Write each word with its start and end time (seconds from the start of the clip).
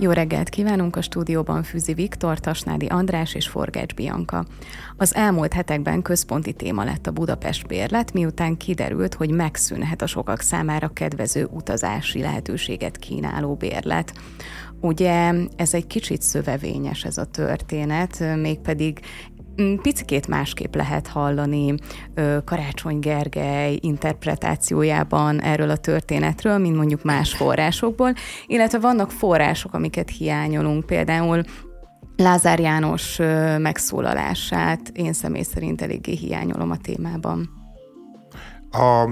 Jó 0.00 0.10
reggelt 0.10 0.48
kívánunk 0.48 0.96
a 0.96 1.02
stúdióban 1.02 1.62
Füzi 1.62 1.94
Viktor, 1.94 2.40
Tasnádi 2.40 2.86
András 2.86 3.34
és 3.34 3.48
Forgács 3.48 3.94
Bianka. 3.94 4.44
Az 4.96 5.14
elmúlt 5.14 5.52
hetekben 5.52 6.02
központi 6.02 6.52
téma 6.52 6.84
lett 6.84 7.06
a 7.06 7.10
Budapest 7.10 7.66
bérlet, 7.66 8.12
miután 8.12 8.56
kiderült, 8.56 9.14
hogy 9.14 9.30
megszűnhet 9.30 10.02
a 10.02 10.06
sokak 10.06 10.40
számára 10.40 10.88
kedvező 10.88 11.48
utazási 11.50 12.20
lehetőséget 12.20 12.96
kínáló 12.96 13.54
bérlet. 13.54 14.12
Ugye 14.80 15.32
ez 15.56 15.74
egy 15.74 15.86
kicsit 15.86 16.22
szövevényes 16.22 17.04
ez 17.04 17.18
a 17.18 17.24
történet, 17.24 18.36
mégpedig 18.36 19.00
picikét 19.82 20.26
másképp 20.26 20.74
lehet 20.74 21.06
hallani 21.06 21.74
Karácsony 22.44 22.98
Gergely 22.98 23.78
interpretációjában 23.80 25.40
erről 25.40 25.70
a 25.70 25.76
történetről, 25.76 26.58
mint 26.58 26.76
mondjuk 26.76 27.02
más 27.02 27.34
forrásokból, 27.34 28.12
illetve 28.46 28.78
vannak 28.78 29.10
források, 29.10 29.74
amiket 29.74 30.10
hiányolunk, 30.10 30.86
például 30.86 31.42
Lázár 32.16 32.60
János 32.60 33.16
megszólalását 33.58 34.88
én 34.94 35.12
személy 35.12 35.42
szerint 35.42 35.82
eléggé 35.82 36.14
hiányolom 36.14 36.70
a 36.70 36.76
témában. 36.76 37.57
A, 38.70 39.08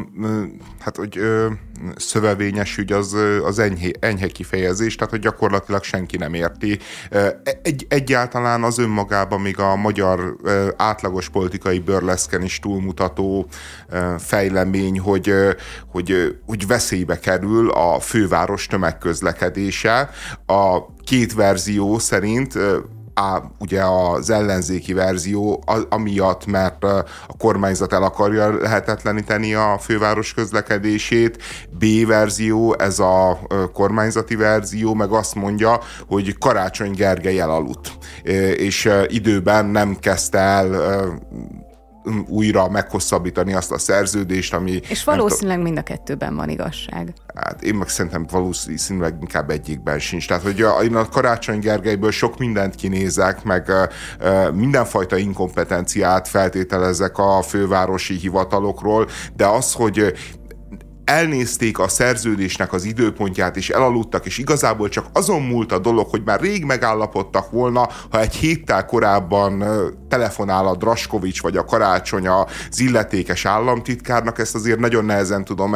hát, 0.81 0.97
hogy 0.97 1.19
ö, 1.19 1.49
szövevényes 1.97 2.79
ügy 2.79 2.93
az, 2.93 3.17
az 3.45 3.59
enyhe, 3.59 3.91
enyhe 4.01 4.27
kifejezés, 4.27 4.95
tehát 4.95 5.11
hogy 5.11 5.21
gyakorlatilag 5.21 5.83
senki 5.83 6.17
nem 6.17 6.35
érti. 6.35 6.79
Egy, 7.63 7.87
egyáltalán 7.89 8.63
az 8.63 8.79
önmagában 8.79 9.41
még 9.41 9.59
a 9.59 9.77
magyar 9.77 10.37
átlagos 10.77 11.29
politikai 11.29 11.79
bőrleszken 11.79 12.43
is 12.43 12.59
túlmutató 12.59 13.47
fejlemény, 14.19 15.01
hogy, 15.01 15.33
hogy, 15.87 16.39
hogy 16.47 16.67
veszélybe 16.67 17.19
kerül 17.19 17.71
a 17.71 18.01
főváros 18.01 18.67
tömegközlekedése. 18.67 20.11
A 20.47 20.95
két 21.05 21.35
verzió 21.35 21.99
szerint 21.99 22.59
a, 23.17 23.43
ugye 23.59 23.83
az 23.83 24.31
ellenzéki 24.31 24.93
verzió 24.93 25.65
amiatt, 25.89 26.47
mert 26.47 26.85
a 26.85 27.05
kormányzat 27.39 27.93
el 27.93 28.03
akarja 28.03 28.57
lehetetleníteni 28.57 29.55
a 29.55 29.79
főváros 29.81 30.35
közlekedését, 30.35 31.43
B 31.71 32.07
verzió, 32.07 32.75
ez 32.79 32.99
a 32.99 33.39
kormányzati 33.73 34.37
verzió, 34.37 34.95
meg 34.95 35.11
azt 35.11 35.35
mondja, 35.35 35.81
hogy 36.09 36.39
Karácsony 36.39 36.93
Gergely 36.93 37.41
elaludt, 37.41 37.93
és 38.57 38.91
időben 39.07 39.67
nem 39.67 39.97
kezdte 40.01 40.39
el 40.39 40.69
újra 42.29 42.69
meghosszabbítani 42.69 43.55
azt 43.55 43.73
a 43.73 43.79
szerződést, 43.79 44.55
ami... 44.55 44.81
És 44.89 45.05
valószínűleg 45.05 45.61
mind 45.63 45.79
a 45.79 45.83
kettőben 45.83 46.37
van 46.37 46.49
igazság. 46.49 47.13
Hát 47.35 47.63
én 47.63 47.75
meg 47.75 47.89
szerintem 47.89 48.27
valószínűleg 48.31 49.17
inkább 49.21 49.51
egyikben 49.51 49.99
sincs. 49.99 50.29
Tehát, 50.29 50.43
hogy 50.43 50.63
a, 50.63 50.83
én 50.83 50.95
a 50.95 51.09
Karácsony 51.09 51.59
Gergelyből 51.59 52.11
sok 52.11 52.39
mindent 52.39 52.75
kinézek, 52.75 53.45
meg 53.45 53.73
mindenfajta 54.53 55.17
inkompetenciát 55.17 56.29
feltételezek 56.29 57.19
a 57.19 57.43
fővárosi 57.43 58.15
hivatalokról, 58.15 59.09
de 59.37 59.47
az, 59.47 59.73
hogy 59.73 60.13
elnézték 61.07 61.79
a 61.79 61.89
szerződésnek 61.89 62.73
az 62.73 62.85
időpontját, 62.85 63.57
és 63.57 63.71
elaludtak, 63.71 64.27
és 64.27 64.39
igazából 64.39 64.89
csak 64.89 65.07
azon 65.13 65.43
múlt 65.43 65.73
a 65.73 65.79
dolog, 65.79 66.09
hogy 66.11 66.23
már 66.25 66.41
rég 66.41 66.65
megállapodtak 66.65 67.51
volna, 67.51 67.89
ha 68.11 68.21
egy 68.21 68.35
héttel 68.35 68.85
korábban 68.85 69.65
telefonál 70.09 70.67
a 70.67 70.77
Draskovics 70.77 71.43
vagy 71.43 71.57
a 71.57 71.65
Karácsony 71.65 72.29
az 72.29 72.81
illetékes 72.81 73.45
államtitkárnak, 73.45 74.39
ezt 74.39 74.55
azért 74.55 74.79
nagyon 74.79 75.05
nehezen 75.05 75.45
tudom 75.45 75.75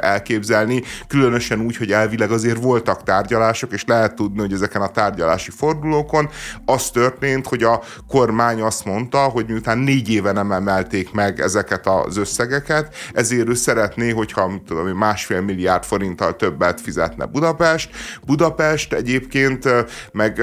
elképzelni, 0.00 0.82
különösen 1.08 1.60
úgy, 1.60 1.76
hogy 1.76 1.92
elvileg 1.92 2.30
azért 2.30 2.62
voltak 2.62 3.02
tárgyalások, 3.02 3.72
és 3.72 3.84
lehet 3.84 4.14
tudni, 4.14 4.40
hogy 4.40 4.52
ezeken 4.52 4.82
a 4.82 4.88
tárgyalási 4.88 5.50
fordulókon 5.50 6.28
az 6.64 6.90
történt, 6.90 7.46
hogy 7.46 7.62
a 7.62 7.82
kormány 8.08 8.60
azt 8.60 8.84
mondta, 8.84 9.18
hogy 9.18 9.46
miután 9.46 9.78
négy 9.78 10.10
éve 10.10 10.32
nem 10.32 10.52
emelték 10.52 11.12
meg 11.12 11.40
ezeket 11.40 11.86
az 11.86 12.16
összegeket, 12.16 12.94
ezért 13.12 13.48
ő 13.48 13.54
szeretné, 13.54 14.10
hogyha 14.10 14.50
tudom, 14.70 14.96
másfél 14.96 15.40
milliárd 15.40 15.84
forinttal 15.84 16.36
többet 16.36 16.80
fizetne 16.80 17.24
Budapest. 17.24 17.90
Budapest 18.26 18.92
egyébként 18.92 19.68
meg 20.12 20.42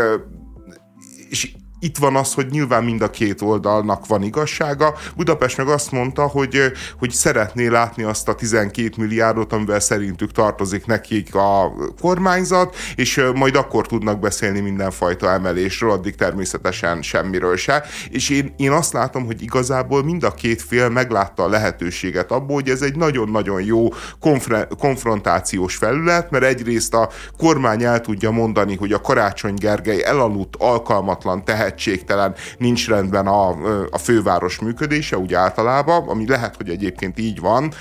és 1.30 1.56
itt 1.80 1.98
van 1.98 2.16
az, 2.16 2.34
hogy 2.34 2.48
nyilván 2.50 2.84
mind 2.84 3.02
a 3.02 3.10
két 3.10 3.42
oldalnak 3.42 4.06
van 4.06 4.24
igazsága. 4.24 4.96
Budapest 5.16 5.58
meg 5.58 5.68
azt 5.68 5.92
mondta, 5.92 6.28
hogy, 6.28 6.72
hogy 7.00 7.12
szeretné 7.12 7.68
látni 7.68 8.04
azt 8.04 8.28
a 8.28 8.36
12 8.36 8.90
milliárdot, 8.98 9.54
amivel 9.54 9.80
szerintük 9.80 10.32
tartozik 10.32 10.86
nekik 10.86 11.36
a 11.36 11.74
kormányzat, 12.02 12.76
és 12.96 13.24
majd 13.34 13.56
akkor 13.56 13.88
tudnak 13.88 14.20
beszélni 14.20 14.60
mindenfajta 14.60 15.30
emelésről, 15.30 15.92
addig 15.92 16.16
természetesen 16.16 17.02
semmiről 17.02 17.58
se. 17.58 17.84
És 18.10 18.30
én, 18.30 18.54
én 18.58 18.72
azt 18.72 18.94
látom, 18.94 19.26
hogy 19.26 19.42
igazából 19.42 20.04
mind 20.04 20.24
a 20.24 20.34
két 20.34 20.62
fél 20.62 20.90
meglátta 20.90 21.44
a 21.44 21.50
lehetőséget 21.50 22.32
abból, 22.32 22.56
hogy 22.56 22.70
ez 22.70 22.82
egy 22.82 22.96
nagyon-nagyon 22.96 23.62
jó 23.62 23.88
konfre- 24.20 24.68
konfrontációs 24.78 25.76
felület, 25.76 26.32
mert 26.32 26.44
egyrészt 26.44 26.94
a 26.94 27.10
kormány 27.38 27.84
el 27.84 28.02
tudja 28.02 28.32
mondani, 28.32 28.76
hogy 28.76 28.92
a 28.92 29.02
Karácsony 29.02 29.54
Gergely 29.56 30.04
elaludt, 30.04 30.56
alkalmatlan, 30.56 31.44
tehet 31.44 31.67
tehetségtelen, 31.68 32.36
nincs 32.58 32.88
rendben 32.88 33.28
a, 33.28 33.50
a 33.90 33.98
főváros 33.98 34.60
működése, 34.60 35.18
úgy 35.18 35.34
általában, 35.34 36.08
ami 36.08 36.28
lehet, 36.28 36.56
hogy 36.56 36.70
egyébként 36.70 37.20
így 37.20 37.40
van, 37.40 37.72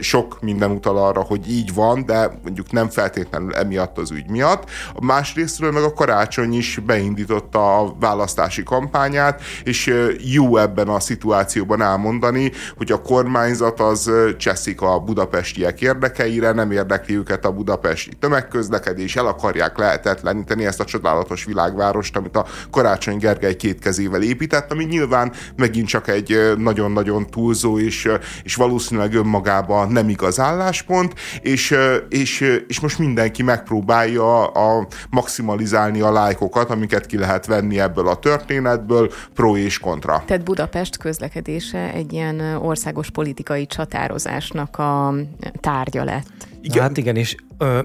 sok 0.00 0.38
minden 0.40 0.70
utal 0.70 0.96
arra, 0.96 1.20
hogy 1.20 1.50
így 1.50 1.74
van, 1.74 2.06
de 2.06 2.38
mondjuk 2.42 2.72
nem 2.72 2.88
feltétlenül 2.88 3.54
emiatt 3.54 3.98
az 3.98 4.10
ügy 4.10 4.30
miatt. 4.30 4.70
A 4.94 5.04
másrésztről 5.04 5.72
meg 5.72 5.82
a 5.82 5.92
karácsony 5.92 6.54
is 6.54 6.78
beindította 6.86 7.78
a 7.78 7.94
választási 8.00 8.62
kampányát, 8.62 9.42
és 9.64 9.94
jó 10.18 10.56
ebben 10.56 10.88
a 10.88 11.00
szituációban 11.00 11.82
elmondani, 11.82 12.52
hogy 12.76 12.92
a 12.92 13.02
kormányzat 13.02 13.80
az 13.80 14.10
cseszik 14.38 14.80
a 14.80 14.98
budapestiek 14.98 15.80
érdekeire, 15.80 16.52
nem 16.52 16.70
érdekli 16.70 17.16
őket 17.16 17.44
a 17.44 17.52
budapesti 17.52 18.16
tömegközlekedés, 18.20 19.16
el 19.16 19.26
akarják 19.26 19.78
lehetetleníteni 19.78 20.66
ezt 20.66 20.80
a 20.80 20.84
csodálatos 20.84 21.44
világvárost, 21.44 22.16
amit 22.16 22.36
a 22.36 22.46
karácsony 22.70 23.18
Gergely 23.18 23.33
két 23.38 23.78
kezével 23.78 24.22
épített, 24.22 24.72
ami 24.72 24.84
nyilván 24.84 25.32
megint 25.56 25.86
csak 25.86 26.08
egy 26.08 26.52
nagyon-nagyon 26.56 27.26
túlzó 27.26 27.78
és, 27.78 28.08
és 28.42 28.54
valószínűleg 28.54 29.14
önmagában 29.14 29.88
nem 29.88 30.08
igaz 30.08 30.40
álláspont, 30.40 31.14
és, 31.40 31.74
és, 32.08 32.60
és 32.68 32.80
most 32.80 32.98
mindenki 32.98 33.42
megpróbálja 33.42 34.46
a, 34.46 34.86
maximalizálni 35.10 36.00
a 36.00 36.12
lájkokat, 36.12 36.70
amiket 36.70 37.06
ki 37.06 37.18
lehet 37.18 37.46
venni 37.46 37.80
ebből 37.80 38.08
a 38.08 38.16
történetből, 38.16 39.12
pro 39.34 39.56
és 39.56 39.78
kontra. 39.78 40.22
Tehát 40.26 40.44
Budapest 40.44 40.96
közlekedése 40.96 41.92
egy 41.92 42.12
ilyen 42.12 42.40
országos 42.40 43.10
politikai 43.10 43.66
csatározásnak 43.66 44.78
a 44.78 45.14
tárgya 45.60 46.04
lett. 46.04 46.48
Igen. 46.60 46.82
Hát 46.82 46.96
igen, 46.96 47.16
és 47.16 47.36
ö, 47.58 47.80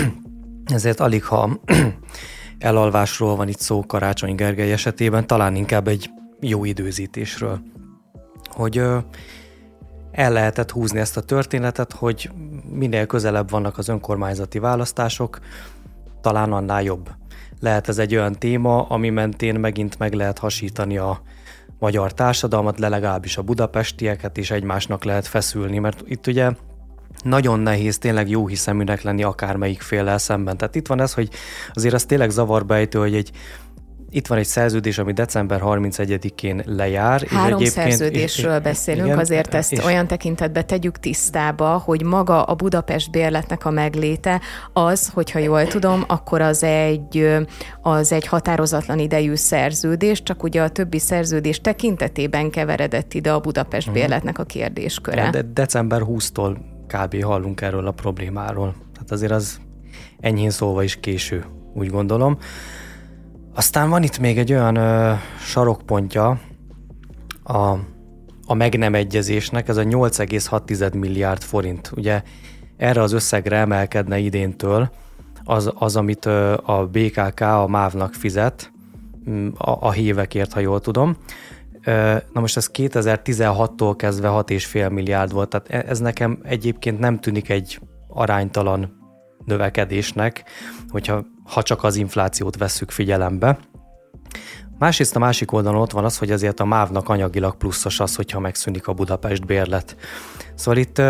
ezért 0.74 1.00
alig 1.00 1.24
ha 1.24 1.60
elalvásról 2.60 3.36
van 3.36 3.48
itt 3.48 3.58
szó 3.58 3.84
Karácsony 3.86 4.34
Gergely 4.34 4.72
esetében, 4.72 5.26
talán 5.26 5.54
inkább 5.54 5.88
egy 5.88 6.10
jó 6.40 6.64
időzítésről. 6.64 7.60
Hogy 8.44 8.82
el 10.12 10.32
lehetett 10.32 10.70
húzni 10.70 10.98
ezt 10.98 11.16
a 11.16 11.20
történetet, 11.20 11.92
hogy 11.92 12.30
minél 12.72 13.06
közelebb 13.06 13.50
vannak 13.50 13.78
az 13.78 13.88
önkormányzati 13.88 14.58
választások, 14.58 15.38
talán 16.20 16.52
annál 16.52 16.82
jobb. 16.82 17.10
Lehet 17.60 17.88
ez 17.88 17.98
egy 17.98 18.14
olyan 18.14 18.32
téma, 18.32 18.82
ami 18.82 19.10
mentén 19.10 19.54
megint 19.54 19.98
meg 19.98 20.12
lehet 20.12 20.38
hasítani 20.38 20.98
a 20.98 21.20
magyar 21.78 22.14
társadalmat, 22.14 22.78
de 22.78 22.88
legalábbis 22.88 23.36
a 23.36 23.42
budapestieket 23.42 24.36
is 24.36 24.50
egymásnak 24.50 25.04
lehet 25.04 25.26
feszülni, 25.26 25.78
mert 25.78 26.02
itt 26.06 26.26
ugye 26.26 26.50
nagyon 27.22 27.60
nehéz 27.60 27.98
tényleg 27.98 28.28
jó 28.28 28.46
hiszeműnek 28.46 29.02
lenni 29.02 29.22
akármelyik 29.22 29.80
féllel 29.80 30.18
szemben. 30.18 30.56
Tehát 30.56 30.74
itt 30.74 30.86
van 30.86 31.00
ez, 31.00 31.14
hogy 31.14 31.28
azért 31.72 31.94
az 31.94 32.04
tényleg 32.04 32.30
zavarba 32.30 32.74
ejtő, 32.74 32.98
hogy 32.98 33.14
egy 33.14 33.30
itt 34.10 34.26
van 34.26 34.38
egy 34.38 34.46
szerződés, 34.46 34.98
ami 34.98 35.12
december 35.12 35.60
31-én 35.64 36.62
lejár. 36.66 37.22
Három 37.26 37.60
és 37.60 37.68
szerződésről 37.68 38.56
és, 38.56 38.62
beszélünk, 38.62 39.06
igen, 39.06 39.18
azért 39.18 39.54
ezt 39.54 39.72
és, 39.72 39.84
olyan 39.84 40.06
tekintetbe 40.06 40.62
tegyük 40.62 40.98
tisztába, 40.98 41.82
hogy 41.84 42.04
maga 42.04 42.42
a 42.42 42.54
Budapest 42.54 43.10
bérletnek 43.10 43.64
a 43.64 43.70
megléte 43.70 44.40
az, 44.72 45.10
hogyha 45.14 45.38
jól 45.38 45.66
tudom, 45.66 46.04
akkor 46.06 46.40
az 46.40 46.62
egy, 46.62 47.36
az 47.82 48.12
egy 48.12 48.26
határozatlan 48.26 48.98
idejű 48.98 49.34
szerződés, 49.34 50.22
csak 50.22 50.42
ugye 50.42 50.62
a 50.62 50.68
többi 50.68 50.98
szerződés 50.98 51.60
tekintetében 51.60 52.50
keveredett 52.50 53.14
ide 53.14 53.32
a 53.32 53.40
Budapest 53.40 53.88
uh-huh. 53.88 54.02
bérletnek 54.02 54.38
a 54.38 54.44
kérdésköre. 54.44 55.30
De 55.30 55.42
december 55.42 56.00
20-tól 56.04 56.56
kb. 56.92 57.22
hallunk 57.22 57.60
erről 57.60 57.86
a 57.86 57.90
problémáról. 57.90 58.74
Tehát 58.92 59.10
azért 59.10 59.32
az 59.32 59.60
enyhén 60.20 60.50
szólva 60.50 60.82
is 60.82 61.00
késő, 61.00 61.44
úgy 61.74 61.88
gondolom. 61.88 62.38
Aztán 63.54 63.90
van 63.90 64.02
itt 64.02 64.18
még 64.18 64.38
egy 64.38 64.52
olyan 64.52 64.76
ö, 64.76 65.12
sarokpontja 65.40 66.40
a, 67.42 67.76
a 68.46 68.54
meg 68.54 68.78
nem 68.78 68.94
egyezésnek, 68.94 69.68
ez 69.68 69.76
a 69.76 69.82
8,6 69.82 70.98
milliárd 70.98 71.42
forint. 71.42 71.92
Ugye 71.96 72.22
erre 72.76 73.02
az 73.02 73.12
összegre 73.12 73.56
emelkedne 73.56 74.18
idéntől 74.18 74.90
az, 75.44 75.72
az 75.74 75.96
amit 75.96 76.26
a 76.64 76.88
BKK 76.92 77.40
a 77.40 77.66
MÁV-nak 77.68 78.14
fizet, 78.14 78.72
a, 79.54 79.70
a 79.70 79.90
hívekért, 79.90 80.52
ha 80.52 80.60
jól 80.60 80.80
tudom. 80.80 81.16
Na 82.32 82.40
most 82.40 82.56
ez 82.56 82.70
2016-tól 82.72 83.94
kezdve 83.96 84.28
6,5 84.28 84.90
milliárd 84.90 85.32
volt, 85.32 85.48
tehát 85.48 85.68
e, 85.70 85.90
ez 85.90 85.98
nekem 85.98 86.38
egyébként 86.42 86.98
nem 86.98 87.18
tűnik 87.18 87.48
egy 87.48 87.80
aránytalan 88.08 88.98
növekedésnek, 89.44 90.44
hogyha 90.88 91.24
ha 91.44 91.62
csak 91.62 91.84
az 91.84 91.96
inflációt 91.96 92.56
vesszük 92.56 92.90
figyelembe. 92.90 93.58
Másrészt 94.78 95.16
a 95.16 95.18
másik 95.18 95.52
oldalon 95.52 95.80
ott 95.80 95.90
van 95.90 96.04
az, 96.04 96.18
hogy 96.18 96.30
azért 96.30 96.60
a 96.60 96.64
MÁV-nak 96.64 97.08
anyagilag 97.08 97.56
pluszos 97.56 98.00
az, 98.00 98.16
hogyha 98.16 98.40
megszűnik 98.40 98.86
a 98.86 98.92
Budapest 98.92 99.46
bérlet. 99.46 99.96
Szóval 100.54 100.80
itt 100.80 101.02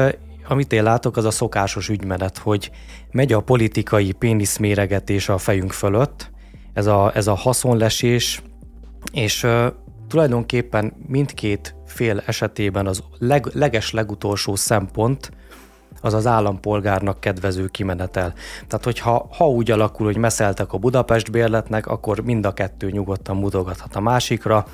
amit 0.50 0.72
én 0.72 0.82
látok, 0.82 1.16
az 1.16 1.24
a 1.24 1.30
szokásos 1.30 1.88
ügymenet, 1.88 2.38
hogy 2.38 2.70
megy 3.10 3.32
a 3.32 3.40
politikai 3.40 4.12
péniszméregetés 4.12 5.28
a 5.28 5.38
fejünk 5.38 5.72
fölött, 5.72 6.30
ez 6.72 6.86
a, 6.86 7.10
ez 7.14 7.26
a 7.26 7.34
haszonlesés, 7.34 8.42
és 9.12 9.46
tulajdonképpen 10.10 10.92
mindkét 11.06 11.74
fél 11.86 12.22
esetében 12.26 12.86
az 12.86 13.02
leg, 13.18 13.46
leges 13.52 13.92
legutolsó 13.92 14.54
szempont 14.54 15.30
az 16.00 16.14
az 16.14 16.26
állampolgárnak 16.26 17.20
kedvező 17.20 17.66
kimenetel. 17.66 18.32
Tehát, 18.66 18.84
hogyha 18.84 19.28
ha 19.36 19.48
úgy 19.48 19.70
alakul, 19.70 20.06
hogy 20.06 20.16
meszeltek 20.16 20.72
a 20.72 20.78
Budapest 20.78 21.30
bérletnek, 21.30 21.86
akkor 21.86 22.20
mind 22.20 22.46
a 22.46 22.52
kettő 22.52 22.90
nyugodtan 22.90 23.36
mutogathat 23.36 23.96
a 23.96 24.00
másikra, 24.00 24.66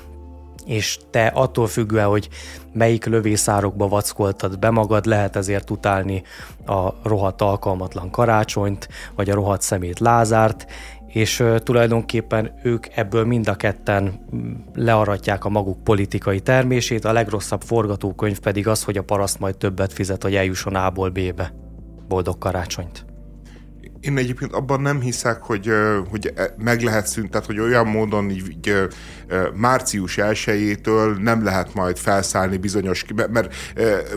és 0.65 0.99
te 1.09 1.25
attól 1.25 1.67
függően, 1.67 2.07
hogy 2.07 2.29
melyik 2.73 3.05
lövészárokba 3.05 3.87
vackoltad 3.87 4.59
be 4.59 4.69
magad, 4.69 5.05
lehet 5.05 5.35
ezért 5.35 5.69
utálni 5.69 6.23
a 6.65 6.89
rohadt 7.03 7.41
alkalmatlan 7.41 8.09
karácsonyt, 8.09 8.87
vagy 9.15 9.29
a 9.29 9.33
rohadt 9.33 9.61
szemét 9.61 9.99
Lázárt, 9.99 10.65
és 11.07 11.43
tulajdonképpen 11.63 12.51
ők 12.63 12.85
ebből 12.95 13.25
mind 13.25 13.47
a 13.47 13.55
ketten 13.55 14.03
mm, 14.35 14.51
learatják 14.73 15.45
a 15.45 15.49
maguk 15.49 15.83
politikai 15.83 16.39
termését, 16.39 17.05
a 17.05 17.11
legrosszabb 17.11 17.61
forgatókönyv 17.61 18.39
pedig 18.39 18.67
az, 18.67 18.83
hogy 18.83 18.97
a 18.97 19.03
paraszt 19.03 19.39
majd 19.39 19.57
többet 19.57 19.93
fizet, 19.93 20.23
hogy 20.23 20.35
eljusson 20.35 20.75
A-ból 20.75 21.09
B-be. 21.09 21.53
Boldog 22.07 22.37
karácsonyt! 22.37 23.06
Én 23.99 24.17
egyébként 24.17 24.53
abban 24.53 24.81
nem 24.81 25.01
hiszek, 25.01 25.41
hogy, 25.41 25.71
hogy 26.09 26.31
e, 26.35 26.55
meg 26.57 26.81
lehet 26.81 27.07
szűnt, 27.07 27.29
tehát 27.31 27.45
hogy 27.45 27.59
olyan 27.59 27.87
módon 27.87 28.29
így, 28.29 28.87
március 29.53 30.17
1 30.17 30.79
nem 31.19 31.43
lehet 31.43 31.73
majd 31.73 31.97
felszállni 31.97 32.57
bizonyos, 32.57 33.05
mert, 33.15 33.53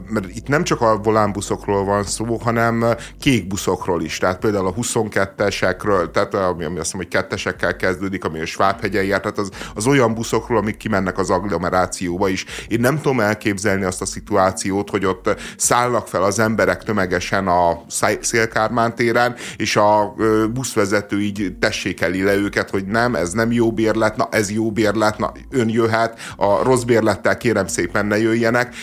mert 0.08 0.28
itt 0.34 0.48
nem 0.48 0.64
csak 0.64 0.80
a 0.80 0.96
volánbuszokról 0.96 1.84
van 1.84 2.04
szó, 2.04 2.36
hanem 2.36 2.84
kék 3.20 3.46
buszokról 3.46 4.02
is, 4.02 4.18
tehát 4.18 4.38
például 4.38 4.66
a 4.66 4.74
22-esekről, 4.74 6.10
tehát 6.10 6.34
ami, 6.34 6.64
ami 6.64 6.78
azt 6.78 6.92
mondom, 6.92 7.10
hogy 7.10 7.20
kettesekkel 7.20 7.76
kezdődik, 7.76 8.24
ami 8.24 8.40
a 8.40 8.46
Svábhegyen 8.46 9.04
jár, 9.04 9.20
tehát 9.20 9.38
az, 9.38 9.50
az 9.74 9.86
olyan 9.86 10.14
buszokról, 10.14 10.58
amik 10.58 10.76
kimennek 10.76 11.18
az 11.18 11.30
agglomerációba 11.30 12.28
is. 12.28 12.44
Én 12.68 12.80
nem 12.80 12.96
tudom 12.96 13.20
elképzelni 13.20 13.84
azt 13.84 14.00
a 14.00 14.06
szituációt, 14.06 14.90
hogy 14.90 15.04
ott 15.04 15.40
szállnak 15.56 16.08
fel 16.08 16.22
az 16.22 16.38
emberek 16.38 16.82
tömegesen 16.82 17.48
a 17.48 17.82
Szélkármán 18.20 18.94
téren, 18.94 19.34
és 19.56 19.69
a 19.76 20.14
buszvezető 20.52 21.20
így 21.20 21.56
tessékeli 21.60 22.22
le 22.22 22.34
őket, 22.34 22.70
hogy 22.70 22.86
nem, 22.86 23.14
ez 23.14 23.32
nem 23.32 23.52
jó 23.52 23.72
bérlet, 23.72 24.16
na 24.16 24.28
ez 24.30 24.50
jó 24.50 24.70
bérlet, 24.72 25.18
na 25.18 25.32
ön 25.50 25.68
jöhet, 25.68 26.18
a 26.36 26.62
rossz 26.62 26.82
bérlettel 26.82 27.36
kérem 27.36 27.66
szépen 27.66 28.06
ne 28.06 28.18
jöjjenek, 28.18 28.74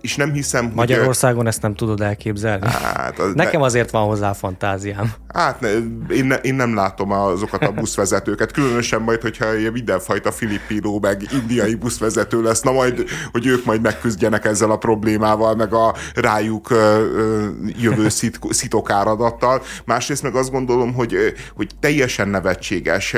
és 0.00 0.16
nem 0.16 0.32
hiszem, 0.32 0.64
hogy... 0.64 0.74
Magyarországon 0.74 1.46
ezt 1.46 1.62
nem 1.62 1.74
tudod 1.74 2.00
elképzelni? 2.00 2.66
Hát, 2.66 3.18
az 3.18 3.34
Nekem 3.44 3.60
ne... 3.60 3.66
azért 3.66 3.90
van 3.90 4.06
hozzá 4.06 4.32
fantáziám. 4.32 5.12
Hát 5.28 5.60
ne, 5.60 5.68
én, 6.14 6.24
ne, 6.24 6.34
én 6.34 6.54
nem 6.54 6.74
látom 6.74 7.10
azokat 7.10 7.62
a 7.62 7.72
buszvezetőket, 7.80 8.52
különösen 8.52 9.02
majd, 9.02 9.20
hogyha 9.20 9.46
mindenfajta 9.72 10.32
filippínó 10.32 10.98
meg 11.00 11.22
indiai 11.32 11.74
buszvezető 11.74 12.42
lesz, 12.42 12.60
na 12.60 12.72
majd, 12.72 13.04
hogy 13.32 13.46
ők 13.46 13.64
majd 13.64 13.80
megküzdjenek 13.80 14.44
ezzel 14.44 14.70
a 14.70 14.76
problémával, 14.76 15.54
meg 15.54 15.72
a 15.72 15.94
rájuk 16.14 16.68
jövő 17.78 18.08
szit, 18.08 18.38
szitokáradattal. 18.50 19.62
Másrészt 19.84 20.22
meg 20.24 20.34
azt 20.34 20.50
gondolom, 20.50 20.94
hogy, 20.94 21.16
hogy 21.56 21.70
teljesen 21.80 22.28
nevetséges 22.28 23.14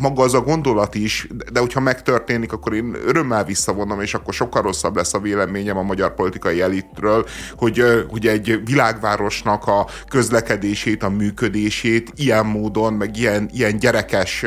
maga 0.00 0.22
az 0.22 0.34
a 0.34 0.40
gondolat 0.40 0.94
is, 0.94 1.26
de 1.52 1.60
hogyha 1.60 1.80
megtörténik, 1.80 2.52
akkor 2.52 2.74
én 2.74 2.96
örömmel 3.06 3.44
visszavonom, 3.44 4.00
és 4.00 4.14
akkor 4.14 4.34
sokkal 4.34 4.62
rosszabb 4.62 4.96
lesz 4.96 5.14
a 5.14 5.18
véleményem 5.18 5.76
a 5.76 5.82
magyar 5.82 6.14
politikai 6.14 6.60
elitről, 6.60 7.26
hogy, 7.56 7.84
hogy 8.08 8.26
egy 8.26 8.60
világvárosnak 8.64 9.66
a 9.66 9.86
közlekedését, 10.08 11.02
a 11.02 11.08
működését 11.08 12.12
ilyen 12.16 12.46
módon, 12.46 12.92
meg 12.92 13.16
ilyen, 13.16 13.50
ilyen 13.52 13.78
gyerekes 13.78 14.44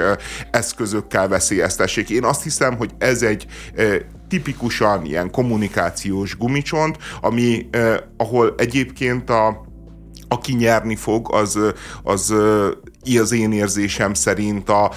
eszközökkel 0.51 1.27
veszélyeztessék. 1.27 2.09
Én 2.09 2.23
azt 2.23 2.43
hiszem, 2.43 2.77
hogy 2.77 2.91
ez 2.97 3.21
egy 3.21 3.45
tipikusan 4.27 5.05
ilyen 5.05 5.31
kommunikációs 5.31 6.37
gumicsont, 6.37 6.97
ami, 7.21 7.69
ahol 8.17 8.53
egyébként 8.57 9.29
a 9.29 9.71
aki 10.33 10.53
nyerni 10.53 10.95
fog, 10.95 11.33
az, 11.33 11.59
az 12.03 12.33
az 13.19 13.31
én 13.31 13.51
érzésem 13.51 14.13
szerint 14.13 14.69
a 14.69 14.91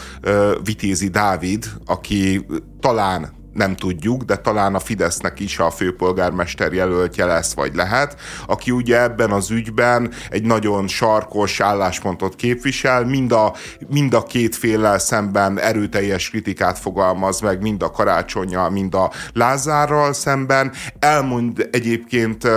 Vitézi 0.65 1.09
Dávid, 1.09 1.65
aki 1.87 2.47
talán 2.81 3.35
nem 3.57 3.77
tudjuk, 3.77 4.23
de 4.23 4.37
talán 4.37 4.75
a 4.75 4.79
Fidesznek 4.79 5.41
is 5.41 5.59
a 5.59 5.71
főpolgármester 5.71 6.73
jelöltje 6.73 7.25
lesz, 7.25 7.55
vagy 7.55 7.75
lehet, 7.75 8.17
aki 8.47 8.71
ugye 8.71 9.03
ebben 9.03 9.31
az 9.31 9.51
ügyben 9.51 10.13
egy 10.31 10.45
nagyon 10.45 10.89
sarkos 10.89 11.61
álláspontot 11.61 12.37
képvisel, 12.37 13.05
mind 13.05 13.33
a, 13.33 13.55
mind 13.89 14.15
a 14.15 14.23
két 14.23 14.57
féllel 14.57 14.99
szemben 14.99 15.61
erőteljes 15.61 16.31
kritikát 16.31 16.79
fogalmaz 16.79 17.41
meg, 17.41 17.63
mind 17.63 17.83
a 17.83 17.91
karácsonyjal, 17.91 18.71
mind 18.71 18.95
a 18.95 19.11
Lázárral 19.33 20.13
szemben. 20.13 20.73
Elmond 20.99 21.69
egyébként 21.73 22.49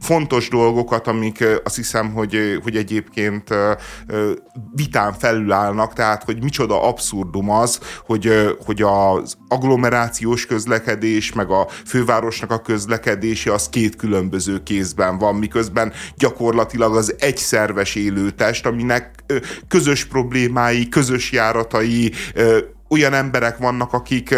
fontos 0.00 0.48
dolgokat, 0.48 1.06
amik 1.06 1.44
azt 1.64 1.76
hiszem, 1.76 2.12
hogy, 2.12 2.60
hogy 2.62 2.76
egyébként 2.76 3.54
vitán 4.74 5.12
felülállnak, 5.12 5.92
tehát 5.92 6.24
hogy 6.24 6.42
micsoda 6.42 6.82
abszurdum 6.82 7.50
az, 7.50 7.80
hogy, 8.06 8.56
hogy 8.64 8.82
az 8.82 9.36
agglomerációs 9.86 10.46
közlekedés, 10.46 11.32
meg 11.32 11.50
a 11.50 11.68
fővárosnak 11.86 12.50
a 12.50 12.60
közlekedése 12.60 13.52
az 13.52 13.68
két 13.68 13.96
különböző 13.96 14.62
kézben 14.62 15.18
van, 15.18 15.34
miközben 15.34 15.92
gyakorlatilag 16.16 16.96
az 16.96 17.14
egy 17.18 17.36
szerves 17.36 17.94
élőtest, 17.94 18.66
aminek 18.66 19.10
közös 19.68 20.04
problémái, 20.04 20.88
közös 20.88 21.32
járatai, 21.32 22.12
olyan 22.88 23.12
emberek 23.12 23.58
vannak, 23.58 23.92
akik 23.92 24.34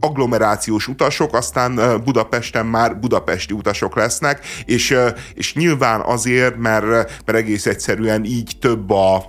agglomerációs 0.00 0.88
utasok, 0.88 1.34
aztán 1.34 2.00
Budapesten 2.04 2.66
már 2.66 2.98
budapesti 2.98 3.54
utasok 3.54 3.96
lesznek, 3.96 4.46
és, 4.64 4.96
és 5.34 5.54
nyilván 5.54 6.00
azért, 6.00 6.56
mert, 6.56 6.86
mert 7.24 7.38
egész 7.38 7.66
egyszerűen 7.66 8.24
így 8.24 8.56
több 8.60 8.90
a 8.90 9.24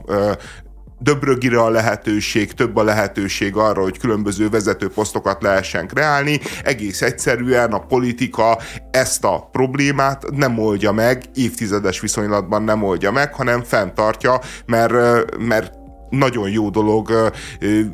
döbrögire 0.99 1.61
a 1.61 1.69
lehetőség, 1.69 2.53
több 2.53 2.75
a 2.75 2.83
lehetőség 2.83 3.55
arra, 3.55 3.81
hogy 3.81 3.97
különböző 3.97 4.49
vezetőposztokat 4.49 5.41
lehessen 5.41 5.87
kreálni. 5.87 6.39
Egész 6.63 7.01
egyszerűen 7.01 7.71
a 7.71 7.79
politika 7.79 8.57
ezt 8.91 9.23
a 9.23 9.49
problémát 9.51 10.25
nem 10.31 10.59
oldja 10.59 10.91
meg, 10.91 11.23
évtizedes 11.35 11.99
viszonylatban 11.99 12.63
nem 12.63 12.83
oldja 12.83 13.11
meg, 13.11 13.33
hanem 13.33 13.63
fenntartja, 13.63 14.39
mert, 14.65 15.37
mert 15.37 15.85
nagyon 16.09 16.49
jó 16.49 16.69
dolog 16.69 17.31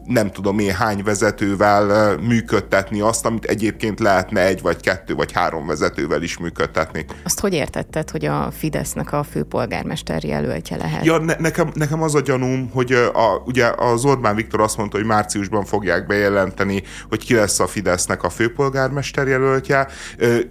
nem 0.06 0.32
tudom 0.32 0.60
én 0.60 0.74
hány 0.74 1.04
vezetővel 1.04 2.18
működtetni 2.18 3.02
azt, 3.02 3.26
amit 3.26 3.46
egyébként 3.46 4.00
lehetne 4.00 4.46
egy 4.46 4.62
vagy 4.62 4.82
kettő 4.82 5.16
vagy 5.16 5.32
három 5.32 5.68
vezetővel 5.68 6.22
is 6.22 6.38
működtetni. 6.38 7.06
Azt 7.24 7.40
hogy 7.40 7.54
értetted, 7.54 8.10
hogy 8.10 8.26
a 8.26 8.52
Fidesznek 8.52 9.14
a 9.14 9.24
főpolgármester 9.24 10.24
jelöltje 10.24 10.78
lehet? 10.78 11.06
Ja, 11.06 11.18
ne, 11.18 11.36
nekem, 11.40 11.72
nekem 11.74 12.02
az 12.02 12.16
a 12.16 12.22
gyanúm, 12.22 12.70
hogy 12.74 12.92
a, 12.92 13.42
ugye 13.46 13.72
az 13.78 14.06
Orbán 14.06 14.36
Viktor 14.36 14.62
azt 14.62 14.78
mondta, 14.78 14.98
hogy 14.98 15.06
márciusban 15.06 15.66
fogják 15.66 16.06
bejelenteni, 16.06 16.84
hogy 17.10 17.26
ki 17.26 17.34
lesz 17.34 17.60
a 17.60 17.68
Fidesznek 17.68 18.24
a 18.24 18.30
főpolgármester 18.30 19.28
jelöltje. 19.28 19.88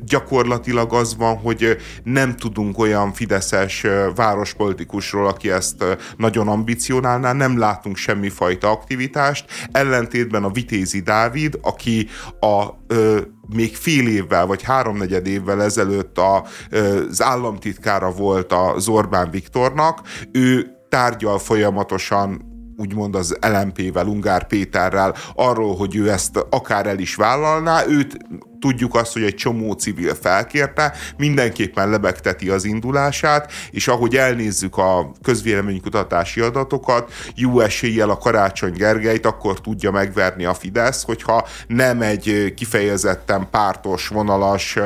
Gyakorlatilag 0.04 0.92
az 0.92 1.16
van, 1.16 1.36
hogy 1.36 1.76
nem 2.02 2.36
tudunk 2.36 2.78
olyan 2.78 3.12
fideszes 3.12 3.86
várospolitikusról, 4.14 5.26
aki 5.26 5.50
ezt 5.50 5.84
nagyon 6.16 6.48
ambicionálná, 6.48 7.32
nem 7.32 7.51
nem 7.52 7.60
látunk 7.60 7.96
semmifajta 7.96 8.70
aktivitást, 8.70 9.44
ellentétben 9.72 10.44
a 10.44 10.50
Vitézi 10.50 11.00
Dávid, 11.00 11.58
aki 11.62 12.08
a 12.40 12.66
ö, 12.86 13.20
még 13.54 13.76
fél 13.76 14.08
évvel 14.08 14.46
vagy 14.46 14.62
háromnegyed 14.62 15.26
évvel 15.26 15.62
ezelőtt 15.62 16.18
a, 16.18 16.44
ö, 16.70 17.06
az 17.08 17.22
államtitkára 17.22 18.10
volt 18.10 18.52
az 18.52 18.88
Orbán 18.88 19.30
Viktornak, 19.30 20.00
ő 20.32 20.66
tárgyal 20.88 21.38
folyamatosan 21.38 22.50
úgymond 22.76 23.14
az 23.14 23.36
LMP-vel, 23.40 24.06
Ungár 24.06 24.46
Péterrel 24.46 25.14
arról, 25.34 25.76
hogy 25.76 25.96
ő 25.96 26.10
ezt 26.10 26.46
akár 26.50 26.86
el 26.86 26.98
is 26.98 27.14
vállalná, 27.14 27.84
őt 27.86 28.16
tudjuk 28.62 28.94
azt, 28.94 29.12
hogy 29.12 29.22
egy 29.22 29.34
csomó 29.34 29.72
civil 29.72 30.14
felkérte, 30.14 30.94
mindenképpen 31.16 31.90
lebegteti 31.90 32.48
az 32.48 32.64
indulását, 32.64 33.52
és 33.70 33.88
ahogy 33.88 34.16
elnézzük 34.16 34.76
a 34.76 35.12
közvéleménykutatási 35.22 36.40
adatokat, 36.40 37.12
jó 37.34 37.60
eséllyel 37.60 38.10
a 38.10 38.18
Karácsony 38.18 38.72
Gergelyt 38.72 39.26
akkor 39.26 39.60
tudja 39.60 39.90
megverni 39.90 40.44
a 40.44 40.54
Fidesz, 40.54 41.02
hogyha 41.02 41.46
nem 41.66 42.02
egy 42.02 42.54
kifejezetten 42.56 43.48
pártos, 43.50 44.08
vonalas 44.08 44.78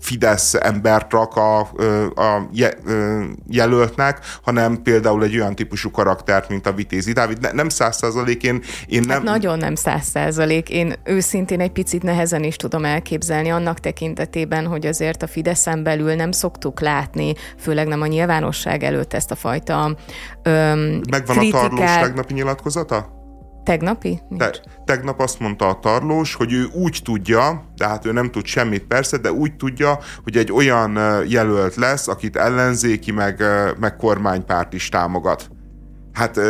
Fidesz 0.00 0.54
embert 0.54 1.12
rak 1.12 1.36
a, 1.36 1.58
a 2.14 2.48
jelöltnek, 3.50 4.18
hanem 4.42 4.82
például 4.82 5.24
egy 5.24 5.36
olyan 5.36 5.54
típusú 5.54 5.90
karaktert, 5.90 6.48
mint 6.48 6.66
a 6.66 6.72
Vitézi 6.72 7.12
Dávid. 7.12 7.52
Nem 7.52 7.68
száz 7.68 7.96
százalék, 7.96 8.42
én, 8.42 8.62
én 8.86 9.00
nem... 9.00 9.16
Hát 9.16 9.22
nagyon 9.22 9.58
nem 9.58 9.74
száz 9.74 10.04
százalék. 10.04 10.70
Én 10.70 10.94
őszintén 11.04 11.60
egy 11.60 11.72
picit 11.72 12.02
nehezen 12.02 12.44
is 12.44 12.56
tudom 12.56 12.75
elképzelni 12.84 13.48
annak 13.50 13.80
tekintetében, 13.80 14.66
hogy 14.66 14.86
azért 14.86 15.22
a 15.22 15.26
Fideszen 15.26 15.82
belül 15.82 16.14
nem 16.14 16.30
szoktuk 16.32 16.80
látni, 16.80 17.34
főleg 17.58 17.86
nem 17.86 18.00
a 18.00 18.06
nyilvánosság 18.06 18.82
előtt 18.82 19.12
ezt 19.12 19.30
a 19.30 19.34
fajta 19.34 19.96
öm, 20.42 21.00
Megvan 21.10 21.36
kritikát. 21.36 21.64
a 21.64 21.68
Tarlós 21.68 21.96
tegnapi 21.96 22.32
nyilatkozata? 22.34 23.14
Tegnapi? 23.64 24.20
Te, 24.36 24.50
tegnap 24.84 25.20
azt 25.20 25.40
mondta 25.40 25.68
a 25.68 25.78
Tarlós, 25.78 26.34
hogy 26.34 26.52
ő 26.52 26.64
úgy 26.72 27.00
tudja, 27.04 27.64
de 27.76 27.86
hát 27.86 28.06
ő 28.06 28.12
nem 28.12 28.30
tud 28.30 28.44
semmit 28.44 28.84
persze, 28.84 29.16
de 29.16 29.32
úgy 29.32 29.56
tudja, 29.56 29.98
hogy 30.22 30.36
egy 30.36 30.52
olyan 30.52 30.98
jelölt 31.28 31.74
lesz, 31.74 32.08
akit 32.08 32.36
ellenzéki, 32.36 33.12
meg, 33.12 33.42
meg 33.80 33.96
kormánypárt 33.96 34.72
is 34.72 34.88
támogat. 34.88 35.50
Hát 36.12 36.40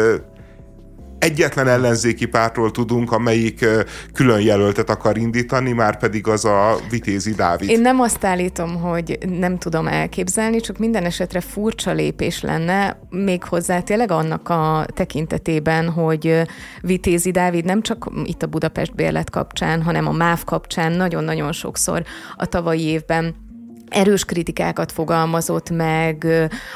egyetlen 1.19 1.69
ellenzéki 1.69 2.27
pártról 2.27 2.71
tudunk, 2.71 3.13
amelyik 3.13 3.67
külön 4.13 4.41
jelöltet 4.41 4.91
akar 4.91 5.17
indítani, 5.17 5.73
már 5.73 5.99
pedig 5.99 6.27
az 6.27 6.45
a 6.45 6.77
Vitézi 6.91 7.33
Dávid. 7.33 7.69
Én 7.69 7.81
nem 7.81 8.01
azt 8.01 8.25
állítom, 8.25 8.81
hogy 8.81 9.19
nem 9.39 9.59
tudom 9.59 9.87
elképzelni, 9.87 10.61
csak 10.61 10.79
minden 10.79 11.05
esetre 11.05 11.41
furcsa 11.41 11.93
lépés 11.93 12.43
lenne, 12.43 12.99
még 13.11 13.45
hozzá 13.45 13.81
tényleg 13.81 14.11
annak 14.11 14.49
a 14.49 14.87
tekintetében, 14.95 15.89
hogy 15.91 16.43
Vitézi 16.81 17.31
Dávid 17.31 17.65
nem 17.65 17.83
csak 17.83 18.11
itt 18.25 18.43
a 18.43 18.47
Budapest 18.47 18.95
bérlet 18.95 19.31
kapcsán, 19.31 19.83
hanem 19.83 20.07
a 20.07 20.13
MÁV 20.13 20.45
kapcsán 20.45 20.93
nagyon-nagyon 20.93 21.53
sokszor 21.53 22.03
a 22.37 22.47
tavalyi 22.47 22.83
évben 22.83 23.46
erős 23.89 24.25
kritikákat 24.25 24.93
fogalmazott 24.93 25.71
meg 25.71 26.27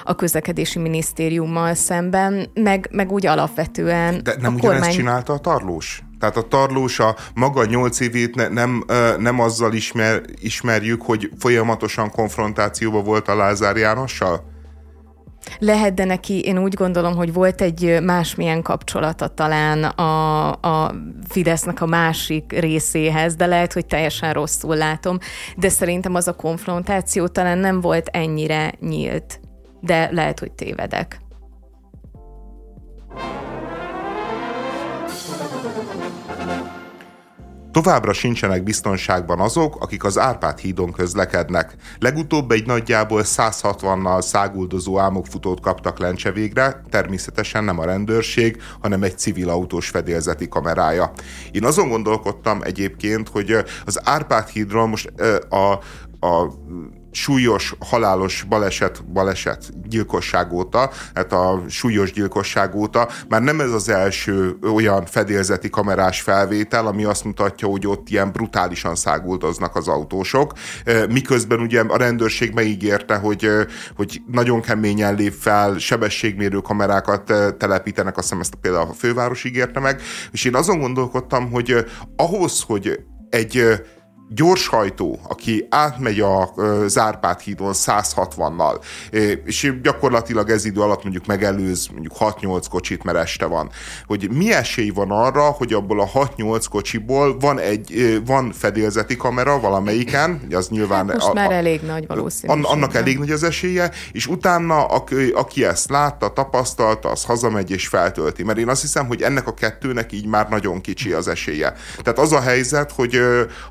a 0.05 0.15
közlekedési 0.15 0.79
minisztériummal 0.79 1.75
szemben, 1.75 2.51
meg, 2.55 2.89
meg 2.93 3.13
úgy 3.13 3.27
alapvetően 3.27 4.21
De 4.23 4.35
nem 4.41 4.53
a 4.53 4.57
ugyanezt 4.57 4.61
kormány... 4.61 4.91
csinálta 4.91 5.33
a 5.33 5.39
Tarlós? 5.39 6.03
Tehát 6.19 6.37
a 6.37 6.43
Tarlós 6.43 6.99
a 6.99 7.17
maga 7.35 7.65
nyolc 7.65 8.01
évét 8.01 8.35
ne, 8.35 8.49
nem, 8.49 8.85
nem 9.19 9.41
azzal 9.41 9.73
ismer, 9.73 10.23
ismerjük, 10.41 11.03
hogy 11.03 11.31
folyamatosan 11.39 12.11
konfrontációban 12.11 13.05
volt 13.05 13.29
a 13.29 13.37
Lázár 13.37 13.77
Jánossal? 13.77 14.50
Lehet, 15.59 15.95
de 15.95 16.05
neki 16.05 16.41
én 16.41 16.59
úgy 16.59 16.75
gondolom, 16.75 17.17
hogy 17.17 17.33
volt 17.33 17.61
egy 17.61 17.99
másmilyen 18.03 18.63
kapcsolata 18.63 19.29
talán 19.29 19.85
a, 19.85 20.51
a 20.51 20.95
Fidesznek 21.29 21.81
a 21.81 21.87
másik 21.87 22.53
részéhez, 22.53 23.37
de 23.37 23.47
lehet, 23.47 23.73
hogy 23.73 23.87
teljesen 23.87 24.33
rosszul 24.33 24.77
látom, 24.77 25.19
de 25.57 25.69
szerintem 25.69 26.15
az 26.15 26.29
a 26.29 26.37
konfrontáció 26.37 27.27
talán 27.27 27.59
nem 27.59 27.81
volt 27.81 28.07
ennyire 28.07 28.73
nyílt, 28.81 29.41
de 29.81 30.09
lehet, 30.13 30.39
hogy 30.39 30.53
tévedek. 30.53 31.21
Továbbra 37.73 38.13
sincsenek 38.13 38.63
biztonságban 38.63 39.41
azok, 39.41 39.77
akik 39.81 40.05
az 40.05 40.19
Árpád 40.19 40.59
hídon 40.59 40.93
közlekednek. 40.93 41.75
Legutóbb 41.99 42.51
egy 42.51 42.67
nagyjából 42.67 43.23
160-nal 43.25 44.23
száguldozó 44.23 44.99
álmokfutót 44.99 45.61
kaptak 45.61 45.99
lencse 45.99 46.33
végre, 46.33 46.83
természetesen 46.91 47.65
nem 47.65 47.79
a 47.79 47.85
rendőrség, 47.85 48.63
hanem 48.81 49.03
egy 49.03 49.19
civil 49.19 49.49
autós 49.49 49.89
fedélzeti 49.89 50.49
kamerája. 50.49 51.13
Én 51.51 51.65
azon 51.65 51.89
gondolkodtam 51.89 52.63
egyébként, 52.63 53.29
hogy 53.29 53.57
az 53.85 54.01
Árpád 54.05 54.49
hídról 54.49 54.87
most 54.87 55.13
a, 55.49 55.73
a 56.27 56.53
súlyos, 57.11 57.75
halálos 57.79 58.45
baleset, 58.49 59.05
baleset 59.13 59.89
gyilkosság 59.89 60.53
óta, 60.53 60.91
hát 61.15 61.33
a 61.33 61.63
súlyos 61.69 62.13
gyilkosság 62.13 62.75
óta. 62.75 63.09
Már 63.29 63.43
nem 63.43 63.61
ez 63.61 63.73
az 63.73 63.89
első 63.89 64.57
olyan 64.73 65.07
fedélzeti 65.07 65.71
kamerás 65.71 66.21
felvétel, 66.21 66.87
ami 66.87 67.05
azt 67.05 67.25
mutatja, 67.25 67.69
hogy 67.69 67.87
ott 67.87 68.09
ilyen 68.09 68.33
brutálisan 68.33 68.95
száguldoznak 68.95 69.77
az 69.77 69.89
autósok, 69.89 70.53
miközben 71.09 71.61
ugye 71.61 71.81
a 71.81 71.97
rendőrség 71.97 72.53
megígérte, 72.53 73.17
hogy, 73.17 73.49
hogy 73.97 74.23
nagyon 74.27 74.61
keményen 74.61 75.15
lép 75.15 75.33
fel, 75.33 75.79
sebességmérő 75.79 76.59
kamerákat 76.59 77.33
telepítenek, 77.59 78.17
azt 78.17 78.27
hiszem 78.27 78.41
ezt 78.41 78.55
például 78.55 78.89
a 78.91 78.95
főváros 78.95 79.45
ígérte 79.45 79.81
meg, 79.81 80.01
és 80.31 80.45
én 80.45 80.55
azon 80.55 80.79
gondolkodtam, 80.79 81.51
hogy 81.51 81.85
ahhoz, 82.17 82.63
hogy 82.67 83.01
egy 83.31 83.83
gyorshajtó, 84.35 85.19
aki 85.29 85.67
átmegy 85.71 86.21
a 86.21 86.55
Zárpát 86.87 87.41
hídon 87.41 87.73
160-nal, 87.75 88.83
és 89.45 89.73
gyakorlatilag 89.83 90.51
ez 90.51 90.65
idő 90.65 90.81
alatt 90.81 91.03
mondjuk 91.03 91.27
megelőz 91.27 91.87
mondjuk 91.87 92.15
6-8 92.19 92.65
kocsit, 92.71 93.05
mert 93.05 93.19
este 93.19 93.47
van, 93.47 93.71
hogy 94.07 94.31
mi 94.31 94.53
esély 94.53 94.91
van 94.91 95.11
arra, 95.11 95.43
hogy 95.43 95.73
abból 95.73 96.01
a 96.01 96.09
6-8 96.09 96.65
kocsiból 96.71 97.39
van 97.39 97.59
egy 97.59 98.21
van 98.27 98.53
fedélzeti 98.53 99.17
kamera 99.17 99.61
valamelyiken, 99.61 100.41
az 100.51 100.69
nyilván... 100.69 101.07
Hát 101.07 101.15
most 101.15 101.29
a, 101.29 101.33
már 101.33 101.51
elég 101.51 101.81
nagy 101.83 102.07
valószínűség. 102.07 102.67
Annak 102.67 102.95
elég 102.95 103.19
nagy 103.19 103.31
az 103.31 103.43
esélye, 103.43 103.91
és 104.13 104.27
utána 104.27 104.85
aki, 104.85 105.31
aki 105.35 105.65
ezt 105.65 105.91
látta, 105.91 106.33
tapasztalta, 106.33 107.11
az 107.11 107.25
hazamegy 107.25 107.71
és 107.71 107.89
feltölti. 107.89 108.43
Mert 108.43 108.59
én 108.59 108.69
azt 108.69 108.81
hiszem, 108.81 109.07
hogy 109.07 109.23
ennek 109.23 109.47
a 109.47 109.55
kettőnek 109.55 110.13
így 110.13 110.27
már 110.27 110.49
nagyon 110.49 110.81
kicsi 110.81 111.13
az 111.13 111.29
esélye. 111.29 111.75
Tehát 112.03 112.19
az 112.19 112.33
a 112.33 112.41
helyzet, 112.41 112.93
hogy 112.93 113.21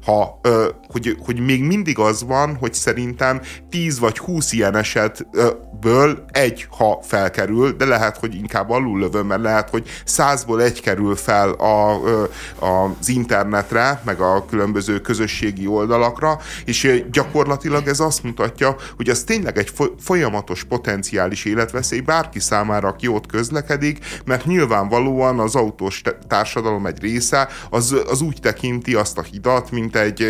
ha 0.06 0.40
hogy, 0.88 1.18
hogy 1.26 1.40
még 1.40 1.64
mindig 1.64 2.00
az 2.00 2.24
van, 2.24 2.56
hogy 2.56 2.74
szerintem 2.74 3.42
10 3.70 4.00
vagy 4.00 4.18
20 4.18 4.52
ilyen 4.52 4.76
esetből 4.76 6.26
egy, 6.32 6.68
ha 6.78 7.00
felkerül, 7.02 7.72
de 7.72 7.86
lehet, 7.86 8.18
hogy 8.18 8.36
inkább 8.36 8.70
alul 8.70 9.00
lövöm, 9.00 9.28
mert 9.28 9.42
lehet, 9.42 9.70
hogy 9.70 9.90
százból 10.06 10.62
egy 10.62 10.82
kerül 10.82 11.16
fel 11.16 11.50
a, 11.50 11.94
a, 12.60 12.96
az 13.00 13.10
internetre, 13.10 14.02
meg 14.06 14.20
a 14.20 14.46
különböző 14.50 15.00
közösségi 15.00 15.68
oldalakra, 15.68 16.40
és 16.66 17.04
gyakorlatilag 17.12 17.88
ez 17.88 18.00
azt 18.00 18.24
mutatja, 18.24 18.76
hogy 18.96 19.10
az 19.10 19.24
tényleg 19.24 19.58
egy 19.58 19.72
folyamatos 20.00 20.64
potenciális 20.64 21.46
életveszély 21.46 22.00
bárki 22.00 22.40
számára, 22.40 22.88
aki 22.88 23.08
ott 23.08 23.26
közlekedik, 23.26 24.22
mert 24.26 24.46
nyilvánvalóan 24.46 25.40
az 25.40 25.56
autós 25.56 26.02
társadalom 26.28 26.86
egy 26.86 27.02
része 27.02 27.50
az, 27.70 27.96
az 28.10 28.22
úgy 28.22 28.38
tekinti 28.42 28.96
azt 28.96 29.18
a 29.18 29.22
hidat, 29.22 29.72
mint 29.72 29.96
egy 29.96 30.22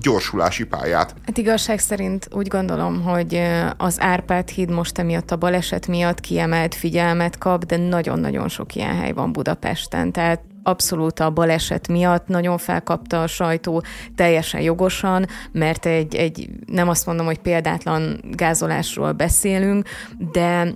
gyorsulási 0.00 0.64
pályát. 0.64 1.14
Hát 1.26 1.38
igazság 1.38 1.78
szerint 1.78 2.28
úgy 2.32 2.48
gondolom, 2.48 3.02
hogy 3.02 3.42
az 3.76 4.00
Árpád 4.00 4.48
híd 4.48 4.70
most 4.70 4.98
emiatt 4.98 5.30
a 5.30 5.36
baleset 5.36 5.86
miatt 5.86 6.20
kiemelt 6.20 6.74
figyelmet 6.74 7.38
kap, 7.38 7.64
de 7.64 7.76
nagyon-nagyon 7.76 8.48
sok 8.48 8.74
ilyen 8.74 8.96
hely 8.96 9.12
van 9.12 9.32
Budapesten, 9.32 10.12
tehát 10.12 10.40
abszolút 10.62 11.20
a 11.20 11.30
baleset 11.30 11.88
miatt 11.88 12.26
nagyon 12.26 12.58
felkapta 12.58 13.22
a 13.22 13.26
sajtó, 13.26 13.82
teljesen 14.16 14.60
jogosan, 14.60 15.26
mert 15.52 15.86
egy, 15.86 16.14
egy 16.14 16.50
nem 16.66 16.88
azt 16.88 17.06
mondom, 17.06 17.26
hogy 17.26 17.38
példátlan 17.38 18.20
gázolásról 18.30 19.12
beszélünk, 19.12 19.88
de 20.32 20.72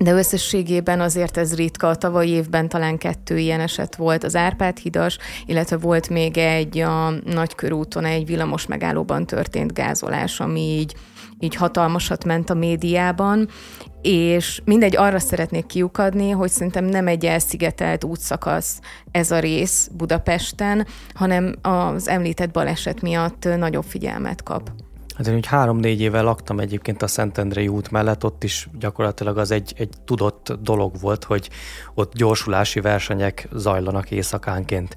de 0.00 0.12
összességében 0.12 1.00
azért 1.00 1.36
ez 1.36 1.54
ritka. 1.54 1.88
A 1.88 1.96
tavalyi 1.96 2.30
évben 2.30 2.68
talán 2.68 2.98
kettő 2.98 3.38
ilyen 3.38 3.60
eset 3.60 3.96
volt 3.96 4.24
az 4.24 4.36
Árpád 4.36 4.78
hidas, 4.78 5.18
illetve 5.46 5.76
volt 5.76 6.08
még 6.08 6.36
egy 6.36 6.78
a 6.78 7.10
Nagykörúton 7.10 8.04
egy 8.04 8.26
villamos 8.26 8.66
megállóban 8.66 9.26
történt 9.26 9.72
gázolás, 9.72 10.40
ami 10.40 10.60
így 10.60 10.94
így 11.38 11.54
hatalmasat 11.54 12.24
ment 12.24 12.50
a 12.50 12.54
médiában, 12.54 13.48
és 14.02 14.60
mindegy, 14.64 14.96
arra 14.96 15.18
szeretnék 15.18 15.66
kiukadni, 15.66 16.30
hogy 16.30 16.50
szerintem 16.50 16.84
nem 16.84 17.06
egy 17.06 17.26
elszigetelt 17.26 18.04
útszakasz 18.04 18.80
ez 19.10 19.30
a 19.30 19.38
rész 19.38 19.90
Budapesten, 19.96 20.86
hanem 21.14 21.54
az 21.62 22.08
említett 22.08 22.50
baleset 22.50 23.00
miatt 23.00 23.48
nagyobb 23.56 23.84
figyelmet 23.84 24.42
kap. 24.42 24.70
Hát 25.14 25.26
én 25.26 25.34
úgy 25.34 25.46
három-négy 25.46 26.00
éve 26.00 26.20
laktam 26.20 26.60
egyébként 26.60 27.02
a 27.02 27.06
Szentendrei 27.06 27.68
út 27.68 27.90
mellett, 27.90 28.24
ott 28.24 28.44
is 28.44 28.68
gyakorlatilag 28.78 29.38
az 29.38 29.50
egy, 29.50 29.74
egy 29.76 29.94
tudott 30.04 30.52
dolog 30.62 31.00
volt, 31.00 31.24
hogy 31.24 31.50
ott 31.94 32.14
gyorsulási 32.14 32.80
versenyek 32.80 33.48
zajlanak 33.52 34.10
éjszakánként. 34.10 34.96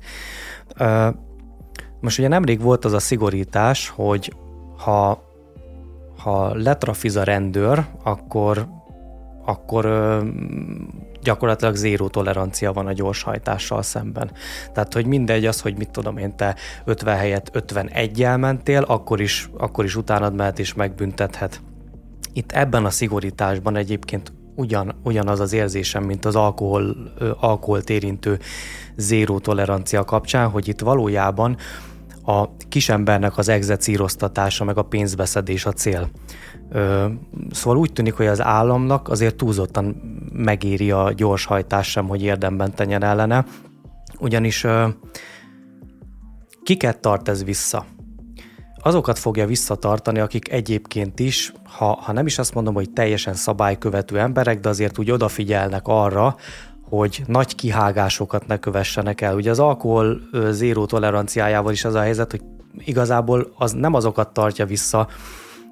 Most 1.99 2.19
ugye 2.19 2.27
nemrég 2.27 2.61
volt 2.61 2.85
az 2.85 2.93
a 2.93 2.99
szigorítás, 2.99 3.89
hogy 3.89 4.33
ha, 4.77 5.23
ha 6.17 6.55
letrafiz 6.55 7.15
a 7.15 7.23
rendőr, 7.23 7.85
akkor 8.03 8.67
akkor 9.47 9.85
gyakorlatilag 11.21 11.75
zéró 11.75 12.07
tolerancia 12.07 12.73
van 12.73 12.87
a 12.87 12.93
gyorshajtással 12.93 13.81
szemben. 13.81 14.31
Tehát, 14.73 14.93
hogy 14.93 15.05
mindegy 15.05 15.45
az, 15.45 15.61
hogy 15.61 15.77
mit 15.77 15.89
tudom 15.89 16.17
én, 16.17 16.35
te 16.35 16.55
50 16.85 17.17
helyett 17.17 17.49
51 17.51 18.23
elmentél, 18.23 18.81
akkor 18.81 19.21
is, 19.21 19.49
akkor 19.57 19.85
is 19.85 19.95
utánad 19.95 20.35
mehet 20.35 20.59
és 20.59 20.73
megbüntethet. 20.73 21.61
Itt 22.33 22.51
ebben 22.51 22.85
a 22.85 22.89
szigorításban 22.89 23.75
egyébként 23.75 24.33
ugyan, 24.55 24.95
ugyanaz 25.03 25.39
az 25.39 25.53
érzésem, 25.53 26.03
mint 26.03 26.25
az 26.25 26.35
alkohol, 26.35 26.95
alkoholt 27.39 27.89
érintő 27.89 28.39
zéró 28.95 29.39
tolerancia 29.39 30.03
kapcsán, 30.03 30.49
hogy 30.49 30.67
itt 30.67 30.79
valójában 30.79 31.57
a 32.25 32.49
kisembernek 32.69 33.37
az 33.37 33.49
egzecíroztatása, 33.49 34.63
meg 34.63 34.77
a 34.77 34.81
pénzbeszedés 34.81 35.65
a 35.65 35.71
cél. 35.71 36.09
Szóval 37.51 37.77
úgy 37.77 37.93
tűnik, 37.93 38.13
hogy 38.13 38.27
az 38.27 38.41
államnak 38.41 39.09
azért 39.09 39.35
túlzottan 39.35 39.85
megéri 40.33 40.91
a 40.91 41.11
gyorshajtás 41.15 41.89
sem, 41.89 42.07
hogy 42.07 42.23
érdemben 42.23 42.73
tenyen 42.73 43.03
ellene, 43.03 43.45
ugyanis 44.19 44.65
kiket 46.63 46.99
tart 46.99 47.27
ez 47.29 47.43
vissza? 47.43 47.85
Azokat 48.81 49.19
fogja 49.19 49.45
visszatartani, 49.45 50.19
akik 50.19 50.51
egyébként 50.51 51.19
is, 51.19 51.53
ha, 51.63 51.85
ha 52.01 52.11
nem 52.11 52.25
is 52.25 52.37
azt 52.37 52.53
mondom, 52.53 52.73
hogy 52.73 52.89
teljesen 52.89 53.33
szabálykövető 53.33 54.19
emberek, 54.19 54.59
de 54.59 54.69
azért 54.69 54.99
úgy 54.99 55.11
odafigyelnek 55.11 55.87
arra, 55.87 56.35
hogy 56.89 57.23
nagy 57.25 57.55
kihágásokat 57.55 58.47
ne 58.47 58.57
kövessenek 58.57 59.21
el. 59.21 59.35
Ugye 59.35 59.49
az 59.49 59.59
alkohol 59.59 60.19
zéró 60.49 60.85
toleranciájával 60.85 61.71
is 61.71 61.85
az 61.85 61.93
a 61.93 61.99
helyzet, 61.99 62.31
hogy 62.31 62.41
igazából 62.77 63.51
az 63.57 63.71
nem 63.71 63.93
azokat 63.93 64.33
tartja 64.33 64.65
vissza, 64.65 65.07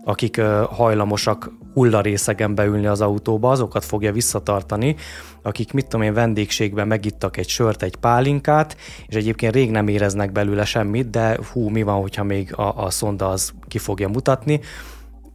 akik 0.05 0.41
hajlamosak 0.69 1.51
hullarészegen 1.73 2.55
beülni 2.55 2.85
az 2.85 3.01
autóba, 3.01 3.51
azokat 3.51 3.85
fogja 3.85 4.11
visszatartani, 4.11 4.95
akik 5.41 5.73
mit 5.73 5.87
tudom 5.87 6.05
én 6.05 6.13
vendégségben 6.13 6.87
megittak 6.87 7.37
egy 7.37 7.47
sört, 7.47 7.83
egy 7.83 7.95
pálinkát, 7.95 8.77
és 9.07 9.15
egyébként 9.15 9.53
rég 9.53 9.71
nem 9.71 9.87
éreznek 9.87 10.31
belőle 10.31 10.65
semmit, 10.65 11.09
de 11.09 11.39
hú, 11.51 11.69
mi 11.69 11.83
van, 11.83 12.01
hogyha 12.01 12.23
még 12.23 12.53
a, 12.57 12.83
a 12.83 12.89
szonda 12.89 13.29
az 13.29 13.53
ki 13.67 13.77
fogja 13.77 14.07
mutatni, 14.07 14.59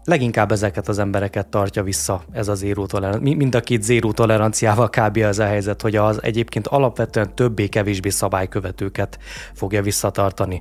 leginkább 0.04 0.52
ezeket 0.52 0.88
az 0.88 0.98
embereket 0.98 1.46
tartja 1.46 1.82
vissza 1.82 2.22
ez 2.32 2.48
a 2.48 2.54
zéró 2.54 2.86
tolerancia. 2.86 3.36
Mind 3.36 3.54
a 3.54 3.60
két 3.60 3.82
zéró 3.82 4.12
toleranciával 4.12 4.88
kb. 4.88 5.16
az 5.16 5.38
a 5.38 5.44
helyzet, 5.44 5.82
hogy 5.82 5.96
az 5.96 6.22
egyébként 6.22 6.66
alapvetően 6.66 7.34
többé-kevésbé 7.34 8.08
szabálykövetőket 8.08 9.18
fogja 9.54 9.82
visszatartani. 9.82 10.60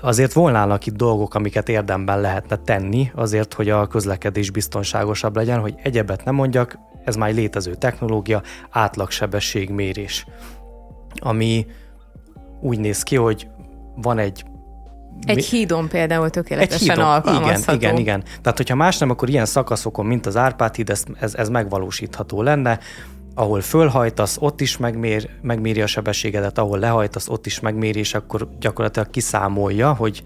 Azért 0.00 0.32
volnának 0.32 0.86
itt 0.86 0.96
dolgok, 0.96 1.34
amiket 1.34 1.68
érdemben 1.68 2.20
lehetne 2.20 2.56
tenni, 2.56 3.10
azért, 3.14 3.54
hogy 3.54 3.68
a 3.68 3.86
közlekedés 3.86 4.50
biztonságosabb 4.50 5.36
legyen, 5.36 5.60
hogy 5.60 5.74
egyebet 5.82 6.24
nem 6.24 6.34
mondjak, 6.34 6.78
ez 7.04 7.16
már 7.16 7.28
egy 7.28 7.34
létező 7.34 7.74
technológia, 7.74 8.42
átlagsebességmérés, 8.70 10.26
ami 11.18 11.66
úgy 12.60 12.78
néz 12.78 13.02
ki, 13.02 13.16
hogy 13.16 13.48
van 13.96 14.18
egy 14.18 14.44
egy 15.24 15.44
hídon 15.44 15.88
például 15.88 16.30
tökéletesen 16.30 16.80
egy 16.80 16.88
hídon, 16.88 17.04
alkalmazható. 17.04 17.76
Igen, 17.76 17.90
igen, 17.94 17.96
igen. 17.96 18.22
Tehát, 18.42 18.56
hogyha 18.56 18.74
más 18.74 18.98
nem, 18.98 19.10
akkor 19.10 19.28
ilyen 19.28 19.46
szakaszokon, 19.46 20.06
mint 20.06 20.26
az 20.26 20.36
Árpád 20.36 20.74
híd, 20.74 20.90
ez, 20.90 21.04
ez, 21.20 21.34
ez 21.34 21.48
megvalósítható 21.48 22.42
lenne 22.42 22.78
ahol 23.34 23.60
fölhajtasz, 23.60 24.36
ott 24.40 24.60
is 24.60 24.76
megmér, 24.76 25.28
megméri 25.42 25.82
a 25.82 25.86
sebességedet, 25.86 26.58
ahol 26.58 26.78
lehajtasz, 26.78 27.28
ott 27.28 27.46
is 27.46 27.60
megméri, 27.60 27.98
és 27.98 28.14
akkor 28.14 28.48
gyakorlatilag 28.60 29.10
kiszámolja, 29.10 29.92
hogy, 29.92 30.22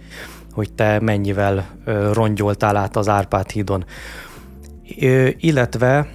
hogy 0.52 0.72
te 0.72 1.00
mennyivel 1.00 1.66
rongyoltál 2.12 2.76
át 2.76 2.96
az 2.96 3.08
Árpád 3.08 3.50
hídon. 3.50 3.84
Illetve 5.36 6.08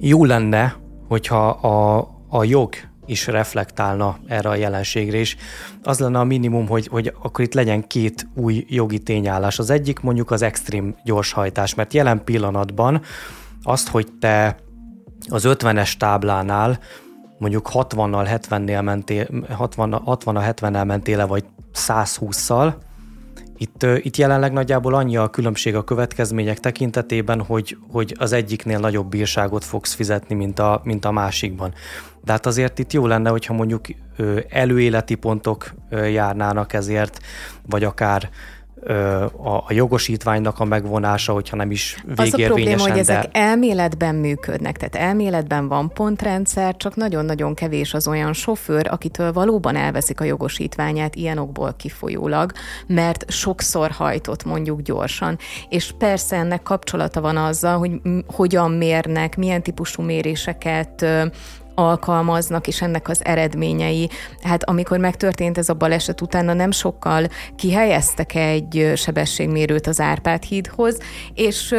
jó 0.00 0.24
lenne, 0.24 0.76
hogyha 1.08 1.48
a, 1.48 2.08
a 2.28 2.44
jog 2.44 2.74
is 3.06 3.26
reflektálna 3.26 4.18
erre 4.26 4.48
a 4.48 4.54
jelenségre, 4.54 5.16
és 5.18 5.36
az 5.82 5.98
lenne 5.98 6.18
a 6.18 6.24
minimum, 6.24 6.68
hogy, 6.68 6.86
hogy 6.86 7.14
akkor 7.22 7.44
itt 7.44 7.54
legyen 7.54 7.86
két 7.86 8.28
új 8.34 8.64
jogi 8.68 8.98
tényállás. 8.98 9.58
Az 9.58 9.70
egyik 9.70 10.00
mondjuk 10.00 10.30
az 10.30 10.42
extrém 10.42 10.94
gyorshajtás, 11.04 11.74
mert 11.74 11.94
jelen 11.94 12.24
pillanatban 12.24 13.02
azt, 13.62 13.88
hogy 13.88 14.06
te 14.20 14.56
az 15.28 15.44
50-es 15.46 15.96
táblánál 15.96 16.78
mondjuk 17.38 17.70
60-nal, 17.72 18.40
70-nél 18.48 18.82
mentél, 18.82 19.26
60 19.50 20.02
60-nal, 20.06 20.86
mentél 20.86 21.16
le, 21.16 21.24
vagy 21.24 21.44
120-szal, 21.74 22.74
itt, 23.60 23.82
itt 23.82 24.16
jelenleg 24.16 24.52
nagyjából 24.52 24.94
annyi 24.94 25.16
a 25.16 25.28
különbség 25.28 25.74
a 25.74 25.84
következmények 25.84 26.58
tekintetében, 26.58 27.42
hogy, 27.42 27.76
hogy 27.90 28.14
az 28.18 28.32
egyiknél 28.32 28.78
nagyobb 28.78 29.08
bírságot 29.08 29.64
fogsz 29.64 29.94
fizetni, 29.94 30.34
mint 30.34 30.58
a, 30.58 30.80
mint 30.84 31.04
a 31.04 31.10
másikban. 31.10 31.74
De 32.24 32.32
hát 32.32 32.46
azért 32.46 32.78
itt 32.78 32.92
jó 32.92 33.06
lenne, 33.06 33.30
hogyha 33.30 33.54
mondjuk 33.54 33.84
előéleti 34.48 35.14
pontok 35.14 35.74
járnának 35.90 36.72
ezért, 36.72 37.18
vagy 37.66 37.84
akár 37.84 38.30
a 39.66 39.72
jogosítványnak 39.72 40.58
a 40.58 40.64
megvonása, 40.64 41.32
hogyha 41.32 41.56
nem 41.56 41.70
is 41.70 42.04
végérvényesen. 42.06 42.40
Az 42.40 42.50
a 42.50 42.54
probléma, 42.54 42.82
hogy 42.82 42.98
ezek 42.98 43.24
elméletben 43.32 44.14
működnek, 44.14 44.76
tehát 44.76 45.08
elméletben 45.08 45.68
van 45.68 45.92
pontrendszer, 45.92 46.76
csak 46.76 46.96
nagyon-nagyon 46.96 47.54
kevés 47.54 47.94
az 47.94 48.08
olyan 48.08 48.32
sofőr, 48.32 48.86
akitől 48.90 49.32
valóban 49.32 49.76
elveszik 49.76 50.20
a 50.20 50.24
jogosítványát 50.24 51.14
ilyen 51.14 51.38
okból 51.38 51.74
kifolyólag, 51.76 52.52
mert 52.86 53.30
sokszor 53.30 53.90
hajtott 53.90 54.44
mondjuk 54.44 54.80
gyorsan. 54.80 55.38
És 55.68 55.92
persze 55.98 56.36
ennek 56.36 56.62
kapcsolata 56.62 57.20
van 57.20 57.36
azzal, 57.36 57.78
hogy 57.78 58.00
hogyan 58.26 58.70
mérnek, 58.70 59.36
milyen 59.36 59.62
típusú 59.62 60.02
méréseket 60.02 61.06
alkalmaznak, 61.80 62.66
és 62.66 62.82
ennek 62.82 63.08
az 63.08 63.24
eredményei. 63.24 64.10
Hát 64.42 64.64
amikor 64.64 64.98
megtörtént 64.98 65.58
ez 65.58 65.68
a 65.68 65.74
baleset, 65.74 66.20
utána 66.20 66.52
nem 66.52 66.70
sokkal 66.70 67.26
kihelyeztek 67.56 68.34
egy 68.34 68.92
sebességmérőt 68.96 69.86
az 69.86 70.00
Árpád 70.00 70.42
hídhoz, 70.42 70.98
és 71.34 71.74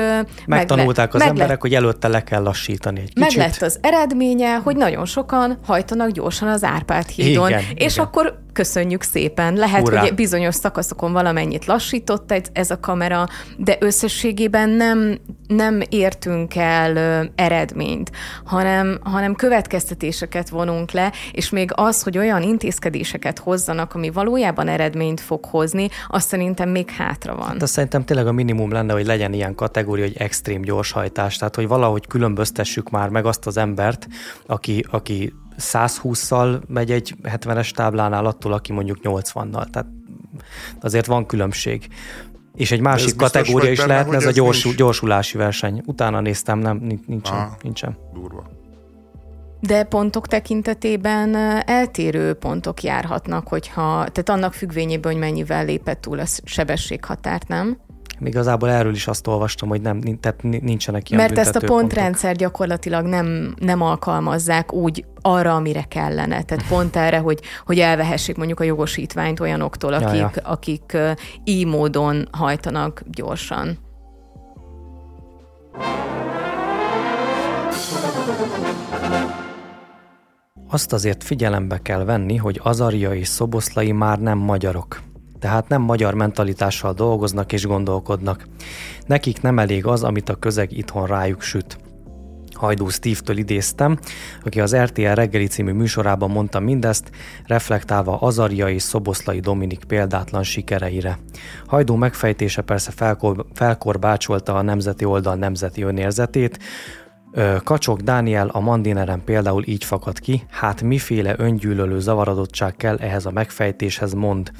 megtanulták 0.46 1.14
meg 1.14 1.22
az 1.22 1.28
emberek, 1.28 1.50
lett, 1.50 1.62
hogy 1.62 1.74
előtte 1.74 2.08
le 2.08 2.24
kell 2.24 2.44
lassítani 2.44 3.00
egy 3.00 3.14
kicsit. 3.14 3.38
Meg 3.38 3.48
lett 3.48 3.62
az 3.62 3.80
eredménye, 3.82 4.56
hogy 4.56 4.76
nagyon 4.76 5.06
sokan 5.06 5.58
hajtanak 5.66 6.10
gyorsan 6.10 6.48
az 6.48 6.64
Árpád 6.64 7.08
hídon, 7.08 7.50
igen, 7.50 7.64
és 7.76 7.94
igen. 7.94 8.06
akkor 8.06 8.40
köszönjük 8.54 9.02
szépen. 9.02 9.54
Lehet, 9.54 9.88
Ura. 9.88 10.00
hogy 10.00 10.16
bizonyos 10.16 10.56
szakaszokon 10.56 11.14
valamennyit 11.14 11.66
lassított 11.66 12.50
ez 12.54 12.72
a 12.72 12.80
kamera, 12.80 13.28
de 13.58 13.78
összességében 13.80 14.70
nem, 14.70 15.18
nem 15.48 15.82
értünk 15.90 16.56
el 16.56 16.96
ö, 16.96 17.26
eredményt, 17.36 18.12
hanem, 18.46 19.00
hanem 19.04 19.36
következtetéseket 19.36 20.50
vonunk 20.50 20.92
le, 20.92 21.12
és 21.32 21.50
még 21.50 21.72
az, 21.76 22.04
hogy 22.04 22.18
olyan 22.18 22.42
intézkedéseket 22.42 23.40
hozzanak, 23.40 23.94
ami 23.94 24.10
valójában 24.10 24.68
eredményt 24.68 25.20
fog 25.22 25.46
hozni, 25.46 25.90
azt 26.08 26.28
szerintem 26.28 26.70
még 26.70 26.90
hátra 26.90 27.36
van. 27.36 27.58
De 27.58 27.66
szerintem 27.66 28.06
tényleg 28.06 28.28
a 28.28 28.32
minimum 28.32 28.72
lenne, 28.72 28.94
hogy 28.94 29.06
legyen 29.06 29.34
ilyen 29.34 29.56
kategória, 29.56 30.06
hogy 30.06 30.18
extrém 30.18 30.62
gyorshajtás, 30.62 31.38
tehát 31.38 31.56
hogy 31.56 31.68
valahogy 31.68 32.08
különböztessük 32.08 32.90
már 32.90 33.10
meg 33.10 33.26
azt 33.26 33.48
az 33.48 33.58
embert, 33.58 34.08
aki, 34.46 34.86
aki 34.90 35.34
120-szal 35.62 36.67
megy 36.67 36.91
egy 36.91 37.15
70-es 37.24 37.71
táblánál 37.71 38.26
attól, 38.26 38.54
aki 38.54 38.71
mondjuk 38.71 38.97
80-nal. 39.04 39.69
Tehát 39.69 39.88
azért 40.82 41.06
van 41.06 41.26
különbség. 41.26 41.88
És 42.56 42.71
egy 42.71 42.82
másik 42.82 43.15
kategória 43.15 43.71
is 43.71 43.78
benne, 43.78 43.91
lehetne, 43.93 44.15
ez 44.15 44.26
a 44.26 44.32
gyors, 44.32 44.63
nincs? 44.63 44.78
gyorsulási 44.78 45.38
verseny. 45.38 45.82
Utána 45.86 46.19
néztem, 46.19 46.60
nem, 46.60 47.00
nincsen. 47.08 47.36
Aha, 47.36 47.58
nincsen. 47.62 47.97
Durva. 48.13 48.43
De 49.60 49.84
pontok 49.84 50.28
tekintetében 50.28 51.36
eltérő 51.65 52.34
pontok 52.34 52.84
járhatnak, 52.84 53.47
hogyha, 53.47 53.82
tehát 53.84 54.30
annak 54.30 54.54
függvényében, 54.54 55.12
hogy 55.12 55.21
mennyivel 55.21 55.65
lépett 55.65 56.02
túl 56.02 56.19
a 56.19 56.26
sebességhatárt, 56.43 57.47
nem? 57.47 57.78
Igazából 58.24 58.70
erről 58.70 58.94
is 58.94 59.08
azt 59.08 59.28
olvastam, 59.28 59.70
hogy 59.70 59.82
nem, 59.82 60.02
tehát 60.20 60.44
nincsenek 60.44 61.10
ilyen 61.10 61.22
Mert 61.22 61.38
ezt 61.38 61.56
a 61.56 61.60
pontrendszer 61.60 62.36
gyakorlatilag 62.36 63.06
nem, 63.06 63.56
nem 63.60 63.82
alkalmazzák 63.82 64.74
úgy 64.74 65.06
arra, 65.22 65.56
amire 65.56 65.84
kellene. 65.84 66.44
Tehát 66.44 66.68
pont 66.68 66.96
erre, 66.96 67.18
hogy, 67.18 67.40
hogy 67.66 67.80
elvehessék 67.80 68.38
mondjuk 68.38 68.60
a 68.60 68.64
jogosítványt 68.64 69.40
olyanoktól, 69.40 69.94
akik, 69.94 70.20
ja, 70.20 70.32
ja. 70.36 70.42
akik 70.44 70.98
így 71.44 71.66
módon 71.66 72.28
hajtanak 72.32 73.02
gyorsan. 73.12 73.78
Azt 80.70 80.94
azért 80.94 81.24
figyelembe 81.24 81.78
kell 81.82 82.04
venni, 82.04 82.36
hogy 82.36 82.60
Azaria 82.64 83.14
és 83.14 83.28
Szoboszlai 83.28 83.92
már 83.92 84.20
nem 84.20 84.38
magyarok 84.38 85.02
tehát 85.42 85.68
nem 85.68 85.82
magyar 85.82 86.14
mentalitással 86.14 86.94
dolgoznak 86.94 87.54
és 87.54 87.66
gondolkodnak. 87.66 88.48
Nekik 89.06 89.42
nem 89.42 89.60
elég 89.60 89.86
az, 89.86 90.04
amit 90.04 90.30
a 90.30 90.36
közeg 90.36 90.78
itthon 90.78 91.08
rájuk 91.08 91.42
süt. 91.42 91.78
Hajdú 92.54 92.88
Steve-től 92.90 93.38
idéztem, 93.38 93.98
aki 94.44 94.62
az 94.62 94.76
RTL 94.76 95.14
reggeli 95.14 95.48
című 95.48 95.72
műsorában 95.72 96.30
mondta 96.30 96.60
mindezt, 96.60 97.12
reflektálva 97.46 98.18
Azaria 98.18 98.70
és 98.70 98.82
Szoboszlai 98.82 99.40
Dominik 99.40 99.84
példátlan 99.84 100.44
sikereire. 100.44 101.20
Hajdú 101.66 101.96
megfejtése 101.96 102.62
persze 102.62 102.92
felkor, 102.92 103.46
felkorbácsolta 103.54 104.56
a 104.56 104.62
nemzeti 104.62 105.06
oldal 105.06 105.36
nemzeti 105.36 105.82
önérzetét, 105.82 106.60
Kacsok 107.64 108.02
Dániel 108.02 108.48
a 108.48 108.60
Mandineren 108.60 109.24
például 109.24 109.64
így 109.66 109.84
fakad 109.84 110.20
ki, 110.20 110.44
hát 110.50 110.82
miféle 110.82 111.36
öngyűlölő 111.38 112.00
zavarodottság 112.00 112.76
kell 112.76 112.98
ehhez 112.98 113.26
a 113.26 113.32
megfejtéshez 113.32 114.14
mond. 114.14 114.52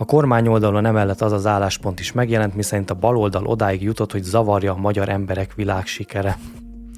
A 0.00 0.04
kormány 0.04 0.48
oldalon 0.48 0.86
emellett 0.86 1.20
az 1.20 1.32
az 1.32 1.46
álláspont 1.46 2.00
is 2.00 2.12
megjelent, 2.12 2.54
miszerint 2.54 2.90
a 2.90 2.94
baloldal 2.94 3.46
odáig 3.46 3.82
jutott, 3.82 4.12
hogy 4.12 4.22
zavarja 4.22 4.72
a 4.72 4.76
magyar 4.76 5.08
emberek 5.08 5.54
világsikere 5.54 6.38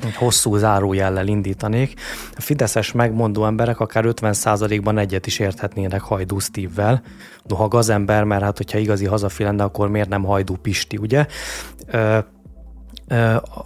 egy 0.02 0.14
hosszú 0.14 0.56
zárójellel 0.56 1.26
indítanék. 1.26 2.00
A 2.36 2.40
fideszes 2.40 2.92
megmondó 2.92 3.44
emberek 3.44 3.80
akár 3.80 4.04
50%-ban 4.06 4.98
egyet 4.98 5.26
is 5.26 5.38
érthetnének 5.38 6.00
Hajdú 6.00 6.38
Steve-vel. 6.38 7.02
Noha 7.42 7.68
gazember, 7.68 8.24
mert 8.24 8.42
hát 8.42 8.56
hogyha 8.56 8.78
igazi 8.78 9.06
hazafi 9.06 9.42
lenne, 9.42 9.64
akkor 9.64 9.88
miért 9.88 10.08
nem 10.08 10.24
Hajdú 10.24 10.56
Pisti, 10.56 10.96
ugye? 10.96 11.26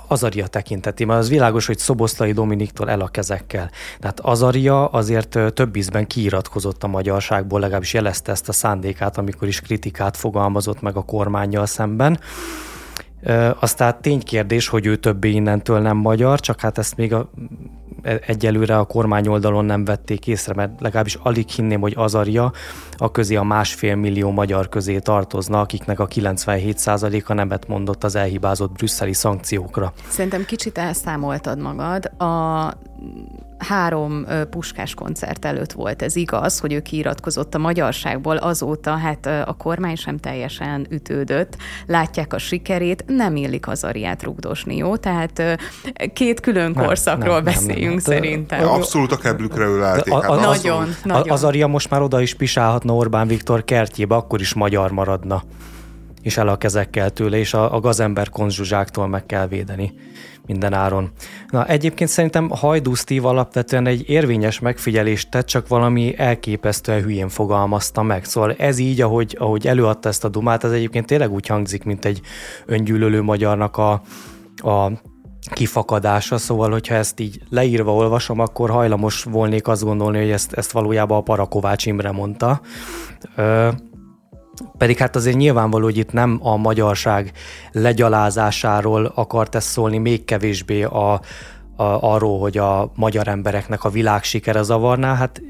Azaria 0.06 0.46
tekintetében. 0.46 1.16
Az 1.16 1.28
világos, 1.28 1.66
hogy 1.66 1.78
Szoboszlai 1.78 2.32
Dominiktól 2.32 2.90
el 2.90 3.00
a 3.00 3.08
kezekkel. 3.08 3.70
Tehát 3.98 4.20
Azaria 4.20 4.86
azért 4.86 5.38
több 5.54 5.76
ízben 5.76 6.06
kiiratkozott 6.06 6.82
a 6.82 6.86
magyarságból, 6.86 7.60
legalábbis 7.60 7.94
jelezte 7.94 8.32
ezt 8.32 8.48
a 8.48 8.52
szándékát, 8.52 9.18
amikor 9.18 9.48
is 9.48 9.60
kritikát 9.60 10.16
fogalmazott 10.16 10.80
meg 10.80 10.96
a 10.96 11.02
kormányjal 11.02 11.66
szemben. 11.66 12.18
Aztán 13.58 13.96
ténykérdés, 14.00 14.68
hogy 14.68 14.86
ő 14.86 14.96
többé 14.96 15.30
innentől 15.30 15.80
nem 15.80 15.96
magyar, 15.96 16.40
csak 16.40 16.60
hát 16.60 16.78
ezt 16.78 16.96
még 16.96 17.12
a, 17.12 17.30
egyelőre 18.26 18.78
a 18.78 18.84
kormány 18.84 19.28
oldalon 19.28 19.64
nem 19.64 19.84
vették 19.84 20.26
észre, 20.26 20.54
mert 20.54 20.80
legalábbis 20.80 21.14
alig 21.14 21.48
hinném, 21.48 21.80
hogy 21.80 21.92
Azaria 21.96 22.52
a 22.96 23.10
közé 23.10 23.34
a 23.34 23.42
másfél 23.42 23.94
millió 23.94 24.30
magyar 24.30 24.68
közé 24.68 24.98
tartozna, 24.98 25.60
akiknek 25.60 26.00
a 26.00 26.06
97%-a 26.06 27.32
nemet 27.32 27.68
mondott 27.68 28.04
az 28.04 28.14
elhibázott 28.14 28.72
brüsszeli 28.72 29.12
szankciókra. 29.12 29.92
Szerintem 30.08 30.44
kicsit 30.44 30.78
elszámoltad 30.78 31.58
magad. 31.58 32.04
A 32.04 32.72
három 33.68 34.26
puskás 34.50 34.94
koncert 34.94 35.44
előtt 35.44 35.72
volt 35.72 36.02
ez 36.02 36.16
igaz, 36.16 36.58
hogy 36.58 36.72
ő 36.72 36.80
kiiratkozott 36.80 37.54
a 37.54 37.58
magyarságból, 37.58 38.36
azóta 38.36 38.96
hát 38.96 39.26
a 39.26 39.54
kormány 39.58 39.96
sem 39.96 40.18
teljesen 40.18 40.86
ütődött, 40.90 41.56
látják 41.86 42.32
a 42.32 42.38
sikerét, 42.38 43.04
nem 43.06 43.36
illik 43.36 43.68
az 43.68 43.84
ariát 43.84 44.22
rugdosni, 44.22 44.76
jó? 44.76 44.96
Tehát 44.96 45.42
két 46.12 46.40
külön 46.40 46.70
nem, 46.70 46.84
korszakról 46.84 47.34
nem, 47.34 47.44
beszéljünk 47.44 47.82
nem, 47.82 47.92
nem, 47.92 47.98
szerintem. 47.98 48.68
Abszolút 48.68 49.12
a 49.12 49.16
keblükre 49.16 49.64
ölelték. 49.64 50.12
Hát 50.12 50.40
nagyon, 50.40 50.88
nagyon. 51.04 51.30
Az 51.30 51.44
aria 51.44 51.66
most 51.66 51.90
már 51.90 52.02
oda 52.02 52.20
is 52.20 52.34
pisálhatna 52.34 52.94
Orbán 52.94 53.26
Viktor 53.26 53.64
kertjébe, 53.64 54.14
akkor 54.14 54.40
is 54.40 54.54
magyar 54.54 54.90
maradna 54.90 55.42
és 56.22 56.36
el 56.36 56.48
a 56.48 56.56
kezekkel 56.56 57.10
tőle, 57.10 57.36
és 57.36 57.54
a, 57.54 57.74
a 57.74 57.80
gazember 57.80 58.28
konzsuzsáktól 58.28 59.08
meg 59.08 59.26
kell 59.26 59.46
védeni 59.46 59.94
minden 60.46 60.72
áron. 60.72 61.10
Na, 61.50 61.66
egyébként 61.66 62.10
szerintem 62.10 62.48
Hajdú 62.48 62.94
Steve 62.94 63.28
alapvetően 63.28 63.86
egy 63.86 64.08
érvényes 64.08 64.58
megfigyelést 64.58 65.30
tett, 65.30 65.46
csak 65.46 65.68
valami 65.68 66.14
elképesztően 66.18 67.02
hülyén 67.02 67.28
fogalmazta 67.28 68.02
meg. 68.02 68.24
Szóval 68.24 68.52
ez 68.52 68.78
így, 68.78 69.00
ahogy, 69.00 69.36
ahogy 69.38 69.66
előadta 69.66 70.08
ezt 70.08 70.24
a 70.24 70.28
dumát, 70.28 70.64
ez 70.64 70.70
egyébként 70.70 71.06
tényleg 71.06 71.32
úgy 71.32 71.46
hangzik, 71.46 71.84
mint 71.84 72.04
egy 72.04 72.20
öngyűlölő 72.66 73.22
magyarnak 73.22 73.76
a, 73.76 73.92
a 74.56 74.92
kifakadása, 75.52 76.38
szóval 76.38 76.70
hogyha 76.70 76.94
ezt 76.94 77.20
így 77.20 77.40
leírva 77.50 77.94
olvasom, 77.94 78.38
akkor 78.38 78.70
hajlamos 78.70 79.22
volnék 79.22 79.68
azt 79.68 79.84
gondolni, 79.84 80.18
hogy 80.18 80.30
ezt, 80.30 80.52
ezt 80.52 80.72
valójában 80.72 81.18
a 81.18 81.22
Parakovács 81.22 81.86
Imre 81.86 82.10
mondta. 82.10 82.60
Ö, 83.36 83.68
pedig 84.78 84.98
hát 84.98 85.16
azért 85.16 85.36
nyilvánvaló, 85.36 85.84
hogy 85.84 85.96
itt 85.96 86.12
nem 86.12 86.38
a 86.42 86.56
magyarság 86.56 87.32
legyalázásáról 87.72 89.12
akart 89.14 89.54
ez 89.54 89.64
szólni, 89.64 89.98
még 89.98 90.24
kevésbé 90.24 90.82
a, 90.82 91.12
a, 91.12 91.20
arról, 91.84 92.38
hogy 92.38 92.58
a 92.58 92.92
magyar 92.94 93.28
embereknek 93.28 93.84
a 93.84 93.88
világ 93.90 94.22
sikere 94.22 94.62
zavarná. 94.62 95.14
Hát 95.14 95.42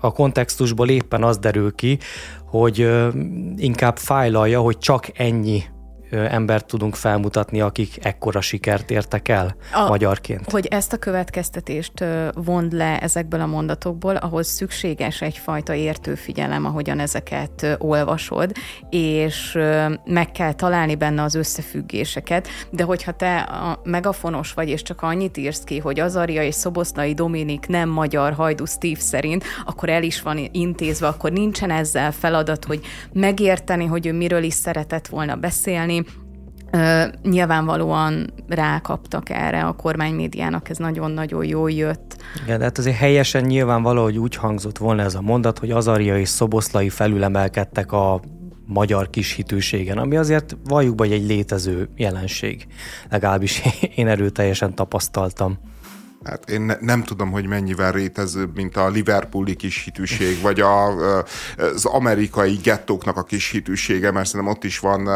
a 0.00 0.12
kontextusból 0.12 0.88
éppen 0.88 1.22
az 1.22 1.38
derül 1.38 1.74
ki, 1.74 1.98
hogy 2.46 2.88
inkább 3.56 3.96
fájlalja, 3.96 4.60
hogy 4.60 4.78
csak 4.78 5.18
ennyi 5.18 5.62
embert 6.12 6.66
tudunk 6.66 6.94
felmutatni, 6.94 7.60
akik 7.60 8.04
ekkora 8.04 8.40
sikert 8.40 8.90
értek 8.90 9.28
el 9.28 9.56
a, 9.72 9.88
magyarként. 9.88 10.50
Hogy 10.50 10.66
ezt 10.66 10.92
a 10.92 10.96
következtetést 10.96 12.04
vond 12.34 12.72
le 12.72 12.98
ezekből 12.98 13.40
a 13.40 13.46
mondatokból, 13.46 14.16
ahhoz 14.16 14.46
szükséges 14.46 15.20
egyfajta 15.22 15.74
értőfigyelem, 15.74 16.64
ahogyan 16.64 16.98
ezeket 16.98 17.76
olvasod, 17.78 18.52
és 18.90 19.58
meg 20.04 20.32
kell 20.32 20.52
találni 20.52 20.94
benne 20.94 21.22
az 21.22 21.34
összefüggéseket, 21.34 22.48
de 22.70 22.84
hogyha 22.84 23.12
te 23.12 23.38
a 23.38 23.80
megafonos 23.84 24.52
vagy, 24.52 24.68
és 24.68 24.82
csak 24.82 25.02
annyit 25.02 25.36
írsz 25.36 25.64
ki, 25.64 25.78
hogy 25.78 26.00
Azaria 26.00 26.42
és 26.42 26.54
Szoboszlai 26.54 27.14
Dominik 27.14 27.66
nem 27.66 27.88
magyar 27.88 28.32
hajdu 28.32 28.64
Steve 28.64 29.00
szerint, 29.00 29.44
akkor 29.64 29.88
el 29.88 30.02
is 30.02 30.22
van 30.22 30.48
intézve, 30.52 31.06
akkor 31.06 31.32
nincsen 31.32 31.70
ezzel 31.70 32.12
feladat, 32.12 32.64
hogy 32.64 32.80
megérteni, 33.12 33.84
hogy 33.86 34.06
ő 34.06 34.12
miről 34.12 34.42
is 34.42 34.54
szeretett 34.54 35.06
volna 35.06 35.36
beszélni, 35.36 36.01
nyilvánvalóan 37.22 38.30
rákaptak 38.48 39.30
erre 39.30 39.64
a 39.64 39.72
kormánymédiának, 39.72 40.68
ez 40.68 40.76
nagyon-nagyon 40.76 41.44
jól 41.44 41.70
jött. 41.70 42.16
Igen, 42.44 42.58
de 42.58 42.64
hát 42.64 42.78
azért 42.78 42.96
helyesen 42.96 43.44
nyilvánvaló, 43.44 44.02
hogy 44.02 44.18
úgy 44.18 44.36
hangzott 44.36 44.78
volna 44.78 45.02
ez 45.02 45.14
a 45.14 45.20
mondat, 45.20 45.58
hogy 45.58 45.70
Azaria 45.70 46.18
és 46.18 46.28
Szoboszlai 46.28 46.88
felülemelkedtek 46.88 47.92
a 47.92 48.20
magyar 48.66 49.10
kis 49.10 49.32
hitűségen, 49.32 49.98
ami 49.98 50.16
azért 50.16 50.56
valljuk 50.64 51.00
hogy 51.00 51.12
egy 51.12 51.26
létező 51.26 51.88
jelenség. 51.96 52.66
Legalábbis 53.10 53.62
én 53.96 54.08
erőteljesen 54.08 54.74
tapasztaltam. 54.74 55.58
Hát 56.24 56.50
én 56.50 56.60
ne, 56.60 56.76
nem 56.80 57.02
tudom, 57.02 57.30
hogy 57.30 57.46
mennyivel 57.46 57.92
rétezőbb, 57.92 58.54
mint 58.54 58.76
a 58.76 58.88
Liverpooli 58.88 59.54
kis 59.54 59.84
hitűség, 59.84 60.40
vagy 60.40 60.60
a, 60.60 60.86
az 61.56 61.84
amerikai 61.84 62.58
gettóknak 62.62 63.16
a 63.16 63.22
kis 63.22 63.50
hitűsége, 63.50 64.10
mert 64.10 64.26
szerintem 64.26 64.54
ott 64.54 64.64
is 64.64 64.78
van 64.78 65.08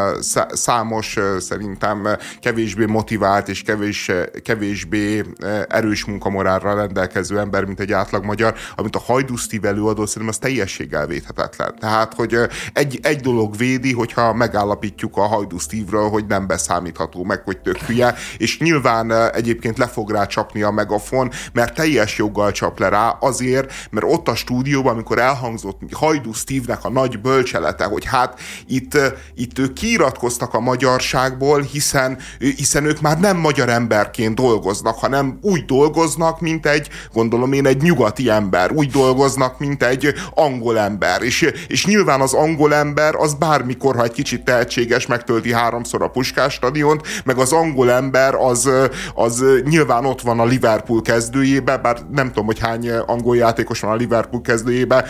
számos, 0.49 1.17
szerintem 1.39 2.07
kevésbé 2.39 2.85
motivált 2.85 3.47
és 3.47 3.61
kevés, 3.61 4.11
kevésbé 4.43 5.23
erős 5.67 6.05
munkamorálra 6.05 6.75
rendelkező 6.75 7.39
ember, 7.39 7.65
mint 7.65 7.79
egy 7.79 7.91
átlag 7.91 8.25
magyar, 8.25 8.55
amit 8.75 8.95
a 8.95 8.99
Hajdú 8.99 9.35
Steve 9.35 9.67
előadó, 9.67 10.05
szerintem 10.05 10.27
az 10.27 10.37
teljességgel 10.37 11.07
védhetetlen. 11.07 11.75
Tehát, 11.79 12.13
hogy 12.13 12.37
egy, 12.73 12.99
egy 13.01 13.19
dolog 13.19 13.57
védi, 13.57 13.93
hogyha 13.93 14.33
megállapítjuk 14.33 15.17
a 15.17 15.21
Hajdú 15.21 15.57
hogy 15.91 16.25
nem 16.25 16.47
beszámítható 16.47 17.23
meg, 17.23 17.41
hogy 17.43 17.57
tök 17.57 17.77
hülye, 17.77 18.15
és 18.37 18.59
nyilván 18.59 19.11
egyébként 19.11 19.77
le 19.77 19.87
fog 19.87 20.11
rá 20.11 20.25
csapni 20.25 20.61
a 20.61 20.71
meg 20.71 20.91
megafon, 20.97 21.31
mert 21.53 21.73
teljes 21.73 22.17
joggal 22.17 22.51
csap 22.51 22.79
le 22.79 22.89
rá 22.89 23.17
azért, 23.19 23.73
mert 23.89 24.05
ott 24.09 24.27
a 24.27 24.35
stúdióban, 24.35 24.93
amikor 24.93 25.19
elhangzott 25.19 25.79
Hajdú 25.91 26.33
Steve-nek 26.33 26.83
a 26.83 26.89
nagy 26.89 27.19
bölcselete, 27.19 27.83
hogy 27.83 28.05
hát 28.05 28.39
itt, 28.67 28.97
itt 29.35 29.59
ők 29.59 29.73
kiiratkoztak 29.73 30.53
a 30.53 30.59
magyarságból, 30.59 31.61
hiszen, 31.61 32.17
hiszen 32.39 32.85
ők 32.85 33.01
már 33.01 33.19
nem 33.19 33.37
magyar 33.37 33.69
emberként 33.69 34.35
dolgoznak, 34.35 34.95
hanem 34.99 35.37
úgy 35.41 35.65
dolgoznak, 35.65 36.41
mint 36.41 36.65
egy, 36.65 36.89
gondolom 37.13 37.53
én, 37.53 37.65
egy 37.65 37.81
nyugati 37.81 38.29
ember, 38.29 38.71
úgy 38.71 38.89
dolgoznak, 38.89 39.59
mint 39.59 39.83
egy 39.83 40.13
angol 40.33 40.79
ember, 40.79 41.21
és, 41.21 41.51
és 41.67 41.85
nyilván 41.85 42.21
az 42.21 42.33
angol 42.33 42.73
ember 42.73 43.15
az 43.15 43.33
bármikor, 43.33 43.95
ha 43.95 44.03
egy 44.03 44.11
kicsit 44.11 44.43
tehetséges, 44.43 45.05
megtölti 45.05 45.53
háromszor 45.53 46.01
a 46.01 46.07
Puskás 46.07 46.53
stadiont, 46.53 47.01
meg 47.25 47.37
az 47.37 47.51
angol 47.51 47.91
ember 47.91 48.35
az, 48.35 48.69
az 49.15 49.43
nyilván 49.63 50.05
ott 50.05 50.21
van 50.21 50.39
a 50.39 50.45
Liverpool 50.45 50.86
Liverpool 50.87 51.01
kezdőjébe, 51.01 51.77
bár 51.77 51.97
nem 52.11 52.27
tudom, 52.27 52.45
hogy 52.45 52.59
hány 52.59 52.89
angol 52.89 53.35
játékos 53.35 53.79
van 53.79 53.91
a 53.91 53.95
Liverpool 53.95 54.41
kezdőjébe, 54.41 55.05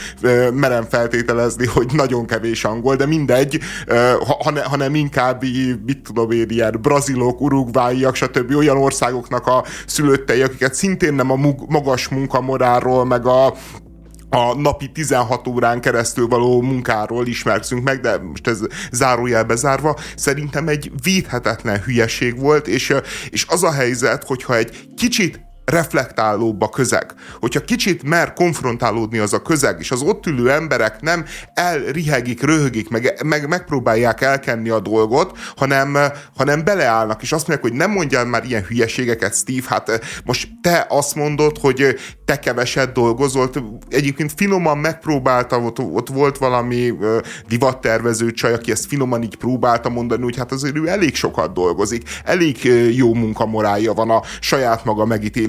merem 0.53 0.83
feltételezni, 0.83 1.65
hogy 1.65 1.87
nagyon 1.93 2.25
kevés 2.25 2.63
angol, 2.63 2.95
de 2.95 3.05
mindegy, 3.05 3.59
hanem 4.63 4.95
inkább, 4.95 5.43
mit 5.85 6.01
tudom 6.03 6.31
én, 6.31 6.49
ilyen 6.49 6.77
brazilok, 6.81 7.41
urugváiak, 7.41 8.15
stb. 8.15 8.55
olyan 8.55 8.77
országoknak 8.77 9.47
a 9.47 9.63
szülöttei, 9.85 10.41
akiket 10.41 10.73
szintén 10.73 11.13
nem 11.13 11.31
a 11.31 11.35
magas 11.67 12.07
munkamorálról, 12.07 13.05
meg 13.05 13.25
a 13.25 13.53
a 14.29 14.55
napi 14.55 14.91
16 14.91 15.47
órán 15.47 15.81
keresztül 15.81 16.27
való 16.27 16.61
munkáról 16.61 17.27
ismerkszünk 17.27 17.83
meg, 17.83 17.99
de 17.99 18.17
most 18.17 18.47
ez 18.47 18.59
zárójelbe 18.91 19.55
zárva, 19.55 19.97
szerintem 20.15 20.67
egy 20.67 20.91
védhetetlen 21.03 21.81
hülyeség 21.81 22.39
volt, 22.39 22.67
és, 22.67 22.93
és 23.29 23.45
az 23.49 23.63
a 23.63 23.71
helyzet, 23.71 24.23
hogyha 24.23 24.55
egy 24.55 24.87
kicsit 24.95 25.46
reflektálóbb 25.71 26.61
a 26.61 26.69
közeg. 26.69 27.13
Hogyha 27.39 27.59
kicsit 27.59 28.03
mer 28.03 28.33
konfrontálódni 28.33 29.17
az 29.17 29.33
a 29.33 29.41
közeg, 29.41 29.79
és 29.79 29.91
az 29.91 30.01
ott 30.01 30.25
ülő 30.25 30.51
emberek 30.51 31.01
nem 31.01 31.25
elrihegik, 31.53 32.41
röhögik, 32.41 32.89
meg, 32.89 33.19
meg 33.25 33.47
megpróbálják 33.47 34.21
elkenni 34.21 34.69
a 34.69 34.79
dolgot, 34.79 35.37
hanem, 35.55 35.97
hanem 36.35 36.63
beleállnak, 36.63 37.21
és 37.21 37.31
azt 37.31 37.47
mondják, 37.47 37.69
hogy 37.69 37.79
nem 37.79 37.91
mondjál 37.91 38.25
már 38.25 38.45
ilyen 38.45 38.63
hülyeségeket, 38.63 39.35
Steve, 39.35 39.67
hát 39.67 39.99
most 40.25 40.49
te 40.61 40.85
azt 40.89 41.15
mondod, 41.15 41.57
hogy 41.57 41.95
te 42.25 42.39
keveset 42.39 42.91
dolgozol, 42.91 43.49
egyébként 43.89 44.33
finoman 44.35 44.77
megpróbálta, 44.77 45.59
ott, 45.59 45.79
ott 45.79 46.07
volt 46.07 46.37
valami 46.37 46.93
divattervező 47.47 48.31
csaj, 48.31 48.53
aki 48.53 48.71
ezt 48.71 48.85
finoman 48.85 49.23
így 49.23 49.35
próbálta 49.35 49.89
mondani, 49.89 50.23
hogy 50.23 50.37
hát 50.37 50.51
azért 50.51 50.77
ő 50.77 50.87
elég 50.87 51.15
sokat 51.15 51.53
dolgozik, 51.53 52.09
elég 52.23 52.63
jó 52.95 53.13
munkamorálja 53.13 53.93
van 53.93 54.09
a 54.09 54.21
saját 54.39 54.85
maga 54.85 55.05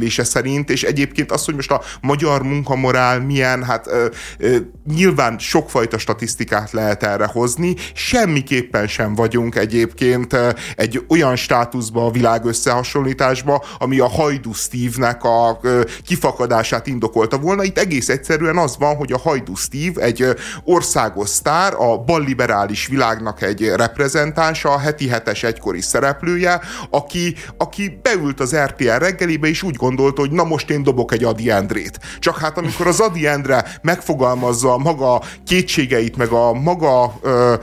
megítélése 0.08 0.24
szerint, 0.24 0.70
és 0.70 0.82
egyébként 0.82 1.32
az, 1.32 1.44
hogy 1.44 1.54
most 1.54 1.70
a 1.70 1.82
magyar 2.00 2.42
munkamorál 2.42 3.20
milyen, 3.20 3.64
hát 3.64 3.86
ö, 3.86 4.06
ö, 4.38 4.56
nyilván 4.94 5.38
sokfajta 5.38 5.98
statisztikát 5.98 6.70
lehet 6.70 7.02
erre 7.02 7.26
hozni, 7.26 7.74
semmiképpen 7.94 8.86
sem 8.86 9.14
vagyunk 9.14 9.54
egyébként 9.54 10.36
egy 10.76 11.04
olyan 11.08 11.36
státuszba 11.36 12.06
a 12.06 12.10
világ 12.10 12.44
összehasonlításba, 12.44 13.64
ami 13.78 13.98
a 13.98 14.08
Hajdu 14.08 14.52
Steve-nek 14.52 15.24
a 15.24 15.60
kifakadását 16.04 16.86
indokolta 16.86 17.38
volna. 17.38 17.62
Itt 17.62 17.78
egész 17.78 18.08
egyszerűen 18.08 18.56
az 18.56 18.76
van, 18.78 18.96
hogy 18.96 19.12
a 19.12 19.18
Hajdu 19.18 19.54
Steve 19.54 20.02
egy 20.02 20.24
országos 20.64 21.28
sztár, 21.28 21.74
a 21.74 21.98
balliberális 21.98 22.86
világnak 22.86 23.42
egy 23.42 23.72
reprezentánsa, 23.76 24.70
a 24.70 24.78
heti 24.78 25.08
hetes 25.08 25.42
egykori 25.42 25.80
szereplője, 25.80 26.60
aki, 26.90 27.34
aki 27.58 27.98
beült 28.02 28.40
az 28.40 28.56
RTL 28.56 28.98
reggelibe, 28.98 29.48
és 29.48 29.62
úgy 29.62 29.76
gondolta, 29.76 29.97
hogy 29.98 30.30
na 30.30 30.44
most 30.44 30.70
én 30.70 30.82
dobok 30.82 31.12
egy 31.12 31.24
Adi 31.24 31.50
Endrét. 31.50 31.98
Csak 32.18 32.38
hát 32.38 32.58
amikor 32.58 32.86
az 32.86 33.00
Adi 33.00 33.26
Endre 33.26 33.64
megfogalmazza 33.82 34.78
maga 34.78 35.22
kétségeit, 35.46 36.16
meg 36.16 36.30
a 36.30 36.52
maga 36.52 37.14
ö, 37.22 37.54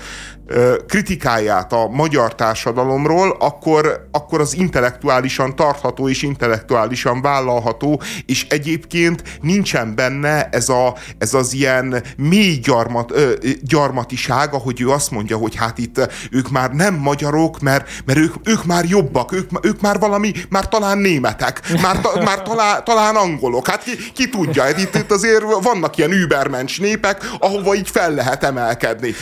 kritikáját 0.88 1.74
a 1.74 1.88
magyar 1.88 2.36
társadalomról, 2.36 3.38
akkor, 3.40 4.08
akkor 4.12 4.42
az 4.42 4.56
intellektuálisan 4.56 5.56
tartható 5.56 6.10
és 6.10 6.22
intellektuálisan 6.22 7.22
vállalható, 7.22 8.02
és 8.26 8.46
egyébként 8.50 9.24
nincsen 9.42 9.96
benne 9.96 10.50
ez, 10.52 10.70
a, 10.70 10.96
ez 11.18 11.34
az 11.34 11.54
ilyen 11.54 12.04
mély 12.18 12.56
gyarmat, 12.56 13.12
ö, 13.12 13.34
gyarmatiság, 13.62 14.54
ahogy 14.54 14.82
ő 14.82 14.90
azt 14.90 15.12
mondja, 15.12 15.38
hogy 15.38 15.56
hát 15.56 15.78
itt 15.78 16.28
ők 16.32 16.50
már 16.50 16.72
nem 16.72 16.94
magyarok, 16.94 17.60
mert, 17.60 17.90
mert 18.06 18.20
ők, 18.20 18.34
ők 18.44 18.66
már 18.66 18.86
jobbak, 18.86 19.32
ők, 19.32 19.50
ők 19.62 19.82
már 19.82 20.00
valami, 20.00 20.32
már 20.50 20.68
talán 20.68 20.98
németek, 20.98 21.62
már, 21.82 22.00
ta, 22.02 22.22
már 22.24 22.42
talán, 22.42 22.84
talán 22.84 23.16
angolok, 23.16 23.68
hát 23.68 23.84
ki, 23.84 23.92
ki 24.14 24.30
tudja, 24.30 24.64
hát 24.64 24.80
itt, 24.80 24.96
itt 24.96 25.12
azért 25.12 25.44
vannak 25.62 25.98
ilyen 25.98 26.12
übermensch 26.12 26.82
népek, 26.82 27.30
ahova 27.40 27.76
így 27.76 27.90
fel 27.90 28.14
lehet 28.14 28.44
emelkedni. 28.44 29.14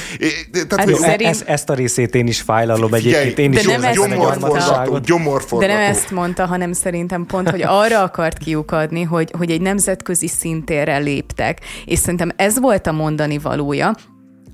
Tehát, 0.67 0.89
hát, 0.89 1.12
szerint... 1.13 1.29
Ez, 1.29 1.43
ezt 1.45 1.69
a 1.69 1.73
részét 1.73 2.15
én 2.15 2.27
is 2.27 2.41
fájlalom 2.41 2.93
egyébként. 2.93 3.37
Én 3.37 3.51
de 3.51 3.59
is 3.59 3.65
nem 3.65 3.83
ezt 3.83 4.07
mondta. 4.07 5.57
De 5.57 5.67
nem 5.67 5.79
ezt 5.79 6.11
mondta, 6.11 6.45
hanem 6.45 6.73
szerintem 6.73 7.25
pont, 7.25 7.49
hogy 7.49 7.61
arra 7.61 8.01
akart 8.01 8.37
kiukadni, 8.37 9.03
hogy, 9.03 9.31
hogy 9.37 9.51
egy 9.51 9.61
nemzetközi 9.61 10.27
szintérre 10.27 10.97
léptek. 10.97 11.59
És 11.85 11.99
szerintem 11.99 12.31
ez 12.35 12.59
volt 12.59 12.87
a 12.87 12.91
mondani 12.91 13.37
valója, 13.37 13.95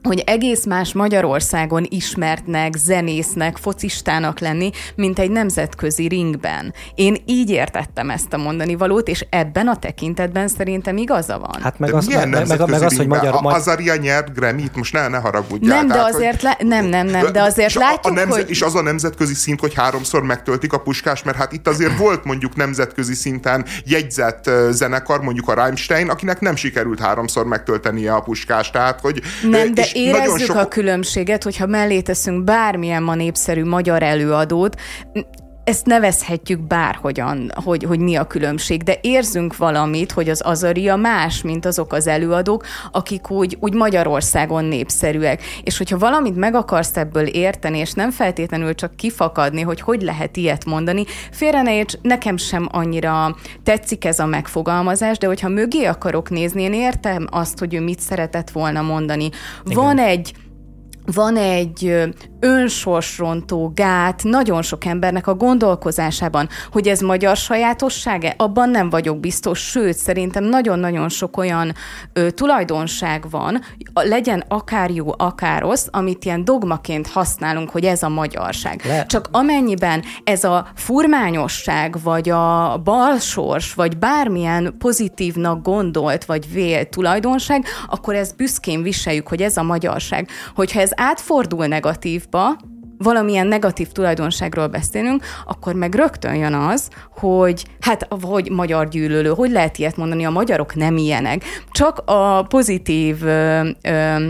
hogy 0.04 0.24
egész 0.26 0.66
más 0.66 0.94
Magyarországon 0.94 1.88
ismertnek, 1.90 2.76
zenésznek, 2.76 3.58
focistának 3.58 4.40
lenni, 4.40 4.70
mint 4.96 5.20
egy 5.20 5.32
nemzetközi 5.32 6.08
ringben. 6.08 6.74
Én 6.96 7.18
így 7.26 7.50
értettem 7.50 8.10
ezt 8.10 8.34
a 8.34 8.38
mondani 8.38 8.76
valót, 8.76 9.08
és 9.08 9.26
ebben 9.30 9.68
a 9.68 9.76
tekintetben 9.76 10.48
szerintem 10.48 10.98
igaza 10.98 11.40
van. 11.40 11.62
Hát 11.62 11.80
meg, 11.80 11.94
az, 11.94 12.08
meg, 12.08 12.30
meg, 12.30 12.70
meg 12.70 12.82
az, 12.82 12.98
hogy 12.98 13.08
magyar... 13.08 13.34
A, 13.34 13.48
Azaria 13.48 13.96
nyert 13.96 14.34
Grammy-t, 14.34 14.76
most 14.76 14.94
ne, 14.94 15.08
ne 15.08 15.18
haragudjál. 15.18 15.78
Nem, 15.78 15.88
de 15.88 16.02
azért, 16.02 16.42
hogy... 16.42 16.56
le, 16.60 16.68
nem, 16.68 16.86
nem, 16.86 17.08
nem, 17.08 17.32
de 17.32 17.42
azért 17.42 17.70
és 17.70 17.76
látjuk, 17.76 18.06
a, 18.06 18.10
a 18.10 18.12
nemzet, 18.12 18.42
hogy... 18.42 18.50
És 18.50 18.62
az 18.62 18.76
a 18.76 18.82
nemzetközi 18.82 19.34
szint, 19.34 19.60
hogy 19.60 19.74
háromszor 19.74 20.24
megtöltik 20.24 20.74
a 20.74 20.78
puskás, 20.78 21.24
mert 21.24 21.38
hát 21.38 21.52
itt 21.52 21.68
azért 21.68 21.98
volt 21.98 22.24
mondjuk 22.24 22.56
nemzetközi 22.56 23.14
szinten 23.14 23.66
jegyzett 23.86 24.50
zenekar, 24.70 25.22
mondjuk 25.22 25.48
a 25.48 25.54
Rammstein, 25.54 26.10
akinek 26.10 26.40
nem 26.40 26.56
sikerült 26.56 27.00
háromszor 27.00 27.46
megtöltenie 27.46 28.14
a 28.14 28.20
puskást, 28.20 28.72
tehát 28.72 29.00
hogy... 29.00 29.22
Nem, 29.50 29.74
de 29.74 29.88
érezzük 29.94 30.46
sok... 30.46 30.56
a 30.56 30.68
különbséget, 30.68 31.44
hogyha 31.44 31.66
mellé 31.66 32.02
teszünk 32.02 32.44
bármilyen 32.44 33.04
ma 33.04 33.16
népszerű 33.16 33.64
magyar 33.64 34.04
előadót, 34.04 34.76
ezt 35.70 35.86
nevezhetjük 35.86 36.60
bárhogyan, 36.60 37.52
hogy, 37.64 37.84
hogy 37.84 38.00
mi 38.00 38.16
a 38.16 38.28
különbség, 38.28 38.84
de 38.84 38.98
érzünk 39.02 39.58
valamit, 39.58 40.12
hogy 40.12 40.30
az 40.30 40.42
azaria 40.42 40.96
más, 40.96 41.42
mint 41.42 41.66
azok 41.66 41.94
az 41.94 42.08
előadók, 42.08 42.66
akik 42.92 43.30
úgy, 43.30 43.58
úgy 43.60 43.74
Magyarországon 43.74 44.66
népszerűek. 44.66 45.42
És 45.64 45.78
hogyha 45.78 45.98
valamit 45.98 46.36
meg 46.36 46.56
akarsz 46.56 46.98
ebből 46.98 47.26
érteni, 47.26 47.78
és 47.78 47.92
nem 47.92 48.12
feltétlenül 48.12 48.76
csak 48.76 48.96
kifakadni, 48.96 49.62
hogy 49.62 49.82
hogy 49.82 50.02
lehet 50.02 50.38
ilyet 50.38 50.66
mondani, 50.66 51.04
félre 51.32 51.62
ne 51.62 51.76
érts, 51.76 51.94
nekem 52.02 52.38
sem 52.38 52.68
annyira 52.72 53.36
tetszik 53.64 54.06
ez 54.06 54.20
a 54.20 54.26
megfogalmazás, 54.26 55.18
de 55.18 55.28
hogyha 55.28 55.50
mögé 55.50 55.86
akarok 55.86 56.30
nézni, 56.30 56.62
én 56.62 56.74
értem 56.74 57.28
azt, 57.32 57.60
hogy 57.60 57.74
ő 57.74 57.82
mit 57.82 58.00
szeretett 58.00 58.50
volna 58.50 58.82
mondani. 58.82 59.30
Igen. 59.66 59.84
Van 59.84 59.98
egy 59.98 60.34
van 61.14 61.38
egy 61.38 62.10
önsorsrontó 62.40 63.72
gát 63.76 64.24
nagyon 64.24 64.62
sok 64.62 64.86
embernek 64.86 65.28
a 65.28 65.36
gondolkozásában, 65.36 66.50
hogy 66.72 66.88
ez 66.88 67.00
magyar 67.00 67.38
sajátossága, 67.38 68.30
abban 68.38 68.70
nem 68.70 68.90
vagyok 68.90 69.20
biztos, 69.20 69.60
sőt, 69.60 69.98
szerintem 69.98 70.44
nagyon-nagyon 70.44 71.10
sok 71.10 71.38
olyan 71.38 71.74
ö, 72.14 72.32
tulajdonság 72.32 73.30
van, 73.30 73.62
legyen 73.94 74.44
akár 74.48 74.92
jó, 74.92 75.14
akár 75.18 75.62
rossz, 75.62 75.88
amit 75.92 76.26
ilyen 76.26 76.46
dogmaként 76.46 77.08
használunk, 77.08 77.70
hogy 77.70 77.86
ez 77.86 78.04
a 78.04 78.10
magyarság. 78.10 78.82
Le. 78.86 79.06
Csak 79.06 79.28
amennyiben 79.32 80.04
ez 80.24 80.44
a 80.44 80.68
furmányosság, 80.76 81.96
vagy 82.04 82.30
a 82.30 82.78
balsors, 82.84 83.74
vagy 83.74 83.98
bármilyen 83.98 84.76
pozitívnak 84.78 85.62
gondolt, 85.62 86.26
vagy 86.26 86.52
vélt 86.52 86.90
tulajdonság, 86.90 87.66
akkor 87.88 88.16
ezt 88.16 88.36
büszkén 88.36 88.82
viseljük, 88.82 89.28
hogy 89.28 89.42
ez 89.42 89.58
a 89.58 89.64
magyarság. 89.64 90.28
Hogyha 90.56 90.80
ez 90.80 90.92
átfordul 90.96 91.68
negatívba, 92.32 92.68
valamilyen 92.98 93.48
negatív 93.48 93.88
tulajdonságról 93.88 94.68
beszélünk, 94.68 95.24
akkor 95.46 95.74
meg 95.74 95.94
rögtön 95.94 96.36
jön 96.36 96.54
az, 96.54 96.90
hogy 97.18 97.66
hát, 97.80 98.08
hogy 98.22 98.50
magyar 98.52 98.88
gyűlölő, 98.88 99.30
hogy 99.30 99.52
lehet 99.52 99.78
ilyet 99.78 99.98
mondani, 99.98 100.26
a 100.26 100.30
magyarok 100.30 100.76
nem 100.76 100.98
ilyenek. 100.98 101.44
Csak 101.72 102.02
a 102.06 102.44
pozitív 102.44 103.24
ö, 103.24 103.70
ö, 103.82 104.28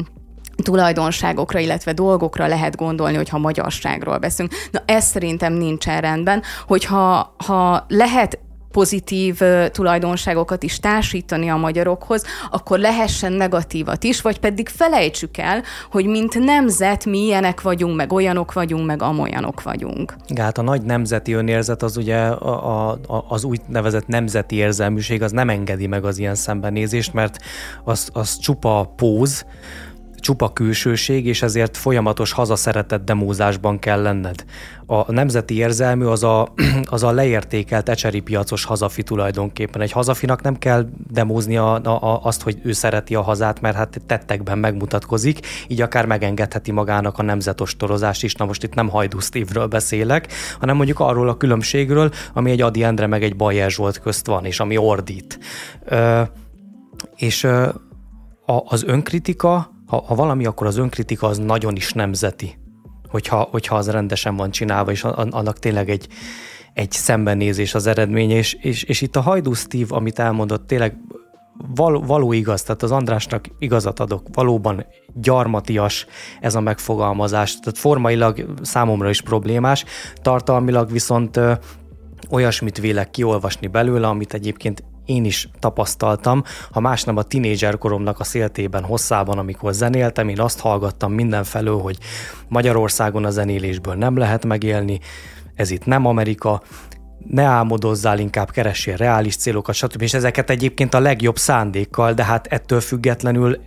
tulajdonságokra, 0.63 1.59
illetve 1.59 1.93
dolgokra 1.93 2.47
lehet 2.47 2.75
gondolni, 2.75 3.15
hogyha 3.15 3.37
magyarságról 3.37 4.17
beszélünk. 4.17 4.55
Na 4.71 4.81
ez 4.85 5.05
szerintem 5.05 5.53
nincsen 5.53 6.01
rendben, 6.01 6.41
hogyha 6.67 7.35
ha 7.45 7.85
lehet 7.87 8.39
pozitív 8.71 9.39
tulajdonságokat 9.71 10.63
is 10.63 10.79
társítani 10.79 11.49
a 11.49 11.55
magyarokhoz, 11.55 12.23
akkor 12.51 12.79
lehessen 12.79 13.31
negatívat 13.31 14.03
is, 14.03 14.21
vagy 14.21 14.39
pedig 14.39 14.69
felejtsük 14.69 15.37
el, 15.37 15.63
hogy 15.91 16.05
mint 16.05 16.39
nemzet 16.39 17.05
mi 17.05 17.17
ilyenek 17.19 17.61
vagyunk, 17.61 17.95
meg 17.95 18.13
olyanok 18.13 18.53
vagyunk, 18.53 18.85
meg 18.85 19.01
amolyanok 19.01 19.63
vagyunk. 19.63 20.15
Hát 20.37 20.57
a 20.57 20.61
nagy 20.61 20.81
nemzeti 20.81 21.33
önérzet 21.33 21.83
az 21.83 21.97
ugye 21.97 22.17
a, 22.17 22.89
a, 22.89 23.25
az 23.27 23.43
úgynevezett 23.43 24.07
nemzeti 24.07 24.55
érzelműség 24.55 25.21
az 25.21 25.31
nem 25.31 25.49
engedi 25.49 25.87
meg 25.87 26.05
az 26.05 26.17
ilyen 26.17 26.35
szembenézést, 26.35 27.13
mert 27.13 27.37
az, 27.83 28.09
az 28.13 28.37
csupa 28.37 28.93
póz, 28.95 29.45
csupa 30.19 30.53
külsőség, 30.53 31.25
és 31.25 31.41
ezért 31.41 31.77
folyamatos 31.77 32.31
hazaszeretett 32.31 33.05
demózásban 33.05 33.79
kell 33.79 34.01
lenned. 34.01 34.45
A 34.85 35.11
nemzeti 35.11 35.55
érzelmű 35.55 36.05
az 36.05 36.23
a, 36.23 36.53
az 36.83 37.03
a 37.03 37.11
leértékelt 37.11 37.89
ecseri 37.89 38.19
piacos 38.19 38.63
hazafi 38.63 39.03
tulajdonképpen. 39.03 39.81
Egy 39.81 39.91
hazafinak 39.91 40.41
nem 40.41 40.57
kell 40.57 40.85
demózni 41.11 41.57
a, 41.57 41.73
a, 41.73 42.19
azt, 42.23 42.41
hogy 42.41 42.59
ő 42.63 42.71
szereti 42.71 43.15
a 43.15 43.21
hazát, 43.21 43.61
mert 43.61 43.75
hát 43.75 44.01
tettekben 44.05 44.57
megmutatkozik, 44.57 45.39
így 45.67 45.81
akár 45.81 46.05
megengedheti 46.05 46.71
magának 46.71 47.17
a 47.17 47.23
nemzetostorozást 47.23 48.23
is. 48.23 48.35
Na 48.35 48.45
most 48.45 48.63
itt 48.63 48.73
nem 48.73 48.89
Hajdú 48.89 49.19
Steve-ről 49.19 49.67
beszélek, 49.67 50.27
hanem 50.59 50.75
mondjuk 50.75 50.99
arról 50.99 51.29
a 51.29 51.37
különbségről, 51.37 52.11
ami 52.33 52.51
egy 52.51 52.61
Adi 52.61 52.83
Endre 52.83 53.07
meg 53.07 53.23
egy 53.23 53.35
Bajer 53.35 53.71
Zsolt 53.71 53.99
közt 53.99 54.27
van, 54.27 54.45
és 54.45 54.59
ami 54.59 54.77
ordít. 54.77 55.39
Ö, 55.85 56.21
és 57.15 57.43
ö, 57.43 57.69
a, 58.45 58.63
az 58.65 58.83
önkritika 58.83 59.71
ha, 59.89 60.03
ha 60.07 60.15
valami, 60.15 60.45
akkor 60.45 60.67
az 60.67 60.77
önkritika 60.77 61.27
az 61.27 61.37
nagyon 61.37 61.75
is 61.75 61.93
nemzeti, 61.93 62.57
hogyha, 63.07 63.47
hogyha 63.51 63.75
az 63.75 63.89
rendesen 63.89 64.35
van 64.35 64.51
csinálva, 64.51 64.91
és 64.91 65.03
annak 65.03 65.59
tényleg 65.59 65.89
egy, 65.89 66.07
egy 66.73 66.91
szembenézés 66.91 67.75
az 67.75 67.87
eredménye, 67.87 68.35
és, 68.35 68.53
és, 68.53 68.83
és 68.83 69.01
itt 69.01 69.15
a 69.15 69.21
Hajdú 69.21 69.53
Steve, 69.53 69.95
amit 69.95 70.19
elmondott, 70.19 70.67
tényleg 70.67 70.97
való, 71.75 71.99
való 72.01 72.33
igaz, 72.33 72.63
tehát 72.63 72.83
az 72.83 72.91
Andrásnak 72.91 73.45
igazat 73.59 73.99
adok, 73.99 74.23
valóban 74.33 74.85
gyarmatias 75.13 76.05
ez 76.39 76.55
a 76.55 76.59
megfogalmazás, 76.59 77.59
tehát 77.59 77.77
formailag 77.77 78.45
számomra 78.61 79.09
is 79.09 79.21
problémás, 79.21 79.85
tartalmilag 80.21 80.91
viszont 80.91 81.39
olyasmit 82.29 82.77
vélek 82.77 83.11
kiolvasni 83.11 83.67
belőle, 83.67 84.07
amit 84.07 84.33
egyébként 84.33 84.83
én 85.09 85.25
is 85.25 85.49
tapasztaltam, 85.59 86.43
ha 86.71 86.79
más 86.79 87.05
a 87.05 87.23
tinédzser 87.23 87.77
koromnak 87.77 88.19
a 88.19 88.23
széltében, 88.23 88.83
hosszában, 88.83 89.37
amikor 89.37 89.73
zenéltem, 89.73 90.29
én 90.29 90.39
azt 90.39 90.59
hallgattam 90.59 91.13
mindenfelől, 91.13 91.79
hogy 91.79 91.97
Magyarországon 92.47 93.25
a 93.25 93.29
zenélésből 93.29 93.95
nem 93.95 94.17
lehet 94.17 94.45
megélni, 94.45 94.99
ez 95.55 95.71
itt 95.71 95.85
nem 95.85 96.05
Amerika, 96.05 96.61
ne 97.27 97.43
álmodozzál, 97.43 98.19
inkább 98.19 98.51
keressél 98.51 98.95
reális 98.95 99.35
célokat, 99.35 99.75
stb. 99.75 100.01
És 100.01 100.13
ezeket 100.13 100.49
egyébként 100.49 100.93
a 100.93 100.99
legjobb 100.99 101.37
szándékkal, 101.37 102.13
de 102.13 102.23
hát 102.23 102.47
ettől 102.47 102.79
függetlenül 102.79 103.57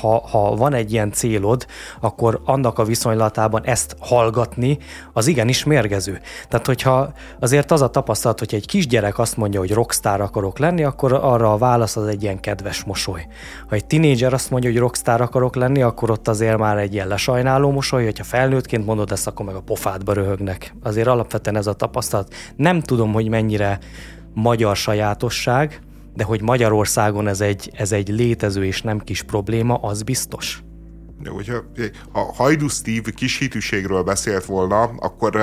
ha, 0.00 0.26
ha 0.28 0.56
van 0.56 0.74
egy 0.74 0.92
ilyen 0.92 1.12
célod, 1.12 1.66
akkor 2.00 2.40
annak 2.44 2.78
a 2.78 2.84
viszonylatában 2.84 3.64
ezt 3.64 3.96
hallgatni, 4.00 4.78
az 5.12 5.26
igenis 5.26 5.64
mérgező. 5.64 6.20
Tehát, 6.48 6.66
hogyha 6.66 7.12
azért 7.40 7.70
az 7.70 7.82
a 7.82 7.88
tapasztalat, 7.88 8.38
hogy 8.38 8.54
egy 8.54 8.66
kisgyerek 8.66 9.18
azt 9.18 9.36
mondja, 9.36 9.60
hogy 9.60 9.72
rockstar 9.72 10.20
akarok 10.20 10.58
lenni, 10.58 10.84
akkor 10.84 11.12
arra 11.12 11.52
a 11.52 11.58
válasz 11.58 11.96
az 11.96 12.06
egy 12.06 12.22
ilyen 12.22 12.40
kedves 12.40 12.84
mosoly. 12.84 13.26
Ha 13.68 13.74
egy 13.74 13.86
tinédzser 13.86 14.32
azt 14.32 14.50
mondja, 14.50 14.70
hogy 14.70 14.78
rockstar 14.78 15.20
akarok 15.20 15.54
lenni, 15.54 15.82
akkor 15.82 16.10
ott 16.10 16.28
azért 16.28 16.58
már 16.58 16.78
egy 16.78 16.94
ilyen 16.94 17.08
lesajnáló 17.08 17.70
mosoly, 17.70 18.04
hogyha 18.04 18.24
felnőttként 18.24 18.86
mondod 18.86 19.12
ezt, 19.12 19.26
akkor 19.26 19.46
meg 19.46 19.54
a 19.54 19.60
pofádba 19.60 20.12
röhögnek. 20.12 20.74
Azért 20.82 21.06
alapvetően 21.06 21.56
ez 21.56 21.66
a 21.66 21.72
tapasztalat. 21.72 22.34
Nem 22.56 22.80
tudom, 22.80 23.12
hogy 23.12 23.28
mennyire 23.28 23.78
magyar 24.34 24.76
sajátosság, 24.76 25.80
de 26.16 26.24
hogy 26.24 26.42
Magyarországon 26.42 27.28
ez 27.28 27.40
egy, 27.40 27.70
ez 27.74 27.92
egy 27.92 28.08
létező 28.08 28.64
és 28.64 28.82
nem 28.82 28.98
kis 28.98 29.22
probléma, 29.22 29.74
az 29.74 30.02
biztos. 30.02 30.65
De 31.22 31.30
hogyha 31.30 31.64
ha 32.12 32.32
Hajdu 32.34 32.68
Steve 32.68 33.10
kis 33.10 33.38
hitűségről 33.38 34.02
beszélt 34.02 34.44
volna, 34.44 34.82
akkor, 34.82 35.36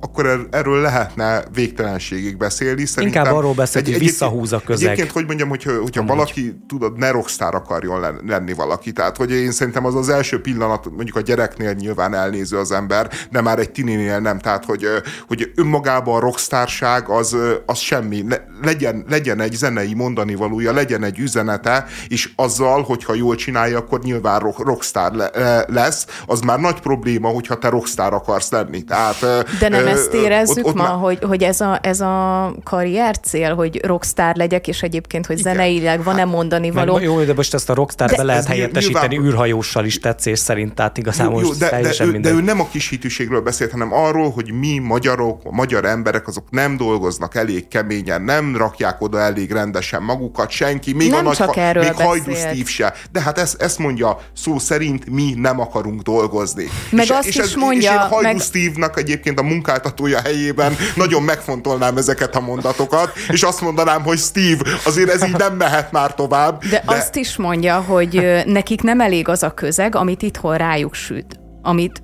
akkor 0.00 0.26
er, 0.26 0.40
erről 0.50 0.80
lehetne 0.80 1.44
végtelenségig 1.52 2.36
beszélni. 2.36 2.84
Szerintem 2.84 3.20
Inkább 3.22 3.36
arról 3.38 3.54
beszél, 3.54 3.82
egy, 3.82 3.90
hogy 3.90 3.98
visszahúz 3.98 4.52
a 4.52 4.60
közeg. 4.64 4.86
Egyébként, 4.86 5.10
hogy 5.10 5.26
mondjam, 5.26 5.48
hogy, 5.48 5.62
hogyha 5.62 6.00
Amúgy. 6.00 6.16
valaki, 6.16 6.54
tudod, 6.68 6.98
ne 6.98 7.10
rockstar 7.10 7.54
akarjon 7.54 8.20
lenni 8.26 8.52
valaki. 8.52 8.92
Tehát, 8.92 9.16
hogy 9.16 9.30
én 9.30 9.52
szerintem 9.52 9.84
az 9.84 9.94
az 9.94 10.08
első 10.08 10.40
pillanat, 10.40 10.90
mondjuk 10.90 11.16
a 11.16 11.20
gyereknél 11.20 11.72
nyilván 11.72 12.14
elnéző 12.14 12.58
az 12.58 12.72
ember, 12.72 13.10
de 13.30 13.40
már 13.40 13.58
egy 13.58 13.70
tininél 13.70 14.18
nem. 14.18 14.38
Tehát, 14.38 14.64
hogy, 14.64 14.86
hogy 15.28 15.52
önmagában 15.54 16.16
a 16.16 16.20
rockstárság 16.20 17.08
az, 17.08 17.36
az 17.66 17.78
semmi. 17.78 18.24
Legyen, 18.62 19.04
legyen 19.08 19.40
egy 19.40 19.52
zenei 19.52 19.94
mondani 19.94 20.34
valója, 20.34 20.72
legyen 20.72 21.02
egy 21.02 21.18
üzenete, 21.18 21.86
és 22.08 22.32
azzal, 22.36 22.82
hogyha 22.82 23.14
jól 23.14 23.34
csinálja, 23.34 23.78
akkor 23.78 24.00
nyilván 24.00 24.40
rockstar 24.58 24.92
rockstar 25.08 25.30
le, 25.34 25.64
lesz, 25.68 26.06
az 26.26 26.40
már 26.40 26.58
nagy 26.58 26.80
probléma, 26.80 27.28
hogyha 27.28 27.58
te 27.58 27.68
rockstar 27.68 28.12
akarsz 28.12 28.50
lenni. 28.50 28.82
Tehát, 28.82 29.16
De 29.60 29.68
nem 29.68 29.84
ö, 29.84 29.88
ezt 29.88 30.14
érezzük 30.14 30.56
ott, 30.56 30.64
ott 30.64 30.74
ma, 30.74 30.82
már... 30.82 30.98
hogy, 30.98 31.18
hogy 31.22 31.42
ez 31.42 31.60
a, 31.60 31.78
ez 31.82 32.00
a 32.00 32.54
karrier 32.64 33.18
cél, 33.18 33.54
hogy 33.54 33.84
rockstar 33.84 34.36
legyek, 34.36 34.68
és 34.68 34.82
egyébként, 34.82 35.26
hogy 35.26 35.38
Igen. 35.38 35.52
zeneileg 35.52 36.04
van-e 36.04 36.18
hát, 36.18 36.30
mondani 36.30 36.70
való. 36.70 36.98
Jó, 36.98 37.22
de 37.22 37.34
most 37.34 37.54
ezt 37.54 37.70
a 37.70 37.74
rockstar 37.74 38.10
be 38.16 38.22
lehet 38.22 38.44
helyettesíteni 38.44 39.06
nyilván... 39.06 39.28
űrhajóssal 39.28 39.84
is 39.84 39.98
tetszés 39.98 40.38
szerint, 40.38 40.74
tehát 40.74 40.98
igazából 40.98 41.40
jó, 41.40 41.46
most 41.46 41.58
de, 41.58 41.80
de, 41.80 42.04
ő, 42.04 42.18
de 42.18 42.30
ő 42.30 42.40
nem 42.40 42.60
a 42.60 42.68
kis 42.70 42.88
hitűségről 42.88 43.40
beszélt, 43.40 43.70
hanem 43.70 43.92
arról, 43.92 44.30
hogy 44.30 44.52
mi 44.52 44.78
magyarok, 44.78 45.40
a 45.44 45.54
magyar 45.54 45.84
emberek, 45.84 46.28
azok 46.28 46.50
nem 46.50 46.76
dolgoznak 46.76 47.34
elég 47.34 47.68
keményen, 47.68 48.22
nem 48.22 48.56
rakják 48.56 49.00
oda 49.00 49.20
elég 49.20 49.52
rendesen 49.52 50.02
magukat, 50.02 50.50
senki, 50.50 50.92
még 50.92 51.10
nem 51.10 51.18
a 51.18 51.22
nagy, 51.22 51.36
csak 51.36 51.56
erről 51.56 51.82
még 51.82 51.92
Hajdu 51.92 52.34
Steve 52.34 52.64
se. 52.64 52.94
De 53.12 53.20
hát 53.20 53.38
ezt, 53.38 53.62
ezt 53.62 53.78
mondja 53.78 54.18
szó 54.32 54.58
szerint, 54.58 54.83
szerint 54.84 55.10
mi 55.10 55.34
nem 55.36 55.60
akarunk 55.60 56.02
dolgozni. 56.02 56.68
Meg 56.90 57.04
és, 57.04 57.10
azt 57.10 57.26
és, 57.26 57.34
is 57.34 57.42
ez, 57.42 57.52
mondja, 57.54 57.90
és 57.90 57.96
én 57.96 58.08
Hajdu 58.08 58.22
meg... 58.22 58.40
Steve-nak 58.40 58.98
egyébként 58.98 59.38
a 59.38 59.42
munkáltatója 59.42 60.20
helyében 60.20 60.76
nagyon 60.94 61.22
megfontolnám 61.22 61.96
ezeket 61.96 62.36
a 62.36 62.40
mondatokat, 62.40 63.12
és 63.28 63.42
azt 63.42 63.60
mondanám, 63.60 64.02
hogy 64.02 64.18
Steve, 64.18 64.70
azért 64.84 65.10
ez 65.10 65.26
így 65.26 65.36
nem 65.36 65.56
mehet 65.56 65.92
már 65.92 66.14
tovább. 66.14 66.64
De, 66.64 66.68
de... 66.86 66.94
azt 66.94 67.16
is 67.16 67.36
mondja, 67.36 67.80
hogy 67.80 68.42
nekik 68.46 68.82
nem 68.82 69.00
elég 69.00 69.28
az 69.28 69.42
a 69.42 69.50
közeg, 69.50 69.94
amit 69.94 70.22
itthon 70.22 70.56
rájuk 70.56 70.94
süt 70.94 71.38
amit 71.62 72.02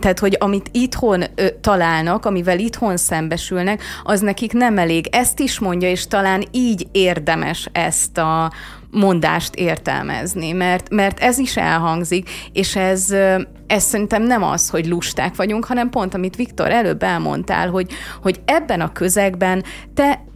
tehát, 0.00 0.18
hogy 0.18 0.36
amit 0.40 0.68
itthon 0.72 1.24
ö, 1.34 1.46
találnak, 1.60 2.24
amivel 2.24 2.58
itthon 2.58 2.96
szembesülnek, 2.96 3.82
az 4.04 4.20
nekik 4.20 4.52
nem 4.52 4.78
elég. 4.78 5.08
Ezt 5.10 5.40
is 5.40 5.58
mondja, 5.58 5.90
és 5.90 6.06
talán 6.06 6.44
így 6.50 6.86
érdemes 6.92 7.68
ezt 7.72 8.18
a 8.18 8.52
mondást 8.90 9.54
értelmezni, 9.54 10.52
mert, 10.52 10.90
mert 10.90 11.20
ez 11.20 11.38
is 11.38 11.56
elhangzik, 11.56 12.30
és 12.52 12.76
ez, 12.76 13.10
ez 13.66 13.82
szerintem 13.82 14.22
nem 14.22 14.42
az, 14.42 14.70
hogy 14.70 14.86
lusták 14.86 15.36
vagyunk, 15.36 15.64
hanem 15.64 15.90
pont, 15.90 16.14
amit 16.14 16.36
Viktor 16.36 16.70
előbb 16.70 17.02
elmondtál, 17.02 17.70
hogy, 17.70 17.90
hogy 18.22 18.40
ebben 18.44 18.80
a 18.80 18.92
közegben 18.92 19.64
te 19.94 20.26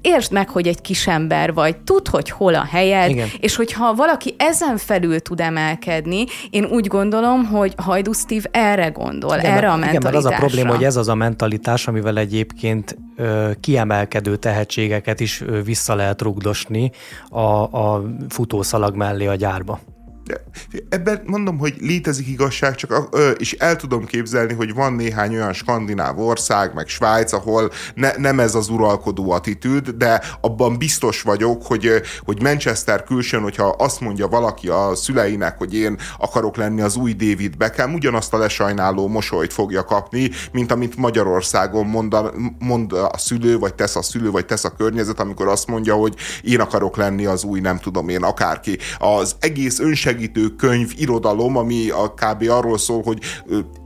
értsd 0.00 0.32
meg, 0.32 0.48
hogy 0.48 0.66
egy 0.66 0.80
kisember 0.80 1.54
vagy, 1.54 1.76
tudd, 1.76 2.10
hogy 2.10 2.30
hol 2.30 2.54
a 2.54 2.64
helyed, 2.64 3.10
Igen. 3.10 3.28
és 3.40 3.56
hogyha 3.56 3.94
valaki 3.94 4.34
ezen 4.38 4.76
felül 4.76 5.20
tud 5.20 5.40
emelkedni, 5.40 6.24
én 6.50 6.64
úgy 6.64 6.86
gondolom, 6.86 7.44
hogy 7.44 7.74
Hajdu 7.76 8.12
Steve 8.12 8.48
erre 8.50 8.88
gondol, 8.88 9.38
igen, 9.38 9.52
erre 9.52 9.70
a 9.70 9.76
mentalitásra. 9.76 10.18
Igen, 10.18 10.32
az 10.32 10.38
a 10.38 10.46
probléma, 10.46 10.74
hogy 10.74 10.84
ez 10.84 10.96
az 10.96 11.08
a 11.08 11.14
mentalitás, 11.14 11.86
amivel 11.86 12.18
egyébként 12.18 12.96
ö, 13.16 13.50
kiemelkedő 13.60 14.36
tehetségeket 14.36 15.20
is 15.20 15.40
ö, 15.40 15.62
vissza 15.62 15.94
lehet 15.94 16.22
rugdosni 16.22 16.90
a, 17.28 17.40
a 17.62 18.02
futószalag 18.28 18.94
mellé 18.94 19.26
a 19.26 19.34
gyárba. 19.34 19.80
Ebben 20.88 21.22
mondom, 21.26 21.58
hogy 21.58 21.74
létezik 21.78 22.28
igazság, 22.28 22.74
csak 22.74 23.16
és 23.38 23.52
el 23.52 23.76
tudom 23.76 24.04
képzelni, 24.04 24.54
hogy 24.54 24.74
van 24.74 24.92
néhány 24.92 25.34
olyan 25.34 25.52
skandináv 25.52 26.18
ország, 26.18 26.74
meg 26.74 26.88
Svájc, 26.88 27.32
ahol 27.32 27.70
ne, 27.94 28.10
nem 28.16 28.40
ez 28.40 28.54
az 28.54 28.68
uralkodó 28.68 29.30
attitűd, 29.30 29.88
de 29.88 30.22
abban 30.40 30.78
biztos 30.78 31.22
vagyok, 31.22 31.66
hogy, 31.66 31.90
hogy 32.24 32.42
Manchester 32.42 33.04
külsőn, 33.04 33.42
hogyha 33.42 33.68
azt 33.68 34.00
mondja 34.00 34.28
valaki 34.28 34.68
a 34.68 34.94
szüleinek, 34.94 35.58
hogy 35.58 35.74
én 35.74 35.98
akarok 36.18 36.56
lenni 36.56 36.80
az 36.80 36.96
új 36.96 37.12
David 37.12 37.56
Beckham, 37.56 37.94
ugyanazt 37.94 38.34
a 38.34 38.38
lesajnáló 38.38 39.08
mosolyt 39.08 39.52
fogja 39.52 39.84
kapni, 39.84 40.30
mint 40.52 40.72
amit 40.72 40.96
Magyarországon 40.96 41.86
mond 41.86 42.14
a, 42.14 42.32
mond 42.58 42.92
a 42.92 43.18
szülő, 43.18 43.58
vagy 43.58 43.74
tesz 43.74 43.96
a 43.96 44.02
szülő, 44.02 44.30
vagy 44.30 44.46
tesz 44.46 44.64
a 44.64 44.74
környezet, 44.74 45.20
amikor 45.20 45.48
azt 45.48 45.66
mondja, 45.66 45.94
hogy 45.94 46.14
én 46.42 46.60
akarok 46.60 46.96
lenni 46.96 47.26
az 47.26 47.44
új, 47.44 47.60
nem 47.60 47.78
tudom 47.78 48.08
én, 48.08 48.22
akárki. 48.22 48.78
Az 48.98 49.36
egész 49.40 49.78
önseg 49.78 50.15
segítő 50.16 50.48
könyv, 50.48 50.92
irodalom, 50.96 51.56
ami 51.56 51.90
a 51.90 52.14
kb. 52.14 52.48
arról 52.48 52.78
szól, 52.78 53.02
hogy 53.02 53.18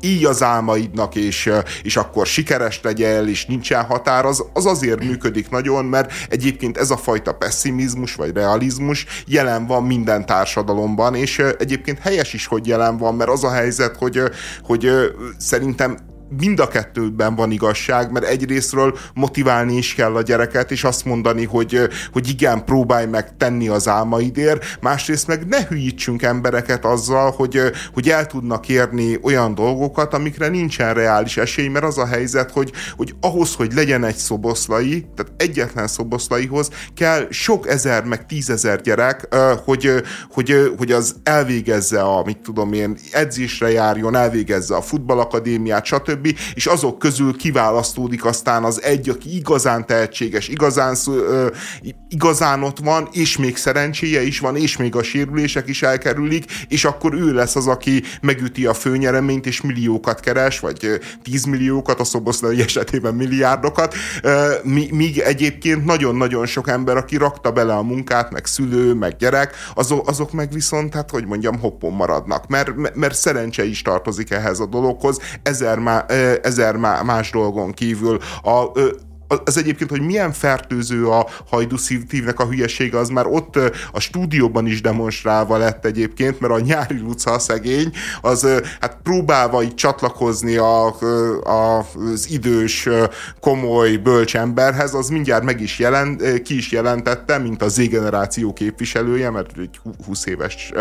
így 0.01 0.25
az 0.25 0.43
álmaidnak, 0.43 1.15
és, 1.15 1.51
és 1.83 1.97
akkor 1.97 2.27
sikeres 2.27 2.81
legyél, 2.83 3.29
és 3.29 3.47
nincsen 3.47 3.85
határ, 3.85 4.25
az, 4.25 4.45
az 4.53 4.67
azért 4.67 5.05
működik 5.05 5.51
nagyon, 5.51 5.85
mert 5.85 6.13
egyébként 6.29 6.77
ez 6.77 6.91
a 6.91 6.97
fajta 6.97 7.33
pessimizmus, 7.33 8.15
vagy 8.15 8.33
realizmus 8.33 9.07
jelen 9.27 9.67
van 9.67 9.83
minden 9.83 10.27
társadalomban, 10.27 11.15
és 11.15 11.43
egyébként 11.59 11.99
helyes 11.99 12.33
is, 12.33 12.47
hogy 12.47 12.67
jelen 12.67 12.97
van, 12.97 13.15
mert 13.15 13.31
az 13.31 13.45
a 13.45 13.51
helyzet, 13.51 13.97
hogy, 13.97 14.23
hogy 14.63 14.91
szerintem 15.39 16.10
mind 16.39 16.61
a 16.61 16.69
kettőben 16.69 17.35
van 17.35 17.51
igazság, 17.51 18.11
mert 18.13 18.25
egyrésztről 18.27 18.99
motiválni 19.15 19.77
is 19.77 19.95
kell 19.95 20.15
a 20.17 20.23
gyereket, 20.23 20.71
és 20.71 20.85
azt 20.85 21.05
mondani, 21.05 21.45
hogy, 21.45 21.89
hogy 22.13 22.29
igen, 22.29 22.65
próbálj 22.65 23.07
meg 23.07 23.37
tenni 23.37 23.69
az 23.69 23.89
álmaidért, 23.89 24.79
másrészt 24.81 25.27
meg 25.27 25.47
ne 25.47 25.67
hülyítsünk 25.69 26.23
embereket 26.23 26.85
azzal, 26.85 27.31
hogy, 27.31 27.61
hogy 27.93 28.09
el 28.09 28.27
tudnak 28.27 28.69
érni 28.69 29.19
olyan 29.23 29.55
dolgokat, 29.55 30.15
amikre 30.15 30.49
nincsen 30.49 30.95
reális 30.95 31.37
esély, 31.37 31.69
mert 31.69 31.85
az 31.85 31.99
a 31.99 32.07
helyzet, 32.07 32.51
hogy, 32.51 32.73
hogy 32.97 33.15
ahhoz, 33.21 33.55
hogy 33.55 33.73
legyen 33.73 34.05
egy 34.05 34.17
szoboszlai, 34.17 35.07
tehát 35.17 35.33
egyetlen 35.37 35.87
szoboszlaihoz 35.87 36.71
kell 36.95 37.27
sok 37.31 37.69
ezer, 37.69 38.05
meg 38.05 38.27
tízezer 38.27 38.81
gyerek, 38.81 39.35
hogy, 39.65 40.03
hogy, 40.31 40.73
hogy 40.77 40.93
az 40.93 41.15
elvégezze 41.23 42.01
a, 42.01 42.25
mit 42.25 42.39
tudom 42.39 42.73
én, 42.73 42.99
edzésre 43.13 43.71
járjon, 43.71 44.15
elvégezze 44.15 44.77
a 44.77 44.83
futballakadémiát, 44.83 45.85
stb 45.85 46.20
És 46.55 46.67
azok 46.67 46.99
közül 46.99 47.37
kiválasztódik 47.37 48.25
aztán 48.25 48.65
az 48.65 48.83
egy, 48.83 49.09
aki 49.09 49.37
igazán 49.37 49.87
tehetséges, 49.87 50.49
igazán, 50.49 50.97
igazán 52.09 52.63
ott 52.63 52.79
van, 52.79 53.09
és 53.13 53.37
még 53.37 53.57
szerencséje 53.57 54.23
is 54.23 54.39
van, 54.39 54.57
és 54.57 54.77
még 54.77 54.97
a 54.97 55.03
sérülések 55.03 55.69
is 55.69 55.83
elkerülik, 55.83 56.45
és 56.69 56.85
akkor 56.85 57.15
ő 57.15 57.33
lesz 57.33 57.57
az, 57.57 57.67
aki 57.67 58.03
megüti 58.21 58.67
a 58.67 58.75
főnyereményt, 58.75 59.47
és 59.47 59.61
milliókat 59.61 60.21
keres, 60.21 60.61
vagy 60.61 61.01
tízmilliókat, 61.23 62.01
a 62.01 62.05
szoboszlai 62.05 62.61
esetében 62.61 63.15
milliárdokat, 63.15 63.95
míg 64.91 65.19
egyébként 65.19 65.85
nagyon-nagyon 65.85 66.47
sok 66.47 66.69
ember, 66.69 66.97
aki 66.97 67.17
rakta 67.17 67.51
bele 67.51 67.75
a 67.75 67.83
munkát, 67.83 68.31
meg 68.31 68.47
szülő, 68.47 68.95
meg 68.95 69.17
gyerek, 69.17 69.55
azok, 69.75 70.09
azok 70.09 70.33
meg 70.33 70.53
viszont, 70.53 70.95
hát 70.95 71.11
hogy 71.11 71.27
mondjam, 71.27 71.59
hoppon 71.59 71.93
maradnak, 71.93 72.47
mert, 72.47 72.95
mert 72.95 73.15
szerencse 73.15 73.65
is 73.65 73.83
tartozik 73.83 74.31
ehhez 74.31 74.61
a 74.61 74.67
dologhoz, 74.67 75.19
ezer, 75.43 75.79
má, 75.79 76.05
ezer 76.43 76.77
más 77.05 77.31
dolgon 77.31 77.73
kívül. 77.73 78.21
A, 78.43 78.71
az 79.45 79.57
egyébként, 79.57 79.91
hogy 79.91 80.01
milyen 80.01 80.33
fertőző 80.33 81.07
a 81.07 81.27
hajdúszívnek 81.51 82.41
a 82.41 82.47
hülyesége, 82.47 82.99
az 82.99 83.09
már 83.09 83.27
ott 83.27 83.59
a 83.93 84.01
stúdióban 84.01 84.67
is 84.67 84.81
demonstrálva 84.81 85.57
lett 85.57 85.85
egyébként, 85.85 86.41
mert 86.41 86.53
a 86.53 86.61
nyári 86.61 86.99
Luca 86.99 87.39
szegény, 87.39 87.93
az 88.21 88.47
hát 88.81 88.99
próbálva 89.03 89.63
így 89.63 89.75
csatlakozni 89.75 90.57
a, 90.57 90.87
a, 91.43 91.87
az 92.13 92.31
idős, 92.31 92.89
komoly, 93.41 93.97
bölcs 93.97 94.37
emberhez, 94.37 94.95
az 94.95 95.09
mindjárt 95.09 95.45
meg 95.45 95.61
is 95.61 95.79
jelent, 95.79 96.43
ki 96.43 96.57
is 96.57 96.73
jelentette, 96.73 97.39
mint 97.39 97.63
a 97.63 97.69
Z-generáció 97.69 98.53
képviselője, 98.53 99.31
mert 99.31 99.59
egy 99.59 99.81
20 100.07 100.27
éves 100.27 100.73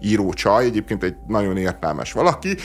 író 0.00 0.32
csaj, 0.32 0.64
egyébként 0.64 1.02
egy 1.02 1.14
nagyon 1.26 1.56
értelmes 1.56 2.12
valaki, 2.12 2.56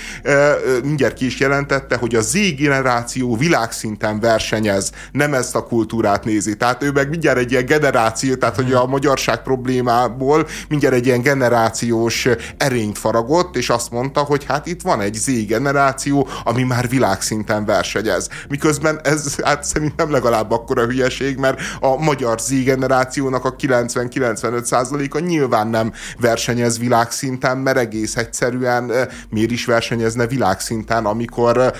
mindjárt 0.83 1.13
ki 1.13 1.25
is 1.25 1.39
jelentette, 1.39 1.95
hogy 1.95 2.15
a 2.15 2.21
Z-generáció 2.21 3.35
világszinten 3.35 4.19
versenyez, 4.19 4.91
nem 5.11 5.26
ezt 5.33 5.55
a 5.55 5.63
kultúrát 5.63 6.25
nézi. 6.25 6.57
Tehát 6.57 6.83
ő 6.83 6.91
meg 6.91 7.09
mindjárt 7.09 7.37
egy 7.37 7.51
ilyen 7.51 7.65
generáció, 7.65 8.35
tehát 8.35 8.55
hogy 8.55 8.73
a 8.73 8.85
magyarság 8.85 9.41
problémából 9.43 10.47
mindjárt 10.69 10.95
egy 10.95 11.05
ilyen 11.05 11.21
generációs 11.21 12.27
erényt 12.57 12.97
faragott, 12.97 13.55
és 13.55 13.69
azt 13.69 13.91
mondta, 13.91 14.19
hogy 14.19 14.45
hát 14.45 14.65
itt 14.65 14.81
van 14.81 15.01
egy 15.01 15.13
Z-generáció, 15.13 16.27
ami 16.43 16.63
már 16.63 16.89
világszinten 16.89 17.65
versenyez. 17.65 18.29
Miközben 18.49 18.99
ez 19.03 19.35
hát 19.43 19.63
szerintem 19.63 20.11
legalább 20.11 20.51
akkora 20.51 20.85
hülyeség, 20.85 21.37
mert 21.37 21.59
a 21.79 21.95
magyar 21.95 22.39
Z-generációnak 22.39 23.45
a 23.45 23.55
90-95 23.55 25.11
a 25.11 25.19
nyilván 25.19 25.67
nem 25.67 25.93
versenyez 26.19 26.79
világszinten, 26.79 27.57
mert 27.57 27.77
egész 27.77 28.15
egyszerűen 28.15 28.91
miért 29.29 29.51
is 29.51 29.65
versenyezne 29.65 30.27
világszinten, 30.27 31.05
amikor 31.05 31.73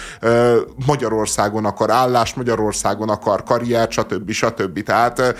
Magyarországon 0.86 1.66
akar 1.66 1.92
állást, 1.92 2.36
Magyarországon 2.36 3.10
akar 3.10 3.37
karriert, 3.44 3.92
stb. 3.92 4.32
stb. 4.32 4.84
Tehát 4.84 5.36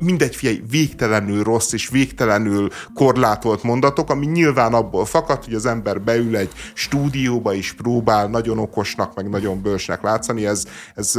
mindegy, 0.00 0.36
figyelj, 0.36 0.62
végtelenül 0.70 1.42
rossz 1.42 1.72
és 1.72 1.88
végtelenül 1.88 2.68
korlátolt 2.94 3.62
mondatok, 3.62 4.10
ami 4.10 4.26
nyilván 4.26 4.74
abból 4.74 5.04
fakad, 5.04 5.44
hogy 5.44 5.54
az 5.54 5.66
ember 5.66 6.00
beül 6.00 6.36
egy 6.36 6.50
stúdióba 6.74 7.54
és 7.54 7.72
próbál 7.72 8.26
nagyon 8.26 8.58
okosnak, 8.58 9.14
meg 9.14 9.28
nagyon 9.28 9.62
bölcsnek 9.62 10.02
látszani. 10.02 10.46
Ez, 10.46 10.64
ez 10.94 11.18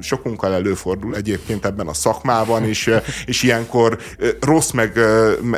sokunkkal 0.00 0.52
előfordul 0.52 1.16
egyébként 1.16 1.64
ebben 1.64 1.86
a 1.86 1.94
szakmában, 1.94 2.64
és, 2.64 2.90
és 3.26 3.42
ilyenkor 3.42 3.98
rossz, 4.40 4.70
meg, 4.70 4.98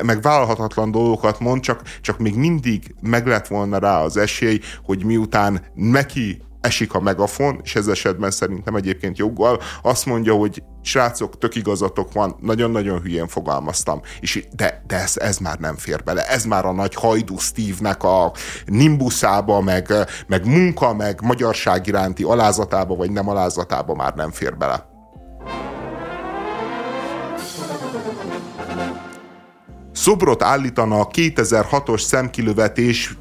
meg 0.02 0.22
vállalhatatlan 0.22 0.90
dolgokat 0.90 1.40
mond, 1.40 1.62
csak, 1.62 1.82
csak 2.00 2.18
még 2.18 2.34
mindig 2.34 2.94
meg 3.00 3.26
lett 3.26 3.46
volna 3.46 3.78
rá 3.78 4.00
az 4.00 4.16
esély, 4.16 4.60
hogy 4.84 5.04
miután 5.04 5.62
neki 5.74 6.42
esik 6.62 6.94
a 6.94 7.00
megafon, 7.00 7.60
és 7.62 7.74
ez 7.74 7.86
esetben 7.86 8.30
szerintem 8.30 8.74
egyébként 8.74 9.18
joggal, 9.18 9.60
azt 9.82 10.06
mondja, 10.06 10.34
hogy 10.34 10.62
srácok, 10.82 11.38
tök 11.38 11.54
igazatok 11.54 12.12
van, 12.12 12.36
nagyon-nagyon 12.40 13.00
hülyén 13.00 13.28
fogalmaztam, 13.28 14.00
és 14.20 14.46
de, 14.56 14.82
de 14.86 14.96
ez, 14.96 15.16
ez 15.16 15.38
már 15.38 15.58
nem 15.58 15.76
fér 15.76 16.02
bele, 16.02 16.28
ez 16.28 16.44
már 16.44 16.64
a 16.64 16.72
nagy 16.72 16.94
hajdú 16.94 17.38
Steve-nek 17.38 18.02
a 18.02 18.32
nimbuszába, 18.66 19.60
meg, 19.60 19.92
meg 20.26 20.46
munka, 20.46 20.94
meg 20.94 21.20
magyarság 21.22 21.86
iránti 21.86 22.22
alázatába, 22.22 22.94
vagy 22.96 23.10
nem 23.10 23.28
alázatába 23.28 23.94
már 23.94 24.14
nem 24.14 24.30
fér 24.30 24.56
bele. 24.56 24.91
Szobrot 30.02 30.42
a 30.42 31.08
2006-os 31.08 32.00
szemkilövetés 32.00 33.16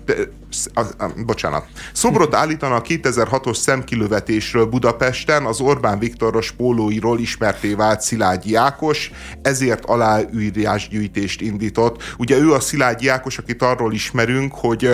bocsánat. 1.26 1.66
Szobrot 1.94 2.36
állítana 2.36 2.76
a 2.76 2.82
2006-os 2.82 3.56
szemkilövetésről 3.56 4.66
Budapesten 4.66 5.46
az 5.46 5.60
Orbán 5.60 6.00
Viktoros 6.00 6.52
pólóiról 6.52 7.20
ismerté 7.20 7.74
vált 7.74 8.02
Szilágyi 8.02 8.56
Ákos, 8.56 9.12
ezért 9.42 9.86
aláírásgyűjtést 9.86 11.42
indított. 11.42 12.14
Ugye 12.18 12.38
ő 12.38 12.54
a 12.54 12.60
Szilágyi 12.60 13.08
Ákos, 13.08 13.38
akit 13.38 13.62
arról 13.62 13.94
ismerünk, 13.94 14.54
hogy 14.56 14.90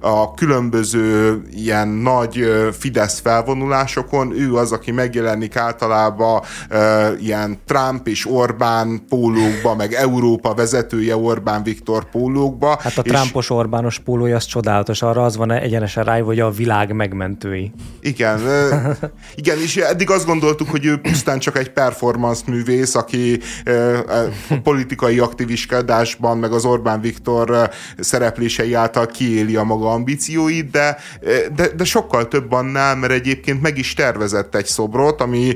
a 0.00 0.34
különböző 0.34 1.40
ilyen 1.50 1.88
nagy 1.88 2.44
Fidesz 2.78 3.20
felvonulásokon 3.20 4.32
ő 4.32 4.54
az, 4.54 4.72
aki 4.72 4.90
megjelenik 4.90 5.56
általában 5.56 6.42
ilyen 7.20 7.58
Trump 7.66 8.08
és 8.08 8.26
Orbán 8.26 9.04
pólókba, 9.08 9.74
meg 9.74 9.92
Európa 9.92 10.54
vezetője 10.54 11.16
Orbán 11.26 11.62
Viktor 11.62 12.10
pólókba. 12.10 12.78
Hát 12.80 12.98
a 12.98 13.02
Trumpos 13.02 13.50
Orbános 13.50 13.98
pólója 13.98 14.36
az 14.36 14.44
csodálatos 14.44 15.02
arra 15.02 15.24
az 15.24 15.36
van 15.36 15.50
egyenesen 15.50 16.04
rá, 16.04 16.20
hogy 16.20 16.40
a 16.40 16.50
világ 16.50 16.92
megmentői. 16.92 17.72
Igen, 18.00 18.40
igen, 19.34 19.58
és 19.58 19.76
eddig 19.76 20.10
azt 20.10 20.26
gondoltuk, 20.26 20.70
hogy 20.70 20.84
ő 20.84 20.96
pusztán 20.96 21.38
csak 21.38 21.58
egy 21.58 21.72
performance 21.72 22.42
művész, 22.46 22.94
aki 22.94 23.40
a 24.48 24.54
politikai 24.62 25.18
aktivistkedásban, 25.18 26.38
meg 26.38 26.52
az 26.52 26.64
Orbán 26.64 27.00
Viktor 27.00 27.70
szereplései 27.98 28.74
által 28.74 29.06
kiéli 29.06 29.56
a 29.56 29.62
maga 29.62 29.90
ambícióit, 29.90 30.70
de, 30.70 30.96
de, 31.54 31.68
de 31.68 31.84
sokkal 31.84 32.28
több 32.28 32.52
annál, 32.52 32.96
mert 32.96 33.12
egyébként 33.12 33.62
meg 33.62 33.78
is 33.78 33.94
tervezett 33.94 34.54
egy 34.54 34.66
szobrot, 34.66 35.20
ami... 35.20 35.54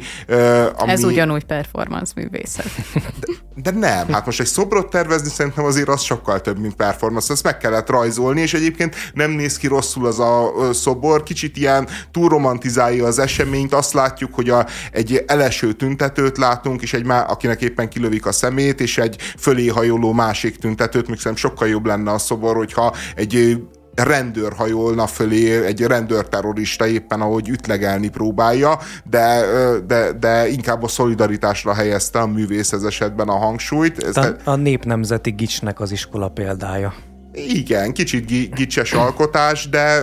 ami... 0.76 0.90
Ez 0.90 1.04
ugyanúgy 1.04 1.44
performance 1.44 2.12
művészet. 2.16 2.70
De, 2.94 3.70
de 3.70 3.78
nem, 3.78 4.12
hát 4.12 4.26
most 4.26 4.40
egy 4.40 4.46
szobrot 4.46 4.90
tervezni 4.90 5.28
szerintem 5.28 5.59
azért 5.64 5.88
az 5.88 6.00
sokkal 6.00 6.40
több, 6.40 6.58
mint 6.58 6.74
performance. 6.74 7.32
Ezt 7.32 7.42
meg 7.42 7.58
kellett 7.58 7.88
rajzolni, 7.88 8.40
és 8.40 8.54
egyébként 8.54 8.94
nem 9.14 9.30
néz 9.30 9.56
ki 9.56 9.66
rosszul 9.66 10.06
az 10.06 10.18
a 10.18 10.52
szobor, 10.72 11.22
kicsit 11.22 11.56
ilyen 11.56 11.88
túl 12.10 12.28
romantizálja 12.28 13.06
az 13.06 13.18
eseményt, 13.18 13.74
azt 13.74 13.92
látjuk, 13.92 14.34
hogy 14.34 14.50
a, 14.50 14.66
egy 14.92 15.24
eleső 15.26 15.72
tüntetőt 15.72 16.38
látunk, 16.38 16.82
és 16.82 16.92
egy 16.92 17.04
má, 17.04 17.20
akinek 17.20 17.62
éppen 17.62 17.88
kilövik 17.88 18.26
a 18.26 18.32
szemét, 18.32 18.80
és 18.80 18.98
egy 18.98 19.16
fölé 19.38 19.66
hajoló 19.66 20.12
másik 20.12 20.56
tüntetőt, 20.56 21.08
még 21.08 21.18
szerintem 21.18 21.50
sokkal 21.50 21.68
jobb 21.68 21.86
lenne 21.86 22.10
a 22.10 22.18
szobor, 22.18 22.56
hogyha 22.56 22.94
egy 23.14 23.58
rendőr 24.02 24.52
hajolna 24.52 25.06
fölé, 25.06 25.64
egy 25.64 25.80
rendőrterrorista 25.80 26.86
éppen, 26.86 27.20
ahogy 27.20 27.48
ütlegelni 27.48 28.08
próbálja, 28.08 28.78
de, 29.10 29.44
de, 29.86 30.12
de 30.12 30.48
inkább 30.48 30.82
a 30.82 30.88
szolidaritásra 30.88 31.74
helyezte 31.74 32.18
a 32.18 32.26
művész 32.26 32.72
ez 32.72 32.82
esetben 32.82 33.28
a 33.28 33.36
hangsúlyt. 33.36 34.02
Ez 34.02 34.16
a, 34.16 34.36
a 34.44 34.54
népnemzeti 34.54 35.30
gicsnek 35.30 35.80
az 35.80 35.92
iskola 35.92 36.28
példája. 36.28 36.94
Igen, 37.32 37.92
kicsit 37.92 38.54
gicses 38.54 38.92
alkotás, 38.92 39.68
de, 39.68 40.02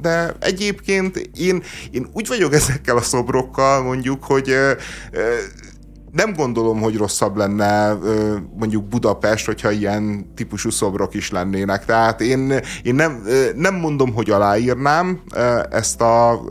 de 0.00 0.34
egyébként 0.40 1.30
én, 1.38 1.62
én 1.90 2.06
úgy 2.12 2.28
vagyok 2.28 2.54
ezekkel 2.54 2.96
a 2.96 3.00
szobrokkal 3.00 3.82
mondjuk, 3.82 4.24
hogy 4.24 4.54
nem 6.12 6.32
gondolom, 6.32 6.80
hogy 6.80 6.96
rosszabb 6.96 7.36
lenne 7.36 7.96
mondjuk 8.58 8.84
Budapest, 8.84 9.46
hogyha 9.46 9.70
ilyen 9.70 10.32
típusú 10.34 10.70
szobrok 10.70 11.14
is 11.14 11.30
lennének. 11.30 11.84
Tehát 11.84 12.20
én, 12.20 12.60
én 12.82 12.94
nem, 12.94 13.22
nem 13.54 13.74
mondom, 13.74 14.14
hogy 14.14 14.30
aláírnám 14.30 15.20
ezt 15.70 16.00
a 16.00 16.42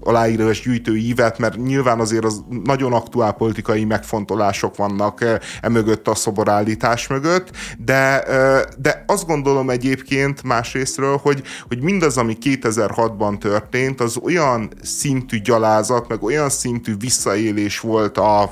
aláírás 0.00 0.62
gyűjtő 0.62 0.96
ívet, 0.96 1.38
mert 1.38 1.56
nyilván 1.56 2.00
azért 2.00 2.24
az 2.24 2.44
nagyon 2.64 2.92
aktuál 2.92 3.32
politikai 3.32 3.84
megfontolások 3.84 4.76
vannak 4.76 5.24
emögött 5.60 6.08
a 6.08 6.14
szoborállítás 6.14 7.06
mögött, 7.06 7.50
de, 7.78 8.24
de 8.78 9.04
azt 9.06 9.26
gondolom 9.26 9.70
egyébként 9.70 10.42
másrésztről, 10.42 11.16
hogy, 11.16 11.42
hogy 11.68 11.80
mindaz, 11.80 12.16
ami 12.16 12.36
2006-ban 12.40 13.38
történt, 13.38 14.00
az 14.00 14.16
olyan 14.22 14.70
szintű 14.82 15.40
gyalázat, 15.40 16.08
meg 16.08 16.22
olyan 16.22 16.48
szintű 16.48 16.96
visszaélés 16.98 17.71
is 17.72 17.80
volt 17.80 18.18
a, 18.18 18.42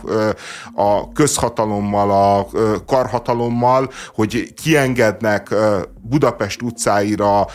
a 0.75 1.13
közhatalommal, 1.13 2.11
a 2.11 2.47
karhatalommal, 2.87 3.91
hogy 4.15 4.55
kiengednek 4.55 5.55
Budapest 6.03 6.63
utcáira 6.63 7.47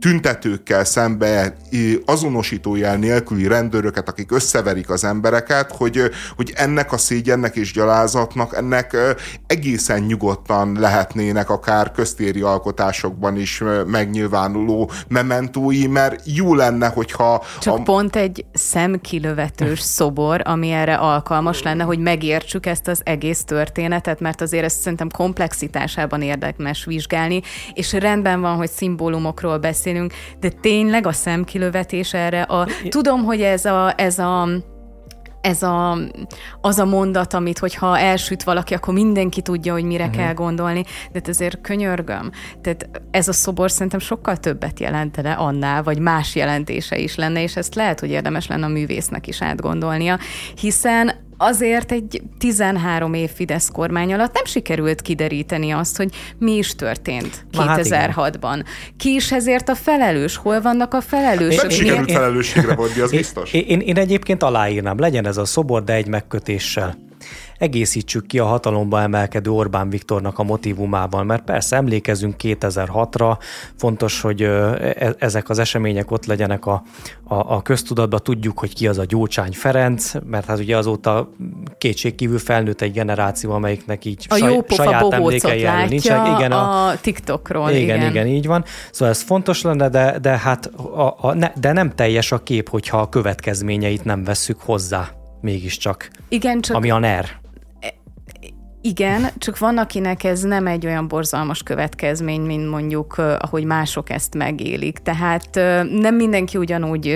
tüntetőkkel 0.00 0.84
szembe 0.84 1.56
azonosítójel 2.04 2.96
nélküli 2.96 3.46
rendőröket, 3.46 4.08
akik 4.08 4.32
összeverik 4.32 4.90
az 4.90 5.04
embereket, 5.04 5.72
hogy, 5.72 6.10
hogy 6.36 6.52
ennek 6.54 6.92
a 6.92 6.96
szégyennek 6.96 7.56
és 7.56 7.72
gyalázatnak 7.72 8.56
ennek 8.56 8.96
egészen 9.46 10.02
nyugodtan 10.02 10.76
lehetnének 10.80 11.50
akár 11.50 11.92
köztéri 11.92 12.40
alkotásokban 12.40 13.36
is 13.36 13.62
megnyilvánuló 13.86 14.90
mementói, 15.08 15.86
mert 15.86 16.20
jó 16.24 16.54
lenne, 16.54 16.88
hogyha... 16.88 17.42
Csak 17.60 17.78
a... 17.78 17.82
pont 17.82 18.16
egy 18.16 18.44
szemkilövetős 18.52 19.80
szobor, 19.80 20.40
ami 20.44 20.70
erre 20.70 20.94
alkalmas 20.94 21.62
lenne, 21.62 21.84
hogy 21.84 21.98
megértsük 21.98 22.66
ezt 22.66 22.88
az 22.88 23.00
egész 23.04 23.44
történetet, 23.44 24.20
mert 24.20 24.40
azért 24.40 24.64
ezt 24.64 24.80
szerintem 24.80 25.08
komplexitásában 25.10 26.22
érdemes 26.22 26.84
vizsgálni, 26.84 27.42
és 27.72 27.85
rendben 27.92 28.40
van, 28.40 28.56
hogy 28.56 28.70
szimbólumokról 28.70 29.58
beszélünk, 29.58 30.12
de 30.40 30.48
tényleg 30.60 31.06
a 31.06 31.12
szemkilövetés 31.12 32.14
erre 32.14 32.42
a... 32.42 32.66
Tudom, 32.88 33.24
hogy 33.24 33.42
ez 33.42 33.64
a, 33.64 33.92
ez 33.96 34.18
a 34.18 34.48
ez 35.46 35.62
a, 35.62 35.98
az 36.60 36.78
a 36.78 36.84
mondat, 36.84 37.34
amit 37.34 37.58
hogyha 37.58 37.98
elsüt 37.98 38.42
valaki, 38.42 38.74
akkor 38.74 38.94
mindenki 38.94 39.42
tudja, 39.42 39.72
hogy 39.72 39.84
mire 39.84 40.04
uh-huh. 40.04 40.18
kell 40.18 40.34
gondolni, 40.34 40.82
de 40.82 40.90
hát 41.14 41.28
ezért 41.28 41.60
könyörgöm. 41.60 42.30
Tehát 42.60 42.90
ez 43.10 43.28
a 43.28 43.32
szobor 43.32 43.70
szerintem 43.70 43.98
sokkal 43.98 44.36
többet 44.36 44.80
jelentene 44.80 45.32
annál, 45.32 45.82
vagy 45.82 45.98
más 45.98 46.34
jelentése 46.34 46.98
is 46.98 47.14
lenne, 47.14 47.42
és 47.42 47.56
ezt 47.56 47.74
lehet, 47.74 48.00
hogy 48.00 48.10
érdemes 48.10 48.46
lenne 48.46 48.64
a 48.64 48.68
művésznek 48.68 49.26
is 49.26 49.42
átgondolnia, 49.42 50.18
hiszen 50.60 51.25
azért 51.36 51.92
egy 51.92 52.22
13 52.38 53.14
év 53.14 53.30
Fidesz 53.30 53.68
kormány 53.68 54.12
alatt 54.12 54.34
nem 54.34 54.44
sikerült 54.44 55.02
kideríteni 55.02 55.70
azt, 55.70 55.96
hogy 55.96 56.14
mi 56.38 56.52
is 56.56 56.74
történt 56.74 57.46
2006-ban. 57.52 58.42
Hát 58.42 58.64
Ki 58.96 59.14
is 59.14 59.32
ezért 59.32 59.68
a 59.68 59.74
felelős? 59.74 60.36
Hol 60.36 60.60
vannak 60.60 60.94
a 60.94 61.00
felelősök? 61.00 61.60
Nem 61.60 61.70
sikerült 61.70 62.12
felelősségre 62.12 62.74
vonni, 62.74 63.00
az 63.00 63.10
biztos. 63.10 63.52
Én, 63.52 63.64
én, 63.66 63.80
én 63.80 63.98
egyébként 63.98 64.42
aláírnám, 64.42 64.98
legyen 64.98 65.26
ez 65.26 65.36
a 65.36 65.44
szobor, 65.44 65.84
de 65.84 65.92
egy 65.92 66.06
megkötéssel 66.06 67.05
egészítsük 67.58 68.26
ki 68.26 68.38
a 68.38 68.44
hatalomba 68.44 69.00
emelkedő 69.00 69.50
Orbán 69.50 69.90
Viktornak 69.90 70.38
a 70.38 70.42
motivumában, 70.42 71.26
mert 71.26 71.44
persze 71.44 71.76
emlékezünk 71.76 72.34
2006-ra, 72.42 73.38
fontos, 73.76 74.20
hogy 74.20 74.42
e- 74.42 75.14
ezek 75.18 75.48
az 75.48 75.58
események 75.58 76.10
ott 76.10 76.26
legyenek 76.26 76.66
a, 76.66 76.82
a, 77.24 77.34
a 77.34 77.62
köztudatban, 77.62 78.20
tudjuk, 78.22 78.58
hogy 78.58 78.74
ki 78.74 78.86
az 78.86 78.98
a 78.98 79.04
Gyurcsány 79.04 79.52
Ferenc, 79.52 80.12
mert 80.26 80.46
hát 80.46 80.58
ugye 80.58 80.76
azóta 80.76 81.30
kétségkívül 81.78 82.38
felnőtt 82.38 82.80
egy 82.80 82.92
generáció, 82.92 83.52
amelyiknek 83.52 84.04
így 84.04 84.26
a 84.28 84.36
saj, 84.36 84.64
saját 84.68 85.12
emlékei 85.12 85.66
nincsenek. 85.88 86.38
Igen, 86.38 86.52
a, 86.52 86.88
a 86.88 86.96
TikTokról. 87.00 87.70
Igen, 87.70 87.96
igen, 87.96 88.10
igen, 88.10 88.26
így 88.26 88.46
van. 88.46 88.64
Szóval 88.90 89.14
ez 89.14 89.22
fontos 89.22 89.62
lenne, 89.62 89.88
de, 89.88 90.18
de 90.18 90.38
hát 90.38 90.66
a, 90.66 91.16
a, 91.20 91.34
ne, 91.34 91.52
de 91.60 91.72
nem 91.72 91.94
teljes 91.94 92.32
a 92.32 92.42
kép, 92.42 92.68
hogyha 92.68 92.98
a 92.98 93.08
következményeit 93.08 94.04
nem 94.04 94.24
vesszük 94.24 94.60
hozzá 94.60 95.10
mégiscsak. 95.40 96.10
Igen, 96.28 96.60
csak... 96.60 96.76
Ami 96.76 96.90
a 96.90 96.98
NER. 96.98 97.44
Igen, 98.86 99.26
csak 99.38 99.58
van, 99.58 99.78
akinek 99.78 100.24
ez 100.24 100.42
nem 100.42 100.66
egy 100.66 100.86
olyan 100.86 101.08
borzalmas 101.08 101.62
következmény, 101.62 102.40
mint 102.40 102.70
mondjuk, 102.70 103.18
ahogy 103.18 103.64
mások 103.64 104.10
ezt 104.10 104.34
megélik. 104.34 104.98
Tehát 104.98 105.54
nem 105.90 106.14
mindenki 106.14 106.58
ugyanúgy 106.58 107.06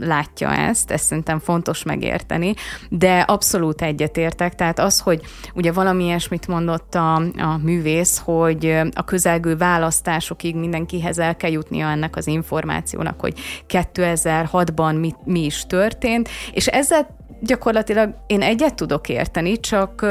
látja 0.00 0.54
ezt, 0.54 0.90
ezt 0.90 1.04
szerintem 1.04 1.38
fontos 1.38 1.82
megérteni, 1.82 2.54
de 2.88 3.18
abszolút 3.20 3.82
egyetértek. 3.82 4.54
Tehát 4.54 4.78
az, 4.78 5.00
hogy 5.00 5.20
ugye 5.54 5.72
valami 5.72 6.04
ilyesmit 6.04 6.46
mondott 6.46 6.94
a, 6.94 7.14
a 7.36 7.58
művész, 7.62 8.22
hogy 8.24 8.80
a 8.94 9.04
közelgő 9.04 9.56
választásokig 9.56 10.56
mindenkihez 10.56 11.18
el 11.18 11.36
kell 11.36 11.50
jutnia 11.50 11.90
ennek 11.90 12.16
az 12.16 12.26
információnak, 12.26 13.20
hogy 13.20 13.34
2006-ban 13.68 15.00
mi, 15.00 15.14
mi 15.24 15.44
is 15.44 15.66
történt, 15.66 16.28
és 16.52 16.66
ezzel 16.66 17.20
gyakorlatilag 17.42 18.14
én 18.26 18.42
egyet 18.42 18.74
tudok 18.74 19.08
érteni, 19.08 19.60
csak 19.60 20.06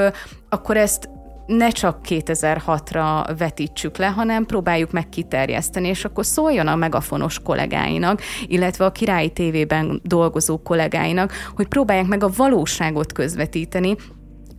akkor 0.50 0.78
ezt 0.78 1.10
ne 1.46 1.70
csak 1.70 2.00
2006-ra 2.10 3.34
vetítsük 3.38 3.98
le, 3.98 4.06
hanem 4.06 4.46
próbáljuk 4.46 4.92
meg 4.92 5.10
kiterjeszteni, 5.10 5.88
és 5.88 6.06
akkor 6.06 6.26
szóljon 6.26 6.68
a 6.68 6.76
megafonos 6.76 7.40
kollégáinak, 7.40 8.22
illetve 8.48 8.86
a 8.86 8.92
királyi 8.92 9.30
tévében 9.30 10.02
dolgozó 10.04 10.62
kollégáinak, 10.62 11.34
hogy 11.56 11.68
próbálják 11.68 12.08
meg 12.08 12.24
a 12.24 12.32
valóságot 12.36 13.14
közvetíteni, 13.14 13.96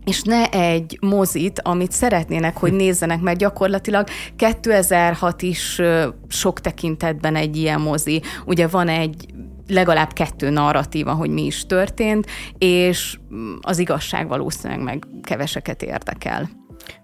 és 0.05 0.21
ne 0.21 0.49
egy 0.49 0.97
mozit, 1.01 1.61
amit 1.61 1.91
szeretnének, 1.91 2.57
hogy 2.57 2.73
nézzenek, 2.73 3.21
mert 3.21 3.37
gyakorlatilag 3.37 4.07
2006 4.35 5.41
is 5.41 5.81
sok 6.27 6.59
tekintetben 6.59 7.35
egy 7.35 7.57
ilyen 7.57 7.81
mozi. 7.81 8.21
Ugye 8.45 8.67
van 8.67 8.87
egy 8.87 9.25
legalább 9.67 10.13
kettő 10.13 10.49
narratíva, 10.49 11.13
hogy 11.13 11.29
mi 11.29 11.45
is 11.45 11.65
történt, 11.65 12.27
és 12.57 13.19
az 13.61 13.79
igazság 13.79 14.27
valószínűleg 14.27 14.83
meg 14.83 15.07
keveseket 15.21 15.81
érdekel. 15.81 16.49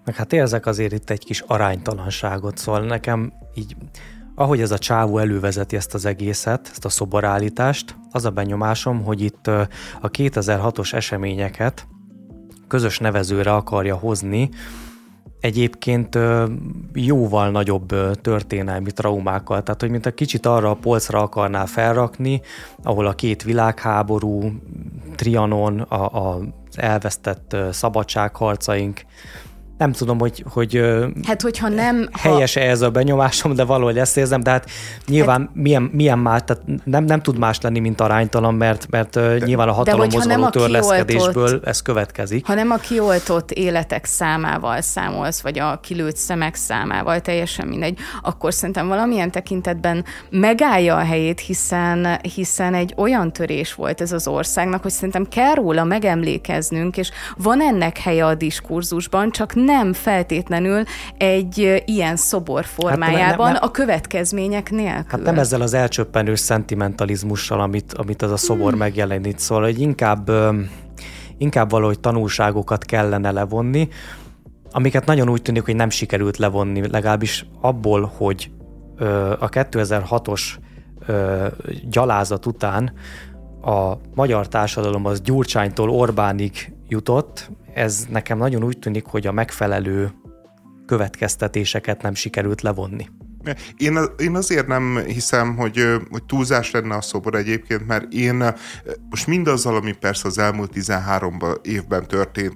Meg 0.04 0.14
hát 0.14 0.32
érzek 0.32 0.66
azért 0.66 0.92
itt 0.92 1.10
egy 1.10 1.24
kis 1.24 1.40
aránytalanságot, 1.40 2.56
szóval 2.56 2.80
nekem 2.80 3.32
így, 3.54 3.76
ahogy 4.34 4.60
ez 4.60 4.70
a 4.70 4.78
csávó 4.78 5.18
elővezeti 5.18 5.76
ezt 5.76 5.94
az 5.94 6.04
egészet, 6.04 6.68
ezt 6.70 6.84
a 6.84 6.88
szoborállítást, 6.88 7.96
az 8.10 8.24
a 8.24 8.30
benyomásom, 8.30 9.02
hogy 9.04 9.20
itt 9.20 9.46
a 10.00 10.10
2006-os 10.10 10.92
eseményeket 10.92 11.86
közös 12.68 12.98
nevezőre 12.98 13.54
akarja 13.54 13.96
hozni, 13.96 14.50
egyébként 15.40 16.18
jóval 16.92 17.50
nagyobb 17.50 17.94
történelmi 18.20 18.92
traumákkal, 18.92 19.62
tehát 19.62 19.80
hogy 19.80 19.90
mint 19.90 20.06
a 20.06 20.14
kicsit 20.14 20.46
arra 20.46 20.70
a 20.70 20.74
polcra 20.74 21.22
akarná 21.22 21.64
felrakni, 21.64 22.40
ahol 22.82 23.06
a 23.06 23.12
két 23.12 23.42
világháború, 23.42 24.52
Trianon, 25.14 25.80
a, 25.80 26.28
a 26.28 26.40
elvesztett 26.74 27.56
szabadságharcaink, 27.70 29.00
nem 29.80 29.92
tudom, 29.92 30.18
hogy, 30.18 30.44
hogy 30.48 30.82
hát, 31.26 31.42
hogyha 31.42 31.68
nem, 31.68 32.08
helyes-e 32.12 32.60
ez 32.60 32.80
a 32.80 32.90
benyomásom, 32.90 33.54
de 33.54 33.64
valahogy 33.64 33.98
ezt 33.98 34.16
érzem, 34.16 34.40
de 34.40 34.50
hát 34.50 34.70
nyilván 35.06 35.40
hát, 35.40 35.50
milyen, 35.52 35.82
milyen 35.82 36.18
más, 36.18 36.40
tehát 36.46 36.62
nem, 36.84 37.04
nem 37.04 37.22
tud 37.22 37.38
más 37.38 37.60
lenni, 37.60 37.78
mint 37.78 38.00
aránytalan, 38.00 38.54
mert, 38.54 38.86
mert 38.90 39.14
de, 39.14 39.38
nyilván 39.44 39.68
a 39.68 39.72
hatalomhoz 39.72 40.26
való 40.26 40.48
törleszkedésből 40.48 41.60
ez 41.64 41.82
következik. 41.82 42.46
Ha 42.46 42.54
nem 42.54 42.70
a 42.70 42.76
kioltott 42.76 43.50
életek 43.50 44.04
számával 44.04 44.80
számolsz, 44.80 45.40
vagy 45.40 45.58
a 45.58 45.80
kilőtt 45.82 46.16
szemek 46.16 46.54
számával, 46.54 47.20
teljesen 47.20 47.66
mindegy, 47.66 47.98
akkor 48.22 48.54
szerintem 48.54 48.88
valamilyen 48.88 49.30
tekintetben 49.30 50.04
megállja 50.30 50.96
a 50.96 51.04
helyét, 51.04 51.40
hiszen, 51.40 52.20
hiszen 52.34 52.74
egy 52.74 52.94
olyan 52.96 53.32
törés 53.32 53.74
volt 53.74 54.00
ez 54.00 54.12
az 54.12 54.28
országnak, 54.28 54.82
hogy 54.82 54.92
szerintem 54.92 55.28
kell 55.28 55.54
róla 55.54 55.84
megemlékeznünk, 55.84 56.96
és 56.96 57.10
van 57.36 57.60
ennek 57.60 57.98
helye 57.98 58.26
a 58.26 58.34
diskurzusban, 58.34 59.30
csak 59.30 59.54
nem 59.70 59.92
feltétlenül 59.92 60.82
egy 61.16 61.82
ilyen 61.86 62.16
szobor 62.16 62.64
formájában 62.64 63.26
hát 63.26 63.36
nem, 63.36 63.44
nem, 63.44 63.52
nem, 63.52 63.62
a 63.62 63.70
következmények 63.70 64.70
nélkül. 64.70 65.04
Hát 65.08 65.22
nem 65.22 65.38
ezzel 65.38 65.60
az 65.60 65.74
elcsöppenő 65.74 66.34
szentimentalizmussal, 66.34 67.60
amit, 67.60 67.92
amit 67.92 68.22
az 68.22 68.30
a 68.30 68.36
szobor 68.36 68.70
hmm. 68.70 68.78
megjelenít, 68.78 69.38
szóval 69.38 69.64
hogy 69.64 69.80
inkább, 69.80 70.30
inkább 71.38 71.70
valahogy 71.70 72.00
tanulságokat 72.00 72.84
kellene 72.84 73.30
levonni, 73.30 73.88
amiket 74.72 75.06
nagyon 75.06 75.28
úgy 75.28 75.42
tűnik, 75.42 75.64
hogy 75.64 75.76
nem 75.76 75.90
sikerült 75.90 76.36
levonni, 76.36 76.88
legalábbis 76.88 77.46
abból, 77.60 78.12
hogy 78.16 78.50
a 79.38 79.48
2006-os 79.48 80.42
gyalázat 81.90 82.46
után 82.46 82.92
a 83.62 83.92
magyar 84.14 84.48
társadalom 84.48 85.06
az 85.06 85.20
Gyurcsánytól 85.20 85.90
Orbánig 85.90 86.72
jutott, 86.88 87.50
ez 87.74 88.06
nekem 88.10 88.38
nagyon 88.38 88.64
úgy 88.64 88.78
tűnik, 88.78 89.04
hogy 89.04 89.26
a 89.26 89.32
megfelelő 89.32 90.12
következtetéseket 90.86 92.02
nem 92.02 92.14
sikerült 92.14 92.62
levonni. 92.62 93.08
Én, 93.76 93.98
én 94.18 94.34
azért 94.34 94.66
nem 94.66 95.02
hiszem, 95.06 95.56
hogy, 95.56 95.84
hogy 96.10 96.24
túlzás 96.24 96.70
lenne 96.70 96.94
a 96.94 97.00
szobor 97.00 97.34
egyébként, 97.34 97.86
mert 97.86 98.12
én 98.12 98.54
most 99.10 99.26
mindazzal, 99.26 99.76
ami 99.76 99.92
persze 99.92 100.28
az 100.28 100.38
elmúlt 100.38 100.70
13 100.70 101.38
évben 101.62 102.06
történt, 102.06 102.54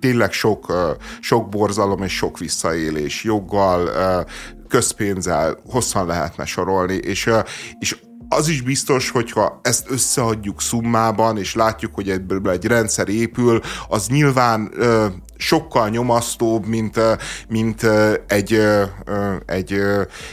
tényleg 0.00 0.32
sok, 0.32 0.72
sok 1.20 1.48
borzalom 1.48 2.02
és 2.02 2.16
sok 2.16 2.38
visszaélés, 2.38 3.24
joggal, 3.24 3.90
közpénzzel 4.68 5.58
hosszan 5.66 6.06
lehetne 6.06 6.44
sorolni, 6.44 6.94
és, 6.94 7.30
és 7.78 7.96
az 8.28 8.48
is 8.48 8.62
biztos, 8.62 9.10
hogyha 9.10 9.60
ezt 9.62 9.90
összeadjuk 9.90 10.60
szummában, 10.60 11.38
és 11.38 11.54
látjuk, 11.54 11.94
hogy 11.94 12.10
ebből 12.10 12.50
egy 12.50 12.66
rendszer 12.66 13.08
épül, 13.08 13.60
az 13.88 14.06
nyilván 14.06 14.70
ö, 14.74 15.06
sokkal 15.36 15.88
nyomasztóbb, 15.88 16.66
mint, 16.66 17.00
mint 17.48 17.82
egy, 18.26 18.60
egy, 19.46 19.80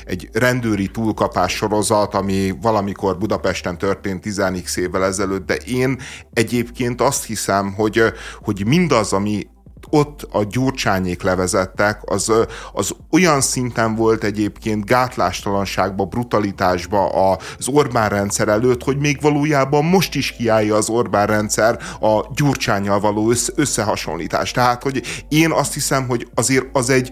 egy 0.06 0.30
rendőri 0.34 0.88
túlkapás 0.88 1.54
sorozat, 1.54 2.14
ami 2.14 2.54
valamikor 2.62 3.18
Budapesten 3.18 3.78
történt 3.78 4.22
10 4.22 4.42
évvel 4.76 5.06
ezelőtt, 5.06 5.46
de 5.46 5.56
én 5.56 6.00
egyébként 6.34 7.02
azt 7.02 7.26
hiszem, 7.26 7.74
hogy, 7.74 8.04
hogy 8.42 8.66
mindaz, 8.66 9.14
ami 9.14 9.48
ott 9.92 10.28
a 10.32 10.44
gyurcsányék 10.44 11.22
levezettek, 11.22 12.02
az, 12.06 12.32
az 12.74 12.96
olyan 13.12 13.42
szinten 13.42 13.96
volt 13.96 14.24
egyébként 14.24 14.86
gátlástalanságba, 14.86 16.06
brutalitásba 16.06 17.10
az 17.10 17.68
Orbán 17.68 18.10
rendszer 18.10 18.48
előtt, 18.48 18.84
hogy 18.84 18.98
még 18.98 19.22
valójában 19.22 19.86
most 19.86 20.16
is 20.16 20.32
kiállja 20.32 20.76
az 20.76 20.89
Orbán 20.89 21.28
rendszer 21.28 21.80
a 22.00 22.26
gyurcsányjal 22.36 23.00
való 23.00 23.34
összehasonlítás. 23.56 24.52
Tehát, 24.52 24.84
hogy 24.84 25.02
én 25.28 25.52
azt 25.52 25.74
hiszem, 25.74 26.08
hogy 26.08 26.28
azért 26.36 26.66
az 26.74 26.89
egy 26.89 27.12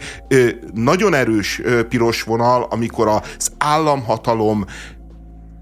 nagyon 0.73 1.13
erős 1.13 1.61
piros 1.89 2.23
vonal, 2.23 2.67
amikor 2.69 3.07
az 3.07 3.51
államhatalom 3.57 4.65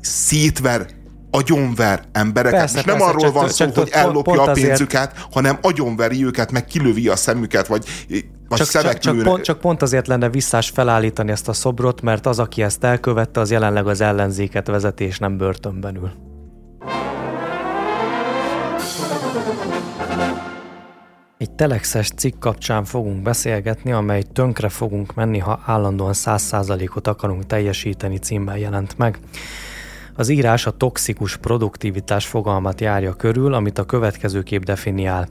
szétver 0.02 0.97
agyonver 1.38 2.04
embereket, 2.12 2.60
persze, 2.60 2.80
és 2.80 2.84
nem 2.84 2.96
persze, 2.98 3.10
arról 3.10 3.22
csak, 3.22 3.34
van 3.34 3.50
szó, 3.50 3.66
csak, 3.66 3.76
hogy 3.76 3.90
ellopja 3.92 4.42
a 4.42 4.52
pénzüket, 4.52 5.12
azért... 5.12 5.34
hanem 5.34 5.58
agyonveri 5.62 6.26
őket, 6.26 6.52
meg 6.52 6.66
kilövi 6.66 7.08
a 7.08 7.16
szemüket, 7.16 7.68
vagy 7.68 7.86
vagy 8.50 8.58
csak, 8.58 8.68
csak, 8.68 8.98
csak, 8.98 9.24
pont, 9.24 9.44
csak 9.44 9.60
pont 9.60 9.82
azért 9.82 10.08
lenne 10.08 10.30
visszás 10.30 10.70
felállítani 10.70 11.32
ezt 11.32 11.48
a 11.48 11.54
szobrot, 11.54 12.02
mert 12.02 12.26
az, 12.26 12.40
aki 12.40 12.62
ezt 12.62 12.84
elkövette, 12.84 13.40
az 13.40 13.52
jelenleg 13.52 13.88
az 13.88 14.02
ellenzéket 14.02 14.68
vezeti, 14.68 15.04
és 15.04 15.20
nem 15.20 15.38
börtönben 15.38 15.96
ül. 15.96 16.12
Egy 21.38 21.52
telexes 21.52 22.10
cikk 22.10 22.40
kapcsán 22.40 22.86
fogunk 22.86 23.22
beszélgetni, 23.22 23.92
amely 23.92 24.24
tönkre 24.34 24.70
fogunk 24.70 25.14
menni, 25.14 25.38
ha 25.38 25.60
állandóan 25.66 26.14
100%-ot 26.16 27.08
akarunk 27.08 27.46
teljesíteni 27.46 28.18
címmel 28.18 28.58
jelent 28.58 28.98
meg. 28.98 29.20
Az 30.18 30.30
írás 30.30 30.66
a 30.66 30.72
toxikus 30.72 31.38
produktivitás 31.38 32.28
fogalmat 32.28 32.82
járja 32.82 33.14
körül, 33.14 33.54
amit 33.54 33.78
a 33.78 33.86
következő 33.86 34.44
kép 34.44 34.64
definiál. 34.64 35.28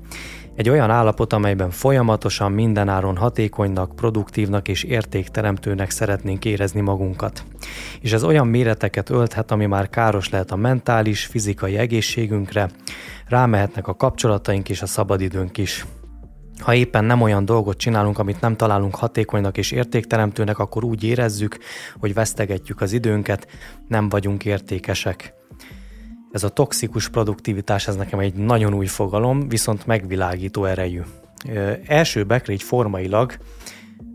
Egy 0.55 0.68
olyan 0.68 0.91
állapot, 0.91 1.32
amelyben 1.32 1.70
folyamatosan 1.70 2.53
mindenáron 2.53 3.16
hatékonynak, 3.16 3.97
produktívnak 3.97 4.68
és 4.68 4.82
értékteremtőnek 4.82 5.91
szeretnénk 5.91 6.45
érezni 6.45 6.80
magunkat. 6.80 7.45
És 8.01 8.12
ez 8.12 8.24
olyan 8.24 8.47
méreteket 8.47 9.11
ölthet, 9.11 9.51
ami 9.51 9.66
már 9.66 9.89
káros 9.89 10.28
lehet 10.28 10.51
a 10.51 10.57
mentális, 10.57 11.24
fizikai 11.24 11.76
egészségünkre, 11.76 12.70
rámehetnek 13.28 13.89
a 13.89 13.97
kapcsolataink 13.97 14.68
és 14.68 14.82
a 14.82 14.87
szabadidőnk 14.87 15.59
is. 15.59 15.84
Ha 16.59 16.74
éppen 16.74 17.04
nem 17.04 17.20
olyan 17.20 17.44
dolgot 17.44 17.76
csinálunk, 17.76 18.18
amit 18.18 18.40
nem 18.40 18.57
találunk 18.57 18.94
hatékonynak 18.94 19.59
és 19.59 19.70
értékteremtőnek, 19.70 20.59
akkor 20.59 20.84
úgy 20.84 21.04
érezzük, 21.04 21.59
hogy 21.98 22.14
vesztegetjük 22.14 22.80
az 22.80 22.92
időnket, 22.92 23.46
nem 23.88 24.09
vagyunk 24.09 24.44
értékesek. 24.44 25.34
Ez 26.32 26.44
a 26.44 26.48
toxikus 26.48 27.09
produktivitás, 27.09 27.88
ez 27.88 27.96
nekem 27.96 28.18
egy 28.18 28.34
nagyon 28.34 28.74
új 28.74 28.86
fogalom, 28.86 29.48
viszont 29.48 29.86
megvilágító 29.86 30.64
erejű. 30.64 31.00
Ö, 31.48 31.72
első 31.86 32.24
bekre 32.24 32.59
formailag 32.59 33.36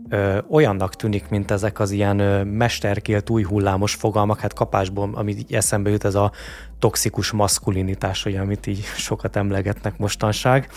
ö, 0.08 0.38
olyannak 0.50 0.96
tűnik, 0.96 1.28
mint 1.28 1.50
ezek 1.50 1.80
az 1.80 1.90
ilyen 1.90 2.18
ö, 2.18 2.44
mesterkélt 2.44 3.30
új 3.30 3.42
hullámos 3.42 3.94
fogalmak, 3.94 4.40
hát 4.40 4.52
kapásból, 4.52 5.10
amit 5.14 5.38
így 5.38 5.54
eszembe 5.54 5.90
jut, 5.90 6.04
ez 6.04 6.14
a 6.14 6.32
toxikus 6.78 7.30
maszkulinitás, 7.30 8.24
ugye, 8.24 8.40
amit 8.40 8.66
így 8.66 8.84
sokat 8.96 9.36
emlegetnek 9.36 9.98
mostanság. 9.98 10.68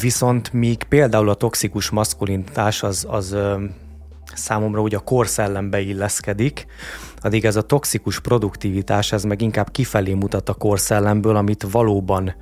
Viszont 0.00 0.52
míg 0.52 0.82
például 0.82 1.28
a 1.28 1.34
toxikus 1.34 1.90
maszkulinitás 1.90 2.82
az, 2.82 3.06
az 3.08 3.36
számomra 4.34 4.80
úgy 4.80 4.94
a 4.94 5.00
korszellembe 5.00 5.80
illeszkedik, 5.80 6.66
addig 7.20 7.44
ez 7.44 7.56
a 7.56 7.62
toxikus 7.62 8.20
produktivitás, 8.20 9.12
ez 9.12 9.24
meg 9.24 9.40
inkább 9.40 9.70
kifelé 9.70 10.14
mutat 10.14 10.48
a 10.48 10.54
korszellemből, 10.54 11.36
amit 11.36 11.66
valóban 11.70 12.34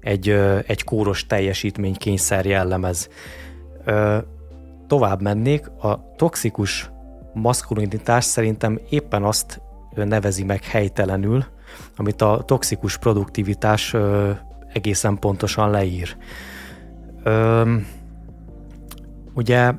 egy, 0.00 0.28
egy 0.66 0.84
kóros 0.84 1.26
teljesítménykényszer 1.26 2.46
jellemez. 2.46 3.08
Tovább 4.86 5.22
mennék, 5.22 5.66
a 5.68 6.14
toxikus 6.16 6.90
maszkulinitás 7.34 8.24
szerintem 8.24 8.80
éppen 8.88 9.22
azt 9.22 9.60
nevezi 9.94 10.44
meg 10.44 10.64
helytelenül, 10.64 11.44
amit 11.96 12.22
a 12.22 12.42
toxikus 12.46 12.98
produktivitás 12.98 13.94
egészen 14.72 15.18
pontosan 15.18 15.70
leír. 15.70 16.16
Ugye 19.34 19.72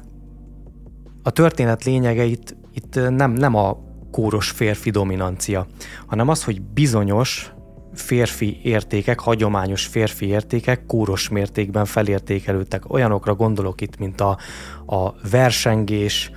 a 1.23 1.29
történet 1.29 1.83
lényege 1.83 2.23
itt, 2.23 2.55
itt 2.73 2.95
nem, 3.09 3.31
nem 3.31 3.55
a 3.55 3.77
kóros 4.11 4.49
férfi 4.49 4.89
dominancia, 4.89 5.67
hanem 6.05 6.29
az, 6.29 6.43
hogy 6.43 6.61
bizonyos 6.61 7.53
férfi 7.93 8.59
értékek, 8.63 9.19
hagyományos 9.19 9.85
férfi 9.85 10.25
értékek 10.25 10.85
kóros 10.85 11.29
mértékben 11.29 11.85
felértékelődtek. 11.85 12.93
Olyanokra 12.93 13.35
gondolok 13.35 13.81
itt, 13.81 13.97
mint 13.97 14.21
a, 14.21 14.37
a 14.85 15.13
versengés, 15.29 16.31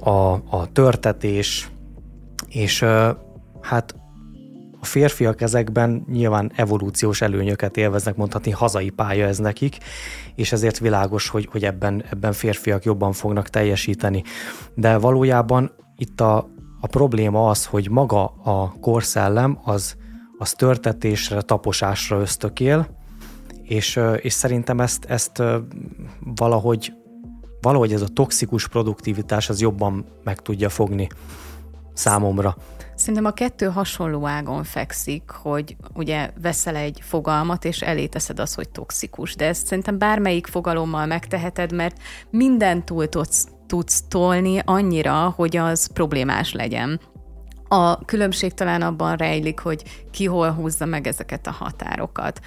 a, 0.00 0.32
a 0.32 0.72
törtetés, 0.72 1.70
és 2.48 2.84
hát 3.60 3.94
a 4.80 4.84
férfiak 4.84 5.40
ezekben 5.40 6.04
nyilván 6.08 6.52
evolúciós 6.54 7.20
előnyöket 7.20 7.76
élveznek, 7.76 8.16
mondhatni 8.16 8.50
hazai 8.50 8.90
pálya 8.90 9.26
ez 9.26 9.38
nekik, 9.38 9.78
és 10.34 10.52
ezért 10.52 10.78
világos, 10.78 11.28
hogy, 11.28 11.48
hogy 11.50 11.64
ebben, 11.64 12.04
ebben 12.10 12.32
férfiak 12.32 12.84
jobban 12.84 13.12
fognak 13.12 13.48
teljesíteni. 13.48 14.22
De 14.74 14.96
valójában 14.96 15.70
itt 15.96 16.20
a, 16.20 16.36
a 16.80 16.86
probléma 16.86 17.48
az, 17.48 17.64
hogy 17.64 17.90
maga 17.90 18.24
a 18.24 18.74
korszellem 18.80 19.58
az, 19.64 19.96
az 20.38 20.52
törtetésre, 20.52 21.40
taposásra 21.40 22.20
ösztökél, 22.20 22.88
és, 23.62 24.00
és 24.16 24.32
szerintem 24.32 24.80
ezt, 24.80 25.04
ezt 25.04 25.42
valahogy, 26.20 26.92
valahogy 27.60 27.92
ez 27.92 28.02
a 28.02 28.08
toxikus 28.08 28.68
produktivitás 28.68 29.48
az 29.48 29.60
jobban 29.60 30.06
meg 30.24 30.40
tudja 30.40 30.68
fogni 30.68 31.08
számomra. 31.92 32.56
Szerintem 32.96 33.24
a 33.24 33.30
kettő 33.30 33.66
hasonló 33.66 34.26
ágon 34.26 34.64
fekszik, 34.64 35.30
hogy 35.30 35.76
ugye 35.94 36.30
veszel 36.42 36.76
egy 36.76 37.00
fogalmat, 37.02 37.64
és 37.64 37.80
elé 37.82 38.06
teszed 38.06 38.38
azt, 38.38 38.54
hogy 38.54 38.68
toxikus. 38.68 39.34
De 39.34 39.46
ezt 39.46 39.66
szerintem 39.66 39.98
bármelyik 39.98 40.46
fogalommal 40.46 41.06
megteheted, 41.06 41.72
mert 41.72 41.98
minden 42.30 42.84
túl 42.84 43.08
tudsz, 43.08 43.48
tudsz 43.66 44.02
tolni 44.08 44.60
annyira, 44.64 45.32
hogy 45.36 45.56
az 45.56 45.92
problémás 45.92 46.52
legyen. 46.52 47.00
A 47.68 48.04
különbség 48.04 48.54
talán 48.54 48.82
abban 48.82 49.16
rejlik, 49.16 49.58
hogy 49.58 50.06
ki 50.10 50.24
hol 50.24 50.50
húzza 50.50 50.84
meg 50.84 51.06
ezeket 51.06 51.46
a 51.46 51.50
határokat. 51.50 52.40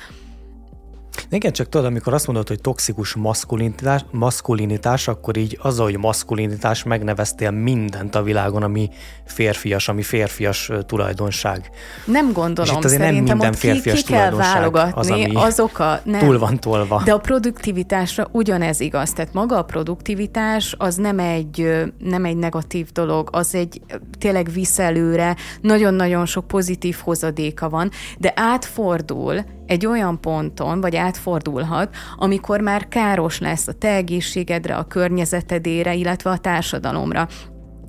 Igen, 1.32 1.52
csak 1.52 1.70
tudod, 1.70 1.86
amikor 1.86 2.14
azt 2.14 2.28
mondod, 2.28 2.48
hogy 2.48 2.62
toxikus 2.62 3.16
maszkulinitás, 3.16 4.06
maszkulinitás, 4.12 5.08
akkor 5.08 5.38
így 5.38 5.58
az, 5.62 5.78
hogy 5.78 5.98
maszkulinitás 5.98 6.84
megneveztél 6.84 7.52
mindent 7.52 8.16
a 8.16 8.24
világon, 8.24 8.64
ami 8.64 8.90
férfias, 9.26 9.88
ami 9.88 10.02
férfias 10.02 10.72
tulajdonság. 10.86 11.70
Nem 12.06 12.32
gondolom, 12.32 12.78
És 12.78 12.86
azért 12.86 13.02
szerintem 13.02 13.38
nem 13.38 13.38
minden 13.38 13.54
férfias 13.54 14.00
ki, 14.00 14.04
ki 14.04 14.12
kell 14.12 14.32
válogatni, 14.32 15.36
az, 15.36 15.44
azok 15.44 15.80
a... 15.80 16.02
Nem. 16.04 16.20
Túl 16.20 16.40
van 16.40 16.60
tolva. 16.60 17.02
De 17.06 17.14
a 17.14 17.20
produktivitásra 17.20 18.28
ugyanez 18.32 18.80
igaz, 18.80 19.12
tehát 19.12 19.34
maga 19.34 19.58
a 19.58 19.64
produktivitás 19.64 20.76
az 20.78 20.96
nem 20.96 21.20
egy, 21.20 21.86
nem 21.98 22.26
egy 22.26 22.38
negatív 22.38 22.92
dolog, 22.92 23.30
az 23.32 23.56
egy 23.56 23.82
tényleg 24.20 24.50
viszelőre, 24.52 25.36
nagyon-nagyon 25.62 26.26
sok 26.26 26.48
pozitív 26.48 26.98
hozadéka 27.04 27.70
van, 27.70 27.92
de 28.18 28.34
átfordul 28.36 29.44
egy 29.70 29.86
olyan 29.86 30.22
ponton, 30.22 30.82
vagy 30.82 30.96
átfordulhat, 30.96 31.96
amikor 32.16 32.62
már 32.62 32.88
káros 32.88 33.40
lesz 33.40 33.68
a 33.68 33.74
te 33.74 33.94
egészségedre, 33.94 34.76
a 34.76 34.84
környezetedére, 34.84 35.94
illetve 35.94 36.30
a 36.30 36.38
társadalomra. 36.38 37.28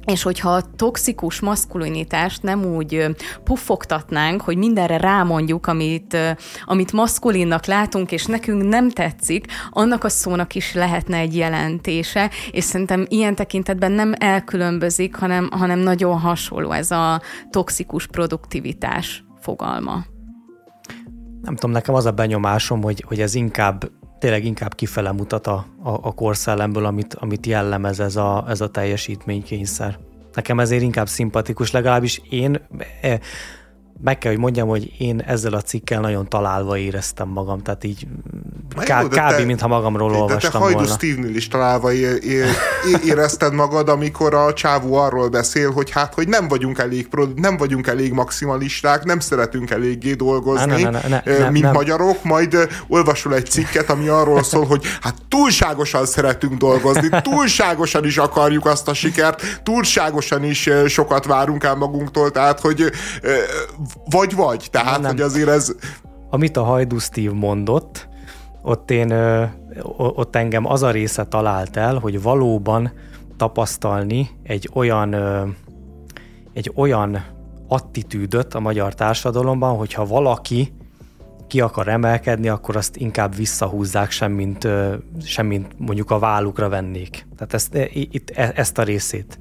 És 0.04 0.22
hogyha 0.22 0.50
a 0.50 0.62
toxikus 0.76 1.40
maszkulinitást 1.40 2.42
nem 2.42 2.64
úgy 2.64 3.06
puffogtatnánk, 3.44 4.40
hogy 4.40 4.56
mindenre 4.56 4.96
rámondjuk, 4.96 5.66
amit, 5.66 6.16
amit 6.64 6.92
maszkulinnak 6.92 7.66
látunk, 7.66 8.12
és 8.12 8.26
nekünk 8.26 8.68
nem 8.68 8.90
tetszik, 8.90 9.46
annak 9.70 10.04
a 10.04 10.08
szónak 10.08 10.54
is 10.54 10.74
lehetne 10.74 11.16
egy 11.16 11.36
jelentése, 11.36 12.30
és 12.50 12.64
szerintem 12.64 13.06
ilyen 13.08 13.34
tekintetben 13.34 13.92
nem 13.92 14.14
elkülönbözik, 14.18 15.14
hanem, 15.14 15.48
hanem 15.52 15.78
nagyon 15.78 16.18
hasonló 16.18 16.72
ez 16.72 16.90
a 16.90 17.20
toxikus 17.50 18.06
produktivitás 18.06 19.24
fogalma 19.40 20.09
nem 21.42 21.54
tudom, 21.54 21.70
nekem 21.70 21.94
az 21.94 22.06
a 22.06 22.10
benyomásom, 22.10 22.82
hogy, 22.82 23.04
hogy 23.06 23.20
ez 23.20 23.34
inkább 23.34 23.90
tényleg 24.18 24.44
inkább 24.44 24.74
kifele 24.74 25.12
mutat 25.12 25.46
a, 25.46 25.66
a, 25.82 25.90
a 25.90 26.12
korszellemből, 26.12 26.84
amit, 26.84 27.14
amit 27.14 27.46
jellemez 27.46 28.00
ez 28.00 28.16
a, 28.16 28.44
ez 28.48 28.60
a 28.60 28.70
teljesítménykényszer. 28.70 29.98
Nekem 30.34 30.60
ezért 30.60 30.82
inkább 30.82 31.08
szimpatikus, 31.08 31.70
legalábbis 31.70 32.20
én 32.30 32.60
e, 33.00 33.20
meg 34.02 34.18
kell, 34.18 34.30
hogy 34.30 34.40
mondjam, 34.40 34.68
hogy 34.68 34.92
én 34.98 35.20
ezzel 35.20 35.52
a 35.52 35.60
cikkel 35.60 36.00
nagyon 36.00 36.28
találva 36.28 36.78
éreztem 36.78 37.28
magam, 37.28 37.62
tehát 37.62 37.84
így 37.84 38.06
ká- 38.78 39.08
kb. 39.08 39.14
Te, 39.14 39.44
mintha 39.44 39.68
magamról 39.68 40.14
olvastam 40.14 40.50
de 40.50 40.50
te 40.50 40.58
Hajdu 40.58 40.78
volna. 40.78 40.92
Steve-nél 40.92 41.36
is 41.36 41.48
találva 41.48 41.92
é- 41.92 42.24
é- 42.24 43.04
érezted 43.04 43.54
magad, 43.54 43.88
amikor 43.88 44.34
a 44.34 44.52
csávó 44.52 44.94
arról 44.94 45.28
beszél, 45.28 45.70
hogy 45.72 45.90
hát, 45.90 46.14
hogy 46.14 46.28
nem 46.28 46.48
vagyunk 46.48 46.78
elég, 46.78 47.08
nem 47.34 47.56
vagyunk 47.56 47.86
elég 47.86 48.12
maximalisták, 48.12 49.04
nem 49.04 49.20
szeretünk 49.20 49.70
eléggé 49.70 50.12
dolgozni, 50.12 50.82
ne, 50.82 50.90
ne, 50.90 51.00
ne, 51.08 51.22
ne, 51.24 51.38
ne, 51.38 51.50
mint 51.50 51.64
nem. 51.64 51.72
magyarok, 51.72 52.24
majd 52.24 52.68
olvasol 52.88 53.34
egy 53.34 53.46
cikket, 53.46 53.90
ami 53.90 54.08
arról 54.08 54.42
szól, 54.42 54.66
hogy 54.66 54.84
hát 55.00 55.14
túlságosan 55.28 56.06
szeretünk 56.06 56.54
dolgozni, 56.54 57.08
túlságosan 57.22 58.04
is 58.04 58.18
akarjuk 58.18 58.66
azt 58.66 58.88
a 58.88 58.94
sikert, 58.94 59.60
túlságosan 59.62 60.44
is 60.44 60.70
sokat 60.86 61.24
várunk 61.26 61.64
el 61.64 61.74
magunktól, 61.74 62.30
tehát, 62.30 62.60
hogy 62.60 62.90
vagy 64.10 64.34
vagy, 64.34 64.68
tehát, 64.70 65.00
nem. 65.00 65.10
hogy 65.10 65.20
azért 65.20 65.48
ez... 65.48 65.74
Amit 66.30 66.56
a 66.56 66.62
Hajdu 66.62 66.98
Steve 66.98 67.34
mondott, 67.34 68.08
ott 68.62 68.90
én, 68.90 69.12
ott 69.96 70.36
engem 70.36 70.66
az 70.66 70.82
a 70.82 70.90
része 70.90 71.24
talált 71.24 71.76
el, 71.76 71.98
hogy 71.98 72.22
valóban 72.22 72.92
tapasztalni 73.36 74.28
egy 74.42 74.70
olyan, 74.72 75.14
egy 76.52 76.72
olyan 76.74 77.24
attitűdöt 77.68 78.54
a 78.54 78.60
magyar 78.60 78.94
társadalomban, 78.94 79.76
hogyha 79.76 80.06
valaki 80.06 80.72
ki 81.46 81.60
akar 81.60 81.88
emelkedni, 81.88 82.48
akkor 82.48 82.76
azt 82.76 82.96
inkább 82.96 83.36
visszahúzzák, 83.36 84.10
semmint, 84.10 84.68
semmint 85.22 85.66
mondjuk 85.78 86.10
a 86.10 86.18
vállukra 86.18 86.68
vennék. 86.68 87.26
Tehát 87.36 87.54
ezt, 87.54 87.74
itt, 87.92 88.30
e, 88.30 88.52
ezt 88.54 88.78
a 88.78 88.82
részét 88.82 89.38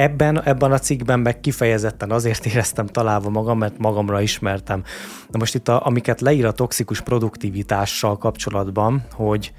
ebben, 0.00 0.42
ebben 0.42 0.72
a 0.72 0.78
cikkben 0.78 1.20
meg 1.20 1.40
kifejezetten 1.40 2.10
azért 2.10 2.46
éreztem 2.46 2.86
találva 2.86 3.28
magam, 3.28 3.58
mert 3.58 3.78
magamra 3.78 4.20
ismertem. 4.20 4.82
Na 5.30 5.38
most 5.38 5.54
itt, 5.54 5.68
a, 5.68 5.86
amiket 5.86 6.20
leír 6.20 6.46
a 6.46 6.52
toxikus 6.52 7.00
produktivitással 7.00 8.18
kapcsolatban, 8.18 9.04
hogy, 9.12 9.52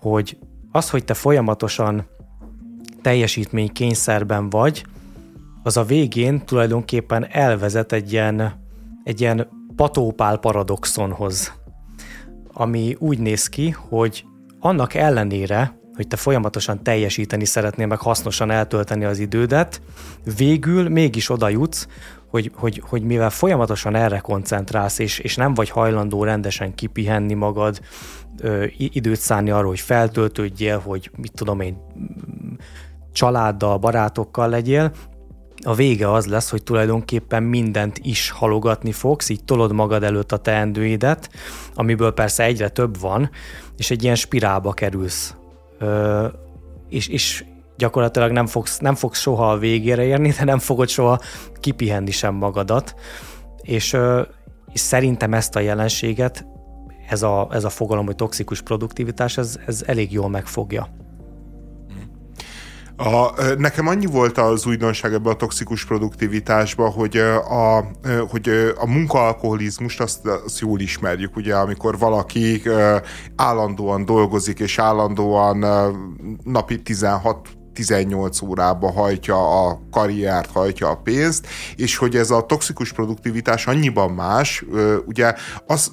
hogy 0.00 0.38
az, 0.72 0.90
hogy 0.90 1.04
te 1.04 1.14
folyamatosan 1.14 2.06
teljesítmény 3.02 3.72
kényszerben 3.72 4.50
vagy, 4.50 4.84
az 5.62 5.76
a 5.76 5.84
végén 5.84 6.44
tulajdonképpen 6.44 7.26
elvezet 7.30 7.92
egy 7.92 8.12
ilyen, 8.12 8.64
egy 9.04 9.20
ilyen 9.20 9.48
patópál 9.76 10.38
paradoxonhoz, 10.38 11.52
ami 12.52 12.96
úgy 12.98 13.18
néz 13.18 13.48
ki, 13.48 13.70
hogy 13.70 14.24
annak 14.60 14.94
ellenére, 14.94 15.79
hogy 15.94 16.06
te 16.06 16.16
folyamatosan 16.16 16.82
teljesíteni 16.82 17.44
szeretnél, 17.44 17.86
meg 17.86 17.98
hasznosan 17.98 18.50
eltölteni 18.50 19.04
az 19.04 19.18
idődet, 19.18 19.82
végül 20.36 20.88
mégis 20.88 21.30
oda 21.30 21.48
jutsz, 21.48 21.86
hogy, 22.30 22.50
hogy, 22.54 22.82
hogy 22.88 23.02
mivel 23.02 23.30
folyamatosan 23.30 23.94
erre 23.94 24.18
koncentrálsz, 24.18 24.98
és, 24.98 25.18
és 25.18 25.36
nem 25.36 25.54
vagy 25.54 25.70
hajlandó 25.70 26.24
rendesen 26.24 26.74
kipihenni 26.74 27.34
magad, 27.34 27.80
ö, 28.38 28.64
időt 28.76 29.20
szánni 29.20 29.50
arra, 29.50 29.66
hogy 29.66 29.80
feltöltődjél, 29.80 30.78
hogy 30.78 31.10
mit 31.16 31.32
tudom 31.34 31.60
én, 31.60 31.76
családdal, 33.12 33.78
barátokkal 33.78 34.48
legyél, 34.48 34.92
a 35.64 35.74
vége 35.74 36.12
az 36.12 36.26
lesz, 36.26 36.50
hogy 36.50 36.62
tulajdonképpen 36.62 37.42
mindent 37.42 37.98
is 38.02 38.30
halogatni 38.30 38.92
fogsz, 38.92 39.28
így 39.28 39.44
tolod 39.44 39.72
magad 39.72 40.02
előtt 40.02 40.32
a 40.32 40.36
teendőidet, 40.36 41.30
amiből 41.74 42.12
persze 42.12 42.44
egyre 42.44 42.68
több 42.68 43.00
van, 43.00 43.30
és 43.76 43.90
egy 43.90 44.02
ilyen 44.02 44.14
spirálba 44.14 44.72
kerülsz. 44.72 45.34
És, 46.88 47.08
és 47.08 47.44
gyakorlatilag 47.76 48.30
nem 48.30 48.46
fogsz, 48.46 48.78
nem 48.78 48.94
fogsz 48.94 49.20
soha 49.20 49.50
a 49.50 49.58
végére 49.58 50.04
érni, 50.04 50.30
de 50.30 50.44
nem 50.44 50.58
fogod 50.58 50.88
soha 50.88 51.20
kipihenni 51.60 52.10
sem 52.10 52.34
magadat. 52.34 52.94
És, 53.62 53.96
és 54.72 54.80
szerintem 54.80 55.34
ezt 55.34 55.56
a 55.56 55.60
jelenséget, 55.60 56.46
ez 57.08 57.22
a, 57.22 57.48
ez 57.50 57.64
a 57.64 57.70
fogalom, 57.70 58.06
hogy 58.06 58.16
toxikus 58.16 58.62
produktivitás, 58.62 59.38
ez, 59.38 59.58
ez 59.66 59.82
elég 59.86 60.12
jól 60.12 60.28
megfogja. 60.28 60.88
A, 63.04 63.42
nekem 63.58 63.86
annyi 63.86 64.06
volt 64.06 64.38
az 64.38 64.66
újdonság 64.66 65.12
ebben 65.12 65.32
a 65.32 65.36
toxikus 65.36 65.84
produktivitásban, 65.84 66.90
hogy 66.90 67.16
a, 67.16 67.84
hogy 68.28 68.72
a 68.76 68.86
munkaalkoholizmust 68.86 70.00
azt, 70.00 70.26
azt 70.26 70.58
jól 70.58 70.80
ismerjük, 70.80 71.36
ugye, 71.36 71.54
amikor 71.54 71.98
valaki 71.98 72.62
állandóan 73.36 74.04
dolgozik, 74.04 74.58
és 74.58 74.78
állandóan 74.78 75.64
napi 76.44 76.82
16 76.82 77.48
18 77.72 78.42
órába 78.42 78.92
hajtja 78.92 79.66
a 79.66 79.80
karriert, 79.90 80.50
hajtja 80.50 80.88
a 80.88 80.96
pénzt, 80.96 81.46
és 81.76 81.96
hogy 81.96 82.16
ez 82.16 82.30
a 82.30 82.46
toxikus 82.46 82.92
produktivitás 82.92 83.66
annyiban 83.66 84.10
más, 84.10 84.64
ugye, 85.06 85.34
az, 85.66 85.92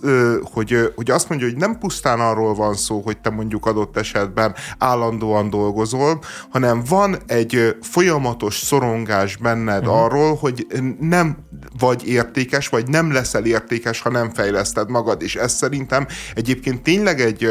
hogy, 0.54 0.94
hogy 0.96 1.12
azt 1.12 1.30
mondja, 1.30 1.48
hogy 1.48 1.58
nem 1.58 1.78
pusztán 1.78 2.20
arról 2.20 2.54
van 2.54 2.74
szó, 2.76 3.02
hogy 3.02 3.18
te 3.18 3.30
mondjuk 3.30 3.66
adott 3.66 3.98
esetben 3.98 4.56
állandóan 4.78 5.50
dolgozol, 5.50 6.20
hanem 6.50 6.84
van 6.90 7.18
egy 7.28 7.76
folyamatos 7.82 8.58
szorongás 8.58 9.36
benned 9.38 9.88
uh-huh. 9.88 10.04
arról, 10.04 10.36
hogy 10.36 10.68
nem 11.00 11.38
vagy 11.80 12.08
értékes, 12.08 12.68
vagy 12.68 12.88
nem 12.88 13.12
leszel 13.12 13.46
értékes, 13.46 14.02
ha 14.02 14.10
nem 14.10 14.30
fejleszted 14.30 14.90
magad, 14.90 15.22
és 15.22 15.36
ez 15.36 15.54
szerintem 15.54 16.08
egyébként 16.36 16.82
tényleg 16.82 17.22
egy 17.22 17.50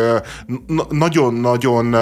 nagyon-nagyon 0.89 1.97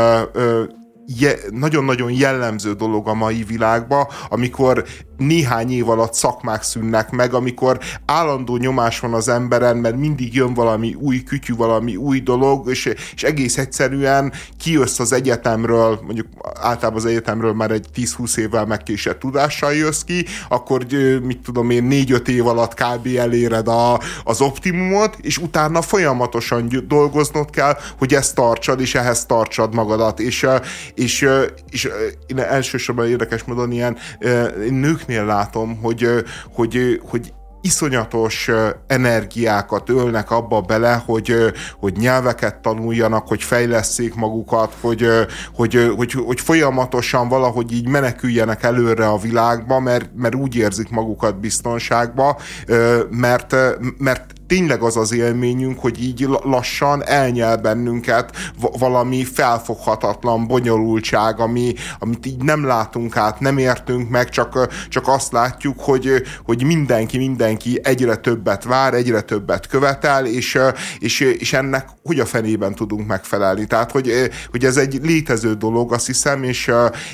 je, 1.07 1.35
nagyon-nagyon 1.51 2.13
jellemző 2.13 2.73
dolog 2.73 3.09
a 3.09 3.15
mai 3.15 3.45
világban, 3.45 4.07
amikor 4.29 4.85
néhány 5.17 5.73
év 5.73 5.89
alatt 5.89 6.15
szakmák 6.15 6.63
szűnnek 6.63 7.11
meg, 7.11 7.35
amikor 7.35 7.79
állandó 8.07 8.57
nyomás 8.57 9.01
van 9.01 9.15
az 9.15 9.29
emberen, 9.29 9.77
mert 9.77 9.97
mindig 9.97 10.35
jön 10.35 10.55
valami 10.55 10.95
új 10.95 11.23
kütyű, 11.23 11.55
valami 11.55 11.97
új 11.97 12.21
dolog, 12.21 12.71
és, 12.71 12.95
és 13.15 13.23
egész 13.23 13.59
egyszerűen 13.59 14.33
kijössz 14.59 14.99
az 14.99 15.13
egyetemről, 15.13 16.01
mondjuk 16.05 16.27
általában 16.61 17.01
az 17.01 17.07
egyetemről 17.07 17.53
már 17.53 17.71
egy 17.71 17.87
10-20 17.95 18.37
évvel 18.37 18.67
megkésett 18.67 19.19
tudással 19.19 19.75
jössz 19.75 20.03
ki, 20.03 20.25
akkor 20.49 20.87
mit 21.23 21.39
tudom 21.39 21.71
én, 21.71 21.89
4-5 21.91 22.29
év 22.29 22.47
alatt 22.47 22.75
kb. 22.75 23.09
eléred 23.17 23.69
a, 23.69 24.01
az 24.25 24.41
optimumot, 24.41 25.17
és 25.21 25.39
utána 25.39 25.83
folyamatosan 25.83 26.69
dolgoznod 26.89 27.51
kell, 27.51 27.77
hogy 27.99 28.15
ezt 28.15 28.35
tartsad, 28.35 28.81
és 28.81 28.95
ehhez 28.95 29.27
tartsad 29.27 29.75
magadat, 29.75 30.21
és, 30.21 30.47
és, 30.95 31.29
és 31.71 31.89
én 32.27 32.39
elsősorban 32.39 33.09
érdekes 33.09 33.45
módon 33.45 33.73
ilyen 33.73 33.97
nőknél 35.07 35.25
látom, 35.25 35.79
hogy, 35.83 36.09
hogy, 36.55 37.01
hogy 37.09 37.33
iszonyatos 37.61 38.51
energiákat 38.87 39.91
ölnek 39.91 40.31
abba 40.31 40.61
bele, 40.61 41.03
hogy, 41.07 41.35
hogy 41.79 41.97
nyelveket 41.97 42.57
tanuljanak, 42.57 43.29
hogy 43.29 43.43
fejleszék 43.43 44.15
magukat, 44.15 44.77
hogy, 44.81 45.07
hogy, 45.55 45.93
hogy, 45.97 46.13
hogy 46.13 46.41
folyamatosan 46.41 47.29
valahogy 47.29 47.73
így 47.73 47.89
meneküljenek 47.89 48.63
előre 48.63 49.09
a 49.09 49.19
világba, 49.19 49.81
mert, 49.81 50.11
mert 50.15 50.35
úgy 50.35 50.57
érzik 50.57 50.91
magukat 50.91 51.41
biztonságba, 51.41 52.39
mert, 53.11 53.57
mert 53.99 54.33
tényleg 54.47 54.83
az 54.83 54.97
az 54.97 55.13
élményünk, 55.13 55.79
hogy 55.79 56.03
így 56.03 56.29
lassan 56.43 57.07
elnyel 57.07 57.57
bennünket 57.57 58.37
valami 58.79 59.25
felfoghatatlan 59.25 60.47
bonyolultság, 60.47 61.41
ami, 61.41 61.75
amit 61.99 62.27
így 62.27 62.43
nem 62.43 62.65
látunk 62.65 63.17
át, 63.17 63.41
nem 63.41 63.59
értünk 63.59 64.11
meg, 64.11 64.29
csak, 64.29 64.69
csak 64.89 65.09
azt 65.09 65.33
látjuk, 65.33 65.81
hogy, 65.81 66.23
hogy 66.45 66.65
mindenki, 66.65 67.19
mindenki 67.19 67.81
egyre 67.83 68.17
többet 68.17 68.65
vár, 68.65 68.95
egyre 68.95 69.21
többet 69.21 69.67
követel, 69.67 70.27
és, 70.27 70.59
és, 70.99 71.21
és 71.21 71.53
ennek 71.53 71.89
hogy 72.03 72.21
a 72.21 72.25
fenében 72.27 72.75
tudunk 72.75 73.07
megfelelni. 73.07 73.67
Tehát, 73.67 73.91
hogy, 73.91 74.31
hogy 74.51 74.65
ez 74.65 74.77
egy 74.77 74.99
létező 75.03 75.55
dolog, 75.55 75.93
azt 75.93 76.07
hiszem, 76.07 76.43
és, 76.43 76.71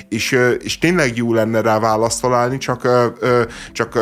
és, 0.09 0.39
és 0.59 0.79
tényleg 0.79 1.17
jó 1.17 1.35
lenne 1.35 1.61
rá 1.61 1.79
választ 1.79 2.21
találni, 2.21 2.59
csak, 2.59 2.89
csak 3.73 3.99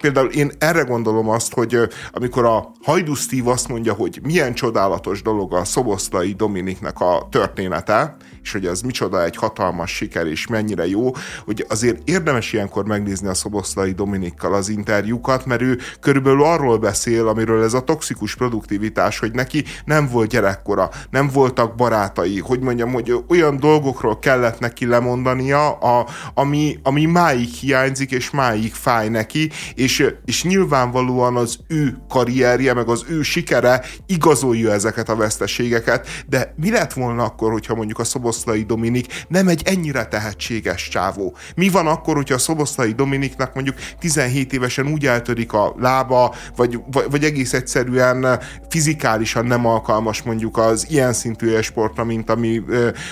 például 0.00 0.30
én 0.30 0.50
erre 0.58 0.82
gondolom 0.82 1.28
azt, 1.28 1.54
hogy 1.54 1.78
amikor 2.12 2.44
a 2.44 2.72
Hajdú 2.82 3.14
Steve 3.14 3.50
azt 3.50 3.68
mondja, 3.68 3.92
hogy 3.92 4.20
milyen 4.22 4.54
csodálatos 4.54 5.22
dolog 5.22 5.54
a 5.54 5.64
Szoboszlai 5.64 6.32
Dominiknek 6.32 7.00
a 7.00 7.28
története, 7.30 8.16
és 8.42 8.52
hogy 8.52 8.66
az 8.66 8.80
micsoda 8.80 9.24
egy 9.24 9.36
hatalmas 9.36 9.90
siker, 9.90 10.26
és 10.26 10.46
mennyire 10.46 10.88
jó, 10.88 11.10
hogy 11.44 11.64
azért 11.68 12.08
érdemes 12.08 12.52
ilyenkor 12.52 12.84
megnézni 12.84 13.28
a 13.28 13.34
Szoboszlai 13.34 13.92
Dominikkal 13.92 14.54
az 14.54 14.68
interjúkat, 14.68 15.46
mert 15.46 15.62
ő 15.62 15.78
körülbelül 16.00 16.42
arról 16.42 16.78
beszél, 16.78 17.28
amiről 17.28 17.62
ez 17.62 17.74
a 17.74 17.80
toxikus 17.80 18.36
produktivitás, 18.36 19.18
hogy 19.18 19.32
neki 19.32 19.64
nem 19.84 20.08
volt 20.08 20.28
gyerekkora, 20.28 20.90
nem 21.10 21.28
voltak 21.32 21.74
barátai, 21.74 22.40
hogy 22.40 22.60
mondjam, 22.60 22.92
hogy 22.92 23.24
olyan 23.28 23.58
dolgokról 23.58 24.18
kellett 24.18 24.58
neki 24.58 24.86
lemondania, 24.86 25.72
a, 25.72 26.06
ami, 26.34 26.78
ami 26.82 27.04
máig 27.04 27.48
hiányzik, 27.48 28.10
és 28.10 28.30
máig 28.30 28.72
fáj 28.72 29.08
neki, 29.08 29.50
és, 29.74 30.06
és 30.24 30.44
nyilvánvalóan 30.44 31.36
az 31.36 31.58
ő 31.68 31.98
karrierje, 32.08 32.74
meg 32.74 32.88
az 32.88 33.04
ő 33.08 33.22
sikere 33.22 33.84
igazolja 34.06 34.72
ezeket 34.72 35.08
a 35.08 35.16
veszteségeket, 35.16 36.06
de 36.28 36.54
mi 36.56 36.70
lett 36.70 36.92
volna 36.92 37.24
akkor, 37.24 37.52
hogyha 37.52 37.74
mondjuk 37.74 37.98
a 37.98 38.04
Szoboszlai 38.04 38.27
Dominik 38.66 39.24
nem 39.28 39.48
egy 39.48 39.62
ennyire 39.64 40.06
tehetséges 40.06 40.88
csávó? 40.88 41.36
Mi 41.54 41.68
van 41.68 41.86
akkor, 41.86 42.14
hogyha 42.14 42.34
a 42.34 42.38
Szoboszlai 42.38 42.92
Dominiknak 42.92 43.54
mondjuk 43.54 43.76
17 43.98 44.52
évesen 44.52 44.86
úgy 44.86 45.06
eltörik 45.06 45.52
a 45.52 45.74
lába, 45.78 46.34
vagy, 46.56 46.80
vagy, 46.92 47.04
vagy 47.10 47.24
egész 47.24 47.52
egyszerűen 47.52 48.40
fizikálisan 48.68 49.46
nem 49.46 49.66
alkalmas 49.66 50.22
mondjuk 50.22 50.56
az 50.56 50.86
ilyen 50.90 51.12
szintű 51.12 51.60
sportra, 51.60 52.04
mint 52.04 52.30
ami, 52.30 52.62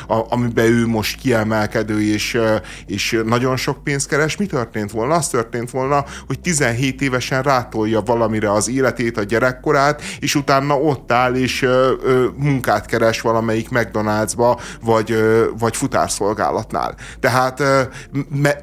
a, 0.08 0.24
amiben 0.28 0.64
ő 0.64 0.86
most 0.86 1.20
kiemelkedő 1.20 2.02
és, 2.02 2.38
és 2.86 3.20
nagyon 3.24 3.56
sok 3.56 3.84
pénzt 3.84 4.08
keres, 4.08 4.36
mi 4.36 4.46
történt 4.46 4.90
volna? 4.90 5.14
Az 5.14 5.28
történt 5.28 5.70
volna, 5.70 6.04
hogy 6.26 6.40
17 6.40 7.02
évesen 7.02 7.42
rátolja 7.42 8.00
valamire 8.00 8.52
az 8.52 8.68
életét, 8.68 9.18
a 9.18 9.22
gyerekkorát, 9.22 10.02
és 10.20 10.34
utána 10.34 10.74
ott 10.74 11.12
áll 11.12 11.34
és 11.34 11.62
ö, 11.62 11.92
ö, 12.02 12.26
munkát 12.36 12.86
keres 12.86 13.20
valamelyik 13.20 13.68
McDonald'sba, 13.70 14.60
vagy, 14.82 15.05
ö, 15.10 15.46
vagy 15.58 15.76
futárszolgálatnál. 15.76 16.94
Tehát, 17.20 17.62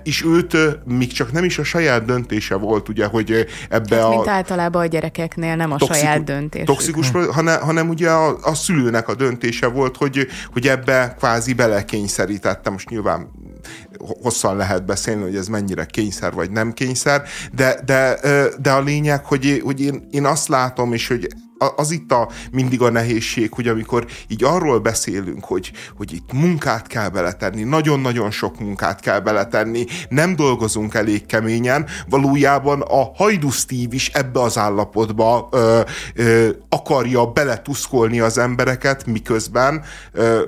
és 0.04 0.24
őt 0.26 0.58
még 0.86 1.12
csak 1.12 1.32
nem 1.32 1.44
is 1.44 1.58
a 1.58 1.64
saját 1.64 2.06
döntése 2.06 2.56
volt, 2.56 2.90
ugye, 2.90 3.06
hogy 3.06 3.46
ebbe 3.70 3.96
hát, 3.96 4.06
a... 4.06 4.10
Mint 4.10 4.28
általában 4.28 4.82
a 4.82 4.86
gyerekeknél 4.86 5.56
nem 5.56 5.72
a 5.72 5.78
toxikus, 5.78 5.98
saját 5.98 6.24
döntés. 6.24 6.64
Toxikus, 6.64 7.12
hanem, 7.32 7.62
hanem 7.62 7.90
ugye 7.90 8.10
a, 8.10 8.38
a 8.42 8.54
szülőnek 8.54 9.08
a 9.08 9.16
döntése 9.16 9.68
volt, 9.68 9.98
hogy, 9.98 10.28
hogy 10.54 10.68
ebbe 10.68 11.16
kvázi 11.18 11.54
belekényszerítette. 11.54 12.70
Most 12.70 12.90
nyilván 12.90 13.32
hosszan 14.22 14.56
lehet 14.56 14.86
beszélni, 14.86 15.22
hogy 15.22 15.36
ez 15.36 15.48
mennyire 15.48 15.86
kényszer 15.86 16.34
vagy 16.34 16.52
nem 16.52 16.74
kényszer, 16.74 17.24
de, 17.54 17.80
de, 17.86 18.20
de 18.62 18.72
a 18.72 18.82
lényeg, 18.82 19.26
hogy, 19.26 19.62
hogy 19.64 19.82
én, 19.82 20.08
én 20.12 20.26
azt 20.26 20.48
látom, 20.48 20.94
és 20.94 21.08
hogy 21.08 21.28
az 21.76 21.92
itt 21.92 22.12
a, 22.12 22.30
mindig 22.52 22.82
a 22.82 22.90
nehézség, 22.90 23.54
hogy 23.54 23.68
amikor 23.68 24.06
így 24.28 24.44
arról 24.44 24.80
beszélünk, 24.80 25.46
hogy, 25.46 25.72
hogy 25.98 26.14
itt 26.14 26.34
munkát 26.34 26.88
kell 26.88 27.10
beletenni, 27.10 27.64
nagyon-nagyon 27.64 28.32
sok 28.32 28.60
munkát 28.60 29.00
kell 29.00 29.20
beletenni, 29.20 29.86
nem 30.10 30.36
dolgozunk 30.36 30.94
elég 30.94 31.26
keményen, 31.26 31.86
valójában 32.10 32.82
a 32.82 33.12
Hajdu 33.16 33.50
Steve 33.50 33.96
is 33.96 34.10
ebbe 34.10 34.42
az 34.42 34.58
állapotba 34.58 35.48
ö, 35.52 35.82
ö, 36.16 36.50
akarja 36.70 37.26
beletuszkolni 37.26 38.20
az 38.20 38.38
embereket, 38.38 39.06
miközben 39.06 39.84
ö, 40.12 40.42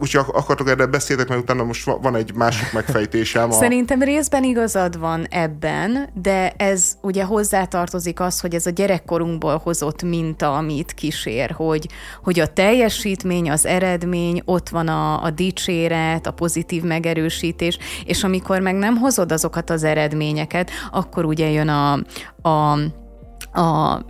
úgyhogy 0.00 0.24
akartok 0.32 0.68
erre 0.68 0.86
beszéltek, 0.86 1.28
mert 1.28 1.40
utána 1.40 1.64
most 1.64 1.84
van 1.84 2.16
egy 2.16 2.34
másik 2.34 2.72
megfejtésem. 2.72 3.50
A... 3.50 3.52
Szerintem 3.52 4.02
részben 4.02 4.44
igazad 4.44 4.98
van 4.98 5.26
ebben, 5.30 6.08
de 6.14 6.52
ez 6.56 6.92
ugye 7.00 7.24
hozzátartozik 7.24 8.20
az, 8.20 8.40
hogy 8.40 8.54
ez 8.54 8.66
a 8.66 8.70
gyerekkorunkból 8.70 9.60
hozott 9.64 10.02
minta, 10.02 10.56
amit 10.56 10.92
kísér, 10.92 11.50
hogy, 11.50 11.88
hogy 12.22 12.40
a 12.40 12.46
teljesítmény, 12.46 13.50
az 13.50 13.66
eredmény, 13.66 14.42
ott 14.44 14.68
van 14.68 14.88
a, 14.88 15.22
a 15.22 15.30
dicséret, 15.30 16.26
a 16.26 16.32
pozitív 16.32 16.82
megerősítés, 16.82 17.78
és 18.04 18.24
amikor 18.24 18.60
meg 18.60 18.74
nem 18.74 18.96
hozod 18.96 19.32
azokat 19.32 19.70
az 19.70 19.84
eredményeket, 19.84 20.70
akkor 20.90 21.24
ugye 21.24 21.50
jön 21.50 21.68
a, 21.68 21.92
a 22.48 22.78
a 23.54 24.00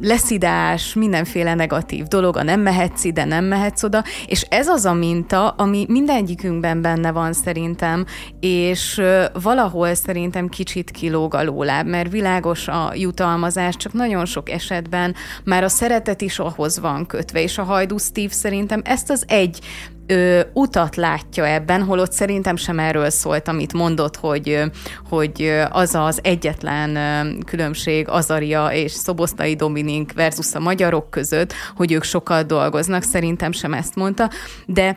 leszidás, 0.00 0.94
mindenféle 0.94 1.54
negatív 1.54 2.04
dolog, 2.04 2.36
a 2.36 2.42
nem 2.42 2.60
mehetsz 2.60 3.04
ide, 3.04 3.24
nem 3.24 3.44
mehetsz 3.44 3.82
oda, 3.82 4.04
és 4.26 4.42
ez 4.42 4.68
az 4.68 4.84
a 4.84 4.92
minta, 4.92 5.48
ami 5.48 5.86
mindegyikünkben 5.88 6.82
benne 6.82 7.12
van 7.12 7.32
szerintem, 7.32 8.04
és 8.40 9.02
valahol 9.42 9.94
szerintem 9.94 10.48
kicsit 10.48 10.90
kilóg 10.90 11.34
alóláb, 11.34 11.86
mert 11.86 12.10
világos 12.10 12.68
a 12.68 12.92
jutalmazás, 12.94 13.76
csak 13.76 13.92
nagyon 13.92 14.24
sok 14.24 14.50
esetben 14.50 15.14
már 15.44 15.64
a 15.64 15.68
szeretet 15.68 16.20
is 16.20 16.38
ahhoz 16.38 16.78
van 16.78 17.06
kötve, 17.06 17.42
és 17.42 17.58
a 17.58 17.62
Hajdú 17.62 17.98
Steve 17.98 18.32
szerintem 18.32 18.80
ezt 18.84 19.10
az 19.10 19.24
egy 19.26 19.60
ö, 20.08 20.40
utat 20.52 20.96
látja 20.96 21.46
ebben, 21.46 21.82
holott 21.82 22.12
szerintem 22.12 22.56
sem 22.56 22.78
erről 22.78 23.10
szólt, 23.10 23.48
amit 23.48 23.72
mondott, 23.72 24.16
hogy, 24.16 24.62
hogy 25.08 25.60
az 25.70 25.94
az 25.94 26.20
egyetlen 26.22 26.98
különbség 27.44 28.08
Azaria 28.08 28.68
és 28.72 28.92
Szobosztai 28.92 29.54
Dominik 29.54 30.12
versus 30.12 30.54
a 30.54 30.60
magyarok 30.60 31.10
között, 31.10 31.52
hogy 31.76 31.92
ők 31.92 32.02
sokat 32.02 32.46
dolgoznak, 32.46 33.02
szerintem 33.02 33.52
sem 33.52 33.72
ezt 33.72 33.94
mondta, 33.94 34.30
de 34.66 34.96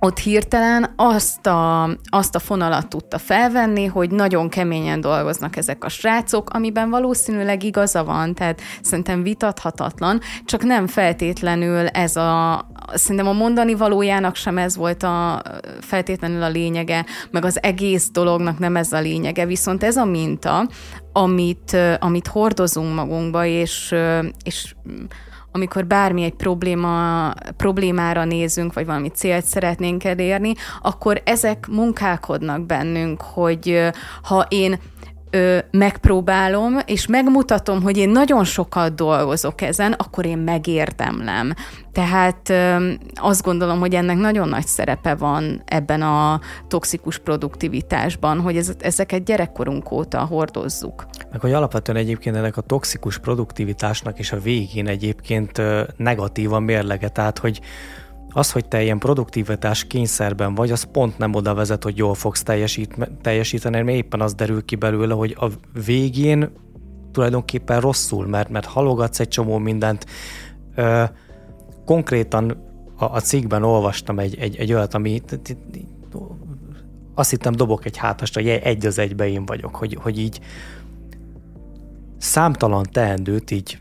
ott 0.00 0.18
hirtelen 0.18 0.92
azt 0.96 1.46
a, 1.46 1.90
azt 2.04 2.34
a 2.34 2.38
fonalat 2.38 2.88
tudta 2.88 3.18
felvenni, 3.18 3.84
hogy 3.84 4.10
nagyon 4.10 4.48
keményen 4.48 5.00
dolgoznak 5.00 5.56
ezek 5.56 5.84
a 5.84 5.88
srácok, 5.88 6.50
amiben 6.50 6.90
valószínűleg 6.90 7.62
igaza 7.62 8.04
van, 8.04 8.34
tehát 8.34 8.60
szerintem 8.82 9.22
vitathatatlan, 9.22 10.20
csak 10.44 10.62
nem 10.62 10.86
feltétlenül 10.86 11.86
ez 11.86 12.16
a, 12.16 12.66
szerintem 12.94 13.28
a 13.28 13.32
mondani 13.32 13.74
valójának 13.74 14.34
sem 14.34 14.58
ez 14.58 14.76
volt 14.76 15.02
a 15.02 15.42
feltétlenül 15.80 16.42
a 16.42 16.48
lényege, 16.48 17.04
meg 17.30 17.44
az 17.44 17.62
egész 17.62 18.10
dolognak 18.10 18.58
nem 18.58 18.76
ez 18.76 18.92
a 18.92 19.00
lényege, 19.00 19.46
viszont 19.46 19.84
ez 19.84 19.96
a 19.96 20.04
minta, 20.04 20.68
amit, 21.12 21.76
amit 21.98 22.26
hordozunk 22.26 22.94
magunkba, 22.94 23.44
és, 23.44 23.94
és 24.42 24.74
amikor 25.52 25.86
bármi 25.86 26.22
egy 26.22 26.34
probléma, 26.34 27.30
problémára 27.56 28.24
nézünk, 28.24 28.72
vagy 28.72 28.86
valami 28.86 29.08
célt 29.08 29.44
szeretnénk 29.44 30.04
elérni, 30.04 30.54
akkor 30.82 31.22
ezek 31.24 31.66
munkálkodnak 31.70 32.60
bennünk, 32.60 33.22
hogy 33.22 33.90
ha 34.22 34.46
én 34.48 34.78
ö, 35.30 35.58
megpróbálom, 35.70 36.78
és 36.86 37.06
megmutatom, 37.06 37.82
hogy 37.82 37.96
én 37.96 38.08
nagyon 38.08 38.44
sokat 38.44 38.94
dolgozok 38.94 39.60
ezen, 39.60 39.92
akkor 39.92 40.26
én 40.26 40.38
megérdemlem. 40.38 41.52
Tehát 41.92 42.48
ö, 42.48 42.92
azt 43.14 43.42
gondolom, 43.42 43.78
hogy 43.78 43.94
ennek 43.94 44.16
nagyon 44.16 44.48
nagy 44.48 44.66
szerepe 44.66 45.14
van 45.14 45.62
ebben 45.64 46.02
a 46.02 46.40
toxikus 46.68 47.18
produktivitásban, 47.18 48.40
hogy 48.40 48.56
ez, 48.56 48.72
ezeket 48.80 49.24
gyerekkorunk 49.24 49.90
óta 49.90 50.18
hordozzuk. 50.18 51.06
Meg 51.30 51.40
hogy 51.40 51.52
alapvetően 51.52 51.98
egyébként 51.98 52.36
ennek 52.36 52.56
a 52.56 52.60
toxikus 52.60 53.18
produktivitásnak 53.18 54.18
és 54.18 54.32
a 54.32 54.40
végén 54.40 54.86
egyébként 54.86 55.62
negatív 55.96 56.50
mérlege, 56.50 57.08
tehát 57.08 57.38
hogy 57.38 57.60
az, 58.30 58.52
hogy 58.52 58.68
te 58.68 58.82
ilyen 58.82 58.98
produktivitás 58.98 59.84
kényszerben 59.84 60.54
vagy, 60.54 60.70
az 60.70 60.82
pont 60.82 61.18
nem 61.18 61.34
oda 61.34 61.54
vezet, 61.54 61.82
hogy 61.82 61.96
jól 61.96 62.14
fogsz 62.14 62.42
teljesít, 62.42 63.10
teljesíteni, 63.20 63.82
mert 63.82 63.96
éppen 63.96 64.20
az 64.20 64.34
derül 64.34 64.64
ki 64.64 64.76
belőle, 64.76 65.14
hogy 65.14 65.36
a 65.40 65.46
végén 65.84 66.50
tulajdonképpen 67.12 67.80
rosszul, 67.80 68.26
mert, 68.26 68.48
mert 68.48 68.66
halogatsz 68.66 69.20
egy 69.20 69.28
csomó 69.28 69.58
mindent. 69.58 70.06
Ö, 70.74 71.04
konkrétan 71.84 72.50
a, 72.96 73.04
a 73.04 73.20
cikkben 73.20 73.62
olvastam 73.62 74.18
egy, 74.18 74.38
egy, 74.38 74.56
egy 74.56 74.72
olyat, 74.72 74.94
ami 74.94 75.22
azt 77.14 77.30
hittem 77.30 77.52
dobok 77.52 77.84
egy 77.84 77.96
hátast, 77.96 78.34
hogy 78.34 78.48
egy 78.48 78.86
az 78.86 78.98
egybe 78.98 79.28
én 79.28 79.46
vagyok, 79.46 79.74
hogy, 79.74 79.98
hogy 80.00 80.18
így 80.18 80.40
számtalan 82.18 82.86
teendőt 82.92 83.50
így 83.50 83.78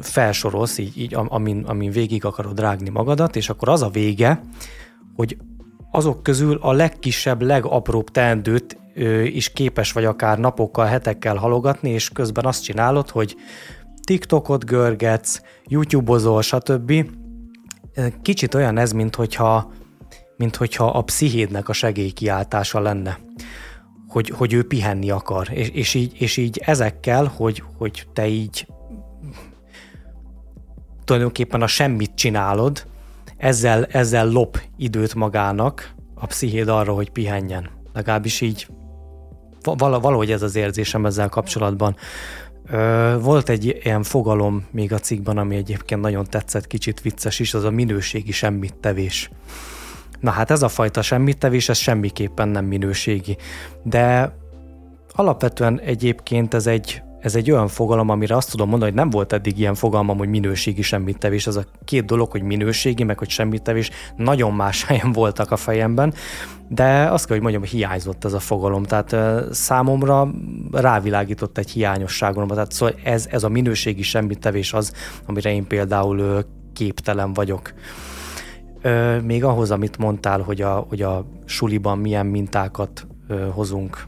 felsorolsz, 0.00 0.78
így, 0.78 0.98
így 0.98 1.14
amin, 1.14 1.64
amin 1.64 1.90
végig 1.90 2.24
akarod 2.24 2.60
rágni 2.60 2.88
magadat, 2.88 3.36
és 3.36 3.48
akkor 3.48 3.68
az 3.68 3.82
a 3.82 3.88
vége, 3.88 4.42
hogy 5.16 5.36
azok 5.90 6.22
közül 6.22 6.58
a 6.60 6.72
legkisebb, 6.72 7.42
legapróbb 7.42 8.10
teendőt 8.10 8.78
is 9.24 9.52
képes 9.52 9.92
vagy 9.92 10.04
akár 10.04 10.38
napokkal, 10.38 10.86
hetekkel 10.86 11.36
halogatni, 11.36 11.90
és 11.90 12.08
közben 12.08 12.44
azt 12.44 12.62
csinálod, 12.62 13.10
hogy 13.10 13.36
TikTokot 14.04 14.64
görgetsz, 14.64 15.40
YouTube-ozol, 15.64 16.42
stb. 16.42 16.92
Kicsit 18.22 18.54
olyan 18.54 18.78
ez, 18.78 18.92
mint 18.92 19.14
hogyha, 19.14 19.72
mint 20.36 20.56
hogyha 20.56 20.86
a 20.86 21.02
pszichédnek 21.02 21.68
a 21.68 21.72
segélykiáltása 21.72 22.80
lenne 22.80 23.18
hogy, 24.14 24.28
hogy 24.28 24.52
ő 24.52 24.66
pihenni 24.66 25.10
akar, 25.10 25.48
és, 25.50 25.68
és, 25.68 25.94
így, 25.94 26.20
és 26.20 26.36
így 26.36 26.60
ezekkel, 26.64 27.32
hogy, 27.36 27.62
hogy 27.76 28.06
te 28.12 28.26
így 28.26 28.66
tulajdonképpen 31.04 31.62
a 31.62 31.66
semmit 31.66 32.14
csinálod, 32.14 32.86
ezzel, 33.36 33.84
ezzel 33.84 34.28
lop 34.28 34.60
időt 34.76 35.14
magának 35.14 35.94
a 36.14 36.26
pszichéd 36.26 36.68
arra, 36.68 36.92
hogy 36.92 37.10
pihenjen. 37.10 37.70
Legalábbis 37.92 38.40
így 38.40 38.66
valahogy 39.76 40.30
ez 40.30 40.42
az 40.42 40.56
érzésem 40.56 41.06
ezzel 41.06 41.28
kapcsolatban. 41.28 41.96
Volt 43.20 43.48
egy 43.48 43.80
ilyen 43.82 44.02
fogalom 44.02 44.66
még 44.70 44.92
a 44.92 44.98
cikkben, 44.98 45.38
ami 45.38 45.56
egyébként 45.56 46.00
nagyon 46.00 46.24
tetszett, 46.24 46.66
kicsit 46.66 47.00
vicces 47.00 47.38
is, 47.38 47.54
az 47.54 47.64
a 47.64 47.70
minőségi 47.70 48.32
semmit 48.32 48.74
tevés. 48.74 49.30
Na 50.20 50.30
hát 50.30 50.50
ez 50.50 50.62
a 50.62 50.68
fajta 50.68 51.02
semmit 51.02 51.38
tevés, 51.38 51.68
ez 51.68 51.78
semmiképpen 51.78 52.48
nem 52.48 52.64
minőségi. 52.64 53.36
De 53.82 54.36
alapvetően 55.12 55.80
egyébként 55.80 56.54
ez 56.54 56.66
egy 56.66 57.02
ez 57.24 57.34
egy 57.34 57.50
olyan 57.50 57.68
fogalom, 57.68 58.08
amire 58.08 58.36
azt 58.36 58.50
tudom 58.50 58.68
mondani, 58.68 58.90
hogy 58.90 59.00
nem 59.00 59.10
volt 59.10 59.32
eddig 59.32 59.58
ilyen 59.58 59.74
fogalmam, 59.74 60.18
hogy 60.18 60.28
minőségi 60.28 60.82
semmittevés. 60.82 61.46
Ez 61.46 61.56
a 61.56 61.64
két 61.84 62.04
dolog, 62.04 62.30
hogy 62.30 62.42
minőségi, 62.42 63.02
meg 63.02 63.18
hogy 63.18 63.28
semmittevés, 63.28 63.90
nagyon 64.16 64.52
más 64.52 64.84
helyen 64.86 65.12
voltak 65.12 65.50
a 65.50 65.56
fejemben, 65.56 66.14
de 66.68 67.08
azt 67.10 67.24
kell, 67.26 67.34
hogy 67.34 67.42
mondjam, 67.42 67.62
hogy 67.62 67.70
hiányzott 67.70 68.24
ez 68.24 68.32
a 68.32 68.38
fogalom. 68.38 68.82
Tehát 68.82 69.16
számomra 69.54 70.30
rávilágított 70.72 71.58
egy 71.58 71.70
hiányosságomra. 71.70 72.54
Tehát 72.54 72.72
szóval 72.72 72.94
ez, 73.04 73.26
ez 73.30 73.44
a 73.44 73.48
minőségi 73.48 74.02
semmittevés 74.02 74.72
az, 74.72 74.92
amire 75.26 75.52
én 75.52 75.66
például 75.66 76.44
képtelen 76.72 77.32
vagyok. 77.32 77.72
Még 79.22 79.44
ahhoz, 79.44 79.70
amit 79.70 79.98
mondtál, 79.98 80.40
hogy 80.40 80.60
a, 80.60 80.86
hogy 80.88 81.02
a 81.02 81.26
suliban 81.44 81.98
milyen 81.98 82.26
mintákat 82.26 83.06
hozunk 83.52 84.06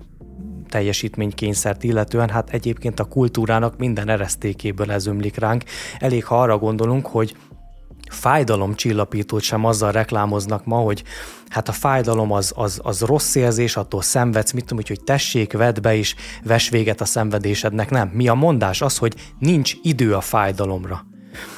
teljesítménykényszert 0.69 1.85
illetően, 1.85 2.29
hát 2.29 2.51
egyébként 2.51 3.01
a 3.01 3.05
kultúrának 3.05 3.79
minden 3.79 4.09
eresztékéből 4.09 4.93
ez 4.93 5.07
ömlik 5.07 5.37
ránk. 5.37 5.65
Elég, 5.99 6.25
ha 6.25 6.41
arra 6.41 6.59
gondolunk, 6.59 7.07
hogy 7.07 7.37
fájdalomcsillapítót 8.11 9.43
sem 9.43 9.65
azzal 9.65 9.93
reklámoznak 9.93 10.65
ma, 10.65 10.77
hogy 10.77 11.03
hát 11.49 11.69
a 11.69 11.73
fájdalom 11.73 12.33
az, 12.33 12.53
az, 12.57 12.81
az 12.83 13.01
rossz 13.01 13.35
érzés, 13.35 13.77
attól 13.77 14.03
szenvedsz, 14.03 14.53
mit 14.53 14.65
tudom, 14.65 14.85
hogy 14.87 15.01
tessék, 15.05 15.53
vedd 15.53 15.81
be 15.81 15.95
is, 15.95 16.15
ves 16.45 16.69
véget 16.69 17.01
a 17.01 17.05
szenvedésednek. 17.05 17.91
Nem. 17.91 18.09
Mi 18.09 18.29
a 18.29 18.35
mondás? 18.35 18.81
Az, 18.83 18.99
hogy 18.99 19.15
nincs 19.39 19.75
idő 19.83 20.15
a 20.15 20.21
fájdalomra. 20.21 21.07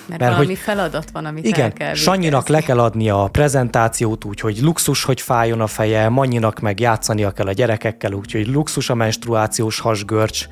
Mert, 0.07 0.21
Mert 0.21 0.33
valami 0.33 0.47
hogy, 0.47 0.59
feladat 0.59 1.11
van, 1.11 1.25
amit 1.25 1.45
igen, 1.45 1.61
el 1.61 1.73
kell 1.73 1.95
Sanyinak 1.95 2.49
le 2.49 2.61
kell 2.61 2.79
adnia 2.79 3.23
a 3.23 3.29
prezentációt 3.29 4.25
úgy, 4.25 4.41
hogy 4.41 4.59
luxus, 4.61 5.05
hogy 5.05 5.21
fájjon 5.21 5.61
a 5.61 5.67
feje, 5.67 6.09
Mannyinak 6.09 6.61
meg 6.61 6.81
játszania 6.81 7.31
kell 7.31 7.47
a 7.47 7.53
gyerekekkel, 7.53 8.13
úgyhogy 8.13 8.47
luxus 8.47 8.91
a 8.91 8.95
menstruációs 8.95 9.81
hasgörcs. 9.81 10.47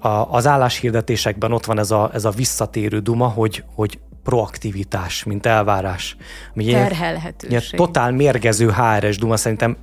A, 0.00 0.08
az 0.08 0.46
álláshirdetésekben 0.46 1.52
ott 1.52 1.64
van 1.64 1.78
ez 1.78 1.90
a, 1.90 2.10
ez 2.12 2.24
a 2.24 2.30
visszatérő 2.30 2.98
duma, 2.98 3.26
hogy, 3.26 3.64
hogy 3.74 3.98
proaktivitás, 4.22 5.24
mint 5.24 5.46
elvárás. 5.46 6.16
Terhelhetőség. 6.54 7.50
Ilyen, 7.50 7.62
totál 7.76 8.10
mérgező 8.10 8.70
HRS 8.70 9.18
duma, 9.18 9.36
szerintem 9.36 9.76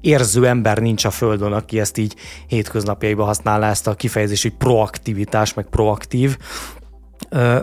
érző 0.00 0.46
ember 0.46 0.78
nincs 0.78 1.04
a 1.04 1.10
földön, 1.10 1.52
aki 1.52 1.80
ezt 1.80 1.98
így 1.98 2.14
hétköznapjaiban 2.46 3.26
használná 3.26 3.70
ezt 3.70 3.86
a 3.86 3.94
kifejezést, 3.94 4.42
hogy 4.42 4.54
proaktivitás, 4.54 5.54
meg 5.54 5.66
proaktív. 5.70 6.36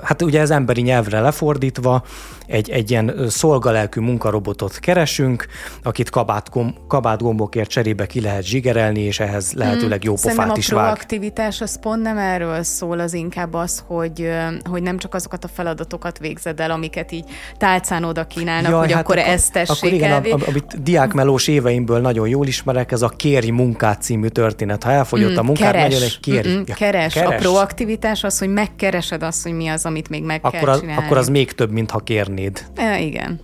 Hát 0.03 0.21
ugye 0.21 0.39
ez 0.39 0.51
emberi 0.51 0.81
nyelvre 0.81 1.19
lefordítva 1.19 2.03
egy, 2.47 2.69
egy 2.69 2.91
ilyen 2.91 3.25
szolgalelkű 3.27 4.01
munkarobotot 4.01 4.79
keresünk, 4.79 5.45
akit 5.83 6.09
kabátgom, 6.09 6.75
kabátgombokért 6.87 7.69
cserébe 7.69 8.05
ki 8.05 8.21
lehet 8.21 8.43
zsigerelni, 8.43 8.99
és 8.99 9.19
ehhez 9.19 9.53
lehetőleg 9.53 10.03
jó 10.03 10.13
pofát 10.13 10.31
Szerintem 10.31 10.57
is 10.57 10.71
a 10.71 10.75
vág. 10.75 10.85
proaktivitás 10.85 11.61
az 11.61 11.79
pont 11.79 12.01
nem 12.01 12.17
erről 12.17 12.63
szól, 12.63 12.99
az 12.99 13.13
inkább 13.13 13.53
az, 13.53 13.83
hogy, 13.87 14.29
hogy 14.69 14.81
nem 14.81 14.97
csak 14.97 15.13
azokat 15.13 15.43
a 15.43 15.47
feladatokat 15.47 16.19
végzed 16.19 16.59
el, 16.59 16.71
amiket 16.71 17.11
így 17.11 17.25
tálcán 17.57 18.03
oda 18.03 18.27
kínálnak, 18.27 18.71
Jaj, 18.71 18.79
hogy 18.79 18.91
hát 18.91 19.01
akkor, 19.01 19.17
akkor 19.17 19.31
ezt 19.31 19.51
tessék 19.51 19.77
Akkor 19.77 19.93
igen, 19.93 20.11
elvé. 20.11 20.31
a, 20.31 20.37
amit 20.47 20.83
diákmelós 20.83 21.47
éveimből 21.47 21.99
nagyon 21.99 22.27
jól 22.27 22.47
ismerek, 22.47 22.91
ez 22.91 23.01
a 23.01 23.09
Kéri 23.09 23.51
munkát 23.51 24.01
című 24.01 24.27
történet. 24.27 24.83
Ha 24.83 24.91
elfogyott 24.91 25.31
mm, 25.31 25.37
a 25.37 25.41
munkát, 25.41 25.71
keres. 25.71 25.93
nagyon 25.93 26.03
egy 26.03 26.19
kéri. 26.19 26.49
Mm-mm, 26.49 26.63
keres. 26.63 27.13
keres. 27.13 27.33
A 27.33 27.35
proaktivitás 27.35 28.23
az, 28.23 28.39
hogy 28.39 28.49
megkeresed 28.49 29.23
azt, 29.23 29.43
hogy 29.43 29.53
mi 29.53 29.67
az, 29.67 29.85
amit 29.85 30.09
még 30.09 30.23
meg 30.23 30.39
akkor 30.43 30.59
kell 30.59 30.69
az, 30.69 30.79
csinálni. 30.79 31.05
Akkor 31.05 31.17
az 31.17 31.27
még 31.27 31.51
több, 31.51 31.71
mint 31.71 31.91
ha 31.91 31.99
kérnéd. 32.37 32.65
E, 32.75 32.99
igen. 32.99 33.39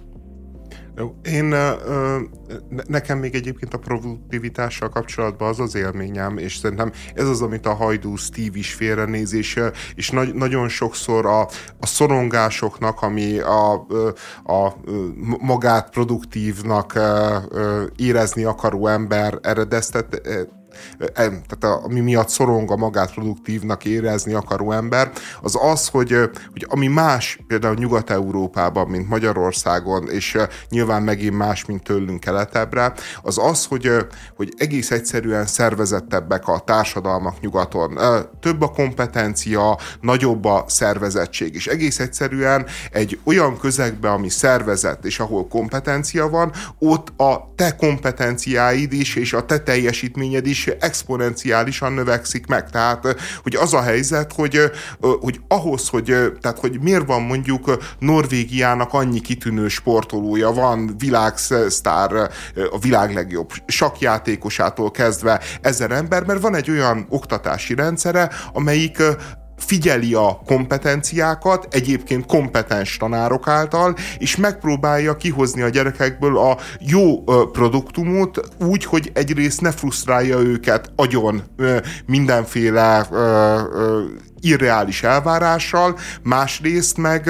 Én, 1.24 1.56
nekem 2.88 3.18
még 3.18 3.36
egyébként 3.36 3.74
a 3.74 3.78
produktivitással 3.78 4.90
kapcsolatban 4.90 5.50
az 5.50 5.60
az 5.60 5.76
élményem, 5.76 6.38
és 6.38 6.56
szerintem 6.56 6.92
ez 7.14 7.28
az, 7.28 7.42
amit 7.42 7.66
a 7.66 7.74
hajdú 7.74 8.16
Steve 8.16 8.58
is 8.58 8.74
félrenéz, 8.74 9.34
és, 9.34 9.60
és 9.96 10.10
nagy, 10.10 10.34
nagyon 10.34 10.68
sokszor 10.68 11.26
a, 11.26 11.42
a 11.80 11.86
szorongásoknak, 11.86 13.02
ami 13.02 13.40
a, 13.40 13.74
a 14.44 14.76
magát 15.40 15.90
produktívnak 15.90 17.00
érezni 17.96 18.44
akaró 18.44 18.88
ember 18.88 19.40
eredeztet, 19.42 20.22
tehát 21.14 21.64
a, 21.64 21.84
ami 21.84 22.00
miatt 22.00 22.30
szorong 22.30 22.72
a 22.72 22.76
magát 22.76 23.14
produktívnak 23.14 23.86
érezni 23.86 24.34
akaró 24.34 24.72
ember, 24.72 25.12
az 25.42 25.58
az, 25.62 25.88
hogy, 25.88 26.16
hogy 26.52 26.66
ami 26.70 26.88
más 26.88 27.40
például 27.48 27.76
Nyugat-Európában, 27.76 28.88
mint 28.88 29.10
Magyarországon, 29.10 30.10
és 30.10 30.38
nyilván 30.70 31.04
megint 31.04 31.38
más, 31.38 31.66
mint 31.66 31.84
tőlünk 31.84 32.20
keletebbre, 32.20 32.94
az 33.22 33.38
az, 33.38 33.66
hogy, 33.66 33.92
hogy 34.36 34.54
egész 34.58 34.92
egyszerűen 34.92 35.46
szervezettebbek 35.46 36.48
a 36.48 36.60
társadalmak 36.60 37.40
nyugaton. 37.40 38.00
Több 38.40 38.62
a 38.62 38.68
kompetencia, 38.68 39.78
nagyobb 40.02 40.46
a 40.46 40.64
szervezettség, 40.68 41.56
és 41.56 41.68
egész 41.68 42.00
egyszerűen 42.00 42.66
egy 42.92 43.20
olyan 43.24 43.58
közegbe, 43.58 44.12
ami 44.12 44.30
szervezett, 44.30 45.06
és 45.06 45.20
ahol 45.20 45.48
kompetencia 45.48 46.30
van, 46.30 46.52
ott 46.80 47.20
a 47.20 47.54
te 47.56 47.76
kompetenciáid 47.76 48.94
is, 48.94 49.16
és 49.16 49.34
a 49.34 49.46
te 49.46 49.60
teljesítményed 49.60 50.48
is 50.48 50.63
exponenciálisan 50.80 51.94
növekszik 51.94 52.48
meg. 52.48 52.70
Tehát, 52.70 53.16
hogy 53.44 53.56
az 53.56 53.74
a 53.74 53.82
helyzet, 53.82 54.34
hogy, 54.34 54.72
hogy 55.00 55.42
ahhoz, 55.48 55.90
hogy, 55.90 56.16
tehát, 56.42 56.60
hogy 56.60 56.80
miért 56.82 57.06
van 57.06 57.22
mondjuk 57.22 57.78
Norvégiának 58.00 58.94
annyi 58.94 59.20
kitűnő 59.20 59.68
sportolója, 59.68 60.52
van 60.52 60.96
világsztár, 60.98 62.12
a 62.72 62.80
világ 62.80 63.14
legjobb 63.14 63.52
sakjátékosától 63.66 64.92
kezdve 64.92 65.42
ezer 65.62 65.92
ember, 65.92 66.24
mert 66.24 66.42
van 66.42 66.56
egy 66.56 66.70
olyan 66.70 67.06
oktatási 67.10 67.76
rendszere, 67.76 68.30
amelyik 68.54 69.02
figyeli 69.64 70.14
a 70.14 70.42
kompetenciákat, 70.46 71.68
egyébként 71.72 72.26
kompetens 72.26 72.98
tanárok 72.98 73.48
által, 73.48 73.96
és 74.18 74.36
megpróbálja 74.36 75.18
kihozni 75.18 75.62
a 75.62 75.70
gyerekekből 75.70 76.38
a 76.38 76.58
jó 76.80 77.24
produktumot 77.52 78.40
úgy, 78.60 78.86
hogy 78.86 79.12
egyrészt 79.14 79.62
ne 79.62 79.72
frusztrálja 79.72 80.40
őket 80.40 80.92
agyon 80.96 81.44
mindenféle 82.06 83.08
irreális 84.44 85.04
elvárással, 85.04 85.98
másrészt 86.24 86.98
meg, 86.98 87.30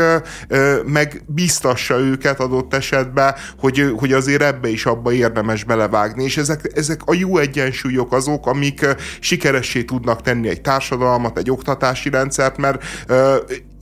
meg 0.86 1.24
biztassa 1.28 1.99
őket 1.99 2.39
adott 2.39 2.74
esetben, 2.74 3.36
hogy, 3.59 3.93
hogy 3.95 4.14
azért 4.14 4.41
ebbe 4.41 4.70
is 4.70 4.86
abba 4.86 5.11
érdemes 5.11 5.64
belevágni, 5.64 6.24
és 6.24 6.38
ezek, 6.38 6.72
ezek 6.76 7.01
a 7.05 7.14
jó 7.14 7.38
egyensúlyok 7.38 8.14
azok, 8.14 8.47
amik 8.47 8.86
sikeressé 9.20 9.84
tudnak 9.84 10.22
tenni 10.22 10.47
egy 10.49 10.61
társadalmat, 10.61 11.38
egy 11.38 11.51
oktatási 11.51 12.09
rendszert, 12.09 12.57
mert 12.57 12.84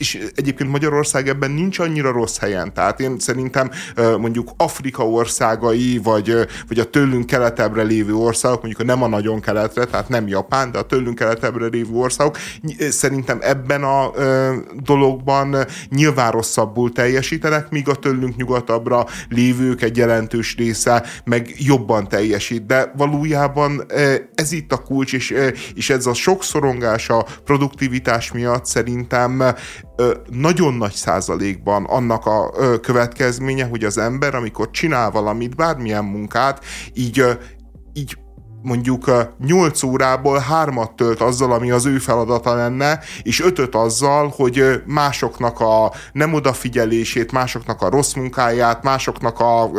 és 0.01 0.27
egyébként 0.35 0.69
Magyarország 0.69 1.27
ebben 1.27 1.51
nincs 1.51 1.79
annyira 1.79 2.11
rossz 2.11 2.37
helyen. 2.37 2.73
Tehát 2.73 2.99
én 2.99 3.19
szerintem 3.19 3.71
mondjuk 4.17 4.49
Afrika 4.57 5.07
országai, 5.07 5.99
vagy, 6.03 6.35
vagy 6.67 6.79
a 6.79 6.89
tőlünk 6.89 7.25
keletebbre 7.25 7.81
lévő 7.81 8.15
országok, 8.15 8.61
mondjuk 8.61 8.87
nem 8.87 9.03
a 9.03 9.07
nagyon 9.07 9.39
keletre, 9.39 9.85
tehát 9.85 10.09
nem 10.09 10.27
Japán, 10.27 10.71
de 10.71 10.77
a 10.77 10.81
tőlünk 10.81 11.15
keletebbre 11.15 11.65
lévő 11.65 11.93
országok, 11.93 12.37
szerintem 12.89 13.39
ebben 13.41 13.83
a 13.83 14.11
dologban 14.83 15.55
nyilván 15.89 16.31
rosszabbul 16.31 16.91
teljesítenek, 16.91 17.69
míg 17.69 17.89
a 17.89 17.95
tőlünk 17.95 18.35
nyugatabbra 18.35 19.05
lévők 19.29 19.81
egy 19.81 19.97
jelentős 19.97 20.55
része 20.55 21.05
meg 21.23 21.53
jobban 21.57 22.07
teljesít. 22.07 22.65
De 22.65 22.91
valójában 22.97 23.85
ez 24.35 24.51
itt 24.51 24.71
a 24.71 24.77
kulcs, 24.77 25.13
és, 25.13 25.33
és 25.73 25.89
ez 25.89 26.05
a 26.05 26.13
sok 26.13 26.43
szorongás 26.43 27.09
a 27.09 27.25
produktivitás 27.43 28.31
miatt 28.31 28.65
szerintem 28.65 29.43
nagyon 30.29 30.73
nagy 30.73 30.93
százalékban 30.93 31.83
annak 31.83 32.25
a 32.25 32.49
következménye, 32.79 33.65
hogy 33.65 33.83
az 33.83 33.97
ember, 33.97 34.35
amikor 34.35 34.71
csinál 34.71 35.11
valamit, 35.11 35.55
bármilyen 35.55 36.05
munkát, 36.05 36.65
így, 36.93 37.25
így 37.93 38.17
mondjuk 38.61 39.11
8 39.45 39.83
órából 39.83 40.39
hármat 40.39 40.95
tölt 40.95 41.21
azzal, 41.21 41.51
ami 41.51 41.71
az 41.71 41.85
ő 41.85 41.97
feladata 41.97 42.55
lenne, 42.55 42.99
és 43.21 43.41
ötöt 43.41 43.75
azzal, 43.75 44.33
hogy 44.35 44.81
másoknak 44.85 45.59
a 45.59 45.91
nem 46.11 46.33
odafigyelését, 46.33 47.31
másoknak 47.31 47.81
a 47.81 47.89
rossz 47.89 48.13
munkáját, 48.13 48.83
másoknak 48.83 49.39
a 49.39 49.71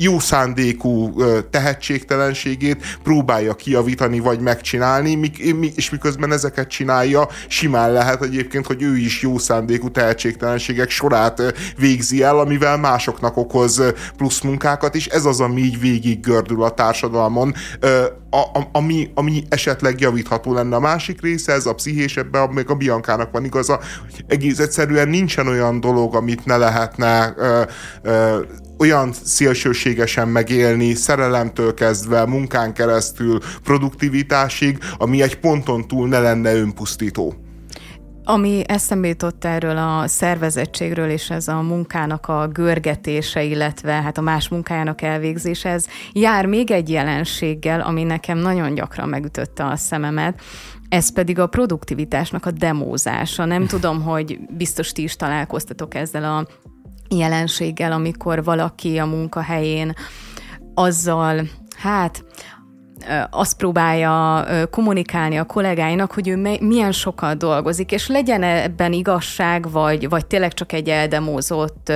jó 0.00 0.18
szándékú 0.18 1.22
tehetségtelenségét 1.50 2.98
próbálja 3.02 3.54
kiavítani 3.54 4.20
vagy 4.20 4.40
megcsinálni, 4.40 5.32
és 5.76 5.90
miközben 5.90 6.32
ezeket 6.32 6.68
csinálja, 6.68 7.28
simán 7.48 7.92
lehet 7.92 8.22
egyébként, 8.22 8.66
hogy 8.66 8.82
ő 8.82 8.96
is 8.96 9.22
jó 9.22 9.38
szándékú 9.38 9.90
tehetségtelenségek 9.90 10.90
sorát 10.90 11.42
végzi 11.76 12.22
el, 12.22 12.38
amivel 12.38 12.76
másoknak 12.78 13.36
okoz 13.36 13.82
plusz 14.16 14.40
munkákat, 14.40 14.94
és 14.94 15.06
ez 15.06 15.24
az, 15.24 15.40
ami 15.40 15.60
így 15.60 15.80
végig 15.80 16.20
gördül 16.20 16.62
a 16.62 16.70
társadalmon, 16.70 17.54
ami, 18.72 19.10
ami 19.14 19.42
esetleg 19.48 20.00
javítható 20.00 20.52
lenne. 20.52 20.76
A 20.76 20.80
másik 20.80 21.22
része, 21.22 21.52
ez 21.52 21.66
a 21.66 21.74
pszichés, 21.74 22.16
ebben 22.16 22.48
még 22.48 22.70
a 22.70 22.74
Biankának 22.74 23.30
van 23.32 23.44
igaza, 23.44 23.80
hogy 24.00 24.24
egész 24.26 24.58
egyszerűen 24.58 25.08
nincsen 25.08 25.46
olyan 25.46 25.80
dolog, 25.80 26.14
amit 26.14 26.44
ne 26.44 26.56
lehetne 26.56 27.34
olyan 28.78 29.12
szélsőségesen 29.12 30.28
megélni, 30.28 30.94
szerelemtől 30.94 31.74
kezdve, 31.74 32.26
munkán 32.26 32.74
keresztül, 32.74 33.38
produktivitásig, 33.62 34.78
ami 34.98 35.22
egy 35.22 35.38
ponton 35.38 35.88
túl 35.88 36.08
ne 36.08 36.18
lenne 36.18 36.54
önpusztító. 36.54 37.34
Ami 38.24 38.62
eszembe 38.66 39.08
jutott 39.08 39.44
erről 39.44 39.76
a 39.76 40.06
szervezettségről, 40.06 41.10
és 41.10 41.30
ez 41.30 41.48
a 41.48 41.60
munkának 41.60 42.28
a 42.28 42.48
görgetése, 42.52 43.42
illetve 43.42 43.92
hát 43.92 44.18
a 44.18 44.20
más 44.20 44.48
munkájának 44.48 45.02
elvégzése, 45.02 45.68
ez 45.70 45.86
jár 46.12 46.46
még 46.46 46.70
egy 46.70 46.90
jelenséggel, 46.90 47.80
ami 47.80 48.02
nekem 48.02 48.38
nagyon 48.38 48.74
gyakran 48.74 49.08
megütötte 49.08 49.64
a 49.64 49.76
szememet, 49.76 50.40
ez 50.88 51.12
pedig 51.12 51.38
a 51.38 51.46
produktivitásnak 51.46 52.46
a 52.46 52.50
demózása. 52.50 53.44
Nem 53.44 53.66
tudom, 53.66 54.02
hogy 54.02 54.38
biztos 54.56 54.92
ti 54.92 55.02
is 55.02 55.16
találkoztatok 55.16 55.94
ezzel 55.94 56.24
a 56.24 56.46
jelenséggel, 57.08 57.92
amikor 57.92 58.44
valaki 58.44 58.98
a 58.98 59.06
munkahelyén 59.06 59.94
azzal, 60.74 61.40
hát 61.76 62.24
azt 63.30 63.56
próbálja 63.56 64.44
kommunikálni 64.70 65.36
a 65.36 65.44
kollégáinak, 65.44 66.12
hogy 66.12 66.28
ő 66.28 66.58
milyen 66.60 66.92
sokat 66.92 67.36
dolgozik, 67.36 67.92
és 67.92 68.06
legyen 68.06 68.42
ebben 68.42 68.92
igazság, 68.92 69.70
vagy, 69.70 70.08
vagy 70.08 70.26
tényleg 70.26 70.54
csak 70.54 70.72
egy 70.72 70.88
eldemózott 70.88 71.92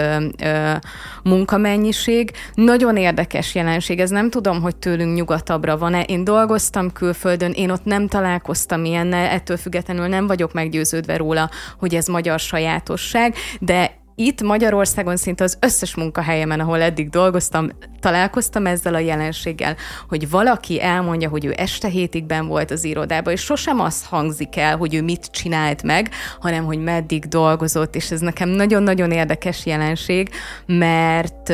munkamennyiség. 1.23 2.33
Nagyon 2.55 2.97
érdekes 2.97 3.55
jelenség, 3.55 4.01
ez 4.01 4.11
nem 4.11 4.31
tudom, 4.31 4.61
hogy 4.61 4.77
tőlünk 4.77 5.17
nyugatabbra 5.17 5.79
van-e. 5.79 6.03
Én 6.03 6.25
dolgoztam 6.25 6.93
külföldön, 6.93 7.51
én 7.51 7.71
ott 7.71 7.85
nem 7.85 8.09
találkoztam 8.09 8.85
ilyennel, 8.85 9.27
ettől 9.27 9.57
függetlenül 9.57 10.07
nem 10.07 10.27
vagyok 10.27 10.53
meggyőződve 10.53 11.17
róla, 11.17 11.51
hogy 11.79 11.95
ez 11.95 12.07
magyar 12.07 12.39
sajátosság, 12.39 13.35
de 13.61 14.01
itt 14.15 14.43
Magyarországon 14.43 15.17
szinte 15.17 15.45
az 15.45 15.59
összes 15.61 15.95
munkahelyemen, 15.95 16.61
ahol 16.61 16.81
eddig 16.81 17.09
dolgoztam, 17.09 17.69
találkoztam 18.01 18.67
ezzel 18.67 18.95
a 18.95 18.99
jelenséggel, 18.99 19.77
hogy 20.09 20.31
valaki 20.31 20.83
elmondja, 20.83 21.29
hogy 21.29 21.45
ő 21.45 21.55
este 21.57 21.89
hétig 21.89 22.25
volt 22.47 22.71
az 22.71 22.85
irodában, 22.85 23.33
és 23.33 23.41
sosem 23.41 23.81
az 23.81 24.05
hangzik 24.05 24.57
el, 24.57 24.77
hogy 24.77 24.95
ő 24.95 25.03
mit 25.03 25.27
csinált 25.31 25.83
meg, 25.83 26.11
hanem 26.41 26.65
hogy 26.65 26.79
meddig 26.79 27.25
dolgozott, 27.25 27.95
és 27.95 28.11
ez 28.11 28.21
nekem 28.21 28.49
nagyon-nagyon 28.49 29.11
érdekes 29.11 29.67
jelenség, 29.67 30.31
mert 30.67 31.53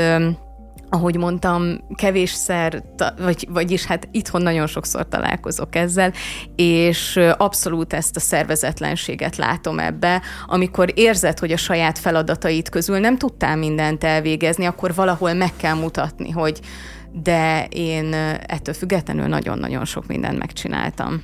ahogy 0.91 1.17
mondtam, 1.17 1.81
kevésszer, 1.95 2.83
vagy, 3.19 3.49
vagyis 3.51 3.85
hát 3.85 4.09
itthon 4.11 4.43
nagyon 4.43 4.67
sokszor 4.67 5.09
találkozok 5.09 5.75
ezzel, 5.75 6.13
és 6.57 7.21
abszolút 7.37 7.93
ezt 7.93 8.17
a 8.17 8.21
szervezetlenséget 8.21 9.37
látom 9.37 9.79
ebbe, 9.79 10.23
amikor 10.47 10.93
érzed, 10.95 11.39
hogy 11.39 11.53
a 11.53 11.57
saját 11.57 11.99
feladatait 11.99 12.69
közül 12.69 12.99
nem 12.99 13.19
tudtál 13.19 13.57
mindent 13.57 14.05
elvégezni, 14.05 14.65
akkor 14.65 14.95
valahol 14.95 15.33
meg 15.33 15.51
kell 15.57 15.75
mutatni, 15.75 16.31
hogy 16.31 16.61
de 17.13 17.67
én 17.71 18.15
ettől 18.47 18.75
függetlenül 18.75 19.27
nagyon-nagyon 19.27 19.85
sok 19.85 20.07
mindent 20.07 20.39
megcsináltam. 20.39 21.23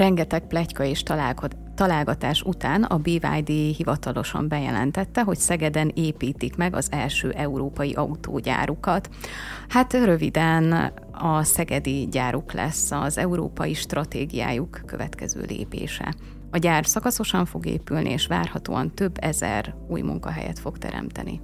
Rengeteg 0.00 0.46
plegyka 0.46 0.84
és 0.84 1.02
találgatás 1.74 2.42
után 2.42 2.82
a 2.82 2.96
BYD 2.96 3.48
hivatalosan 3.76 4.48
bejelentette, 4.48 5.22
hogy 5.22 5.38
Szegeden 5.38 5.92
építik 5.94 6.56
meg 6.56 6.74
az 6.74 6.88
első 6.90 7.30
európai 7.30 7.92
autógyárukat. 7.92 9.08
Hát 9.68 9.92
röviden 9.92 10.92
a 11.12 11.42
szegedi 11.42 12.08
gyáruk 12.10 12.52
lesz 12.52 12.90
az 12.90 13.18
európai 13.18 13.74
stratégiájuk 13.74 14.80
következő 14.86 15.44
lépése. 15.48 16.14
A 16.50 16.58
gyár 16.58 16.86
szakaszosan 16.86 17.44
fog 17.44 17.66
épülni, 17.66 18.10
és 18.10 18.26
várhatóan 18.26 18.94
több 18.94 19.16
ezer 19.20 19.74
új 19.88 20.00
munkahelyet 20.00 20.58
fog 20.58 20.78
teremteni. 20.78 21.40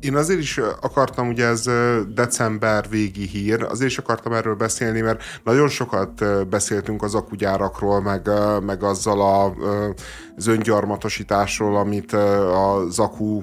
Én 0.00 0.14
azért 0.14 0.40
is 0.40 0.58
akartam, 0.80 1.28
ugye 1.28 1.46
ez 1.46 1.64
december 2.08 2.88
végi 2.88 3.26
hír, 3.26 3.62
azért 3.62 3.90
is 3.90 3.98
akartam 3.98 4.32
erről 4.32 4.54
beszélni, 4.54 5.00
mert 5.00 5.22
nagyon 5.44 5.68
sokat 5.68 6.48
beszéltünk 6.48 7.02
az 7.02 7.14
akugyárakról, 7.14 8.00
meg, 8.00 8.30
meg 8.66 8.82
azzal 8.82 9.20
a 9.20 9.54
az 10.38 10.46
öngyarmatosításról, 10.46 11.76
amit 11.76 12.12
az 12.12 12.98
akú 12.98 13.42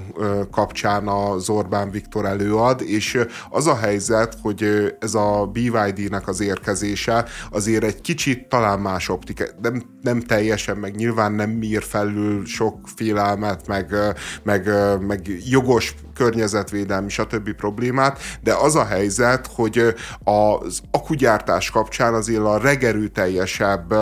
kapcsán 0.51 1.07
az 1.07 1.49
Orbán 1.49 1.91
Viktor 1.91 2.25
előad, 2.25 2.81
és 2.81 3.19
az 3.49 3.67
a 3.67 3.75
helyzet, 3.75 4.37
hogy 4.41 4.93
ez 4.99 5.13
a 5.13 5.49
BYD-nek 5.53 6.27
az 6.27 6.41
érkezése 6.41 7.25
azért 7.51 7.83
egy 7.83 8.01
kicsit 8.01 8.47
talán 8.47 8.79
más 8.79 9.09
optika, 9.09 9.43
nem, 9.61 9.83
nem 10.01 10.19
teljesen, 10.19 10.77
meg 10.77 10.95
nyilván 10.95 11.33
nem 11.33 11.61
ír 11.61 11.83
felül 11.83 12.45
sok 12.45 12.79
félelmet, 12.95 13.67
meg, 13.67 13.95
meg, 14.43 14.69
meg 15.07 15.21
jogos 15.49 15.95
környezetvédelmi, 16.13 17.09
stb. 17.09 17.51
problémát, 17.51 18.19
de 18.43 18.53
az 18.53 18.75
a 18.75 18.85
helyzet, 18.85 19.49
hogy 19.55 19.93
az 20.23 20.81
akugyártás 20.91 21.69
kapcsán 21.69 22.13
azért 22.13 22.41
a 22.41 22.61
legerőteljesebb 22.63 23.93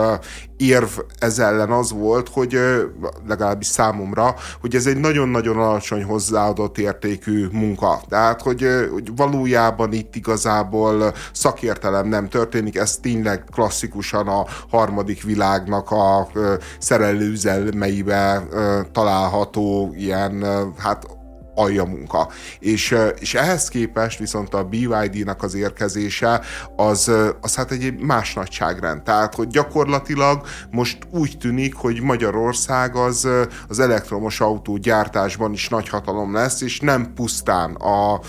érv 0.56 0.88
ez 1.18 1.38
ellen 1.38 1.70
az 1.70 1.92
volt, 1.92 2.28
hogy 2.28 2.58
legalábbis 3.26 3.66
számomra, 3.66 4.34
hogy 4.60 4.74
ez 4.74 4.86
egy 4.86 4.96
nagyon-nagyon 4.96 5.56
alacsony 5.56 6.04
hozzáadott 6.04 6.78
értékű 6.78 7.46
munka. 7.52 8.00
Tehát, 8.08 8.42
hogy, 8.42 8.66
hogy 8.92 9.16
valójában 9.16 9.92
itt 9.92 10.16
igazából 10.16 11.14
szakértelem 11.32 12.08
nem 12.08 12.28
történik, 12.28 12.76
ez 12.76 12.96
tényleg 12.96 13.44
klasszikusan 13.52 14.28
a 14.28 14.46
harmadik 14.70 15.22
világnak 15.22 15.90
a 15.90 16.28
szerelőüzelmeibe 16.78 18.42
található 18.92 19.94
ilyen, 19.96 20.44
hát 20.78 21.06
alja 21.54 21.84
munka. 21.84 22.28
És, 22.58 22.96
és 23.18 23.34
ehhez 23.34 23.68
képest 23.68 24.18
viszont 24.18 24.54
a 24.54 24.64
BYD-nak 24.64 25.42
az 25.42 25.54
érkezése 25.54 26.40
az, 26.76 27.10
az 27.40 27.54
hát 27.54 27.70
egy 27.70 27.98
más 27.98 28.34
nagyságrend. 28.34 29.02
Tehát, 29.02 29.34
hogy 29.34 29.48
gyakorlatilag 29.48 30.46
most 30.70 30.98
úgy 31.10 31.38
tűnik, 31.38 31.74
hogy 31.74 32.02
Magyarország 32.02 32.96
az, 32.96 33.28
az 33.68 33.78
elektromos 33.78 34.40
autó 34.40 34.76
gyártásban 34.76 35.52
is 35.52 35.68
nagy 35.68 35.88
hatalom 35.88 36.32
lesz, 36.32 36.60
és 36.60 36.80
nem 36.80 37.12
pusztán 37.14 37.74
a, 37.74 38.20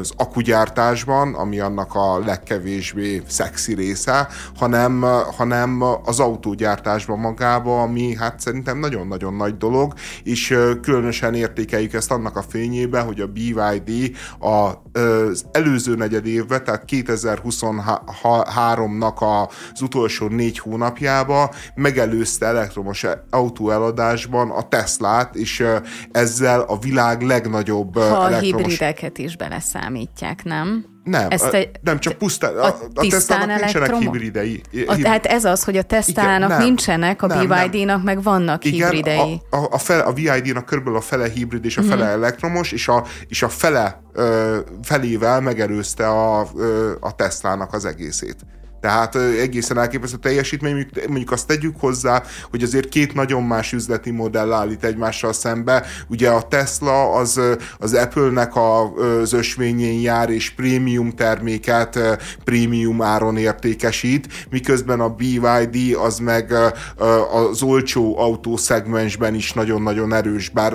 az 0.00 0.12
akugyártásban, 0.16 1.34
ami 1.34 1.60
annak 1.60 1.94
a 1.94 2.18
legkevésbé 2.18 3.22
szexi 3.28 3.74
része, 3.74 4.28
hanem, 4.56 5.04
hanem 5.36 5.82
az 6.04 6.20
autógyártásban 6.20 7.18
magába, 7.18 7.82
ami 7.82 8.14
hát 8.14 8.40
szerintem 8.40 8.78
nagyon-nagyon 8.78 9.34
nagy 9.34 9.56
dolog, 9.56 9.94
és 10.22 10.58
különösen 10.82 11.34
értékeljük 11.34 11.92
ezt 11.92 12.10
annak 12.10 12.36
a 12.36 12.42
fényében, 12.50 13.04
hogy 13.04 13.20
a 13.20 13.26
BYD 13.26 14.16
az 14.38 15.44
előző 15.52 15.94
negyed 15.94 16.26
évben, 16.26 16.64
tehát 16.64 16.84
2023-nak 16.86 19.48
az 19.72 19.82
utolsó 19.82 20.26
négy 20.26 20.58
hónapjába 20.58 21.54
megelőzte 21.74 22.46
elektromos 22.46 23.06
autó 23.30 23.70
eladásban 23.70 24.50
a 24.50 24.68
Teslát, 24.68 25.34
és 25.34 25.64
ezzel 26.12 26.60
a 26.60 26.78
világ 26.78 27.22
legnagyobb 27.22 27.98
ha 27.98 28.26
elektromos... 28.26 28.42
a 28.42 28.44
hibrideket 28.56 29.18
is 29.18 29.36
beleszámítják, 29.36 30.44
nem? 30.44 30.84
Nem, 31.04 31.30
Ezt 31.30 31.52
egy, 31.52 31.70
nem 31.80 31.98
csak 31.98 32.12
pusztán, 32.12 32.56
a, 32.56 32.66
a, 32.94 33.06
Tesla-nak 33.10 33.60
nincsenek 33.60 33.94
hibridei. 33.94 34.62
A, 34.86 34.96
tehát 34.96 35.26
ez 35.26 35.44
az, 35.44 35.64
hogy 35.64 35.76
a 35.76 35.82
Tesla-nak 35.82 36.58
nincsenek, 36.58 37.22
a 37.22 37.26
BYD-nak 37.26 38.02
meg 38.02 38.22
vannak 38.22 38.64
Igen, 38.64 38.90
hibridei. 38.90 39.40
A, 39.50 39.56
a, 39.56 39.68
a, 39.70 39.78
fel, 39.78 40.00
a 40.00 40.12
BYD-nak 40.12 40.64
körülbelül 40.64 40.98
a 40.98 41.02
fele 41.02 41.28
hibrid 41.28 41.64
és 41.64 41.76
a 41.76 41.82
fele 41.82 41.94
uh-huh. 41.94 42.10
elektromos, 42.10 42.72
és 42.72 42.88
a, 42.88 43.04
és 43.28 43.42
a 43.42 43.48
fele 43.48 44.02
ö, 44.12 44.58
felével 44.82 45.40
megerőzte 45.40 46.08
a, 46.08 46.46
ö, 46.56 46.92
a 47.00 47.14
Tesla-nak 47.14 47.72
az 47.72 47.84
egészét. 47.84 48.36
Tehát 48.80 49.14
egészen 49.14 49.78
elképesztő 49.78 50.16
teljesítmény, 50.16 50.88
mondjuk 51.06 51.30
azt 51.30 51.46
tegyük 51.46 51.76
hozzá, 51.80 52.22
hogy 52.50 52.62
azért 52.62 52.88
két 52.88 53.14
nagyon 53.14 53.42
más 53.42 53.72
üzleti 53.72 54.10
modell 54.10 54.52
állít 54.52 54.84
egymással 54.84 55.32
szembe. 55.32 55.86
Ugye 56.08 56.28
a 56.30 56.42
Tesla 56.42 57.12
az, 57.12 57.40
az 57.78 57.94
Apple-nek 57.94 58.52
az 58.56 59.32
ösvényén 59.32 60.00
jár, 60.00 60.30
és 60.30 60.50
prémium 60.50 61.10
terméket 61.10 61.98
prémium 62.44 63.02
áron 63.02 63.36
értékesít, 63.36 64.46
miközben 64.50 65.00
a 65.00 65.08
BYD 65.08 65.96
az 66.04 66.18
meg 66.18 66.52
az 67.32 67.62
olcsó 67.62 68.18
autószegmensben 68.18 69.34
is 69.34 69.52
nagyon-nagyon 69.52 70.12
erős, 70.12 70.48
bár, 70.48 70.72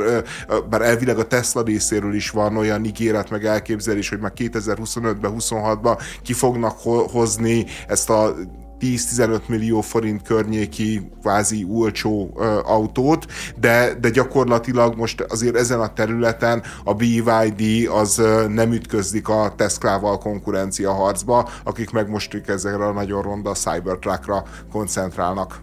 bár 0.70 0.82
elvileg 0.82 1.18
a 1.18 1.28
Tesla 1.28 1.64
részéről 1.64 2.14
is 2.14 2.30
van 2.30 2.58
olyan 2.58 2.86
ígéret, 2.86 3.30
meg 3.30 3.46
elképzelés, 3.46 4.10
hogy 4.10 4.20
már 4.20 4.32
2025-ben, 4.36 5.34
26-ban 5.38 6.02
ki 6.24 6.34
fognak 6.34 6.78
hozni 7.12 7.66
ezt 7.96 8.10
a 8.10 8.34
10-15 8.80 9.48
millió 9.48 9.82
forint 9.82 10.22
környéki 10.22 11.12
kvázi 11.22 11.66
olcsó 11.70 12.30
ö, 12.38 12.60
autót, 12.66 13.26
de, 13.60 13.94
de 14.00 14.10
gyakorlatilag 14.10 14.96
most 14.96 15.22
azért 15.22 15.56
ezen 15.56 15.80
a 15.80 15.94
területen 15.94 16.64
a 16.84 16.94
BYD 16.94 17.88
az 17.90 18.18
ö, 18.18 18.48
nem 18.48 18.72
ütközdik 18.72 19.30
a 19.30 19.54
Tesla-val 19.56 20.18
konkurencia 20.18 20.92
harcba, 20.92 21.50
akik 21.64 21.92
meg 21.92 22.10
most 22.10 22.44
ezekre 22.48 22.86
a 22.86 22.92
nagyon 22.92 23.22
ronda 23.22 23.52
Cybertruckra 23.52 24.44
koncentrálnak. 24.72 25.62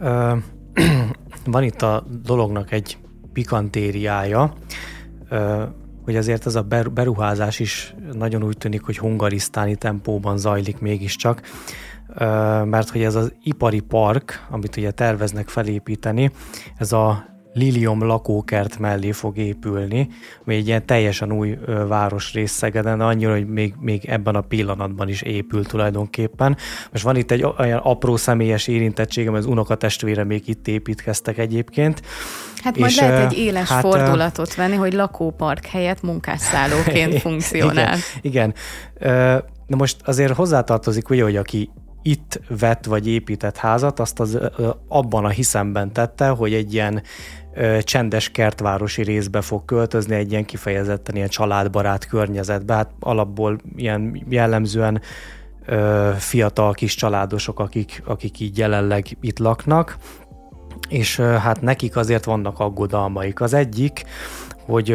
Ö, 0.00 0.36
van 1.44 1.62
itt 1.62 1.82
a 1.82 2.04
dolognak 2.22 2.72
egy 2.72 2.98
pikantériája. 3.32 4.52
Ö, 5.28 5.62
hogy 6.04 6.16
azért 6.16 6.46
ez 6.46 6.54
a 6.54 6.66
beruházás 6.92 7.60
is 7.60 7.94
nagyon 8.12 8.44
úgy 8.44 8.58
tűnik, 8.58 8.82
hogy 8.82 8.98
hungarisztáni 8.98 9.76
tempóban 9.76 10.38
zajlik 10.38 10.78
mégiscsak, 10.78 11.40
mert 12.64 12.88
hogy 12.90 13.02
ez 13.02 13.14
az 13.14 13.32
ipari 13.42 13.80
park, 13.80 14.46
amit 14.50 14.76
ugye 14.76 14.90
terveznek 14.90 15.48
felépíteni, 15.48 16.30
ez 16.76 16.92
a 16.92 17.30
Lilium 17.54 18.02
lakókert 18.02 18.78
mellé 18.78 19.12
fog 19.12 19.36
épülni, 19.36 20.08
ami 20.44 20.54
egy 20.54 20.66
ilyen 20.66 20.86
teljesen 20.86 21.32
új 21.32 21.58
városrész 21.88 22.52
Szegeden, 22.52 23.00
annyira, 23.00 23.32
hogy 23.32 23.46
még, 23.46 23.74
még 23.80 24.04
ebben 24.04 24.34
a 24.34 24.40
pillanatban 24.40 25.08
is 25.08 25.22
épül 25.22 25.64
tulajdonképpen. 25.64 26.56
Most 26.92 27.04
van 27.04 27.16
itt 27.16 27.30
egy 27.30 27.44
olyan 27.58 27.78
apró 27.78 28.16
személyes 28.16 28.66
érintettségem, 28.66 29.34
az 29.34 29.46
unokatestvére 29.46 30.24
még 30.24 30.48
itt 30.48 30.68
építkeztek 30.68 31.38
egyébként. 31.38 32.02
Hát 32.62 32.78
majd 32.78 32.90
és, 32.90 33.00
lehet 33.00 33.32
egy 33.32 33.38
éles 33.38 33.68
hát, 33.68 33.80
fordulatot 33.80 34.54
venni, 34.54 34.76
hogy 34.76 34.92
lakópark 34.92 35.66
helyett 35.66 36.02
munkásszállóként 36.02 37.20
funkcionál. 37.22 37.96
Igen, 38.22 38.54
igen. 39.02 39.34
Na 39.66 39.76
most 39.76 39.96
azért 40.04 40.34
hozzátartozik 40.34 41.10
ugye, 41.10 41.22
hogy 41.22 41.36
aki 41.36 41.70
itt 42.02 42.40
vett 42.58 42.84
vagy 42.84 43.08
épített 43.08 43.56
házat, 43.56 44.00
azt 44.00 44.20
az 44.20 44.38
abban 44.88 45.24
a 45.24 45.28
hiszemben 45.28 45.92
tette, 45.92 46.28
hogy 46.28 46.54
egy 46.54 46.74
ilyen 46.74 47.02
csendes 47.80 48.28
kertvárosi 48.30 49.02
részbe 49.02 49.40
fog 49.40 49.64
költözni, 49.64 50.14
egy 50.14 50.30
ilyen 50.30 50.44
kifejezetten 50.44 51.16
ilyen 51.16 51.28
családbarát 51.28 52.06
környezetbe. 52.06 52.74
Hát 52.74 52.90
alapból 53.00 53.58
ilyen 53.76 54.24
jellemzően 54.28 55.00
fiatal 56.18 56.72
kis 56.72 56.94
családosok, 56.94 57.60
akik, 57.60 58.02
akik 58.04 58.40
így 58.40 58.58
jelenleg 58.58 59.06
itt 59.20 59.38
laknak, 59.38 59.96
és 60.92 61.16
hát 61.16 61.60
nekik 61.60 61.96
azért 61.96 62.24
vannak 62.24 62.58
aggodalmaik. 62.58 63.40
Az 63.40 63.54
egyik, 63.54 64.04
hogy 64.64 64.90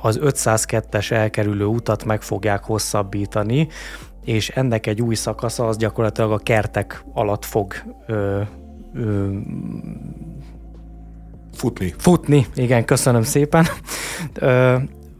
az 0.00 0.18
502-es 0.22 1.10
elkerülő 1.10 1.64
utat 1.64 2.04
meg 2.04 2.22
fogják 2.22 2.64
hosszabbítani, 2.64 3.68
és 4.24 4.48
ennek 4.48 4.86
egy 4.86 5.02
új 5.02 5.14
szakasza 5.14 5.66
az 5.66 5.76
gyakorlatilag 5.76 6.32
a 6.32 6.38
kertek 6.38 7.04
alatt 7.12 7.44
fog 7.44 7.74
ö, 8.06 8.40
ö, 8.94 9.28
Futni. 11.52 11.94
Futni, 11.98 12.46
igen, 12.54 12.84
köszönöm 12.84 13.22
szépen. 13.22 13.66
Ö, 14.34 14.76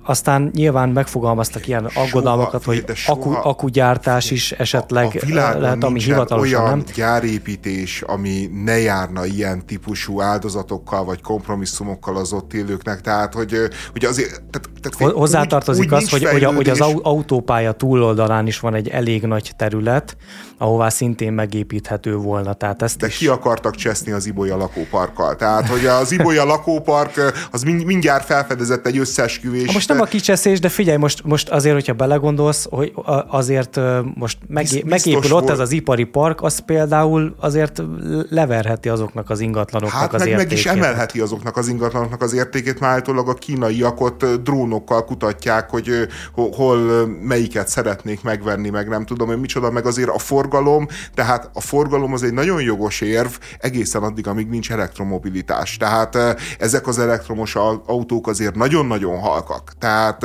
aztán 0.07 0.51
nyilván 0.55 0.89
megfogalmaztak 0.89 1.67
ilyen 1.67 1.85
aggodalmakat, 1.95 2.63
soha, 2.63 2.77
hogy 2.77 2.97
aku, 3.07 3.31
akugyártás 3.31 4.31
is 4.31 4.53
esetleg 4.53 5.21
a, 5.23 5.39
a 5.39 5.59
lehet, 5.59 5.85
ami 5.85 6.01
hivatalosan 6.01 6.61
olyan 6.61 6.77
nem. 6.77 6.85
gyárépítés, 6.95 8.03
ami 8.03 8.51
ne 8.65 8.79
járna 8.79 9.25
ilyen 9.25 9.67
típusú 9.67 10.21
áldozatokkal 10.21 11.05
vagy 11.05 11.23
kompromisszumokkal 11.23 12.17
az 12.17 12.33
ott 12.33 12.55
élőknek, 12.55 13.01
tehát 13.01 13.35
hogy, 13.35 13.57
hogy 13.93 14.05
azért... 14.05 14.31
Tehát, 14.31 14.69
tehát 14.89 15.15
Hozzátartozik 15.15 15.85
úgy, 15.85 15.93
úgy 15.93 16.03
az, 16.03 16.11
hogy, 16.11 16.25
hogy, 16.25 16.45
hogy 16.45 16.69
az 16.69 16.81
autópálya 17.03 17.73
túloldalán 17.73 18.47
is 18.47 18.61
van 18.61 18.75
egy 18.75 18.89
elég 18.89 19.23
nagy 19.23 19.53
terület, 19.57 20.17
ahová 20.59 20.89
szintén 20.89 21.33
megépíthető 21.33 22.17
volna. 22.17 22.53
Tehát 22.53 22.83
ezt 22.83 22.99
De 22.99 23.07
is... 23.07 23.17
ki 23.17 23.27
akartak 23.27 23.75
cseszni 23.75 24.13
az 24.13 24.27
Ibolya 24.27 24.57
lakóparkkal? 24.57 25.37
Tehát, 25.37 25.69
hogy 25.69 25.87
az 25.87 26.13
Ibolya 26.13 26.45
lakópark 26.45 27.33
az 27.51 27.63
mindjárt 27.63 28.25
felfedezett 28.25 28.87
egy 28.87 28.99
összesküvés. 28.99 29.73
Most 29.73 29.89
nem 29.89 30.01
a 30.01 30.05
kicseszés, 30.05 30.61
de 30.61 30.69
figyelj, 30.69 30.97
most, 30.97 31.25
most 31.25 31.49
azért, 31.49 31.75
hogyha 31.75 31.93
belegondolsz, 31.93 32.67
hogy 32.71 32.93
azért 33.29 33.81
most 34.15 34.39
megé- 34.49 34.85
megépül 34.85 35.33
ott 35.33 35.51
ez 35.51 35.59
az 35.59 35.73
ipari 35.73 36.05
park, 36.05 36.43
az 36.43 36.59
például 36.59 37.35
azért 37.41 37.83
leverheti 38.31 38.89
azoknak 38.89 39.31
az 39.31 39.41
ingatlanoknak 39.41 40.01
hát 40.01 40.15
az 40.15 40.21
meg, 40.21 40.29
értékét. 40.29 40.49
meg 40.49 40.59
is 40.59 40.67
emelheti 40.67 41.21
azoknak 41.21 41.57
az 41.57 41.69
ingatlanoknak 41.69 42.23
az 42.23 42.33
értékét, 42.33 42.81
már 42.81 42.91
általában 42.91 43.35
a 43.35 43.39
kínaiak 43.39 44.01
ott 44.01 44.43
drónokkal 44.77 45.05
kutatják, 45.05 45.71
hogy 45.71 46.09
hol 46.33 47.07
melyiket 47.23 47.69
szeretnék 47.69 48.23
megvenni, 48.23 48.71
meg 48.71 48.89
nem 48.89 49.05
tudom 49.05 49.27
hogy 49.27 49.41
micsoda, 49.41 49.71
meg 49.71 49.87
azért 49.87 50.09
a 50.09 50.19
forgalom, 50.19 50.89
tehát 51.15 51.51
a 51.53 51.61
forgalom 51.61 52.13
az 52.13 52.23
egy 52.23 52.33
nagyon 52.33 52.63
jogos 52.63 53.01
érv 53.01 53.31
egészen 53.59 54.03
addig, 54.03 54.27
amíg 54.27 54.49
nincs 54.49 54.71
elektromobilitás. 54.71 55.77
Tehát 55.77 56.19
ezek 56.59 56.87
az 56.87 56.99
elektromos 56.99 57.55
autók 57.87 58.27
azért 58.27 58.55
nagyon-nagyon 58.55 59.19
halkak. 59.19 59.73
Tehát 59.79 60.23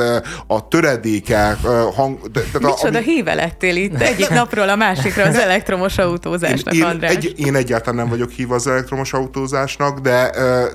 a 0.47 0.67
töredéke 0.67 1.57
hang... 1.95 2.31
De, 2.31 2.41
Micsoda 2.53 2.97
ami... 2.97 3.03
híve 3.03 3.33
lettél 3.33 3.75
itt 3.75 4.01
egyik 4.01 4.29
napról 4.29 4.69
a 4.69 4.75
másikra 4.75 5.23
az 5.23 5.35
elektromos 5.35 5.97
autózásnak, 5.97 6.73
én, 6.73 6.83
András. 6.83 7.15
Egy, 7.15 7.33
én 7.37 7.55
egyáltalán 7.55 7.95
nem 7.95 8.09
vagyok 8.09 8.29
híva 8.29 8.55
az 8.55 8.67
elektromos 8.67 9.13
autózásnak, 9.13 9.99
de, 9.99 10.31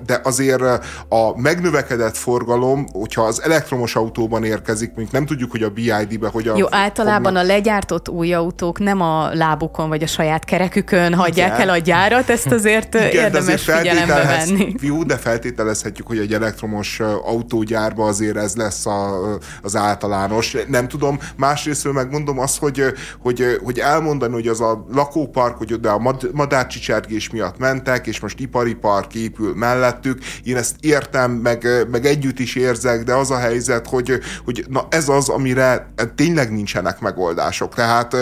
de 0.07 0.21
azért 0.23 0.63
a 1.09 1.41
megnövekedett 1.41 2.17
forgalom, 2.17 2.87
hogyha 2.93 3.23
az 3.23 3.43
elektromos 3.43 3.66
autóban 3.95 4.45
érkezik, 4.45 4.95
mint 4.95 5.13
nem 5.13 5.27
tudjuk, 5.27 5.51
hogy 5.51 5.63
a 5.63 5.71
BID-be 5.71 6.29
hogyan... 6.29 6.57
Jó, 6.57 6.67
általában 6.71 7.23
fognak... 7.23 7.43
a 7.43 7.47
legyártott 7.47 8.09
új 8.09 8.33
autók 8.33 8.79
nem 8.79 9.01
a 9.01 9.35
lábukon 9.35 9.89
vagy 9.89 10.03
a 10.03 10.07
saját 10.07 10.45
kerekükön 10.45 11.15
hagyják 11.15 11.49
Igen. 11.49 11.61
el 11.61 11.69
a 11.69 11.79
gyárat, 11.79 12.31
ezt 12.31 12.47
azért 12.47 12.95
Igen, 12.95 13.11
érdemes 13.11 13.63
figyelembe 13.63 14.25
venni. 14.25 14.75
Jó, 14.81 15.03
de 15.03 15.17
feltételezhetjük, 15.17 16.07
hogy 16.07 16.19
egy 16.19 16.33
elektromos 16.33 17.01
autógyárba 17.25 18.05
azért 18.07 18.37
ez 18.37 18.57
lesz 18.57 18.87
a, 18.87 19.21
az 19.63 19.77
általános. 19.77 20.57
Nem 20.69 20.89
tudom, 20.89 21.19
másrésztről 21.37 21.93
megmondom 21.93 22.39
azt, 22.39 22.59
hogy, 22.59 22.83
hogy, 23.23 23.59
hogy 23.65 23.79
elmondani, 23.79 24.33
hogy 24.33 24.49
az 24.49 24.61
a 24.61 24.87
lakópark, 24.93 25.57
hogy 25.57 25.73
oda 25.73 25.93
a 25.93 26.17
madárcsicsergés 26.33 27.31
miatt 27.31 27.59
mentek, 27.59 28.07
és 28.07 28.21
most 28.21 28.41
ipari 28.41 28.75
park 28.75 29.15
épül 29.15 29.55
mellettük, 29.55 30.19
én 30.45 30.57
ezt 30.57 30.75
értem, 30.81 31.31
meg, 31.31 31.69
meg 31.91 32.07
együtt 32.07 32.39
is 32.39 32.55
érzek, 32.55 33.03
de 33.03 33.15
az 33.15 33.31
a 33.31 33.39
helyzet, 33.57 33.87
hogy, 33.87 34.19
hogy 34.45 34.65
na 34.69 34.87
ez 34.91 35.09
az, 35.09 35.29
amire 35.29 35.93
tényleg 36.15 36.53
nincsenek 36.53 37.01
megoldások. 37.01 37.75
Tehát 37.75 38.15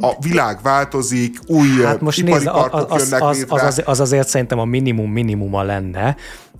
a 0.00 0.12
világ 0.20 0.58
változik, 0.62 1.38
új 1.46 1.82
hát 1.84 2.00
most 2.00 2.18
ipari 2.18 2.44
nézd, 2.44 2.50
az, 2.70 3.10
jönnek 3.10 3.22
az. 3.22 3.44
Az, 3.48 3.62
az, 3.64 3.82
az 3.84 4.00
azért 4.00 4.28
szerintem 4.28 4.58
a 4.58 4.64
minimum 4.64 5.12
minimuma 5.12 5.62
lenne, 5.62 6.16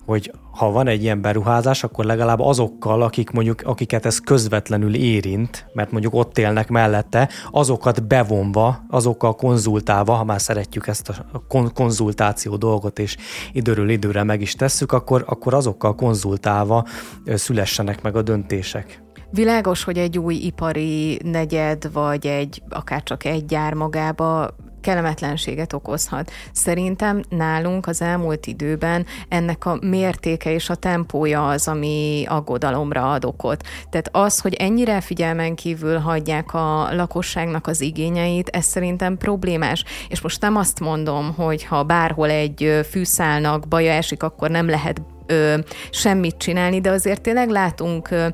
hogy 0.09 0.33
ha 0.51 0.71
van 0.71 0.87
egy 0.87 1.03
ilyen 1.03 1.21
beruházás, 1.21 1.85
akkor 1.85 2.05
legalább 2.05 2.41
azokkal, 2.41 3.03
akik 3.03 3.31
mondjuk, 3.31 3.61
akiket 3.65 4.07
ez 4.07 4.19
közvetlenül 4.19 4.95
érint, 4.95 5.67
mert 5.73 5.91
mondjuk 5.91 6.15
ott 6.15 6.39
élnek 6.39 6.69
mellette, 6.69 7.29
azokat 7.51 8.07
bevonva, 8.07 8.85
azokkal 8.91 9.35
konzultálva, 9.35 10.13
ha 10.13 10.25
már 10.25 10.41
szeretjük 10.41 10.87
ezt 10.87 11.09
a 11.09 11.73
konzultáció 11.75 12.57
dolgot, 12.57 12.99
és 12.99 13.17
időről 13.53 13.89
időre 13.89 14.23
meg 14.23 14.41
is 14.41 14.55
tesszük, 14.55 14.93
akkor, 14.93 15.25
akkor 15.27 15.55
azokkal 15.55 15.95
konzultálva 15.95 16.85
szülessenek 17.25 18.03
meg 18.03 18.17
a 18.17 18.23
döntések. 18.23 19.03
Világos, 19.31 19.85
hogy 19.85 19.99
egy 19.99 20.19
új 20.19 20.35
ipari 20.35 21.21
negyed, 21.25 21.93
vagy 21.93 22.27
egy 22.27 22.63
akár 22.69 23.03
csak 23.03 23.25
egy 23.25 23.45
gyár 23.45 23.75
magába 23.75 24.57
kellemetlenséget 24.81 25.73
okozhat. 25.73 26.31
Szerintem 26.53 27.23
nálunk 27.29 27.87
az 27.87 28.03
elmúlt 28.03 28.47
időben 28.47 29.07
ennek 29.29 29.67
a 29.67 29.79
mértéke 29.81 30.53
és 30.53 30.71
a 30.71 30.75
tempója 30.75 31.49
az, 31.49 31.69
ami 31.69 32.25
aggodalomra 32.29 33.13
ad 33.13 33.25
okot. 33.25 33.63
Tehát 33.91 34.09
az, 34.13 34.41
hogy 34.41 34.55
ennyire 34.55 35.01
figyelmen 35.01 35.55
kívül 35.55 35.99
hagyják 35.99 36.55
a 36.55 36.89
lakosságnak 36.95 37.67
az 37.67 37.81
igényeit, 37.81 38.49
ez 38.49 38.65
szerintem 38.65 39.17
problémás. 39.17 39.85
És 40.09 40.21
most 40.21 40.41
nem 40.41 40.57
azt 40.57 40.81
mondom, 40.81 41.35
hogy 41.35 41.65
ha 41.65 41.83
bárhol 41.83 42.31
egy 42.31 42.81
fűszálnak 42.91 43.69
baja 43.69 43.93
esik, 43.93 44.23
akkor 44.23 44.51
nem 44.51 44.69
lehet 44.69 45.03
ö, 45.27 45.59
semmit 45.91 46.37
csinálni, 46.37 46.81
de 46.81 46.91
azért 46.91 47.21
tényleg 47.21 47.49
látunk 47.49 48.11
ö, 48.11 48.27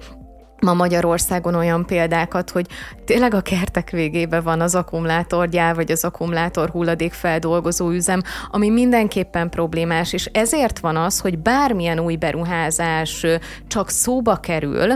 ma 0.65 0.74
Magyarországon 0.74 1.55
olyan 1.55 1.86
példákat, 1.86 2.51
hogy 2.51 2.66
tényleg 3.05 3.35
a 3.35 3.41
kertek 3.41 3.91
végében 3.91 4.43
van 4.43 4.61
az 4.61 4.74
akkumulátorgyár, 4.74 5.74
vagy 5.74 5.91
az 5.91 6.05
akkumulátor 6.05 6.70
hulladék 6.70 7.12
feldolgozó 7.12 7.91
üzem, 7.91 8.23
ami 8.51 8.70
mindenképpen 8.70 9.51
problémás, 9.51 10.12
és 10.12 10.27
ezért 10.32 10.78
van 10.78 10.97
az, 10.97 11.20
hogy 11.20 11.39
bármilyen 11.39 12.01
új 12.01 12.16
beruházás 12.16 13.27
csak 13.66 13.91
szóba 13.91 14.36
kerül, 14.36 14.95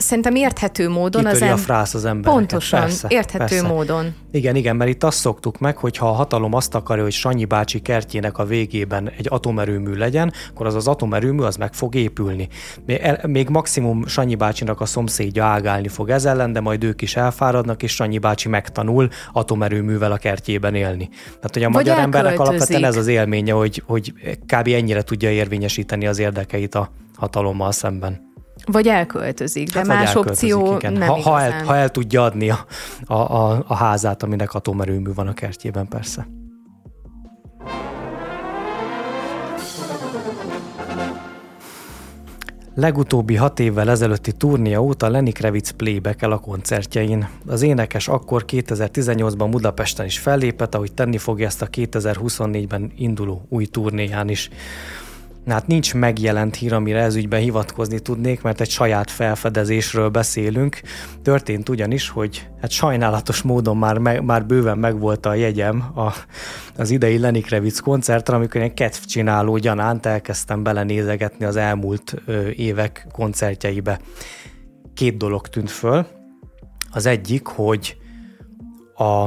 szerintem 0.00 0.34
érthető 0.34 0.88
módon 0.88 1.26
az 1.26 1.34
ember... 1.34 1.52
a 1.52 1.56
frász 1.56 1.94
az 1.94 2.04
ember. 2.04 2.32
Pontosan, 2.32 2.80
persze, 2.80 3.06
érthető 3.10 3.44
persze. 3.44 3.66
módon. 3.66 4.14
Igen, 4.32 4.56
igen, 4.56 4.76
mert 4.76 4.90
itt 4.90 5.04
azt 5.04 5.18
szoktuk 5.18 5.58
meg, 5.58 5.76
hogy 5.76 5.96
ha 5.96 6.08
a 6.08 6.12
hatalom 6.12 6.54
azt 6.54 6.74
akarja, 6.74 7.02
hogy 7.02 7.12
Sanyi 7.12 7.44
bácsi 7.44 7.80
kertjének 7.80 8.38
a 8.38 8.44
végében 8.44 9.10
egy 9.18 9.26
atomerőmű 9.28 9.92
legyen, 9.92 10.32
akkor 10.50 10.66
az 10.66 10.74
az 10.74 10.88
atomerőmű 10.88 11.42
az 11.42 11.56
meg 11.56 11.74
fog 11.74 11.94
épülni. 11.94 12.48
Még 13.26 13.48
maximum 13.48 14.06
Sanyi 14.06 14.34
bácsinak 14.34 14.80
a 14.80 14.86
szomszédja 14.86 15.44
ágálni 15.44 15.88
fog 15.88 16.10
ez 16.10 16.24
ellen, 16.24 16.52
de 16.52 16.60
majd 16.60 16.84
ők 16.84 17.02
is 17.02 17.16
elfáradnak, 17.16 17.82
és 17.82 17.94
Sanyi 17.94 18.18
bácsi 18.18 18.48
megtanul 18.48 19.08
atomerőművel 19.32 20.12
a 20.12 20.16
kertjében 20.16 20.74
élni. 20.74 21.08
Tehát, 21.08 21.50
hogy 21.52 21.62
a 21.62 21.70
Vagy 21.70 21.74
magyar 21.74 21.98
embernek 21.98 22.40
alapvetően 22.40 22.84
ez 22.84 22.96
az 22.96 23.06
élménye, 23.06 23.52
hogy, 23.52 23.82
hogy 23.86 24.12
kb. 24.46 24.68
ennyire 24.68 25.02
tudja 25.02 25.30
érvényesíteni 25.30 26.06
az 26.06 26.18
érdekeit 26.18 26.74
a 26.74 26.90
hatalommal 27.16 27.72
szemben. 27.72 28.29
Vagy 28.66 28.88
elköltözik, 28.88 29.72
de 29.72 29.78
hát 29.78 29.88
más 29.88 30.14
opció 30.14 30.76
igen. 30.76 30.92
nem 30.92 31.08
ha, 31.08 31.20
ha, 31.20 31.42
el, 31.42 31.64
ha 31.64 31.76
el 31.76 31.88
tudja 31.88 32.24
adni 32.24 32.50
a, 32.50 32.66
a, 33.04 33.14
a, 33.14 33.64
a 33.66 33.74
házát, 33.74 34.22
aminek 34.22 34.54
atomerőmű 34.54 35.12
van 35.14 35.26
a 35.26 35.32
kertjében 35.32 35.88
persze. 35.88 36.26
Legutóbbi 42.74 43.34
hat 43.34 43.60
évvel 43.60 43.90
ezelőtti 43.90 44.32
turnia 44.32 44.82
óta 44.82 45.08
Lenny 45.08 45.32
Kravitz 45.32 45.70
playback 45.70 46.22
a 46.22 46.38
koncertjein. 46.38 47.28
Az 47.46 47.62
énekes 47.62 48.08
akkor 48.08 48.44
2018-ban 48.46 49.48
Budapesten 49.50 50.06
is 50.06 50.18
fellépett, 50.18 50.74
ahogy 50.74 50.92
tenni 50.92 51.18
fogja 51.18 51.46
ezt 51.46 51.62
a 51.62 51.66
2024-ben 51.66 52.92
induló 52.96 53.46
új 53.48 53.64
turnéján 53.64 54.28
is. 54.28 54.50
Hát 55.46 55.66
nincs 55.66 55.94
megjelent 55.94 56.56
hír, 56.56 56.72
amire 56.72 57.00
ez 57.00 57.16
ügyben 57.16 57.40
hivatkozni 57.40 57.98
tudnék, 57.98 58.42
mert 58.42 58.60
egy 58.60 58.70
saját 58.70 59.10
felfedezésről 59.10 60.08
beszélünk. 60.08 60.80
Történt 61.22 61.68
ugyanis, 61.68 62.08
hogy 62.08 62.48
hát 62.60 62.70
sajnálatos 62.70 63.42
módon 63.42 63.76
már, 63.76 63.98
me, 63.98 64.20
már 64.20 64.46
bőven 64.46 64.78
megvolt 64.78 65.26
a 65.26 65.34
jegyem 65.34 65.84
a, 65.94 66.12
az 66.76 66.90
idei 66.90 67.18
Lenny 67.18 67.40
Kravitz 67.40 67.78
koncertre, 67.78 68.36
amikor 68.36 68.60
én 68.60 68.74
kedvcsináló 68.74 69.56
gyanánt 69.56 70.06
elkezdtem 70.06 70.62
belenézegetni 70.62 71.44
az 71.44 71.56
elmúlt 71.56 72.14
ö, 72.26 72.48
évek 72.48 73.06
koncertjeibe. 73.12 74.00
Két 74.94 75.16
dolog 75.16 75.48
tűnt 75.48 75.70
föl. 75.70 76.06
Az 76.90 77.06
egyik, 77.06 77.46
hogy 77.46 77.96
a 78.94 79.26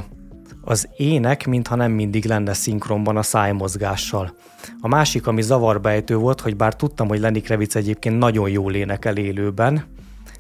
az 0.64 0.88
ének 0.98 1.48
mintha 1.48 1.76
nem 1.76 1.92
mindig 1.92 2.26
lenne 2.26 2.54
szinkronban 2.54 3.18
a 3.18 3.22
szájmozgással. 3.22 4.36
A 4.82 4.88
másik, 4.88 5.28
ami 5.28 5.42
zavarbejtő 5.42 6.16
volt, 6.16 6.42
hogy 6.42 6.56
bár 6.56 6.76
tudtam, 6.76 7.08
hogy 7.08 7.20
Lenny 7.20 7.42
Kravitz 7.42 7.76
egyébként 7.76 8.18
nagyon 8.18 8.50
jól 8.50 8.74
énekel 8.74 9.18
élőben, 9.18 9.86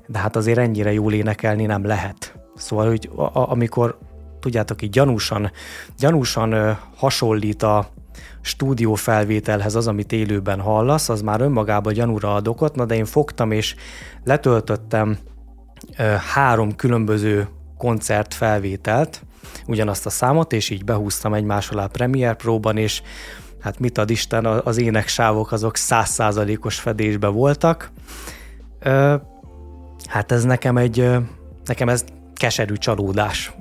de 0.08 0.20
hát 0.20 0.36
azért 0.36 0.58
ennyire 0.58 0.94
jól 0.94 1.14
énekelni 1.14 1.66
nem 1.66 1.86
lehet. 1.86 2.40
Szóval, 2.56 2.88
hogy 2.88 3.10
a, 3.16 3.22
a, 3.22 3.52
amikor 3.52 3.98
tudjátok, 4.40 4.82
így 4.82 4.90
gyanúsan, 4.90 5.52
gyanúsan 5.98 6.52
ö, 6.52 6.72
hasonlít 6.96 7.64
a 7.64 7.88
stúdió 8.42 8.94
felvételhez 8.94 9.76
az, 9.76 9.88
amit 9.88 10.12
élőben 10.12 10.60
hallasz, 10.60 11.10
az 11.10 11.22
már 11.22 11.42
önmagában 11.42 11.94
gyanúra 11.94 12.36
ad 12.36 12.48
okot, 12.48 12.76
na 12.76 12.86
de 12.86 12.96
én 12.96 13.06
fogtam 13.06 13.52
és 13.52 13.76
letöltöttem 14.24 15.18
ö, 15.98 16.04
három 16.34 16.76
különböző 16.76 17.48
koncert 17.78 18.34
felvételt, 18.34 19.22
ugyanazt 19.68 20.06
a 20.06 20.10
számot, 20.10 20.54
és 20.54 20.70
így 20.70 20.86
behúztam 20.86 21.34
egymás 21.34 21.70
alá 21.70 21.86
Premiere 21.86 22.34
Pro-ban, 22.34 22.78
és 22.78 23.02
hát 23.62 23.80
mit 23.80 23.98
ad 23.98 24.10
Isten, 24.10 24.46
az 24.46 24.78
éneksávok 24.78 25.52
azok 25.52 25.78
százszázalékos 25.78 26.80
fedésben 26.80 27.34
voltak. 27.34 27.92
Hát 30.08 30.32
ez 30.32 30.44
nekem 30.44 30.78
egy, 30.78 31.10
nekem 31.66 31.90
ez 31.90 32.04
keserű 32.36 32.76
csalódás. 32.76 33.54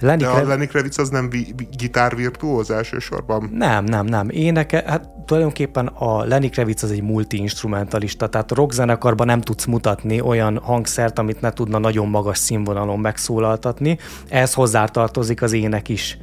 Lenny 0.00 0.18
De 0.18 0.28
a 0.28 0.46
Lenny 0.46 0.66
Kravitz 0.66 0.98
az 0.98 1.08
nem 1.08 1.30
vi- 1.30 1.54
gitárvirtuóz 1.76 2.70
elsősorban? 2.70 3.50
Nem, 3.52 3.84
nem, 3.84 4.06
nem. 4.06 4.28
Éneke, 4.30 4.82
hát 4.86 5.08
tulajdonképpen 5.26 5.86
a 5.86 6.24
Lenny 6.24 6.50
Kravitz 6.50 6.82
az 6.82 6.90
egy 6.90 7.02
multi-instrumentalista, 7.02 8.28
tehát 8.28 8.50
rockzenekarban 8.50 9.26
nem 9.26 9.40
tudsz 9.40 9.64
mutatni 9.64 10.20
olyan 10.20 10.58
hangszert, 10.62 11.18
amit 11.18 11.40
ne 11.40 11.52
tudna 11.52 11.78
nagyon 11.78 12.08
magas 12.08 12.38
színvonalon 12.38 12.98
megszólaltatni. 12.98 13.98
Ehhez 14.28 14.54
hozzátartozik 14.54 15.42
az 15.42 15.52
ének 15.52 15.88
is. 15.88 16.18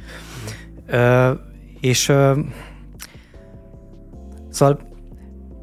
Ö, 0.86 1.32
és 1.80 2.08
ö, 2.08 2.38
szóval 4.50 4.86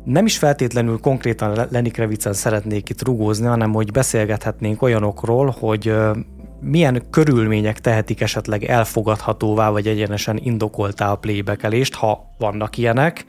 nem 0.03 0.25
is 0.25 0.37
feltétlenül 0.37 0.99
konkrétan 0.99 1.67
Lenny 1.71 1.91
Kravitzen 1.91 2.33
szeretnék 2.33 2.89
itt 2.89 3.03
rugózni, 3.03 3.45
hanem 3.45 3.73
hogy 3.73 3.91
beszélgethetnénk 3.91 4.81
olyanokról, 4.81 5.55
hogy 5.59 5.93
milyen 6.65 7.09
körülmények 7.09 7.79
tehetik 7.79 8.21
esetleg 8.21 8.63
elfogadhatóvá, 8.63 9.69
vagy 9.69 9.87
egyenesen 9.87 10.37
indokoltá 10.37 11.11
a 11.11 11.15
playback 11.15 11.93
ha 11.93 12.35
vannak 12.37 12.77
ilyenek. 12.77 13.25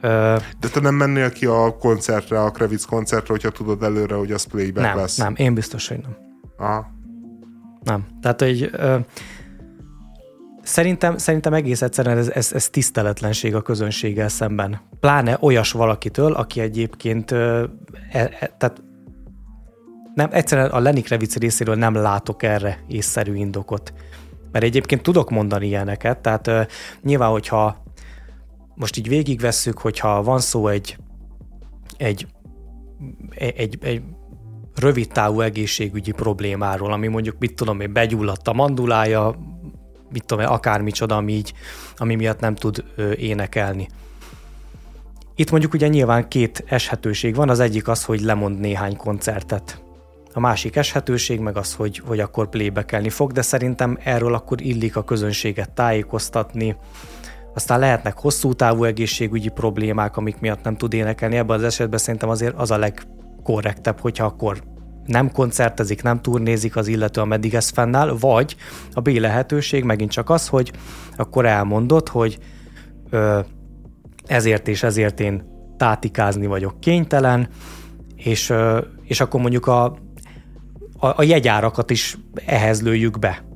De 0.00 0.68
te 0.72 0.80
nem 0.80 0.94
mennél 0.94 1.32
ki 1.32 1.46
a 1.46 1.76
koncertre, 1.76 2.42
a 2.42 2.50
Kravitz 2.50 2.84
koncertre, 2.84 3.26
hogyha 3.28 3.50
tudod 3.50 3.82
előre, 3.82 4.14
hogy 4.14 4.32
az 4.32 4.44
playback 4.44 4.86
nem, 4.86 4.96
lesz? 4.96 5.16
Nem, 5.16 5.34
én 5.36 5.54
biztos, 5.54 5.88
hogy 5.88 5.98
nem. 6.02 6.16
Aha. 6.56 6.86
Nem. 7.82 8.06
Tehát, 8.22 8.40
hogy 8.40 8.70
ö, 8.72 8.96
szerintem, 10.62 11.16
szerintem 11.16 11.52
egész 11.52 11.82
egyszerűen 11.82 12.18
ez, 12.18 12.28
ez, 12.28 12.52
ez 12.52 12.68
tiszteletlenség 12.68 13.54
a 13.54 13.62
közönséggel 13.62 14.28
szemben. 14.28 14.80
Pláne 15.00 15.36
olyas 15.40 15.72
valakitől, 15.72 16.32
aki 16.32 16.60
egyébként 16.60 17.30
ö, 17.30 17.64
e, 18.10 18.18
e, 18.18 18.54
tehát 18.58 18.82
nem, 20.18 20.28
egyszerűen 20.32 20.70
a 20.70 20.78
Lenny 20.78 21.02
Kravitz 21.02 21.36
részéről 21.36 21.74
nem 21.74 21.94
látok 21.94 22.42
erre 22.42 22.84
észszerű 22.88 23.34
indokot. 23.34 23.92
Mert 24.52 24.64
egyébként 24.64 25.02
tudok 25.02 25.30
mondani 25.30 25.66
ilyeneket, 25.66 26.18
tehát 26.18 26.46
uh, 26.46 26.66
nyilván, 27.02 27.30
hogyha 27.30 27.82
most 28.74 28.96
így 28.96 29.08
végigvesszük, 29.08 29.78
hogyha 29.78 30.22
van 30.22 30.38
szó 30.40 30.68
egy, 30.68 30.96
egy, 31.96 32.26
egy, 33.34 33.78
egy 33.80 34.02
rövid 34.74 35.08
távú 35.08 35.40
egészségügyi 35.40 36.12
problémáról, 36.12 36.92
ami 36.92 37.06
mondjuk, 37.06 37.36
mit 37.38 37.54
tudom 37.54 37.80
én, 37.80 37.92
begyulladt 37.92 38.48
a 38.48 38.52
mandulája, 38.52 39.34
mit 40.12 40.24
tudom 40.24 40.44
én, 40.44 40.50
akármicsoda, 40.50 41.16
ami, 41.16 41.32
így, 41.32 41.52
ami 41.96 42.14
miatt 42.14 42.40
nem 42.40 42.54
tud 42.54 42.84
ö, 42.96 43.12
énekelni. 43.12 43.88
Itt 45.34 45.50
mondjuk 45.50 45.74
ugye 45.74 45.88
nyilván 45.88 46.28
két 46.28 46.64
eshetőség 46.66 47.34
van, 47.34 47.48
az 47.48 47.60
egyik 47.60 47.88
az, 47.88 48.04
hogy 48.04 48.20
lemond 48.20 48.60
néhány 48.60 48.96
koncertet 48.96 49.86
a 50.38 50.40
másik 50.40 50.76
eshetőség 50.76 51.40
meg 51.40 51.56
az, 51.56 51.74
hogy, 51.74 52.02
hogy 52.06 52.20
akkor 52.20 52.48
playbekelni 52.48 53.08
fog, 53.08 53.32
de 53.32 53.42
szerintem 53.42 53.98
erről 54.04 54.34
akkor 54.34 54.60
illik 54.60 54.96
a 54.96 55.04
közönséget 55.04 55.70
tájékoztatni. 55.70 56.76
Aztán 57.54 57.78
lehetnek 57.78 58.18
hosszú 58.18 58.52
távú 58.52 58.84
egészségügyi 58.84 59.48
problémák, 59.48 60.16
amik 60.16 60.40
miatt 60.40 60.62
nem 60.64 60.76
tud 60.76 60.94
énekelni. 60.94 61.36
Ebben 61.36 61.56
az 61.56 61.62
esetben 61.62 61.98
szerintem 61.98 62.28
azért 62.28 62.54
az 62.56 62.70
a 62.70 62.78
legkorrektebb, 62.78 64.00
hogyha 64.00 64.24
akkor 64.24 64.62
nem 65.06 65.32
koncertezik, 65.32 66.02
nem 66.02 66.20
turnézik 66.20 66.76
az 66.76 66.86
illető, 66.86 67.20
ameddig 67.20 67.54
ez 67.54 67.68
fennáll, 67.68 68.16
vagy 68.20 68.56
a 68.92 69.00
B 69.00 69.08
lehetőség 69.08 69.84
megint 69.84 70.10
csak 70.10 70.30
az, 70.30 70.48
hogy 70.48 70.72
akkor 71.16 71.46
elmondod, 71.46 72.08
hogy 72.08 72.38
ö, 73.10 73.38
ezért 74.26 74.68
és 74.68 74.82
ezért 74.82 75.20
én 75.20 75.42
tátikázni 75.76 76.46
vagyok 76.46 76.80
kénytelen, 76.80 77.48
és, 78.16 78.50
ö, 78.50 78.80
és 79.02 79.20
akkor 79.20 79.40
mondjuk 79.40 79.66
a 79.66 80.06
a, 80.98 81.06
a 81.06 81.22
jegyárakat 81.22 81.90
is 81.90 82.16
ehhez 82.46 82.82
lőjük 82.82 83.18
be. 83.18 83.46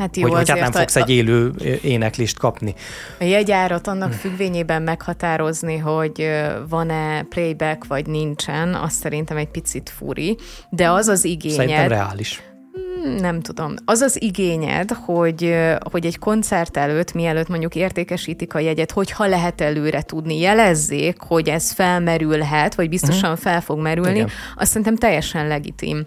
Hát 0.00 0.16
jó, 0.16 0.22
hogy, 0.22 0.36
hogy 0.36 0.48
hát 0.48 0.60
nem 0.60 0.72
fogsz 0.72 0.96
egy 0.96 1.10
élő 1.10 1.52
éneklist 1.82 2.38
kapni. 2.38 2.74
A 3.20 3.24
jegyárat 3.24 3.86
annak 3.86 4.12
függvényében 4.12 4.82
meghatározni, 4.82 5.76
hogy 5.76 6.28
van-e 6.68 7.22
playback 7.22 7.86
vagy 7.86 8.06
nincsen, 8.06 8.74
azt 8.74 8.96
szerintem 8.96 9.36
egy 9.36 9.48
picit 9.48 9.92
furi, 9.96 10.36
de 10.70 10.90
az 10.90 11.08
az 11.08 11.24
igényed... 11.24 11.56
Szerintem 11.56 11.88
reális 11.88 12.42
hmm, 12.72 13.14
nem 13.14 13.40
tudom. 13.40 13.74
Az 13.84 14.00
az 14.00 14.22
igényed, 14.22 14.90
hogy, 14.90 15.56
hogy 15.90 16.06
egy 16.06 16.18
koncert 16.18 16.76
előtt, 16.76 17.12
mielőtt 17.12 17.48
mondjuk 17.48 17.74
értékesítik 17.74 18.54
a 18.54 18.58
jegyet, 18.58 18.90
hogyha 18.90 19.26
lehet 19.26 19.60
előre 19.60 20.02
tudni, 20.02 20.38
jelezzék, 20.38 21.20
hogy 21.20 21.48
ez 21.48 21.72
felmerülhet, 21.72 22.74
vagy 22.74 22.88
biztosan 22.88 23.30
uh-huh. 23.30 23.44
fel 23.44 23.60
fog 23.60 23.78
merülni, 23.78 24.14
Igen. 24.14 24.30
azt 24.56 24.68
szerintem 24.68 24.96
teljesen 24.96 25.46
legitim 25.46 26.06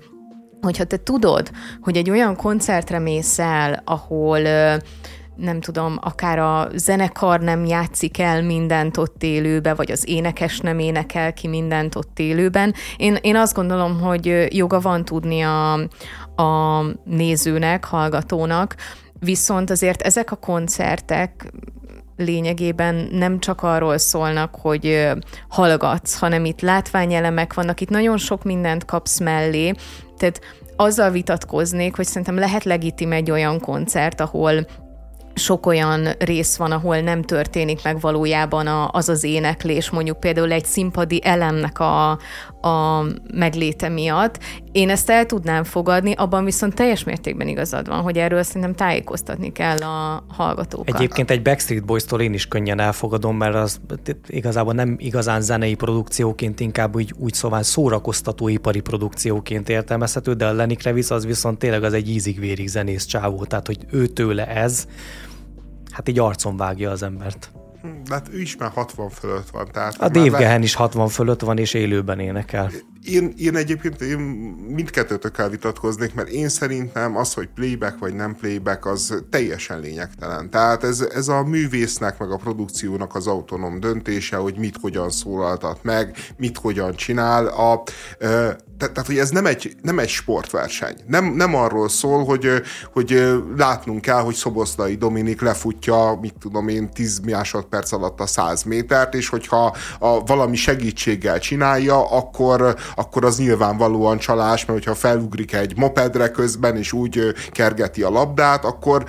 hogyha 0.64 0.84
te 0.84 0.98
tudod, 0.98 1.52
hogy 1.82 1.98
egy 1.98 2.10
olyan 2.10 2.36
koncertre 2.36 3.00
mész 3.00 3.40
el, 3.40 3.82
ahol 3.86 4.40
nem 5.36 5.60
tudom, 5.62 5.98
akár 6.02 6.40
a 6.40 6.68
zenekar 6.76 7.40
nem 7.40 7.66
játszik 7.66 8.20
el 8.20 8.44
mindent 8.44 8.98
ott 8.98 9.24
élőbe, 9.24 9.74
vagy 9.74 9.92
az 9.92 10.10
énekes 10.10 10.60
nem 10.60 10.80
énekel 10.80 11.34
ki 11.34 11.48
mindent 11.48 11.96
ott 11.96 12.20
élőben. 12.20 12.74
Én, 12.98 13.18
én 13.22 13.36
azt 13.36 13.54
gondolom, 13.54 14.00
hogy 14.00 14.48
joga 14.50 14.80
van 14.80 15.06
tudni 15.06 15.42
a, 15.42 15.74
a 16.44 16.84
nézőnek, 17.06 17.86
hallgatónak, 17.86 18.76
viszont 19.20 19.70
azért 19.70 20.02
ezek 20.02 20.32
a 20.32 20.36
koncertek 20.36 21.52
lényegében 22.18 23.08
nem 23.12 23.40
csak 23.40 23.64
arról 23.64 23.98
szólnak, 23.98 24.56
hogy 24.56 25.10
hallgatsz, 25.50 26.20
hanem 26.20 26.46
itt 26.46 26.62
látványelemek 26.62 27.54
vannak, 27.54 27.82
itt 27.82 27.90
nagyon 27.90 28.18
sok 28.18 28.44
mindent 28.44 28.86
kapsz 28.86 29.20
mellé, 29.20 29.74
tehát 30.18 30.42
azzal 30.76 31.10
vitatkoznék, 31.10 31.96
hogy 31.96 32.06
szerintem 32.06 32.38
lehet 32.38 32.64
legitim 32.64 33.12
egy 33.12 33.32
olyan 33.32 33.60
koncert, 33.60 34.22
ahol 34.22 34.66
sok 35.34 35.66
olyan 35.66 36.08
rész 36.20 36.56
van, 36.56 36.72
ahol 36.72 37.00
nem 37.00 37.22
történik 37.22 37.84
meg 37.84 38.00
valójában 38.00 38.68
a, 38.68 38.90
az 38.92 39.10
az 39.10 39.24
éneklés, 39.24 39.90
mondjuk 39.90 40.20
például 40.20 40.52
egy 40.52 40.66
színpadi 40.66 41.22
elemnek 41.24 41.80
a, 41.80 42.20
a 42.64 43.06
megléte 43.34 43.90
miatt. 43.90 44.40
Én 44.72 44.90
ezt 44.90 45.10
el 45.10 45.26
tudnám 45.26 45.64
fogadni, 45.64 46.14
abban 46.14 46.44
viszont 46.44 46.76
teljes 46.76 47.04
mértékben 47.04 47.48
igazad 47.48 47.88
van, 47.88 48.02
hogy 48.02 48.18
erről 48.18 48.44
szerintem 48.44 48.76
tájékoztatni 48.76 49.52
kell 49.52 49.78
a 49.78 50.24
hallgatókat. 50.28 50.96
Egyébként 50.96 51.32
egy 51.32 51.42
Backstreet 51.42 51.86
Boys-tól 51.86 52.22
én 52.22 52.34
is 52.34 52.48
könnyen 52.48 52.80
elfogadom, 52.80 53.38
mert 53.38 53.56
az 53.56 53.80
igazából 54.28 54.74
nem 54.74 54.96
igazán 55.00 55.42
zenei 55.42 55.76
produkcióként, 55.76 56.60
inkább 56.60 56.96
úgy, 56.96 57.14
úgy 57.18 57.34
szóval 57.34 57.64
szórakoztatóipari 57.64 58.80
produkcióként 58.80 59.70
értelmezhető, 59.70 60.34
de 60.34 60.46
a 60.46 60.54
Lenny 60.54 60.76
Kravitz 60.76 61.12
az 61.12 61.26
viszont 61.26 61.58
tényleg 61.60 61.84
az 61.84 61.94
egy 61.94 62.10
ízig-vérig 62.10 62.68
zenész 62.68 63.06
csávó, 63.06 63.44
tehát 63.46 63.68
hogy 63.68 63.78
ő 63.92 64.08
tőle 64.08 64.48
ez, 64.48 64.88
hát 65.92 66.10
így 66.10 66.20
arcon 66.20 66.58
vágja 66.58 66.92
az 66.92 67.04
embert. 67.04 67.52
De 67.84 68.14
hát 68.14 68.30
ő 68.32 68.42
is 68.42 68.58
már 68.58 68.72
60 68.72 69.10
fölött 69.10 69.50
van. 69.50 69.68
Tehát 69.72 70.02
a 70.02 70.10
Dave 70.10 70.38
Gehen 70.38 70.60
le... 70.60 70.64
is 70.64 70.74
60 70.74 71.08
fölött 71.08 71.42
van, 71.42 71.58
és 71.58 71.74
élőben 71.74 72.20
énekel. 72.20 72.72
Én, 73.06 73.34
én 73.38 73.56
egyébként 73.56 74.02
én 74.02 74.20
mindkettőtökkel 74.68 75.50
vitatkoznék, 75.50 76.14
mert 76.14 76.30
én 76.30 76.50
szerintem 76.50 77.18
az, 77.18 77.34
hogy 77.34 77.48
playback 77.56 78.00
vagy 78.00 78.14
nem 78.14 78.36
playback, 78.36 78.86
az 78.86 79.24
teljesen 79.30 79.80
lényegtelen. 79.80 80.50
Tehát 80.50 80.84
ez, 80.84 81.00
ez 81.00 81.28
a 81.28 81.44
művésznek, 81.44 82.18
meg 82.18 82.32
a 82.32 82.38
produkciónak 82.38 83.16
az 83.16 83.28
autonóm 83.28 83.80
döntése, 83.80 84.36
hogy 84.36 84.58
mit 84.58 84.78
hogyan 84.82 85.10
szólaltat 85.10 85.84
meg, 85.84 86.18
mit 86.38 86.58
hogyan 86.58 86.96
csinál. 86.96 87.48
A, 87.48 87.84
tehát, 88.78 89.08
hogy 89.08 89.18
ez 89.18 89.30
nem 89.30 89.46
egy, 89.46 89.76
nem 89.82 90.00
egy 90.00 90.10
sportverseny. 90.10 90.96
Nem, 91.08 91.26
nem 91.26 91.56
arról 91.56 91.90
szól, 91.90 92.26
hogy, 92.26 92.50
hogy 92.94 93.34
látnunk 93.58 94.02
kell, 94.02 94.22
hogy 94.22 94.36
Szoboszlai 94.36 94.96
Dominik 94.96 95.42
lefutja, 95.42 96.18
mit 96.22 96.36
tudom 96.40 96.68
én, 96.68 96.90
10 96.90 97.20
másodperc 97.20 97.92
alatt 97.92 98.20
a 98.20 98.26
100 98.26 98.64
métert, 98.64 99.14
és 99.14 99.30
hogyha 99.30 99.76
a, 100.00 100.24
valami 100.24 100.56
segítséggel 100.56 101.40
csinálja, 101.40 102.12
akkor, 102.12 102.76
akkor 102.96 103.26
az 103.26 103.38
nyilvánvalóan 103.38 104.18
csalás, 104.18 104.66
mert 104.66 104.80
hogyha 104.80 104.96
felugrik 104.96 105.54
egy 105.54 105.78
mopedre 105.78 106.30
közben, 106.30 106.78
és 106.78 106.94
úgy 106.94 107.34
kergeti 107.52 108.02
a 108.02 108.10
labdát, 108.10 108.66
akkor 108.66 109.04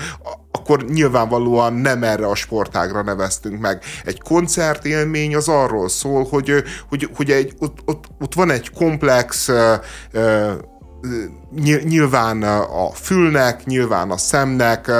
akkor 0.58 0.84
nyilvánvalóan 0.84 1.72
nem 1.72 2.02
erre 2.02 2.26
a 2.26 2.34
sportágra 2.34 3.02
neveztünk 3.02 3.60
meg. 3.60 3.82
Egy 4.04 4.20
koncertélmény 4.20 5.36
az 5.36 5.48
arról 5.48 5.88
szól, 5.88 6.26
hogy, 6.30 6.62
hogy, 6.88 7.10
hogy 7.16 7.30
egy, 7.30 7.54
ott, 7.58 7.78
ott, 7.84 8.04
ott 8.20 8.34
van 8.34 8.50
egy 8.50 8.70
komplex 8.70 9.50
nyilván 11.84 12.42
a 12.42 12.90
fülnek, 12.94 13.64
nyilván 13.64 14.10
a 14.10 14.16
szemnek 14.16 14.90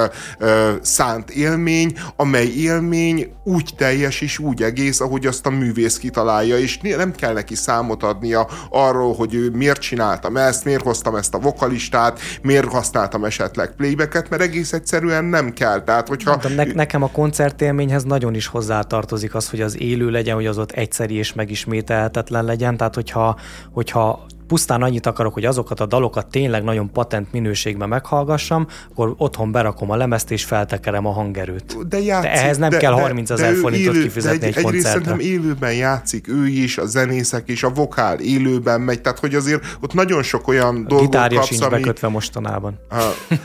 szánt 0.83 1.31
élmény, 1.31 1.99
amely 2.17 2.47
élmény 2.47 3.33
úgy 3.45 3.71
teljes 3.77 4.21
és 4.21 4.39
úgy 4.39 4.63
egész, 4.63 5.01
ahogy 5.01 5.27
azt 5.27 5.47
a 5.47 5.51
művész 5.51 5.99
kitalálja, 5.99 6.59
és 6.59 6.79
nem 6.79 7.13
kell 7.13 7.33
neki 7.33 7.55
számot 7.55 8.03
adnia 8.03 8.49
arról, 8.71 9.15
hogy 9.15 9.35
ő 9.35 9.51
miért 9.51 9.81
csináltam 9.81 10.37
ezt, 10.37 10.65
miért 10.65 10.83
hoztam 10.83 11.15
ezt 11.15 11.35
a 11.35 11.39
vokalistát, 11.39 12.21
miért 12.43 12.69
használtam 12.69 13.25
esetleg 13.25 13.75
playbacket, 13.77 14.29
mert 14.29 14.43
egész 14.43 14.73
egyszerűen 14.73 15.25
nem 15.25 15.53
kell. 15.53 15.83
Tehát, 15.83 16.09
hogyha... 16.09 16.37
De 16.37 16.49
ne- 16.49 16.73
nekem 16.73 17.03
a 17.03 17.11
koncertélményhez 17.11 18.05
nagyon 18.05 18.35
is 18.35 18.47
hozzátartozik 18.47 19.35
az, 19.35 19.51
hogy 19.51 19.61
az 19.61 19.81
élő 19.81 20.11
legyen, 20.11 20.35
hogy 20.35 20.47
az 20.47 20.59
ott 20.59 20.73
egyszeri 20.73 21.15
és 21.15 21.33
megismételhetetlen 21.33 22.45
legyen. 22.45 22.77
Tehát, 22.77 22.95
hogyha, 22.95 23.39
hogyha 23.73 24.27
pusztán 24.47 24.83
annyit 24.83 25.07
akarok, 25.07 25.33
hogy 25.33 25.45
azokat 25.45 25.81
a 25.81 25.87
dalokat 25.87 26.27
tényleg 26.27 26.63
nagyon 26.65 26.93
patent 26.93 27.33
minőségben 27.33 27.89
meghallgassam, 27.89 28.67
akkor 28.91 29.15
otthon 29.17 29.53
berakom 29.53 29.91
a 29.91 29.97
lemezt 29.97 30.31
és 30.31 30.45
feltekerem 30.45 31.07
a 31.07 31.11
hangerőt. 31.11 31.89
De, 31.89 32.01
játszik, 32.01 32.31
de 32.31 32.37
ehhez 32.37 32.59
nem 32.59 32.71
de, 32.71 32.77
kell 32.77 32.93
30 32.93 33.31
ezer 33.31 33.55
forintot 33.55 33.95
élő, 33.95 34.03
kifizetni 34.03 34.47
egy, 34.47 34.57
egy 34.57 34.63
koncertre. 34.63 34.89
szerintem 34.89 35.19
élőben 35.19 35.75
játszik 35.75 36.29
ő 36.29 36.47
is, 36.47 36.79
a 36.79 36.87
zenészek 36.87 37.49
is, 37.49 37.63
a 37.63 37.71
vokál 37.71 38.21
élőben 38.21 38.81
megy, 38.81 39.01
tehát 39.01 39.19
hogy 39.19 39.35
azért 39.35 39.77
ott 39.81 39.93
nagyon 39.93 40.23
sok 40.23 40.49
olyan 40.49 40.77
a 40.77 40.89
dolgot 40.89 41.29
kapsz, 41.29 41.47
sincs 41.47 41.63
ami... 41.63 41.75
bekötve 41.75 42.09
mostanában. 42.09 42.79
Uh, 42.91 43.39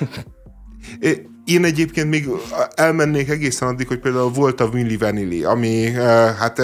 Én 1.46 1.64
egyébként 1.64 2.10
még 2.10 2.28
elmennék 2.76 3.30
egészen 3.30 3.68
addig, 3.68 3.88
hogy 3.88 4.00
például 4.00 4.32
volt 4.32 4.62
a 4.62 4.70
Willy 4.74 4.98
Vanilli, 4.98 5.44
ami 5.44 5.92
hát 6.40 6.62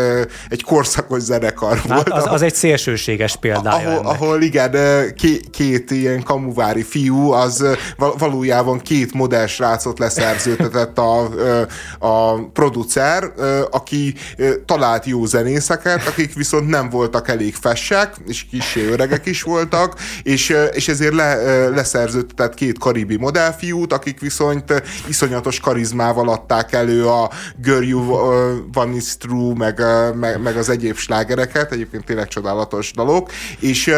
egy 0.49 0.63
korszakos 0.63 1.21
zenekar 1.21 1.77
hát 1.77 1.87
volt. 1.87 2.09
Az, 2.09 2.25
az 2.27 2.41
egy 2.41 2.55
szélsőséges 2.55 3.35
példája 3.35 3.89
ahol, 3.89 4.05
ahol 4.05 4.41
igen, 4.41 4.71
két, 5.15 5.49
két 5.49 5.91
ilyen 5.91 6.23
kamuvári 6.23 6.83
fiú, 6.83 7.31
az 7.31 7.65
valójában 8.17 8.79
két 8.79 9.13
modell 9.13 9.47
srácot 9.47 9.99
leszerződtetett 9.99 10.97
a, 10.97 11.29
a 11.99 12.45
producer, 12.53 13.31
aki 13.71 14.13
talált 14.65 15.05
jó 15.05 15.25
zenészeket, 15.25 16.07
akik 16.07 16.33
viszont 16.33 16.69
nem 16.69 16.89
voltak 16.89 17.27
elég 17.27 17.55
fessek, 17.55 18.15
és 18.27 18.45
kicsi 18.45 18.81
öregek 18.81 19.25
is 19.25 19.41
voltak, 19.41 19.99
és, 20.23 20.55
és 20.73 20.87
ezért 20.87 21.13
le, 21.13 21.69
leszerződtetett 21.69 22.53
két 22.53 22.79
karibi 22.79 23.17
modellfiút, 23.17 23.93
akik 23.93 24.19
viszont 24.19 24.74
iszonyatos 25.07 25.59
karizmával 25.59 26.29
adták 26.29 26.73
elő 26.73 27.07
a 27.07 27.29
Girl 27.61 27.83
You 27.83 28.03
Van 28.71 28.93
Is 28.93 29.17
True, 29.17 29.53
meg, 29.57 29.81
meg, 30.15 30.41
meg 30.41 30.57
az 30.57 30.69
egyéb 30.69 30.95
slágereket, 30.95 31.71
egyébként 31.71 32.05
tényleg 32.05 32.27
csodálatos 32.27 32.91
dalok, 32.91 33.31
és, 33.59 33.91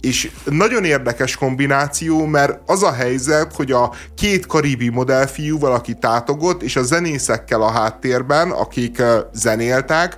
és 0.00 0.30
nagyon 0.44 0.84
érdekes 0.84 1.36
kombináció, 1.36 2.26
mert 2.26 2.58
az 2.66 2.82
a 2.82 2.92
helyzet, 2.92 3.54
hogy 3.54 3.72
a 3.72 3.92
két 4.14 4.46
karibi 4.46 4.88
modellfiú 4.88 5.58
valaki 5.58 5.94
tátogott, 5.94 6.62
és 6.62 6.76
a 6.76 6.82
zenészekkel 6.82 7.62
a 7.62 7.70
háttérben, 7.70 8.50
akik 8.50 9.02
zenéltek, 9.32 10.16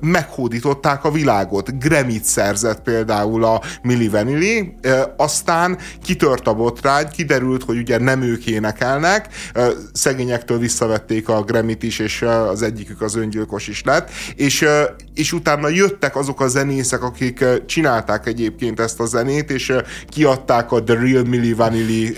meghódították 0.00 1.04
a 1.04 1.10
világot. 1.10 1.78
Gremit 1.78 2.24
szerzett 2.24 2.82
például 2.82 3.44
a 3.44 3.62
Milli 3.82 4.08
Vanilli, 4.08 4.74
aztán 5.16 5.78
kitört 6.02 6.46
a 6.46 6.54
botrány, 6.54 7.08
kiderült, 7.08 7.64
hogy 7.64 7.76
ugye 7.76 7.98
nem 7.98 8.22
ők 8.22 8.46
énekelnek, 8.46 9.15
szegényektől 9.92 10.58
visszavették 10.58 11.28
a 11.28 11.42
Grammy-t 11.42 11.82
is, 11.82 11.98
és 11.98 12.22
az 12.22 12.62
egyikük 12.62 13.00
az 13.02 13.16
öngyilkos 13.16 13.68
is 13.68 13.82
lett, 13.84 14.10
és, 14.34 14.64
és 15.14 15.32
utána 15.32 15.68
jöttek 15.68 16.16
azok 16.16 16.40
a 16.40 16.48
zenészek, 16.48 17.02
akik 17.02 17.44
csinálták 17.66 18.26
egyébként 18.26 18.80
ezt 18.80 19.00
a 19.00 19.06
zenét, 19.06 19.50
és 19.50 19.72
kiadták 20.08 20.72
a 20.72 20.82
The 20.82 20.94
Real 20.94 21.24
Milli 21.24 21.52
Vanilli 21.52 22.16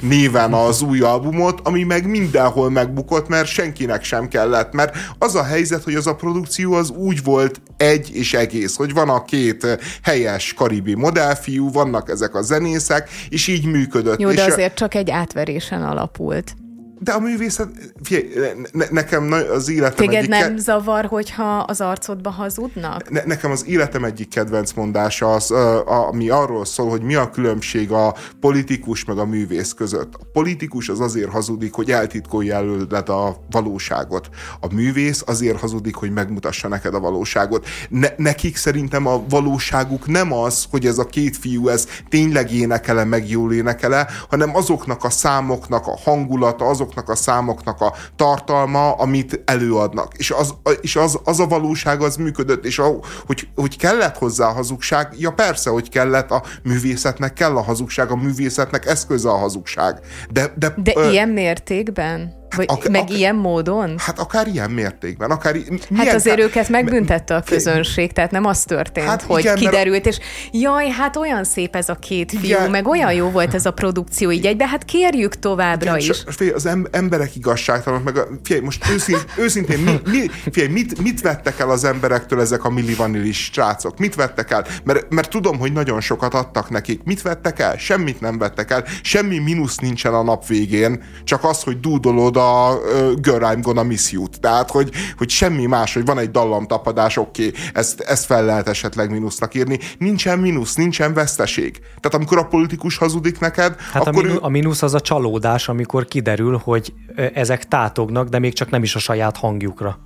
néven 0.00 0.52
az 0.52 0.82
új 0.82 1.00
albumot, 1.00 1.60
ami 1.62 1.82
meg 1.82 2.06
mindenhol 2.06 2.70
megbukott, 2.70 3.28
mert 3.28 3.46
senkinek 3.46 4.04
sem 4.04 4.28
kellett, 4.28 4.72
mert 4.72 4.96
az 5.18 5.34
a 5.34 5.44
helyzet, 5.44 5.82
hogy 5.82 5.94
az 5.94 6.06
a 6.06 6.14
produkció 6.14 6.72
az 6.72 6.90
úgy 6.90 7.22
volt 7.22 7.60
egy 7.76 8.10
és 8.14 8.34
egész, 8.34 8.76
hogy 8.76 8.92
van 8.92 9.08
a 9.08 9.24
két 9.24 9.78
helyes 10.02 10.54
karibi 10.54 10.94
modellfiú, 10.94 11.72
vannak 11.72 12.10
ezek 12.10 12.34
a 12.34 12.42
zenészek, 12.42 13.08
és 13.28 13.46
így 13.46 13.64
működött. 13.64 14.20
Jó, 14.20 14.32
de 14.32 14.44
azért 14.44 14.74
csak 14.74 14.94
egy 14.94 15.10
átverésen 15.10 15.82
It. 16.30 16.67
De 17.00 17.12
a 17.12 17.20
művészet, 17.20 17.68
figyelj, 18.02 18.26
ne, 18.72 18.84
nekem 18.90 19.32
az 19.52 19.68
életem 19.68 19.96
Téged 19.96 20.14
egyik... 20.14 20.28
nem 20.28 20.40
ke- 20.40 20.58
zavar, 20.58 21.04
hogyha 21.04 21.58
az 21.58 21.80
arcodba 21.80 22.30
hazudnak? 22.30 23.10
Ne, 23.10 23.22
nekem 23.24 23.50
az 23.50 23.66
életem 23.66 24.04
egyik 24.04 24.28
kedvenc 24.28 24.72
mondása 24.72 25.32
az, 25.32 25.50
ami 25.86 26.28
arról 26.28 26.64
szól, 26.64 26.88
hogy 26.90 27.02
mi 27.02 27.14
a 27.14 27.30
különbség 27.30 27.92
a 27.92 28.14
politikus 28.40 29.04
meg 29.04 29.18
a 29.18 29.24
művész 29.24 29.72
között. 29.72 30.14
A 30.14 30.26
politikus 30.32 30.88
az 30.88 31.00
azért 31.00 31.30
hazudik, 31.30 31.72
hogy 31.72 31.90
eltitkolja 31.90 32.54
előled 32.54 33.08
a 33.08 33.36
valóságot. 33.50 34.28
A 34.60 34.74
művész 34.74 35.22
azért 35.26 35.60
hazudik, 35.60 35.94
hogy 35.94 36.10
megmutassa 36.10 36.68
neked 36.68 36.94
a 36.94 37.00
valóságot. 37.00 37.66
Ne, 37.88 38.08
nekik 38.16 38.56
szerintem 38.56 39.06
a 39.06 39.22
valóságuk 39.28 40.06
nem 40.06 40.32
az, 40.32 40.66
hogy 40.70 40.86
ez 40.86 40.98
a 40.98 41.04
két 41.04 41.36
fiú 41.36 41.68
ez 41.68 41.86
tényleg 42.08 42.52
énekele, 42.52 43.04
meg 43.04 43.30
jól 43.30 43.52
énekele, 43.52 44.08
hanem 44.28 44.56
azoknak 44.56 45.04
a 45.04 45.10
számoknak 45.10 45.86
a 45.86 45.98
hangulata, 46.04 46.64
azok 46.64 46.87
azoknak 46.88 47.08
a 47.08 47.14
számoknak 47.14 47.80
a 47.80 47.94
tartalma, 48.16 48.92
amit 48.92 49.40
előadnak. 49.44 50.12
És 50.16 50.30
az, 50.30 50.54
és 50.80 50.96
az, 50.96 51.18
az 51.24 51.40
a 51.40 51.46
valóság 51.46 52.02
az 52.02 52.16
működött, 52.16 52.64
és 52.64 52.78
a, 52.78 52.98
hogy, 53.26 53.48
hogy 53.54 53.76
kellett 53.76 54.16
hozzá 54.16 54.46
a 54.46 54.52
hazugság, 54.52 55.14
ja 55.18 55.30
persze, 55.30 55.70
hogy 55.70 55.88
kellett, 55.88 56.30
a 56.30 56.42
művészetnek 56.62 57.32
kell 57.32 57.56
a 57.56 57.62
hazugság, 57.62 58.10
a 58.10 58.16
művészetnek 58.16 58.86
eszköze 58.86 59.28
a 59.28 59.36
hazugság. 59.36 60.00
De, 60.30 60.52
de, 60.56 60.74
de 60.76 60.92
ö, 60.96 61.10
ilyen 61.10 61.28
mértékben? 61.28 62.46
Vagy 62.56 62.66
ak- 62.68 62.88
meg 62.88 63.00
ak- 63.00 63.10
ilyen 63.10 63.34
módon? 63.34 63.94
Hát 63.98 64.18
akár 64.18 64.46
ilyen 64.46 64.70
mértékben. 64.70 65.30
Akár, 65.30 65.56
hát 65.96 66.14
azért 66.14 66.36
ká- 66.36 66.44
őket 66.44 66.68
megbüntette 66.68 67.34
a 67.34 67.42
közönség, 67.42 68.12
tehát 68.12 68.30
nem 68.30 68.44
az 68.44 68.62
történt, 68.62 69.06
hát 69.06 69.22
hogy 69.22 69.40
igen, 69.40 69.56
kiderült, 69.56 70.06
és 70.06 70.18
jaj, 70.52 70.88
hát 70.88 71.16
olyan 71.16 71.44
szép 71.44 71.76
ez 71.76 71.88
a 71.88 71.94
két 71.94 72.30
fiú, 72.30 72.40
igen. 72.42 72.70
meg 72.70 72.88
olyan 72.88 73.12
jó 73.12 73.30
volt 73.30 73.54
ez 73.54 73.66
a 73.66 73.70
produkció 73.70 74.30
így 74.30 74.46
egybe, 74.46 74.66
hát 74.66 74.84
kérjük 74.84 75.34
továbbra 75.38 75.96
igen, 75.96 76.10
is. 76.10 76.22
Figyelj, 76.26 76.56
az 76.56 76.68
emberek 76.90 77.36
igazságtalanok, 77.36 78.04
meg 78.04 78.16
a, 78.16 78.26
figyelj, 78.42 78.64
most 78.64 78.88
őszint, 78.90 79.26
őszintén, 79.36 79.78
mi, 79.78 80.00
mi, 80.04 80.26
figyelj, 80.50 80.72
mit, 80.72 81.02
mit 81.02 81.20
vettek 81.20 81.58
el 81.58 81.70
az 81.70 81.84
emberektől 81.84 82.40
ezek 82.40 82.64
a 82.64 82.70
millivanilis 82.70 83.50
srácok? 83.52 83.98
Mit 83.98 84.14
vettek 84.14 84.50
el? 84.50 84.66
Mert, 84.84 85.10
mert 85.10 85.30
tudom, 85.30 85.58
hogy 85.58 85.72
nagyon 85.72 86.00
sokat 86.00 86.34
adtak 86.34 86.70
nekik. 86.70 87.02
Mit 87.04 87.22
vettek 87.22 87.58
el? 87.58 87.76
Semmit 87.76 88.20
nem 88.20 88.38
vettek 88.38 88.70
el. 88.70 88.84
Semmi 89.02 89.38
mínusz 89.38 89.76
nincsen 89.76 90.14
a 90.14 90.22
nap 90.22 90.46
végén, 90.46 91.02
csak 91.24 91.44
az, 91.44 91.62
hogy 91.62 91.80
dúdolod 91.80 92.36
a 92.38 92.74
uh, 92.74 93.14
Girl 93.20 93.44
I'm 93.44 93.58
Gonna 93.62 93.82
Miss 93.82 94.12
You. 94.12 94.28
Tehát, 94.40 94.70
hogy, 94.70 94.90
hogy 95.16 95.30
semmi 95.30 95.66
más, 95.66 95.94
hogy 95.94 96.04
van 96.04 96.18
egy 96.18 96.30
dallamtapadás, 96.30 97.16
oké, 97.16 97.46
okay, 97.46 97.60
ezt, 97.72 98.00
ezt 98.00 98.24
fel 98.24 98.44
lehet 98.44 98.68
esetleg 98.68 99.10
mínusznak 99.10 99.54
írni. 99.54 99.78
Nincsen 99.98 100.38
mínusz, 100.38 100.74
nincsen 100.74 101.14
veszteség. 101.14 101.78
Tehát 101.78 102.14
amikor 102.14 102.38
a 102.38 102.44
politikus 102.44 102.96
hazudik 102.96 103.40
neked, 103.40 103.76
hát 103.92 104.06
akkor... 104.06 104.26
A, 104.26 104.44
a 104.44 104.48
mínusz 104.48 104.82
az 104.82 104.94
a 104.94 105.00
csalódás, 105.00 105.68
amikor 105.68 106.04
kiderül, 106.04 106.60
hogy 106.64 106.92
ezek 107.34 107.68
tátognak, 107.68 108.28
de 108.28 108.38
még 108.38 108.52
csak 108.52 108.70
nem 108.70 108.82
is 108.82 108.94
a 108.94 108.98
saját 108.98 109.36
hangjukra. 109.36 109.98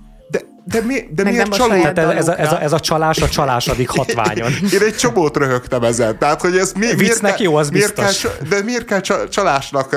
De, 0.65 0.81
mi, 0.81 1.07
de 1.09 1.23
miért 1.23 1.55
csaló? 1.55 1.81
Tehát 1.81 1.97
ez, 1.97 2.15
ez, 2.15 2.27
a, 2.27 2.39
ez, 2.39 2.51
a, 2.51 2.61
ez 2.61 2.73
a 2.73 2.79
csalás 2.79 3.21
a 3.21 3.29
csalásodik 3.29 3.89
hatványon. 3.97 4.51
Én 4.73 4.81
egy 4.81 4.95
csomót 4.95 5.37
röhögtem 5.37 5.83
ezen. 5.83 6.17
Tehát, 6.17 6.41
hogy 6.41 6.57
ez 6.57 6.71
mi, 6.73 6.87
miért 6.97 7.19
kell, 7.19 7.35
jó, 7.37 7.55
az 7.55 7.69
miért 7.69 7.93
Kell, 7.93 8.11
de 8.49 8.61
miért 8.61 8.85
kell 8.85 9.27
csalásnak, 9.29 9.91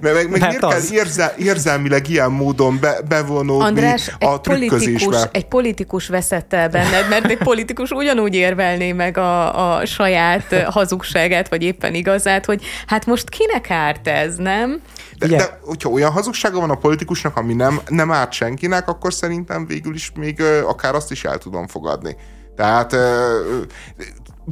meg, 0.00 0.14
meg 0.14 0.28
miért 0.28 0.62
az. 0.62 0.72
kell 0.72 0.98
érzel, 0.98 1.34
érzelmileg 1.36 2.08
ilyen 2.08 2.30
módon 2.30 2.78
be, 2.80 3.00
bevonódni 3.08 3.64
András, 3.64 4.08
a 4.18 4.32
egy 4.32 4.40
politikus, 4.40 5.16
egy 5.32 5.46
politikus 5.46 6.08
veszett 6.08 6.52
el 6.52 6.68
benned, 6.68 7.08
mert 7.08 7.30
egy 7.30 7.38
politikus 7.38 7.90
ugyanúgy 7.90 8.34
érvelné 8.34 8.92
meg 8.92 9.16
a, 9.16 9.76
a 9.76 9.86
saját 9.86 10.64
hazugságát, 10.66 11.48
vagy 11.48 11.62
éppen 11.62 11.94
igazát, 11.94 12.44
hogy 12.44 12.64
hát 12.86 13.06
most 13.06 13.28
kinek 13.28 13.70
árt 13.70 14.08
ez, 14.08 14.36
nem? 14.36 14.80
De, 15.18 15.26
de 15.26 15.58
hogyha 15.62 15.88
olyan 15.88 16.10
hazugsága 16.10 16.60
van 16.60 16.70
a 16.70 16.74
politikusnak, 16.74 17.36
ami 17.36 17.54
nem, 17.54 17.80
nem 17.88 18.10
árt 18.10 18.32
senkinek, 18.32 18.88
akkor 18.88 19.12
szerintem 19.12 19.66
végül 19.66 19.94
is 19.94 20.07
még 20.16 20.42
akár 20.42 20.94
azt 20.94 21.10
is 21.10 21.24
el 21.24 21.38
tudom 21.38 21.66
fogadni. 21.66 22.16
Tehát 22.56 22.96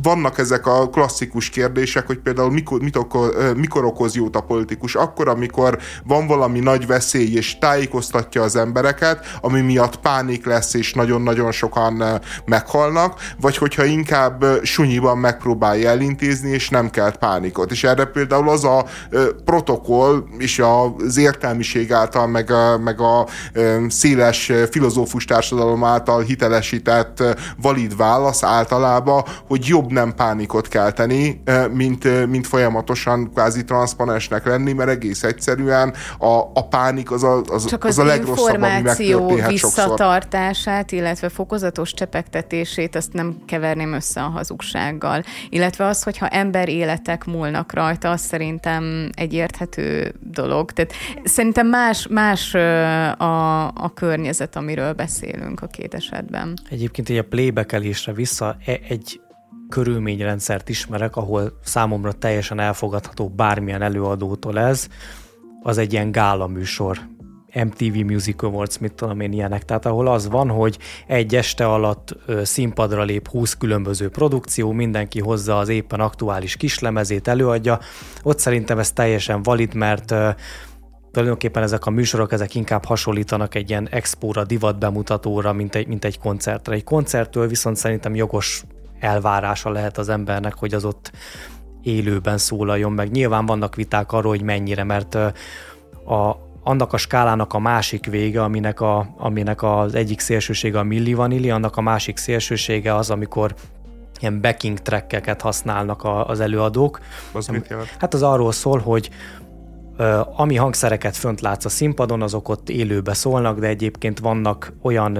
vannak 0.02 0.38
ezek 0.38 0.66
a 0.66 0.88
klasszikus 0.88 1.48
kérdések, 1.48 2.06
hogy 2.06 2.18
például 2.18 2.50
mikor, 2.50 2.80
mit 2.80 2.96
oko, 2.96 3.26
mikor 3.56 3.84
okoz 3.84 4.14
jót 4.14 4.36
a 4.36 4.40
politikus? 4.40 4.94
Akkor, 4.94 5.28
amikor 5.28 5.78
van 6.04 6.26
valami 6.26 6.58
nagy 6.58 6.86
veszély, 6.86 7.34
és 7.34 7.58
tájékoztatja 7.58 8.42
az 8.42 8.56
embereket, 8.56 9.38
ami 9.40 9.60
miatt 9.60 9.96
pánik 9.96 10.46
lesz, 10.46 10.74
és 10.74 10.92
nagyon-nagyon 10.92 11.52
sokan 11.52 12.20
meghalnak, 12.44 13.20
vagy 13.40 13.56
hogyha 13.56 13.84
inkább 13.84 14.44
sunyiban 14.62 15.18
megpróbálja 15.18 15.90
elintézni, 15.90 16.50
és 16.50 16.68
nem 16.68 16.90
kelt 16.90 17.16
pánikot. 17.16 17.70
És 17.70 17.84
erre 17.84 18.04
például 18.04 18.48
az 18.48 18.64
a 18.64 18.84
protokoll, 19.44 20.24
és 20.38 20.62
az 21.04 21.16
értelmiség 21.16 21.92
által, 21.92 22.26
meg 22.26 22.50
a, 22.50 22.78
meg 22.78 23.00
a 23.00 23.26
széles 23.88 24.52
filozófus 24.70 25.24
társadalom 25.24 25.84
által 25.84 26.22
hitelesített 26.22 27.22
valid 27.62 27.96
válasz 27.96 28.42
általában, 28.42 29.24
hogy 29.46 29.66
jobb 29.66 29.85
jobb 29.86 29.98
nem 29.98 30.14
pánikot 30.14 30.68
kelteni, 30.68 31.42
mint, 31.72 32.26
mint 32.26 32.46
folyamatosan 32.46 33.30
kvázi 33.32 33.64
transzpanesnek 33.64 34.46
lenni, 34.46 34.72
mert 34.72 34.90
egész 34.90 35.22
egyszerűen 35.22 35.94
a, 36.18 36.26
a 36.54 36.68
pánik 36.68 37.10
az 37.10 37.22
a, 37.22 37.42
az, 37.48 37.66
Csak 37.66 37.84
az, 37.84 37.90
az 37.90 38.04
a 38.04 38.04
legrosszabb, 38.04 38.62
ami 38.62 38.80
megtörténhet 38.82 39.50
visszatartását, 39.50 40.78
sokszor. 40.78 40.98
illetve 40.98 41.28
fokozatos 41.28 41.94
csepegtetését, 41.94 42.96
azt 42.96 43.12
nem 43.12 43.36
keverném 43.46 43.92
össze 43.92 44.20
a 44.20 44.28
hazugsággal. 44.28 45.22
Illetve 45.48 45.86
az, 45.86 46.02
hogyha 46.02 46.28
ember 46.28 46.68
életek 46.68 47.24
múlnak 47.24 47.72
rajta, 47.72 48.10
az 48.10 48.20
szerintem 48.20 49.10
egy 49.14 49.32
érthető 49.32 50.14
dolog. 50.20 50.72
Tehát 50.72 50.92
szerintem 51.24 51.66
más, 51.66 52.06
más 52.10 52.54
a, 52.54 53.66
a 53.66 53.92
környezet, 53.94 54.56
amiről 54.56 54.92
beszélünk 54.92 55.62
a 55.62 55.66
két 55.66 55.94
esetben. 55.94 56.54
Egyébként 56.70 57.08
egy 57.08 57.18
a 57.18 57.24
playback 57.24 57.74
vissza 58.14 58.56
e- 58.66 58.80
egy 58.88 59.20
körülményrendszert 59.68 60.68
ismerek, 60.68 61.16
ahol 61.16 61.58
számomra 61.64 62.12
teljesen 62.12 62.60
elfogadható 62.60 63.28
bármilyen 63.28 63.82
előadótól 63.82 64.58
ez, 64.58 64.88
az 65.62 65.78
egy 65.78 65.92
ilyen 65.92 66.12
gála 66.12 66.46
műsor. 66.46 66.98
MTV 67.64 67.94
Music 68.04 68.42
Awards, 68.42 68.78
mit 68.78 68.92
tudom 68.92 69.20
én 69.20 69.32
ilyenek. 69.32 69.64
Tehát 69.64 69.86
ahol 69.86 70.08
az 70.08 70.28
van, 70.28 70.48
hogy 70.48 70.78
egy 71.06 71.34
este 71.34 71.66
alatt 71.66 72.16
színpadra 72.42 73.02
lép 73.02 73.28
20 73.28 73.54
különböző 73.54 74.08
produkció, 74.08 74.72
mindenki 74.72 75.20
hozza 75.20 75.58
az 75.58 75.68
éppen 75.68 76.00
aktuális 76.00 76.56
kislemezét, 76.56 77.28
előadja. 77.28 77.78
Ott 78.22 78.38
szerintem 78.38 78.78
ez 78.78 78.92
teljesen 78.92 79.42
valid, 79.42 79.74
mert 79.74 80.14
tulajdonképpen 81.10 81.62
ezek 81.62 81.86
a 81.86 81.90
műsorok, 81.90 82.32
ezek 82.32 82.54
inkább 82.54 82.84
hasonlítanak 82.84 83.54
egy 83.54 83.70
ilyen 83.70 83.88
expóra, 83.90 84.44
divat 84.44 84.78
bemutatóra, 84.78 85.52
mint 85.52 85.74
egy, 85.74 85.86
mint 85.86 86.04
egy 86.04 86.18
koncertre. 86.18 86.74
Egy 86.74 86.84
koncerttől 86.84 87.48
viszont 87.48 87.76
szerintem 87.76 88.14
jogos 88.14 88.64
elvárása 89.00 89.70
lehet 89.70 89.98
az 89.98 90.08
embernek, 90.08 90.54
hogy 90.54 90.74
az 90.74 90.84
ott 90.84 91.12
élőben 91.82 92.38
szólaljon 92.38 92.92
meg. 92.92 93.10
Nyilván 93.10 93.46
vannak 93.46 93.74
viták 93.74 94.12
arról, 94.12 94.30
hogy 94.30 94.42
mennyire, 94.42 94.84
mert 94.84 95.14
a, 95.14 96.36
annak 96.62 96.92
a 96.92 96.96
skálának 96.96 97.54
a 97.54 97.58
másik 97.58 98.06
vége, 98.06 98.42
aminek, 98.42 98.80
a, 98.80 99.14
aminek 99.16 99.62
az 99.62 99.94
egyik 99.94 100.20
szélsősége 100.20 100.78
a 100.78 100.82
milli 100.82 101.14
vanilli, 101.14 101.50
annak 101.50 101.76
a 101.76 101.80
másik 101.80 102.16
szélsősége 102.16 102.94
az, 102.94 103.10
amikor 103.10 103.54
ilyen 104.20 104.40
backing 104.40 104.78
trackeket 104.78 105.40
használnak 105.40 106.02
a, 106.04 106.28
az 106.28 106.40
előadók. 106.40 107.00
Az 107.32 107.46
mit 107.46 107.68
jelent? 107.68 107.96
Hát 107.98 108.14
az 108.14 108.22
arról 108.22 108.52
szól, 108.52 108.78
hogy 108.78 109.10
ami 110.36 110.56
hangszereket 110.56 111.16
fönt 111.16 111.40
látsz 111.40 111.64
a 111.64 111.68
színpadon, 111.68 112.22
azok 112.22 112.48
ott 112.48 112.68
élőbe 112.68 113.14
szólnak, 113.14 113.58
de 113.58 113.66
egyébként 113.66 114.18
vannak 114.18 114.72
olyan 114.82 115.16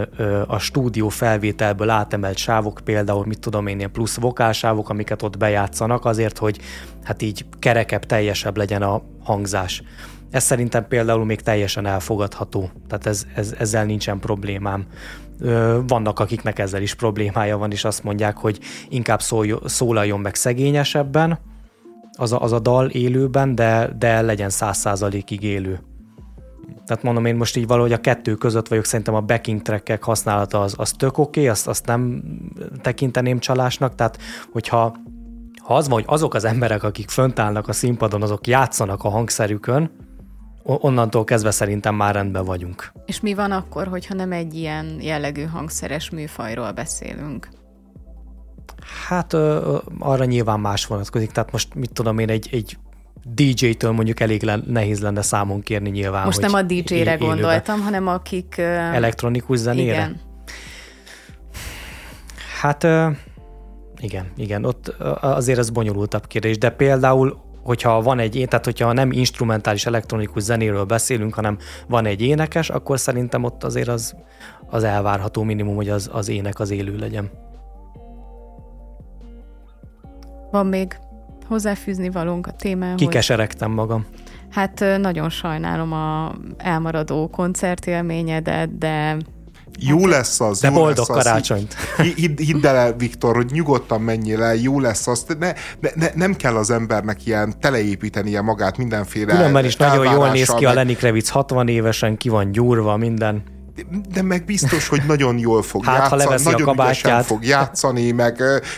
a 0.47 0.59
stúdió 0.59 1.09
felvételből 1.09 1.91
átemelt 1.91 2.37
sávok, 2.37 2.81
például 2.85 3.27
mit 3.27 3.41
tudom 3.41 3.67
én, 3.67 3.79
ilyen 3.79 3.93
plusz 3.93 4.17
vokálsávok, 4.17 4.89
amiket 4.89 5.23
ott 5.23 5.37
bejátszanak 5.37 6.05
azért, 6.05 6.39
hogy 6.39 6.59
hát 7.05 7.23
így 7.23 7.45
kerekebb, 7.59 8.05
teljesebb 8.05 8.57
legyen 8.57 8.83
a 8.83 9.03
hangzás. 9.25 9.83
Ez 10.31 10.45
szerintem 10.45 10.89
például 10.89 11.25
még 11.25 11.41
teljesen 11.41 11.87
elfogadható, 11.87 12.71
tehát 12.89 13.07
ez, 13.07 13.27
ez, 13.35 13.55
ezzel 13.59 13.85
nincsen 13.85 14.19
problémám. 14.19 14.87
Vannak, 15.87 16.19
akiknek 16.19 16.59
ezzel 16.59 16.83
is 16.83 16.95
problémája 16.95 17.59
van, 17.59 17.71
és 17.71 17.85
azt 17.85 18.05
mondják, 18.05 18.37
hogy 18.37 18.59
inkább 18.89 19.23
szólj, 19.23 19.55
szólaljon 19.65 20.21
meg 20.21 20.35
szegényesebben, 20.35 21.39
az 22.17 22.33
a, 22.33 22.41
az 22.41 22.53
a 22.53 22.59
dal 22.59 22.89
élőben, 22.89 23.55
de, 23.55 23.95
de 23.99 24.21
legyen 24.21 24.51
száz 24.51 24.77
százalékig 24.77 25.43
élő. 25.43 25.81
Tehát 26.87 27.03
mondom, 27.03 27.25
én 27.25 27.37
most 27.37 27.57
így 27.57 27.67
valahogy 27.67 27.93
a 27.93 28.01
kettő 28.01 28.35
között 28.35 28.69
vagyok, 28.69 28.85
szerintem 28.85 29.15
a 29.15 29.21
backing 29.21 29.63
trackek 29.63 30.03
használata 30.03 30.61
az, 30.61 30.75
az 30.77 30.91
tök 30.91 31.19
oké, 31.19 31.41
okay, 31.41 31.49
azt, 31.51 31.69
azt 31.69 31.87
nem 31.87 32.23
tekinteném 32.83 33.39
csalásnak, 33.39 33.95
tehát 33.95 34.19
hogyha 34.53 34.97
ha 35.63 35.75
az 35.75 35.89
van, 35.89 35.99
hogy 35.99 36.05
azok 36.09 36.35
az 36.35 36.45
emberek, 36.45 36.83
akik 36.83 37.09
fönt 37.09 37.39
állnak 37.39 37.69
a 37.69 37.73
színpadon, 37.73 38.23
azok 38.23 38.47
játszanak 38.47 39.05
a 39.05 39.09
hangszerükön, 39.09 39.91
onnantól 40.63 41.25
kezdve 41.25 41.51
szerintem 41.51 41.95
már 41.95 42.15
rendben 42.15 42.45
vagyunk. 42.45 42.93
És 43.07 43.21
mi 43.21 43.35
van 43.35 43.51
akkor, 43.51 43.87
hogyha 43.87 44.15
nem 44.15 44.33
egy 44.33 44.55
ilyen 44.55 44.99
jellegű 45.01 45.45
hangszeres 45.45 46.11
műfajról 46.11 46.73
beszélünk? 46.73 47.49
Hát 49.09 49.33
ö, 49.33 49.77
arra 49.99 50.25
nyilván 50.25 50.61
más 50.61 50.87
vonatkozik, 50.87 51.31
tehát 51.31 51.53
most 51.53 51.75
mit 51.75 51.93
tudom 51.93 52.19
én, 52.19 52.31
egy, 52.31 52.49
egy 52.53 52.79
DJ-től 53.35 53.91
mondjuk 53.91 54.21
elég 54.21 54.43
le, 54.43 54.59
nehéz 54.67 55.01
lenne 55.01 55.23
számon 55.23 55.61
kérni 55.61 55.91
nyilván. 55.91 56.25
Most 56.25 56.41
nem 56.41 56.55
a 56.55 56.63
DJ-re 56.63 57.15
gondoltam, 57.15 57.81
hanem 57.81 58.07
akik... 58.07 58.55
Uh, 58.59 58.65
Elektronikus 58.95 59.59
zenére? 59.59 59.93
Igen. 59.93 60.21
Hát 62.61 62.85
ö, 62.85 63.09
igen, 64.01 64.27
igen, 64.37 64.65
ott 64.65 64.89
azért 65.21 65.59
ez 65.59 65.71
bonyolultabb 65.71 66.27
kérdés, 66.27 66.59
de 66.59 66.71
például 66.71 67.45
hogyha 67.63 68.03
van 68.03 68.19
egy, 68.19 68.45
tehát 68.49 68.65
hogyha 68.65 68.93
nem 68.93 69.13
instrumentális 69.13 69.87
elektronikus 69.87 70.43
zenéről 70.43 70.85
beszélünk, 70.85 71.35
hanem 71.35 71.59
van 71.89 72.07
egy 72.07 72.23
énekes, 72.23 72.71
akkor 72.71 72.99
szerintem 72.99 73.45
ott 73.45 73.65
azért 73.65 73.89
az, 73.89 74.17
az 74.67 74.85
elvárható 74.85 75.43
minimum, 75.43 75.75
hogy 75.75 75.89
az, 75.89 76.11
az 76.13 76.29
ének 76.29 76.59
az 76.61 76.71
élő 76.71 76.97
legyen. 76.97 77.31
Van 80.57 80.67
még 80.67 80.99
hozzáfűzni 81.47 82.11
valónk 82.11 82.47
a 82.47 82.51
témához? 82.51 83.01
Kikeseregtem 83.01 83.71
magam. 83.71 84.07
Hát 84.51 84.85
nagyon 84.99 85.31
sajnálom 85.31 85.93
a 85.93 86.35
elmaradó 86.57 87.29
koncertélményedet, 87.29 88.79
de 88.79 89.17
jó 89.79 89.99
hát, 89.99 90.11
lesz 90.11 90.41
az. 90.41 90.61
De 90.61 90.69
jó 90.69 90.75
boldog 90.75 91.09
lesz 91.09 91.25
karácsonyt. 91.25 91.75
Az, 91.99 92.05
hidd, 92.05 92.41
hidd 92.41 92.67
el, 92.67 92.97
Viktor, 92.97 93.35
hogy 93.35 93.51
nyugodtan 93.53 94.01
menjél 94.01 94.43
el, 94.43 94.55
jó 94.55 94.81
lesz 94.81 95.07
az. 95.07 95.27
Ne, 95.39 95.53
ne, 95.81 95.91
ne, 95.95 96.09
nem 96.15 96.35
kell 96.35 96.57
az 96.57 96.71
embernek 96.71 97.27
ilyen 97.27 97.55
teleépítenie 97.61 98.41
magát 98.41 98.77
mindenféle 98.77 99.33
Különben 99.33 99.65
is 99.65 99.77
nagyon 99.77 100.13
jól 100.13 100.31
néz 100.31 100.49
ki 100.49 100.65
meg... 100.65 100.73
a 100.73 100.75
Lenny 100.75 100.97
Kravitz 100.97 101.29
60 101.29 101.69
évesen, 101.69 102.17
ki 102.17 102.29
van 102.29 102.53
gyúrva 102.53 102.97
minden 102.97 103.43
de 104.13 104.23
meg 104.23 104.45
biztos, 104.45 104.89
hogy 104.89 105.03
nagyon 105.07 105.39
jól 105.39 105.63
fog 105.63 105.85
hát, 105.85 106.11
játszani, 106.11 106.43
nagyon 106.43 106.75
ügyesen 106.75 107.23
fog 107.23 107.45
játszani, 107.45 108.11
meg, 108.11 108.37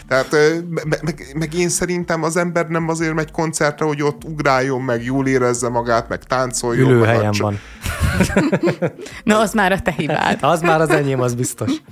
tehát, 0.08 0.30
meg, 0.70 0.98
meg, 1.02 1.32
meg, 1.34 1.54
én 1.54 1.68
szerintem 1.68 2.22
az 2.22 2.36
ember 2.36 2.66
nem 2.66 2.88
azért 2.88 3.14
megy 3.14 3.30
koncertre, 3.30 3.84
hogy 3.86 4.02
ott 4.02 4.24
ugráljon, 4.24 4.82
meg 4.82 5.04
jól 5.04 5.26
érezze 5.26 5.68
magát, 5.68 6.08
meg 6.08 6.22
táncoljon. 6.24 6.90
Ülőhelyen 6.90 7.34
van. 7.38 7.58
Na, 9.24 9.38
az 9.38 9.52
már 9.52 9.72
a 9.72 9.80
te 9.80 9.90
hibád. 9.90 10.38
az 10.40 10.60
már 10.60 10.80
az 10.80 10.90
enyém, 10.90 11.20
az 11.20 11.34
biztos. 11.34 11.70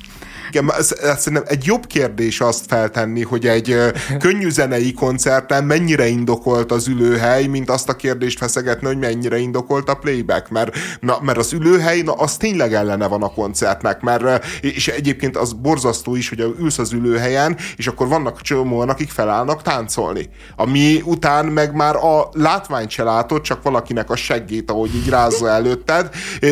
Igen, 0.51 0.71
szerintem 0.81 1.45
egy 1.47 1.65
jobb 1.65 1.87
kérdés 1.87 2.41
azt 2.41 2.65
feltenni, 2.69 3.23
hogy 3.23 3.47
egy 3.47 3.77
könnyű 4.19 4.51
zenei 4.51 4.93
koncerten 4.93 5.65
mennyire 5.65 6.07
indokolt 6.07 6.73
az 6.73 6.89
ülőhely, 6.89 7.47
mint 7.47 7.71
azt 7.71 7.89
a 7.89 7.97
kérdést 7.97 8.39
feszegetni, 8.39 8.87
hogy 8.87 8.99
mennyire 8.99 9.39
indokolt 9.39 9.89
a 9.89 9.95
playback, 9.95 10.49
mert, 10.49 10.77
na, 11.01 11.19
mert 11.23 11.39
az 11.39 11.53
ülőhely, 11.53 12.01
na, 12.01 12.13
az 12.13 12.37
tényleg 12.37 12.75
ellene 12.75 13.07
van 13.07 13.23
a 13.23 13.33
koncertnek, 13.33 14.01
mert 14.01 14.45
és 14.61 14.89
egyébként 14.89 15.37
az 15.37 15.53
borzasztó 15.53 16.15
is, 16.15 16.29
hogy 16.29 16.55
ülsz 16.61 16.79
az 16.79 16.93
ülőhelyen, 16.93 17.57
és 17.77 17.87
akkor 17.87 18.09
vannak 18.09 18.41
csomóan, 18.41 18.89
akik 18.89 19.11
felállnak 19.11 19.63
táncolni. 19.63 20.29
Ami 20.57 21.03
után 21.05 21.47
meg 21.47 21.75
már 21.75 21.97
a 21.97 22.29
látványt 22.33 22.91
se 22.91 23.03
látod, 23.03 23.41
csak 23.41 23.63
valakinek 23.63 24.11
a 24.11 24.17
seggét, 24.17 24.71
ahogy 24.71 24.95
így 24.95 25.09
rázza 25.09 25.49
előtted, 25.49 26.11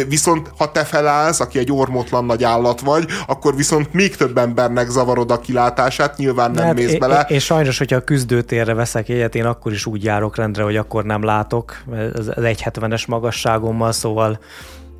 viszont 0.08 0.50
ha 0.58 0.72
te 0.72 0.84
felállsz, 0.84 1.40
aki 1.40 1.58
egy 1.58 1.72
ormotlan 1.72 2.24
nagy 2.24 2.44
állat 2.44 2.80
vagy, 2.80 3.06
akkor 3.26 3.56
viszont 3.56 3.83
még 3.92 4.16
több 4.16 4.38
embernek 4.38 4.88
zavarod 4.88 5.30
a 5.30 5.40
kilátását, 5.40 6.16
nyilván 6.16 6.50
nem 6.50 6.64
hát 6.64 6.74
mész 6.74 6.92
én, 6.92 6.98
bele. 6.98 7.24
És 7.28 7.44
sajnos, 7.44 7.78
hogyha 7.78 7.96
a 7.96 8.04
küzdőtérre 8.04 8.74
veszek 8.74 9.08
egyet, 9.08 9.34
én 9.34 9.44
akkor 9.44 9.72
is 9.72 9.86
úgy 9.86 10.04
járok 10.04 10.36
rendre, 10.36 10.62
hogy 10.62 10.76
akkor 10.76 11.04
nem 11.04 11.22
látok, 11.22 11.82
az 12.12 12.30
1,70-es 12.34 13.08
magasságommal, 13.08 13.92
szóval 13.92 14.38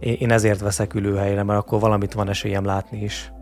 én 0.01 0.31
ezért 0.31 0.61
veszek 0.61 0.95
ülőhelyre, 0.95 1.43
mert 1.43 1.59
akkor 1.59 1.81
valamit 1.81 2.13
van 2.13 2.29
esélyem 2.29 2.65
látni 2.65 3.03
is. 3.03 3.33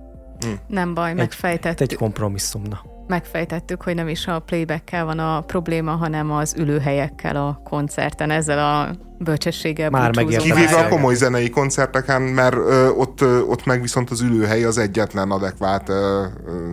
Hm. 0.40 0.48
Nem 0.66 0.94
baj, 0.94 1.14
megfejtettük. 1.14 1.80
Egy, 1.80 1.92
egy 1.92 1.98
kompromisszum, 1.98 2.62
na. 2.62 2.91
Megfejtettük, 3.12 3.82
hogy 3.82 3.94
nem 3.94 4.08
is 4.08 4.26
a 4.26 4.38
playbackkel 4.38 5.04
van 5.04 5.18
a 5.18 5.40
probléma, 5.40 5.90
hanem 5.90 6.30
az 6.30 6.54
ülőhelyekkel 6.58 7.36
a 7.36 7.60
koncerten, 7.64 8.30
ezzel 8.30 8.58
a 8.58 8.94
bölcsességgel 9.18 9.90
Már 9.90 10.10
Kivéve 10.10 10.76
a 10.76 10.88
komoly 10.88 11.14
zenei 11.14 11.50
koncerteken, 11.50 12.22
mert 12.22 12.54
ö, 12.54 12.88
ott, 12.88 13.20
ö, 13.20 13.40
ott 13.40 13.64
meg 13.64 13.80
viszont 13.80 14.10
az 14.10 14.20
ülőhely 14.20 14.64
az 14.64 14.78
egyetlen 14.78 15.30
adekvát, 15.30 15.88
ö, 15.88 16.24
ö, 16.46 16.70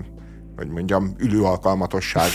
hogy 0.56 0.68
mondjam, 0.68 1.14
ülőalkalmatosság. 1.18 2.30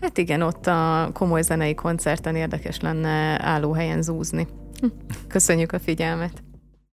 Hát 0.00 0.18
igen, 0.18 0.42
ott 0.42 0.66
a 0.66 1.10
komoly 1.12 1.42
zenei 1.42 1.74
koncerten 1.74 2.36
érdekes 2.36 2.80
lenne 2.80 3.44
állóhelyen 3.44 4.02
zúzni. 4.02 4.46
Hm. 4.80 4.86
Köszönjük 5.28 5.72
a 5.72 5.78
figyelmet! 5.78 6.47